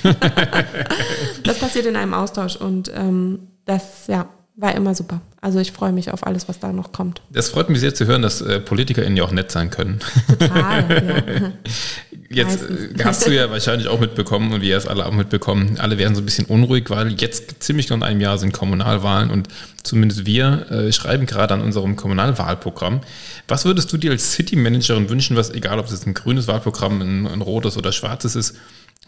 das 1.44 1.60
passiert 1.60 1.88
in 1.88 1.98
einem 1.98 2.14
Austausch 2.14 2.56
und 2.56 2.90
ähm, 2.96 3.50
das, 3.66 4.08
ja, 4.08 4.30
war 4.58 4.74
immer 4.76 4.96
super. 4.96 5.22
Also 5.40 5.60
ich 5.60 5.72
freue 5.72 5.92
mich 5.92 6.12
auf 6.12 6.26
alles, 6.26 6.50
was 6.50 6.60
da 6.60 6.74
noch 6.74 6.92
kommt. 6.92 7.22
Das 7.30 7.50
freut 7.50 7.70
mich 7.70 7.80
sehr 7.80 7.94
zu 7.94 8.08
hören, 8.08 8.24
dass 8.24 8.42
äh, 8.42 8.60
PolitikerInnen 8.60 9.16
ja 9.16 9.24
auch 9.24 9.32
nett 9.32 9.52
sein 9.52 9.70
können. 9.70 10.00
Total, 10.28 11.24
ja. 11.40 11.52
Jetzt 12.30 12.64
äh, 12.64 12.74
Meistens. 12.74 13.06
hast 13.06 13.28
du 13.28 13.36
ja 13.36 13.50
wahrscheinlich 13.52 13.88
auch 13.88 14.00
mitbekommen 14.00 14.52
und 14.52 14.62
wir 14.62 14.76
es 14.76 14.88
alle 14.88 15.06
auch 15.06 15.14
mitbekommen, 15.14 15.78
alle 15.80 15.98
werden 15.98 16.16
so 16.16 16.22
ein 16.22 16.26
bisschen 16.26 16.46
unruhig, 16.46 16.90
weil 16.90 17.14
jetzt 17.14 17.64
ziemlich 17.64 17.88
genau 17.88 17.98
in 17.98 18.04
einem 18.04 18.20
Jahr 18.20 18.38
sind 18.38 18.52
Kommunalwahlen 18.52 19.30
und 19.30 19.48
zumindest 19.84 20.26
wir 20.26 20.70
äh, 20.70 20.92
schreiben 20.92 21.26
gerade 21.26 21.54
an 21.54 21.62
unserem 21.62 21.96
Kommunalwahlprogramm. 21.96 23.02
Was 23.48 23.64
würdest 23.64 23.94
du 23.94 23.98
dir 23.98 24.12
als 24.12 24.34
City-Managerin 24.34 25.10
wünschen, 25.10 25.38
was, 25.38 25.52
egal 25.52 25.80
ob 25.80 25.86
es 25.86 26.06
ein 26.06 26.14
grünes 26.14 26.48
Wahlprogramm, 26.48 27.02
ein, 27.02 27.28
ein 27.28 27.42
rotes 27.42 27.78
oder 27.78 27.94
schwarzes 27.94 28.36
ist, 28.36 28.58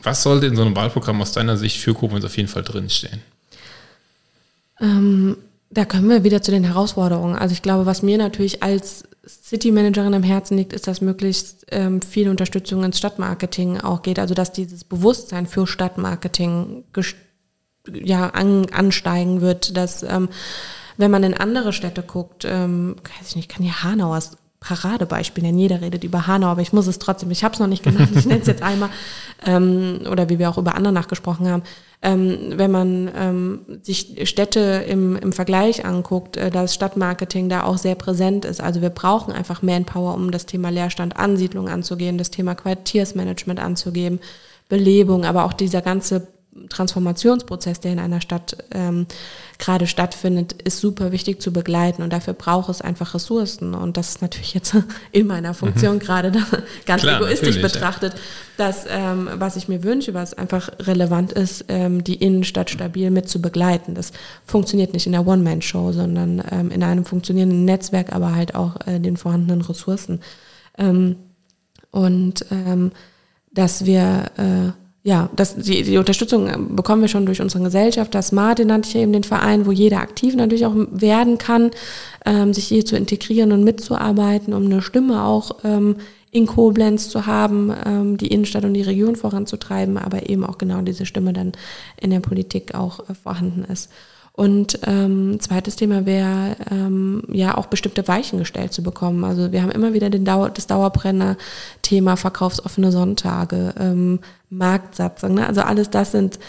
was 0.01 0.23
sollte 0.23 0.45
in 0.45 0.55
so 0.55 0.61
einem 0.61 0.75
Wahlprogramm 0.77 1.21
aus 1.21 1.33
deiner 1.33 1.57
Sicht 1.57 1.81
für 1.81 1.93
Koblenz 1.93 2.23
auf 2.23 2.37
jeden 2.37 2.47
Fall 2.47 2.63
drinstehen? 2.63 3.21
Ähm, 4.81 5.37
da 5.69 5.85
kommen 5.85 6.09
wir 6.09 6.23
wieder 6.23 6.41
zu 6.41 6.51
den 6.51 6.63
Herausforderungen. 6.63 7.35
Also 7.35 7.53
ich 7.53 7.61
glaube, 7.61 7.85
was 7.85 8.01
mir 8.01 8.17
natürlich 8.17 8.63
als 8.63 9.03
City 9.27 9.71
Managerin 9.71 10.13
am 10.13 10.23
Herzen 10.23 10.57
liegt, 10.57 10.73
ist, 10.73 10.87
dass 10.87 11.01
möglichst 11.01 11.67
ähm, 11.69 12.01
viel 12.01 12.29
Unterstützung 12.29 12.83
ins 12.83 12.97
Stadtmarketing 12.97 13.79
auch 13.81 14.01
geht. 14.01 14.17
Also 14.17 14.33
dass 14.33 14.51
dieses 14.51 14.83
Bewusstsein 14.83 15.45
für 15.45 15.67
Stadtmarketing 15.67 16.85
ja, 17.93 18.29
an, 18.29 18.67
ansteigen 18.71 19.41
wird, 19.41 19.77
dass 19.77 20.03
ähm, 20.03 20.29
wenn 20.97 21.11
man 21.11 21.23
in 21.23 21.33
andere 21.33 21.71
Städte 21.71 22.01
guckt, 22.01 22.45
ähm, 22.45 22.95
weiß 22.97 23.29
ich 23.29 23.35
nicht, 23.35 23.49
kann 23.49 23.63
ja 23.63 23.83
Hanau 23.83 24.13
Paradebeispiel 24.59 25.43
nennen. 25.43 25.59
Jeder 25.59 25.81
redet 25.81 26.03
über 26.03 26.27
Hanau, 26.27 26.47
aber 26.47 26.61
ich 26.61 26.73
muss 26.73 26.87
es 26.87 26.99
trotzdem, 26.99 27.31
ich 27.31 27.43
habe 27.43 27.53
es 27.53 27.59
noch 27.59 27.67
nicht 27.67 27.83
genannt, 27.83 28.09
ich 28.15 28.25
nenne 28.25 28.41
es 28.41 28.47
jetzt 28.47 28.61
einmal, 28.61 28.89
ähm, 29.45 30.01
oder 30.09 30.29
wie 30.29 30.39
wir 30.39 30.49
auch 30.49 30.57
über 30.57 30.75
andere 30.75 30.93
nachgesprochen 30.93 31.47
haben 31.47 31.63
ähm, 32.01 32.53
wenn 32.55 32.71
man 32.71 33.11
ähm, 33.15 33.59
sich 33.81 34.15
Städte 34.29 34.85
im, 34.87 35.17
im 35.17 35.33
Vergleich 35.33 35.83
anguckt, 35.83 36.37
äh, 36.37 36.49
dass 36.49 36.73
Stadtmarketing 36.73 37.49
da 37.49 37.63
auch 37.63 37.77
sehr 37.77 37.95
präsent 37.95 38.45
ist. 38.45 38.61
Also 38.61 38.81
wir 38.81 38.89
brauchen 38.89 39.33
einfach 39.33 39.61
Manpower, 39.61 40.13
um 40.13 40.31
das 40.31 40.45
Thema 40.45 40.69
Leerstand, 40.69 41.17
Ansiedlung 41.17 41.67
anzugehen, 41.67 42.17
das 42.17 42.31
Thema 42.31 42.55
Quartiersmanagement 42.55 43.59
anzugeben, 43.59 44.19
Belebung, 44.69 45.25
aber 45.25 45.43
auch 45.43 45.53
dieser 45.53 45.81
ganze 45.81 46.27
Transformationsprozess, 46.67 47.79
der 47.79 47.93
in 47.93 47.99
einer 47.99 48.21
Stadt 48.21 48.57
ähm, 48.71 49.05
gerade 49.57 49.87
stattfindet, 49.87 50.53
ist 50.63 50.79
super 50.79 51.11
wichtig 51.11 51.41
zu 51.41 51.53
begleiten 51.53 52.01
und 52.01 52.11
dafür 52.11 52.33
braucht 52.33 52.69
es 52.69 52.81
einfach 52.81 53.13
Ressourcen. 53.13 53.73
Und 53.73 53.97
das 53.97 54.09
ist 54.09 54.21
natürlich 54.21 54.53
jetzt 54.53 54.75
in 55.11 55.27
meiner 55.27 55.53
Funktion 55.53 55.95
mhm. 55.95 55.99
gerade 55.99 56.31
ganz 56.85 57.01
Klar, 57.01 57.21
egoistisch 57.21 57.61
betrachtet, 57.61 58.13
ja. 58.13 58.19
dass 58.57 58.85
ähm, 58.89 59.29
was 59.35 59.55
ich 59.55 59.67
mir 59.67 59.83
wünsche, 59.83 60.13
was 60.13 60.33
einfach 60.33 60.69
relevant 60.79 61.31
ist, 61.31 61.65
ähm, 61.67 62.03
die 62.03 62.15
Innenstadt 62.15 62.69
stabil 62.69 63.11
mit 63.11 63.29
zu 63.29 63.41
begleiten. 63.41 63.95
Das 63.95 64.11
funktioniert 64.45 64.93
nicht 64.93 65.05
in 65.05 65.13
der 65.13 65.25
One-Man-Show, 65.25 65.91
sondern 65.93 66.43
ähm, 66.51 66.71
in 66.71 66.83
einem 66.83 67.05
funktionierenden 67.05 67.65
Netzwerk, 67.65 68.13
aber 68.13 68.35
halt 68.35 68.55
auch 68.55 68.75
äh, 68.87 68.99
den 68.99 69.17
vorhandenen 69.17 69.61
Ressourcen. 69.61 70.21
Ähm, 70.77 71.15
und 71.91 72.45
ähm, 72.51 72.91
dass 73.51 73.85
wir 73.85 74.31
äh, 74.37 74.71
ja, 75.09 75.27
das, 75.35 75.55
die, 75.55 75.81
die 75.81 75.97
Unterstützung 75.97 76.75
bekommen 76.75 77.01
wir 77.01 77.07
schon 77.07 77.25
durch 77.25 77.41
unsere 77.41 77.63
Gesellschaft. 77.63 78.13
Das 78.13 78.27
Smart, 78.27 78.59
nannte 78.59 78.89
ich 78.89 78.95
eben 78.95 79.11
den 79.11 79.23
Verein, 79.23 79.65
wo 79.65 79.71
jeder 79.71 80.01
aktiv 80.01 80.35
natürlich 80.35 80.67
auch 80.67 80.75
werden 80.91 81.39
kann, 81.39 81.71
ähm, 82.27 82.53
sich 82.53 82.65
hier 82.65 82.85
zu 82.85 82.95
integrieren 82.95 83.51
und 83.51 83.63
mitzuarbeiten, 83.63 84.53
um 84.53 84.65
eine 84.65 84.83
Stimme 84.83 85.23
auch 85.23 85.63
ähm, 85.63 85.95
in 86.29 86.45
Koblenz 86.45 87.09
zu 87.09 87.25
haben, 87.25 87.73
ähm, 87.87 88.17
die 88.17 88.27
Innenstadt 88.27 88.65
und 88.65 88.75
die 88.75 88.83
Region 88.83 89.15
voranzutreiben, 89.15 89.97
aber 89.97 90.29
eben 90.29 90.45
auch 90.45 90.59
genau 90.59 90.83
diese 90.83 91.07
Stimme 91.07 91.33
dann 91.33 91.53
in 91.99 92.11
der 92.11 92.19
Politik 92.19 92.75
auch 92.75 93.09
äh, 93.09 93.15
vorhanden 93.15 93.63
ist. 93.63 93.89
Und 94.39 94.79
ähm, 94.87 95.37
zweites 95.41 95.75
Thema 95.75 96.05
wäre 96.05 96.55
ähm, 96.71 97.23
ja 97.29 97.57
auch 97.57 97.65
bestimmte 97.65 98.07
Weichen 98.07 98.39
gestellt 98.39 98.71
zu 98.71 98.81
bekommen. 98.81 99.25
Also 99.25 99.51
wir 99.51 99.61
haben 99.61 99.69
immer 99.69 99.91
wieder 99.91 100.09
den 100.09 100.23
Dauer, 100.23 100.49
das 100.49 100.65
Dauerbrenner-Thema 100.65 102.15
verkaufsoffene 102.15 102.93
Sonntage, 102.93 103.73
ähm, 103.77 104.19
Marktsatzung. 104.49 105.33
Ne? 105.33 105.45
Also 105.45 105.59
alles 105.59 105.89
das 105.89 106.13
sind 106.13 106.39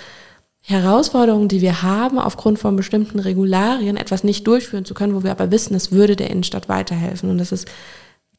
Herausforderungen, 0.61 1.49
die 1.49 1.63
wir 1.63 1.83
haben, 1.83 2.21
aufgrund 2.21 2.61
von 2.61 2.77
bestimmten 2.77 3.19
Regularien 3.19 3.97
etwas 3.97 4.23
nicht 4.23 4.47
durchführen 4.47 4.85
zu 4.85 4.95
können, 4.95 5.17
wo 5.17 5.25
wir 5.25 5.33
aber 5.33 5.51
wissen, 5.51 5.75
es 5.75 5.91
würde 5.91 6.15
der 6.15 6.31
Innenstadt 6.31 6.69
weiterhelfen. 6.69 7.29
Und 7.29 7.39
das 7.39 7.51
ist 7.51 7.67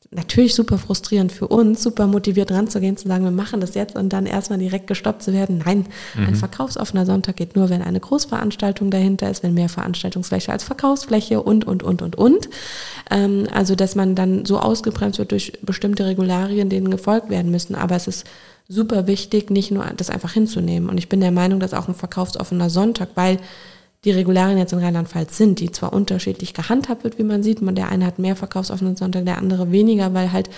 natürlich 0.10 0.56
super 0.56 0.78
frustrierend 0.78 1.32
für 1.32 1.48
uns, 1.48 1.84
super 1.84 2.06
motiviert 2.06 2.52
ranzugehen, 2.52 2.98
zu 2.98 3.08
sagen, 3.08 3.24
wir 3.24 3.32
machen 3.32 3.62
das 3.62 3.76
jetzt 3.76 3.96
und 3.96 4.10
dann 4.12 4.26
erstmal 4.26 4.60
direkt 4.60 4.88
gestoppt 4.88 5.24
zu 5.24 5.32
werden. 5.32 5.62
Nein, 5.66 5.86
mhm. 6.16 6.26
ein 6.26 6.36
verkaufsoffener 6.36 7.06
Sonntag 7.06 7.38
geht 7.38 7.56
nur, 7.56 7.70
wenn 7.70 7.82
eine 7.82 8.00
Großveranstaltung 8.00 8.92
dahinter 8.92 9.30
ist, 9.30 9.42
wenn 9.42 9.54
mehr 9.54 9.70
Veranstaltungsfläche 9.70 10.52
als 10.52 10.64
Verkaufsfläche 10.64 11.42
und, 11.42 11.66
und, 11.66 11.82
und, 11.84 12.02
und, 12.02 12.18
und. 12.18 12.50
Ähm, 13.10 13.48
also, 13.54 13.76
dass 13.76 13.96
man 13.96 14.16
dann 14.16 14.46
so 14.46 14.60
ausgebremst 14.60 15.18
wird 15.18 15.32
durch 15.32 15.54
bestimmte 15.62 16.06
Regularien, 16.06 16.70
denen 16.70 16.92
gefolgt 16.92 17.30
werden 17.30 17.50
müssen. 17.50 17.76
Aber 17.76 17.96
es 17.96 18.08
ist 18.08 18.26
super 18.68 19.08
wichtig, 19.08 19.50
nicht 19.50 19.72
nur 19.72 19.86
das 19.96 20.10
einfach 20.10 20.34
hinzunehmen. 20.34 20.90
Und 20.90 20.98
ich 20.98 21.08
bin 21.08 21.22
der 21.22 21.32
Meinung, 21.32 21.62
dass 21.62 21.74
auch 21.74 21.88
ein 21.88 21.96
verkaufsoffener 21.96 22.70
Sonntag, 22.70 23.10
weil 23.16 23.38
die 24.04 24.12
Regularien 24.12 24.58
jetzt 24.58 24.74
in 24.74 24.80
Rheinland-Pfalz 24.80 25.38
sind, 25.38 25.60
die 25.60 25.72
zwar 25.72 25.94
unterschiedlich 25.94 26.54
gehandhabt 26.54 27.04
wird, 27.04 27.20
wie 27.20 27.24
man 27.24 27.44
sieht, 27.44 27.62
man 27.62 27.76
der 27.76 27.90
eine 27.90 28.06
hat 28.06 28.18
mehr 28.18 28.36
verkaufsoffenen 28.36 28.96
Sonntag, 28.96 29.26
der 29.26 29.38
andere 29.38 29.72
weniger, 29.72 30.14
weil 30.14 30.32
halt 30.32 30.50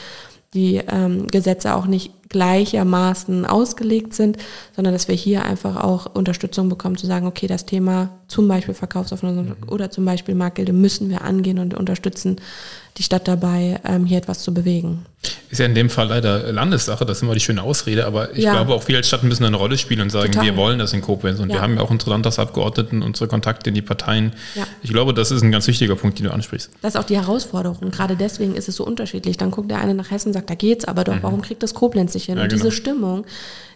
die 0.53 0.81
ähm, 0.87 1.27
Gesetze 1.27 1.75
auch 1.75 1.87
nicht 1.87 2.11
gleichermaßen 2.29 3.45
ausgelegt 3.45 4.13
sind, 4.13 4.37
sondern 4.75 4.93
dass 4.93 5.07
wir 5.07 5.15
hier 5.15 5.43
einfach 5.43 5.83
auch 5.83 6.15
Unterstützung 6.15 6.69
bekommen, 6.69 6.97
zu 6.97 7.05
sagen, 7.05 7.27
okay, 7.27 7.47
das 7.47 7.65
Thema 7.65 8.09
zum 8.27 8.47
Beispiel 8.47 8.73
verkaufsoffener 8.73 9.33
Sonntag 9.33 9.61
mhm. 9.61 9.69
oder 9.69 9.91
zum 9.91 10.05
Beispiel 10.05 10.35
Marktgilde 10.35 10.73
müssen 10.73 11.09
wir 11.09 11.23
angehen 11.23 11.59
und 11.59 11.73
unterstützen 11.73 12.37
die 12.97 13.03
Stadt 13.03 13.27
dabei, 13.27 13.79
ähm, 13.85 14.05
hier 14.05 14.17
etwas 14.17 14.43
zu 14.43 14.53
bewegen. 14.53 15.05
Ist 15.49 15.59
ja 15.59 15.65
in 15.65 15.75
dem 15.75 15.89
Fall 15.89 16.07
leider 16.07 16.51
Landessache, 16.51 17.05
das 17.05 17.17
ist 17.17 17.23
immer 17.23 17.33
die 17.33 17.39
schöne 17.39 17.63
Ausrede, 17.63 18.05
aber 18.05 18.33
ich 18.33 18.43
ja. 18.43 18.53
glaube 18.53 18.73
auch 18.73 18.87
wir 18.87 18.97
als 18.97 19.07
Stadt 19.07 19.23
müssen 19.23 19.45
eine 19.45 19.55
Rolle 19.55 19.77
spielen 19.77 20.01
und 20.01 20.09
sagen, 20.09 20.31
Total. 20.31 20.45
wir 20.45 20.57
wollen 20.57 20.79
das 20.79 20.93
in 20.93 21.01
Koblenz 21.01 21.39
und 21.39 21.49
ja. 21.49 21.55
wir 21.55 21.61
haben 21.61 21.75
ja 21.75 21.81
auch 21.81 21.89
unsere 21.89 22.11
Landtagsabgeordneten, 22.11 23.01
unsere 23.01 23.27
Kontakte 23.27 23.69
in 23.69 23.75
die 23.75 23.81
Parteien. 23.81 24.33
Ja. 24.55 24.67
Ich 24.81 24.91
glaube, 24.91 25.13
das 25.13 25.31
ist 25.31 25.41
ein 25.41 25.51
ganz 25.51 25.67
wichtiger 25.67 25.95
Punkt, 25.95 26.19
den 26.19 26.25
du 26.25 26.33
ansprichst. 26.33 26.71
Das 26.81 26.95
ist 26.95 26.99
auch 26.99 27.05
die 27.05 27.15
Herausforderung. 27.15 27.91
Gerade 27.91 28.15
deswegen 28.15 28.55
ist 28.55 28.67
es 28.67 28.75
so 28.75 28.85
unterschiedlich. 28.85 29.37
Dann 29.37 29.51
guckt 29.51 29.71
der 29.71 29.79
eine 29.79 29.93
nach 29.93 30.11
Hessen 30.11 30.29
und 30.29 30.33
sagt, 30.33 30.49
da 30.49 30.55
geht's, 30.55 30.85
aber 30.85 31.03
doch, 31.03 31.15
mhm. 31.15 31.23
warum 31.23 31.41
kriegt 31.41 31.63
das 31.63 31.73
Koblenz 31.73 32.13
nicht 32.13 32.25
hin. 32.25 32.37
Und 32.37 32.49
genau. 32.49 32.55
diese 32.61 32.71
Stimmung, 32.71 33.25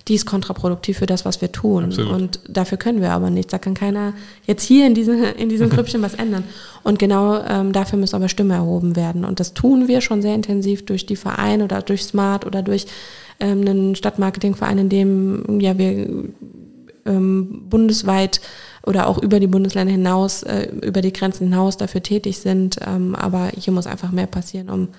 die 0.07 0.15
ist 0.15 0.25
kontraproduktiv 0.25 0.97
für 0.97 1.05
das, 1.05 1.25
was 1.25 1.41
wir 1.41 1.51
tun. 1.51 1.85
Absolut. 1.85 2.11
Und 2.11 2.39
dafür 2.47 2.77
können 2.77 3.01
wir 3.01 3.11
aber 3.11 3.29
nichts. 3.29 3.51
Da 3.51 3.57
kann 3.57 3.73
keiner 3.73 4.13
jetzt 4.45 4.63
hier 4.63 4.87
in, 4.87 4.93
diese, 4.93 5.15
in 5.15 5.49
diesem 5.49 5.69
Grüppchen 5.71 6.01
was 6.01 6.13
ändern. 6.13 6.45
Und 6.83 6.99
genau 6.99 7.43
ähm, 7.43 7.73
dafür 7.73 7.99
muss 7.99 8.13
aber 8.13 8.29
Stimme 8.29 8.53
erhoben 8.53 8.95
werden. 8.95 9.25
Und 9.25 9.39
das 9.39 9.53
tun 9.53 9.87
wir 9.87 10.01
schon 10.01 10.21
sehr 10.21 10.33
intensiv 10.35 10.85
durch 10.85 11.05
die 11.05 11.17
Vereine 11.17 11.65
oder 11.65 11.81
durch 11.81 12.03
Smart 12.03 12.45
oder 12.45 12.61
durch 12.61 12.87
ähm, 13.39 13.61
einen 13.61 13.95
Stadtmarketingverein, 13.95 14.77
in 14.77 14.89
dem 14.89 15.59
ja 15.59 15.77
wir 15.77 16.07
ähm, 17.05 17.63
bundesweit 17.69 18.41
oder 18.85 19.07
auch 19.07 19.17
über 19.21 19.41
die 19.41 19.47
Bundesländer 19.47 19.91
hinaus, 19.91 20.43
äh, 20.43 20.69
über 20.81 21.01
die 21.01 21.11
Grenzen 21.11 21.49
hinaus 21.49 21.75
dafür 21.75 22.01
tätig 22.01 22.37
sind. 22.39 22.77
Ähm, 22.85 23.15
aber 23.15 23.51
hier 23.57 23.73
muss 23.73 23.87
einfach 23.87 24.11
mehr 24.11 24.27
passieren, 24.27 24.69
um 24.69 24.89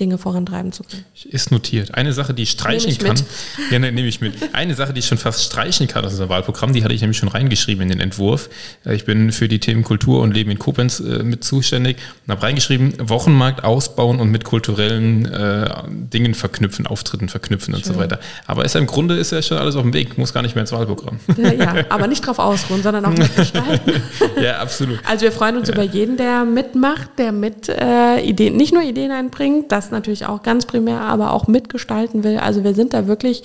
Dinge 0.00 0.18
vorantreiben 0.18 0.72
zu 0.72 0.82
können. 0.84 1.04
Ist 1.24 1.50
notiert. 1.50 1.94
Eine 1.94 2.12
Sache, 2.12 2.34
die 2.34 2.44
ich 2.44 2.50
streichen 2.50 2.90
ich 2.90 2.98
kann. 2.98 3.16
Mit. 3.16 3.24
Ja, 3.70 3.78
ne, 3.78 3.92
nehme 3.92 4.08
ich 4.08 4.20
mit. 4.20 4.34
Eine 4.54 4.74
Sache, 4.74 4.92
die 4.92 5.00
ich 5.00 5.06
schon 5.06 5.18
fast 5.18 5.44
streichen 5.44 5.88
kann 5.88 6.04
aus 6.04 6.12
unserem 6.12 6.30
Wahlprogramm, 6.30 6.72
die 6.72 6.84
hatte 6.84 6.94
ich 6.94 7.00
nämlich 7.00 7.18
schon 7.18 7.28
reingeschrieben 7.28 7.82
in 7.82 7.88
den 7.88 8.00
Entwurf. 8.00 8.48
Äh, 8.84 8.94
ich 8.94 9.04
bin 9.04 9.32
für 9.32 9.48
die 9.48 9.58
Themen 9.58 9.84
Kultur 9.84 10.22
und 10.22 10.32
Leben 10.32 10.50
in 10.50 10.58
Koblenz 10.58 11.00
äh, 11.00 11.22
mit 11.22 11.44
zuständig 11.44 11.96
und 12.26 12.32
habe 12.32 12.42
reingeschrieben, 12.42 12.94
Wochenmarkt 13.08 13.64
ausbauen 13.64 14.20
und 14.20 14.30
mit 14.30 14.44
kulturellen 14.44 15.26
äh, 15.26 15.68
Dingen 15.88 16.34
verknüpfen, 16.34 16.86
Auftritten 16.86 17.28
verknüpfen 17.28 17.74
Schön. 17.74 17.82
und 17.82 17.84
so 17.84 17.98
weiter. 17.98 18.20
Aber 18.46 18.64
ist 18.64 18.74
ja 18.74 18.80
im 18.80 18.86
Grunde 18.86 19.16
ist 19.16 19.32
ja 19.32 19.42
schon 19.42 19.58
alles 19.58 19.76
auf 19.76 19.82
dem 19.82 19.92
Weg, 19.92 20.18
muss 20.18 20.32
gar 20.32 20.42
nicht 20.42 20.54
mehr 20.54 20.62
ins 20.62 20.72
Wahlprogramm. 20.72 21.18
Ja, 21.36 21.52
ja 21.52 21.74
aber 21.88 22.06
nicht 22.06 22.26
drauf 22.26 22.38
ausruhen, 22.38 22.82
sondern 22.82 23.04
auch 23.04 23.16
mitgestalten. 23.16 24.02
ja, 24.42 24.58
absolut. 24.58 24.98
Also 25.04 25.22
wir 25.22 25.32
freuen 25.32 25.56
uns 25.56 25.68
ja. 25.68 25.74
über 25.74 25.82
jeden, 25.82 26.16
der 26.16 26.44
mitmacht, 26.44 27.10
der 27.18 27.32
mit 27.32 27.68
äh, 27.68 28.20
Ideen, 28.20 28.56
nicht 28.56 28.72
nur 28.72 28.82
Ideen 28.82 29.10
einbringt, 29.10 29.72
das 29.72 29.87
natürlich 29.90 30.26
auch 30.26 30.42
ganz 30.42 30.66
primär, 30.66 31.00
aber 31.00 31.32
auch 31.32 31.46
mitgestalten 31.46 32.24
will. 32.24 32.38
Also 32.38 32.64
wir 32.64 32.74
sind 32.74 32.94
da 32.94 33.06
wirklich 33.06 33.44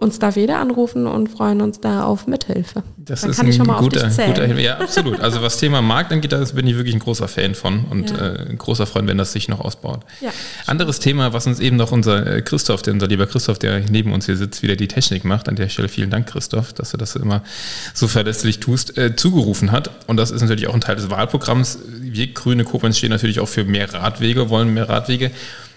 uns 0.00 0.18
darf 0.18 0.36
jeder 0.36 0.58
anrufen 0.58 1.06
und 1.06 1.28
freuen 1.28 1.60
uns 1.60 1.80
da 1.80 2.04
auf 2.04 2.26
Mithilfe. 2.26 2.82
Das 2.96 3.20
Dann 3.20 3.30
ist 3.30 3.60
ein 3.60 3.66
guter, 3.66 4.08
guter 4.08 4.08
Hinweis. 4.46 4.64
Ja, 4.64 4.78
absolut. 4.78 5.20
Also 5.20 5.42
was 5.42 5.58
Thema 5.58 5.82
Markt 5.82 6.10
angeht, 6.10 6.32
da 6.32 6.42
bin 6.54 6.66
ich 6.66 6.76
wirklich 6.76 6.94
ein 6.94 7.00
großer 7.00 7.28
Fan 7.28 7.54
von 7.54 7.84
und 7.84 8.10
ja. 8.10 8.16
äh, 8.16 8.48
ein 8.48 8.56
großer 8.56 8.86
Freund, 8.86 9.08
wenn 9.08 9.18
das 9.18 9.32
sich 9.32 9.48
noch 9.48 9.60
ausbaut. 9.60 10.00
Ja. 10.22 10.30
Anderes 10.66 11.00
Thema, 11.00 11.34
was 11.34 11.46
uns 11.46 11.60
eben 11.60 11.76
noch 11.76 11.92
unser 11.92 12.26
äh, 12.26 12.40
Christoph, 12.40 12.80
der, 12.80 12.94
unser 12.94 13.08
lieber 13.08 13.26
Christoph, 13.26 13.58
der 13.58 13.80
neben 13.90 14.12
uns 14.12 14.24
hier 14.24 14.38
sitzt, 14.38 14.62
wieder 14.62 14.74
die 14.74 14.88
Technik 14.88 15.24
macht. 15.26 15.50
An 15.50 15.56
der 15.56 15.68
Stelle 15.68 15.88
vielen 15.88 16.08
Dank, 16.08 16.28
Christoph, 16.28 16.72
dass 16.72 16.92
du 16.92 16.96
das 16.96 17.14
immer 17.16 17.42
so 17.92 18.08
verlässlich 18.08 18.58
tust, 18.58 18.96
äh, 18.96 19.16
zugerufen 19.16 19.70
hat. 19.70 19.90
Und 20.06 20.16
das 20.16 20.30
ist 20.30 20.40
natürlich 20.40 20.68
auch 20.68 20.74
ein 20.74 20.80
Teil 20.80 20.96
des 20.96 21.10
Wahlprogramms. 21.10 21.78
Wir 22.00 22.32
Grüne 22.32 22.64
Koblenz 22.64 22.96
stehen 22.96 23.10
natürlich 23.10 23.40
auch 23.40 23.48
für 23.48 23.64
mehr 23.64 23.92
Radwege, 23.92 24.48
wollen 24.48 24.72
mehr 24.72 24.88
Radwege. 24.88 25.30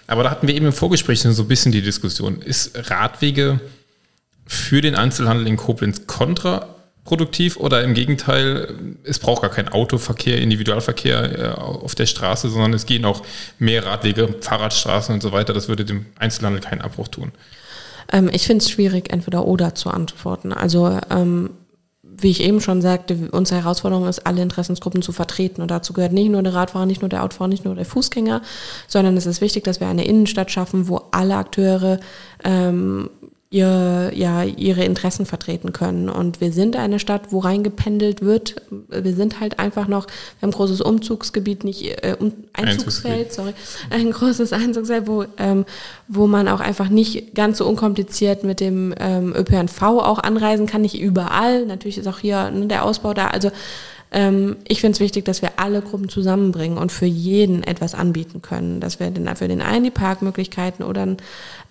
Aber 0.06 0.22
da 0.22 0.30
hatten 0.30 0.46
wir 0.46 0.54
eben 0.54 0.66
im 0.66 0.72
Vorgespräch 0.72 1.20
so 1.20 1.42
ein 1.42 1.48
bisschen 1.48 1.72
die 1.72 1.82
Diskussion. 1.82 2.42
Ist 2.42 2.90
Radwege 2.90 3.60
für 4.46 4.80
den 4.80 4.94
Einzelhandel 4.94 5.46
in 5.46 5.56
Koblenz 5.56 6.06
kontraproduktiv 6.06 7.56
oder 7.56 7.82
im 7.82 7.94
Gegenteil, 7.94 8.74
es 9.04 9.18
braucht 9.18 9.42
gar 9.42 9.50
keinen 9.50 9.68
Autoverkehr, 9.68 10.40
Individualverkehr 10.40 11.38
äh, 11.38 11.48
auf 11.52 11.94
der 11.94 12.06
Straße, 12.06 12.50
sondern 12.50 12.74
es 12.74 12.84
gehen 12.86 13.04
auch 13.04 13.22
mehr 13.58 13.86
Radwege, 13.86 14.34
Fahrradstraßen 14.40 15.14
und 15.14 15.22
so 15.22 15.32
weiter. 15.32 15.54
Das 15.54 15.68
würde 15.68 15.84
dem 15.84 16.06
Einzelhandel 16.18 16.60
keinen 16.60 16.82
Abbruch 16.82 17.08
tun. 17.08 17.32
Ähm, 18.12 18.28
ich 18.32 18.46
finde 18.46 18.62
es 18.62 18.70
schwierig, 18.70 19.10
entweder 19.10 19.46
oder 19.46 19.74
zu 19.74 19.88
antworten. 19.90 20.52
Also 20.52 20.98
ähm, 21.10 21.50
wie 22.16 22.30
ich 22.30 22.42
eben 22.42 22.60
schon 22.60 22.82
sagte, 22.82 23.28
unsere 23.32 23.62
Herausforderung 23.62 24.06
ist, 24.06 24.26
alle 24.26 24.42
Interessensgruppen 24.42 25.02
zu 25.02 25.12
vertreten. 25.12 25.62
Und 25.62 25.70
dazu 25.70 25.92
gehört 25.92 26.12
nicht 26.12 26.30
nur 26.30 26.42
der 26.42 26.54
Radfahrer, 26.54 26.86
nicht 26.86 27.02
nur 27.02 27.08
der 27.08 27.24
Autofahrer, 27.24 27.48
nicht 27.48 27.64
nur 27.64 27.74
der 27.74 27.84
Fußgänger, 27.84 28.42
sondern 28.88 29.16
es 29.16 29.26
ist 29.26 29.40
wichtig, 29.40 29.64
dass 29.64 29.80
wir 29.80 29.88
eine 29.88 30.04
Innenstadt 30.04 30.50
schaffen, 30.50 30.88
wo 30.88 31.02
alle 31.10 31.36
Akteure 31.36 31.98
ähm, 32.44 33.10
ihr, 33.54 34.10
ja, 34.14 34.42
ihre 34.42 34.84
Interessen 34.84 35.26
vertreten 35.26 35.72
können. 35.72 36.08
Und 36.08 36.40
wir 36.40 36.52
sind 36.52 36.74
eine 36.74 36.98
Stadt, 36.98 37.30
wo 37.30 37.38
reingependelt 37.38 38.20
wird. 38.20 38.56
Wir 38.88 39.14
sind 39.14 39.38
halt 39.38 39.60
einfach 39.60 39.86
noch, 39.86 40.06
wir 40.06 40.42
haben 40.42 40.50
ein 40.50 40.56
großes 40.56 40.80
Umzugsgebiet, 40.80 41.62
nicht 41.62 41.84
äh, 42.02 42.16
Einzugsfeld, 42.52 43.32
sorry, 43.32 43.54
ein 43.90 44.10
großes 44.10 44.52
Einzugsfeld, 44.52 45.06
wo, 45.06 45.24
ähm, 45.38 45.64
wo 46.08 46.26
man 46.26 46.48
auch 46.48 46.60
einfach 46.60 46.88
nicht 46.88 47.36
ganz 47.36 47.58
so 47.58 47.66
unkompliziert 47.68 48.42
mit 48.42 48.58
dem 48.58 48.92
ähm, 48.98 49.32
ÖPNV 49.36 49.82
auch 49.82 50.18
anreisen 50.18 50.66
kann, 50.66 50.82
nicht 50.82 51.00
überall. 51.00 51.64
Natürlich 51.64 51.98
ist 51.98 52.08
auch 52.08 52.18
hier 52.18 52.50
ne, 52.50 52.66
der 52.66 52.84
Ausbau 52.84 53.14
da. 53.14 53.28
Also 53.28 53.52
ähm, 54.14 54.56
ich 54.66 54.80
finde 54.80 54.94
es 54.94 55.00
wichtig, 55.00 55.24
dass 55.24 55.42
wir 55.42 55.58
alle 55.58 55.82
Gruppen 55.82 56.08
zusammenbringen 56.08 56.78
und 56.78 56.92
für 56.92 57.04
jeden 57.04 57.64
etwas 57.64 57.94
anbieten 57.94 58.42
können. 58.42 58.78
Dass 58.80 59.00
wir 59.00 59.10
den, 59.10 59.34
für 59.34 59.48
den 59.48 59.60
einen 59.60 59.84
die 59.84 59.90
Parkmöglichkeiten 59.90 60.84
oder 60.84 61.16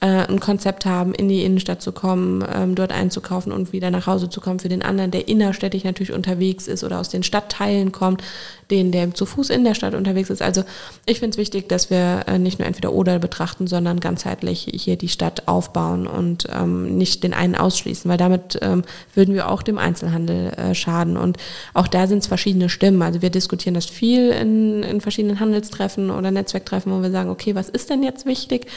äh, 0.04 0.28
ein 0.28 0.42
Konzept 0.42 0.86
haben, 0.86 1.14
in 1.14 1.30
die 1.30 1.46
Innenstadt 1.46 1.82
zu 1.82 1.94
kommen, 1.94 2.44
ähm, 2.54 2.76
dort 2.76 2.92
einzukaufen 2.92 3.54
und 3.54 3.72
wieder 3.72 3.90
nach 3.90 4.06
Hause 4.06 4.30
zu 4.30 4.42
kommen. 4.42 4.60
Für 4.60 4.68
den 4.68 4.82
anderen, 4.82 5.12
der 5.12 5.30
innerstädtisch 5.30 5.86
natürlich 5.86 6.12
unterwegs 6.12 6.68
ist 6.68 6.84
oder 6.84 7.00
aus 7.00 7.08
den 7.08 7.24
Stadtteilen 7.24 7.94
kommt, 7.94 8.22
den, 8.70 8.92
der 8.92 9.14
zu 9.14 9.26
Fuß 9.26 9.50
in 9.50 9.64
der 9.64 9.76
Stadt 9.76 9.96
unterwegs 9.96 10.30
ist. 10.30 10.42
Also 10.42 10.66
ich 11.06 11.20
finde 11.20 11.36
es 11.36 11.38
wichtig, 11.38 11.70
dass 11.70 11.90
wir 11.90 12.26
äh, 12.28 12.38
nicht 12.38 12.60
nur 12.60 12.68
entweder 12.68 12.92
oder 12.92 13.18
betrachten, 13.18 13.66
sondern 13.66 14.02
ganzheitlich 14.02 14.68
hier 14.74 14.98
die 14.98 15.08
Stadt 15.08 15.48
aufbauen 15.48 16.06
und 16.06 16.48
ähm, 16.52 16.98
nicht 16.98 17.24
den 17.24 17.34
einen 17.34 17.56
ausschließen, 17.56 18.10
weil 18.12 18.18
damit 18.18 18.60
ähm, 18.62 18.84
würden 19.16 19.34
wir 19.34 19.50
auch 19.50 19.62
dem 19.62 19.78
Einzelhandel 19.78 20.52
äh, 20.58 20.76
schaden. 20.76 21.16
Und 21.16 21.38
auch 21.74 21.88
da 21.88 22.08
sind 22.08 22.20
es 22.20 22.28
verschiedene 22.28 22.68
Stimmen. 22.68 23.02
Also 23.02 23.22
wir 23.22 23.30
diskutieren 23.30 23.74
das 23.74 23.86
viel 23.86 24.32
in, 24.32 24.84
in 24.84 25.00
verschiedenen 25.00 25.40
Handelstreffen 25.40 26.12
oder 26.12 26.30
Netzwerktreffen, 26.30 26.92
wo 26.92 27.02
wir 27.02 27.12
sagen, 27.12 27.30
okay, 27.30 27.56
was 27.56 27.70
ist 27.70 27.90
denn 27.90 28.04
jetzt 28.04 28.26
wichtig? 28.26 28.68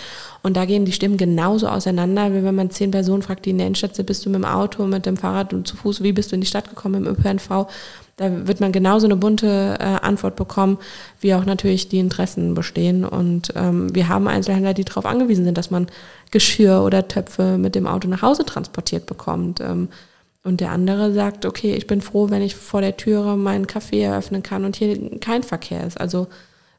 Und 0.43 0.57
da 0.57 0.65
gehen 0.65 0.85
die 0.85 0.93
Stimmen 0.93 1.17
genauso 1.17 1.69
auseinander, 1.69 2.33
wie 2.33 2.43
wenn 2.43 2.55
man 2.55 2.71
zehn 2.71 2.91
Personen 2.91 3.23
fragt, 3.23 3.47
die 3.47 3.51
in 3.51 3.59
der 3.59 3.67
Innenstadt 3.67 3.97
sind, 3.97 4.07
bist 4.07 4.25
du 4.25 4.31
mit 4.31 4.37
dem 4.37 4.45
Auto, 4.45 4.87
mit 4.87 5.07
dem 5.07 5.17
Fahrrad 5.17 5.53
und 5.53 5.67
zu 5.67 5.77
Fuß, 5.77 6.03
wie 6.03 6.13
bist 6.13 6.31
du 6.31 6.35
in 6.35 6.41
die 6.41 6.47
Stadt 6.47 6.69
gekommen 6.69 7.07
im 7.07 7.13
ÖPNV? 7.13 7.67
Da 8.17 8.47
wird 8.47 8.61
man 8.61 8.73
genauso 8.73 9.07
eine 9.07 9.17
bunte 9.17 9.77
äh, 9.79 9.85
Antwort 9.85 10.37
bekommen, 10.37 10.79
wie 11.21 11.35
auch 11.35 11.45
natürlich 11.45 11.89
die 11.89 11.99
Interessen 11.99 12.55
bestehen. 12.55 13.05
Und 13.05 13.53
ähm, 13.55 13.95
wir 13.95 14.09
haben 14.09 14.27
Einzelhändler, 14.27 14.73
die 14.73 14.85
darauf 14.87 15.05
angewiesen 15.05 15.45
sind, 15.45 15.59
dass 15.59 15.71
man 15.71 15.87
Geschirr 16.31 16.83
oder 16.83 17.09
Töpfe 17.09 17.59
mit 17.59 17.75
dem 17.75 17.87
Auto 17.87 18.09
nach 18.09 18.23
Hause 18.23 18.47
transportiert 18.47 19.05
bekommt. 19.05 19.61
Ähm, 19.61 19.89
und 20.45 20.61
der 20.61 20.71
andere 20.71 21.13
sagt, 21.13 21.45
okay, 21.45 21.75
ich 21.75 21.87
bin 21.87 22.01
froh, 22.01 22.31
wenn 22.31 22.41
ich 22.41 22.55
vor 22.55 22.81
der 22.81 22.97
Türe 22.97 23.37
meinen 23.37 23.67
Kaffee 23.67 24.03
eröffnen 24.03 24.43
kann 24.43 24.65
und 24.65 24.77
hier 24.77 25.19
kein 25.19 25.43
Verkehr 25.43 25.85
ist. 25.85 26.01
Also 26.01 26.29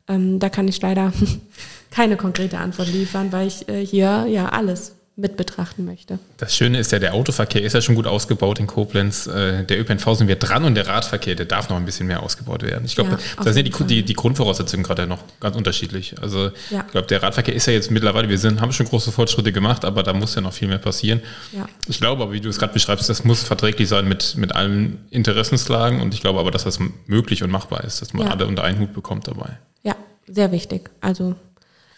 ähm, 0.08 0.40
da 0.40 0.50
kann 0.50 0.68
ich 0.68 0.82
leider 0.82 1.12
keine 1.92 2.18
konkrete 2.18 2.58
Antwort 2.58 2.92
liefern, 2.92 3.32
weil 3.32 3.48
ich 3.48 3.68
äh, 3.70 3.86
hier 3.86 4.26
ja 4.28 4.50
alles 4.50 4.98
mit 5.20 5.36
betrachten 5.36 5.84
möchte. 5.84 6.20
Das 6.38 6.56
Schöne 6.56 6.78
ist 6.78 6.92
ja, 6.92 7.00
der 7.00 7.16
Autoverkehr 7.16 7.64
ist 7.64 7.74
ja 7.74 7.82
schon 7.82 7.96
gut 7.96 8.06
ausgebaut 8.06 8.60
in 8.60 8.68
Koblenz. 8.68 9.26
Äh, 9.26 9.64
der 9.64 9.80
ÖPNV 9.80 10.14
sind 10.14 10.28
wir 10.28 10.36
dran 10.36 10.64
und 10.64 10.76
der 10.76 10.88
Radverkehr, 10.88 11.34
der 11.34 11.48
darf 11.48 11.70
noch 11.70 11.76
ein 11.76 11.86
bisschen 11.86 12.06
mehr 12.06 12.22
ausgebaut 12.22 12.62
werden. 12.62 12.86
Ich 12.86 12.94
glaube, 12.94 13.10
ja, 13.10 13.44
da 13.44 13.52
sind 13.52 13.66
die, 13.66 13.84
die, 13.86 14.04
die, 14.04 14.14
Grundvoraussetzungen 14.14 14.84
gerade 14.84 15.08
noch 15.08 15.24
ganz 15.40 15.56
unterschiedlich. 15.56 16.14
Also 16.22 16.52
ja. 16.70 16.84
ich 16.86 16.92
glaube, 16.92 17.08
der 17.08 17.24
Radverkehr 17.24 17.56
ist 17.56 17.66
ja 17.66 17.74
jetzt 17.74 17.90
mittlerweile, 17.90 18.30
wir 18.30 18.38
sind, 18.38 18.62
haben 18.62 18.72
schon 18.72 18.86
große 18.86 19.12
Fortschritte 19.12 19.52
gemacht, 19.52 19.86
aber 19.86 20.04
da 20.04 20.14
muss 20.14 20.36
ja 20.36 20.42
noch 20.42 20.54
viel 20.54 20.68
mehr 20.68 20.78
passieren. 20.78 21.22
Ja. 21.52 21.68
Ich 21.88 22.00
glaube 22.00 22.22
aber, 22.22 22.32
wie 22.32 22.40
du 22.40 22.50
es 22.50 22.60
gerade 22.60 22.74
beschreibst, 22.74 23.10
das 23.10 23.24
muss 23.24 23.42
verträglich 23.42 23.90
sein 23.90 24.08
mit, 24.08 24.36
mit 24.38 24.56
allen 24.56 25.00
Interessenslagen 25.10 26.00
und 26.00 26.14
ich 26.14 26.22
glaube 26.22 26.40
aber, 26.40 26.52
dass 26.52 26.64
das 26.64 26.78
möglich 27.08 27.42
und 27.42 27.50
machbar 27.50 27.84
ist, 27.84 28.04
dass 28.04 28.14
man 28.14 28.28
alle 28.28 28.46
unter 28.46 28.64
einen 28.64 28.78
Hut 28.78 28.94
bekommt 28.94 29.28
dabei. 29.28 29.58
Ja, 29.82 29.96
sehr 30.28 30.52
wichtig. 30.52 30.92
Also 31.02 31.36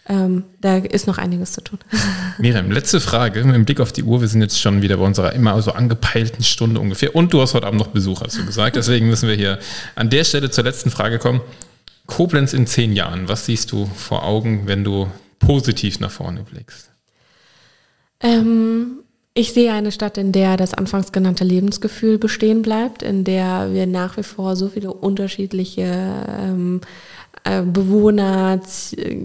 ähm, 0.08 0.44
da 0.60 0.78
ist 0.78 1.06
noch 1.06 1.18
einiges 1.18 1.52
zu 1.52 1.60
tun. 1.60 1.78
Miriam, 2.38 2.70
letzte 2.70 3.00
Frage 3.00 3.40
im 3.40 3.64
Blick 3.64 3.80
auf 3.80 3.92
die 3.92 4.02
Uhr. 4.02 4.20
Wir 4.20 4.28
sind 4.28 4.40
jetzt 4.40 4.60
schon 4.60 4.82
wieder 4.82 4.96
bei 4.96 5.04
unserer 5.04 5.32
immer 5.34 5.60
so 5.62 5.72
angepeilten 5.72 6.42
Stunde 6.42 6.80
ungefähr. 6.80 7.14
Und 7.14 7.32
du 7.32 7.40
hast 7.40 7.54
heute 7.54 7.66
Abend 7.66 7.80
noch 7.80 7.88
Besuch, 7.88 8.22
hast 8.22 8.38
du 8.38 8.44
gesagt. 8.44 8.76
Deswegen 8.76 9.08
müssen 9.08 9.28
wir 9.28 9.36
hier 9.36 9.58
an 9.94 10.10
der 10.10 10.24
Stelle 10.24 10.50
zur 10.50 10.64
letzten 10.64 10.90
Frage 10.90 11.18
kommen. 11.18 11.40
Koblenz 12.06 12.54
in 12.54 12.66
zehn 12.66 12.92
Jahren. 12.92 13.28
Was 13.28 13.46
siehst 13.46 13.72
du 13.72 13.86
vor 13.86 14.24
Augen, 14.24 14.62
wenn 14.66 14.84
du 14.84 15.08
positiv 15.38 16.00
nach 16.00 16.10
vorne 16.10 16.42
blickst? 16.42 16.90
Ähm, 18.20 19.00
ich 19.34 19.52
sehe 19.52 19.72
eine 19.72 19.92
Stadt, 19.92 20.18
in 20.18 20.32
der 20.32 20.56
das 20.56 20.74
anfangs 20.74 21.12
genannte 21.12 21.44
Lebensgefühl 21.44 22.18
bestehen 22.18 22.62
bleibt, 22.62 23.02
in 23.02 23.22
der 23.24 23.72
wir 23.72 23.86
nach 23.86 24.16
wie 24.16 24.24
vor 24.24 24.56
so 24.56 24.68
viele 24.68 24.92
unterschiedliche 24.92 25.84
ähm, 26.38 26.80
äh, 26.82 26.86
Bewohner, 27.44 28.60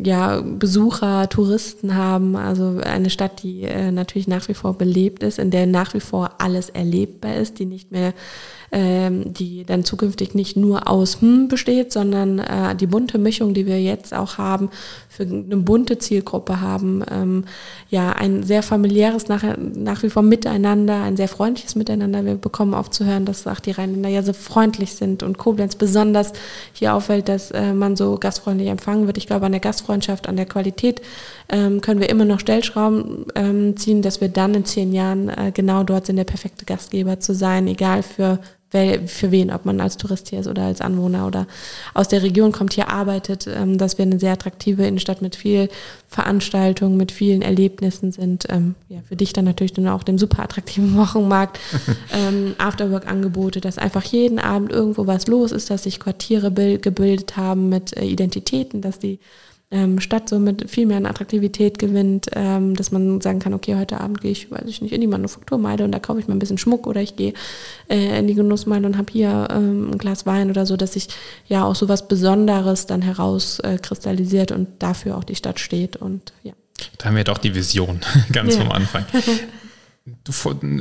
ja, 0.03 0.41
Besucher, 0.41 1.27
Touristen 1.29 1.95
haben. 1.95 2.35
Also 2.35 2.79
eine 2.83 3.09
Stadt, 3.09 3.43
die 3.43 3.63
äh, 3.63 3.91
natürlich 3.91 4.27
nach 4.27 4.47
wie 4.47 4.53
vor 4.53 4.77
belebt 4.77 5.21
ist, 5.23 5.37
in 5.39 5.51
der 5.51 5.67
nach 5.67 5.93
wie 5.93 5.99
vor 5.99 6.31
alles 6.39 6.69
erlebbar 6.69 7.35
ist, 7.35 7.59
die 7.59 7.65
nicht 7.65 7.91
mehr 7.91 8.13
ähm, 8.75 9.33
die 9.33 9.63
dann 9.63 9.85
zukünftig 9.85 10.35
nicht 10.35 10.57
nur 10.57 10.89
aus 10.89 11.21
hm 11.21 11.47
besteht, 11.47 11.93
sondern 11.93 12.39
äh, 12.39 12.75
die 12.75 12.87
bunte 12.87 13.17
Mischung, 13.17 13.53
die 13.53 13.65
wir 13.65 13.81
jetzt 13.81 14.13
auch 14.13 14.37
haben, 14.37 14.69
für 15.07 15.23
eine 15.23 15.55
bunte 15.55 15.97
Zielgruppe 15.97 16.59
haben, 16.59 17.01
ähm, 17.09 17.45
ja, 17.89 18.11
ein 18.11 18.43
sehr 18.43 18.63
familiäres 18.63 19.29
nach, 19.29 19.45
nach 19.57 20.03
wie 20.03 20.09
vor 20.09 20.23
Miteinander, 20.23 21.03
ein 21.03 21.15
sehr 21.15 21.29
freundliches 21.29 21.75
Miteinander. 21.75 22.25
Wir 22.25 22.35
bekommen 22.35 22.73
oft 22.73 22.93
zu 22.93 23.05
hören, 23.05 23.23
dass 23.23 23.47
auch 23.47 23.61
die 23.61 23.71
Rheinländer 23.71 24.09
ja 24.09 24.23
so 24.23 24.33
freundlich 24.33 24.95
sind 24.95 25.23
und 25.23 25.37
Koblenz 25.37 25.77
besonders 25.77 26.33
hier 26.73 26.95
auffällt, 26.95 27.29
dass 27.29 27.51
äh, 27.51 27.71
man 27.71 27.95
so 27.95 28.17
gastfreundlich 28.17 28.67
empfangen 28.67 29.07
wird. 29.07 29.17
Ich 29.17 29.27
glaube, 29.27 29.45
an 29.45 29.53
der 29.53 29.61
Gastfreundschaft, 29.61 30.27
an 30.27 30.35
der 30.35 30.47
Qualität 30.47 31.01
ähm, 31.47 31.79
können 31.79 32.01
wir 32.01 32.09
immer 32.09 32.25
noch 32.25 32.41
Stellschrauben 32.41 33.27
ähm, 33.35 33.77
ziehen, 33.77 34.01
dass 34.01 34.19
wir 34.19 34.27
dann 34.27 34.53
in 34.53 34.65
zehn 34.65 34.91
Jahren 34.91 35.29
äh, 35.29 35.53
genau 35.53 35.83
dort 35.83 36.07
sind, 36.07 36.17
der 36.17 36.25
perfekte 36.25 36.65
Gastgeber 36.65 37.21
zu 37.21 37.33
sein, 37.33 37.67
egal 37.67 38.03
für 38.03 38.39
für 39.05 39.31
wen, 39.31 39.51
ob 39.51 39.65
man 39.65 39.79
als 39.79 39.97
Tourist 39.97 40.29
hier 40.29 40.39
ist 40.39 40.47
oder 40.47 40.63
als 40.63 40.81
Anwohner 40.81 41.27
oder 41.27 41.47
aus 41.93 42.07
der 42.07 42.23
Region 42.23 42.51
kommt, 42.51 42.73
hier 42.73 42.89
arbeitet, 42.89 43.47
ähm, 43.47 43.77
dass 43.77 43.97
wir 43.97 44.03
eine 44.03 44.19
sehr 44.19 44.33
attraktive 44.33 44.85
Innenstadt 44.85 45.21
mit 45.21 45.35
viel 45.35 45.69
Veranstaltungen, 46.07 46.97
mit 46.97 47.11
vielen 47.11 47.41
Erlebnissen 47.41 48.11
sind. 48.11 48.45
Ähm, 48.49 48.75
ja, 48.89 48.99
für 49.07 49.15
dich 49.15 49.33
dann 49.33 49.45
natürlich 49.45 49.73
dann 49.73 49.87
auch 49.87 50.03
dem 50.03 50.17
super 50.17 50.43
attraktiven 50.43 50.95
Wochenmarkt, 50.97 51.59
ähm, 52.13 52.55
Afterwork-Angebote, 52.57 53.61
dass 53.61 53.77
einfach 53.77 54.03
jeden 54.03 54.39
Abend 54.39 54.71
irgendwo 54.71 55.07
was 55.07 55.27
los 55.27 55.51
ist, 55.51 55.69
dass 55.69 55.83
sich 55.83 55.99
Quartiere 55.99 56.51
gebildet 56.51 57.37
haben 57.37 57.69
mit 57.69 57.95
äh, 57.97 58.05
Identitäten, 58.05 58.81
dass 58.81 58.99
die 58.99 59.19
ähm, 59.71 59.99
Stadt 59.99 60.29
somit 60.29 60.69
viel 60.69 60.85
mehr 60.85 60.97
an 60.97 61.05
Attraktivität 61.05 61.79
gewinnt, 61.79 62.27
ähm, 62.33 62.75
dass 62.75 62.91
man 62.91 63.19
sagen 63.21 63.39
kann, 63.39 63.53
okay, 63.53 63.75
heute 63.75 63.99
Abend 63.99 64.21
gehe 64.21 64.31
ich, 64.31 64.51
weiß 64.51 64.65
ich 64.67 64.81
nicht, 64.81 64.93
in 64.93 65.01
die 65.01 65.07
Manufakturmeile 65.07 65.83
und 65.83 65.91
da 65.91 65.99
kaufe 65.99 66.19
ich 66.19 66.27
mir 66.27 66.35
ein 66.35 66.39
bisschen 66.39 66.57
Schmuck 66.57 66.87
oder 66.87 67.01
ich 67.01 67.15
gehe 67.15 67.33
äh, 67.89 68.19
in 68.19 68.27
die 68.27 68.35
Genussmeile 68.35 68.85
und 68.85 68.97
habe 68.97 69.11
hier 69.11 69.47
ähm, 69.51 69.91
ein 69.91 69.97
Glas 69.97 70.25
Wein 70.25 70.49
oder 70.49 70.65
so, 70.65 70.77
dass 70.77 70.93
sich 70.93 71.09
ja 71.47 71.65
auch 71.65 71.75
so 71.75 71.89
was 71.89 72.07
Besonderes 72.07 72.85
dann 72.85 73.01
herauskristallisiert 73.01 74.51
äh, 74.51 74.55
und 74.55 74.67
dafür 74.79 75.17
auch 75.17 75.23
die 75.23 75.35
Stadt 75.35 75.59
steht 75.59 75.95
und 75.95 76.33
ja. 76.43 76.53
Da 76.97 77.05
haben 77.05 77.15
wir 77.15 77.23
doch 77.23 77.37
die 77.37 77.55
Vision 77.55 78.01
ganz 78.31 78.55
ja. 78.55 78.61
vom 78.61 78.71
Anfang. 78.71 79.05
Du, 80.05 80.31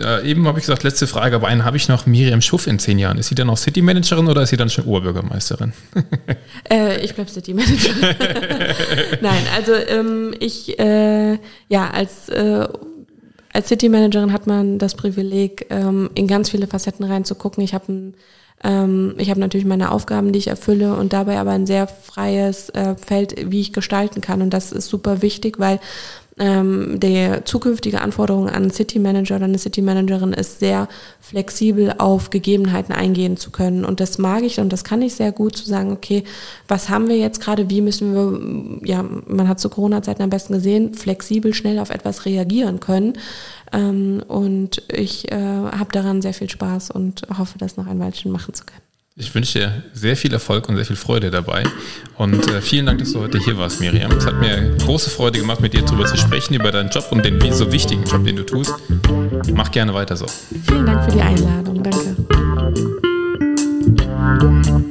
äh, 0.03 0.29
eben 0.29 0.47
habe 0.47 0.59
ich 0.59 0.67
gesagt, 0.67 0.83
letzte 0.83 1.07
Frage, 1.07 1.37
aber 1.37 1.49
einen 1.49 1.65
habe 1.65 1.79
ich 1.79 1.89
noch. 1.89 2.05
Miriam 2.05 2.43
Schuff 2.43 2.67
in 2.67 2.79
zehn 2.79 2.99
Jahren. 2.99 3.17
Ist 3.17 3.29
sie 3.29 3.35
dann 3.35 3.47
noch 3.47 3.57
City 3.57 3.81
Managerin 3.81 4.29
oder 4.29 4.43
ist 4.43 4.51
sie 4.51 4.59
dann 4.59 4.69
schon 4.69 4.85
Oberbürgermeisterin? 4.85 5.73
äh, 6.71 7.03
ich 7.03 7.15
bleibe 7.15 7.31
City 7.31 7.55
Managerin. 7.55 8.03
Nein, 9.23 9.43
also 9.57 9.73
ähm, 9.73 10.35
ich, 10.41 10.79
äh, 10.79 11.39
ja, 11.69 11.91
als, 11.91 12.29
äh, 12.29 12.69
als 13.51 13.69
City 13.69 13.89
Managerin 13.89 14.31
hat 14.31 14.47
man 14.47 14.79
das 14.79 14.95
Privileg, 14.95 15.69
ähm, 15.71 16.11
in 16.15 16.27
ganz 16.27 16.51
viele 16.51 16.67
Facetten 16.67 17.07
reinzugucken. 17.07 17.65
Ich 17.65 17.73
habe 17.73 17.91
ein 17.91 18.15
ähm, 18.63 19.15
ich 19.19 19.31
habe 19.31 19.41
natürlich 19.41 19.67
meine 19.67 19.91
Aufgaben, 19.91 20.33
die 20.33 20.39
ich 20.39 20.49
erfülle 20.49 20.95
und 20.97 21.13
dabei 21.13 21.39
aber 21.39 21.51
ein 21.51 21.67
sehr 21.67 21.87
freies 21.87 22.71
äh, 22.71 22.95
Feld, 22.97 23.51
wie 23.51 23.61
ich 23.61 23.73
gestalten 23.73 24.21
kann. 24.21 24.41
Und 24.41 24.51
das 24.51 24.73
ist 24.73 24.89
super 24.89 25.23
wichtig, 25.23 25.59
weil 25.59 25.81
ähm, 26.39 26.99
der 26.99 27.45
zukünftige 27.45 28.01
Anforderungen 28.01 28.49
an 28.49 28.71
City 28.71 28.99
Manager 28.99 29.37
oder 29.37 29.45
eine 29.45 29.59
City 29.59 29.83
Managerin 29.83 30.33
ist 30.33 30.59
sehr 30.59 30.89
flexibel 31.21 31.95
auf 31.99 32.31
Gegebenheiten 32.31 32.93
eingehen 32.93 33.37
zu 33.37 33.51
können. 33.51 33.85
Und 33.85 34.01
das 34.01 34.19
mag 34.19 34.43
ich 34.43 34.59
und 34.59 34.73
das 34.73 34.83
kann 34.83 35.03
ich 35.03 35.15
sehr 35.15 35.31
gut 35.31 35.57
zu 35.57 35.65
sagen, 35.65 35.93
okay, 35.93 36.25
was 36.67 36.89
haben 36.89 37.09
wir 37.09 37.17
jetzt 37.17 37.41
gerade, 37.41 37.71
wie 37.71 37.81
müssen 37.81 38.15
wir, 38.15 38.89
ja, 38.89 39.05
man 39.27 39.49
hat 39.49 39.61
zu 39.61 39.69
Corona-Zeiten 39.69 40.23
am 40.23 40.31
besten 40.31 40.55
gesehen, 40.55 40.95
flexibel 40.95 41.55
schnell 41.55 41.79
auf 41.79 41.91
etwas 41.91 42.25
reagieren 42.25 42.81
können. 42.81 43.15
Ähm, 43.73 44.23
und 44.27 44.83
ich 44.93 45.31
äh, 45.31 45.37
habe 45.37 45.93
daran 45.93 46.21
sehr 46.21 46.35
viel 46.35 46.51
Spaß 46.51 46.91
und 46.91 47.23
hoffe, 47.39 47.59
das 47.59 47.77
noch 47.77 47.87
ein 47.87 48.01
Weilchen 48.01 48.33
machen 48.33 48.55
zu 48.55 48.65
können. 48.65 48.94
Ich 49.17 49.33
wünsche 49.33 49.61
dir 49.61 49.85
sehr 49.93 50.17
viel 50.17 50.33
Erfolg 50.33 50.69
und 50.69 50.75
sehr 50.75 50.85
viel 50.85 50.97
Freude 50.97 51.31
dabei. 51.31 51.63
Und 52.17 52.49
äh, 52.49 52.61
vielen 52.61 52.87
Dank, 52.87 52.99
dass 52.99 53.13
du 53.13 53.21
heute 53.21 53.39
hier 53.39 53.57
warst, 53.57 53.81
Miriam. 53.81 54.11
Es 54.11 54.27
hat 54.27 54.41
mir 54.41 54.77
große 54.79 55.09
Freude 55.09 55.39
gemacht, 55.39 55.61
mit 55.61 55.73
dir 55.73 55.83
darüber 55.83 56.05
zu 56.05 56.17
sprechen, 56.17 56.55
über 56.55 56.73
deinen 56.73 56.91
Job 56.91 57.07
und 57.11 57.25
den 57.25 57.41
so 57.53 57.71
wichtigen 57.71 58.03
Job, 58.03 58.25
den 58.25 58.35
du 58.35 58.45
tust. 58.45 58.75
Mach 59.53 59.71
gerne 59.71 59.95
weiter 59.95 60.17
so. 60.17 60.27
Vielen 60.67 60.87
Dank 60.87 61.05
für 61.05 61.13
die 61.13 61.23
Einladung. 61.23 61.81
Danke. 63.97 64.85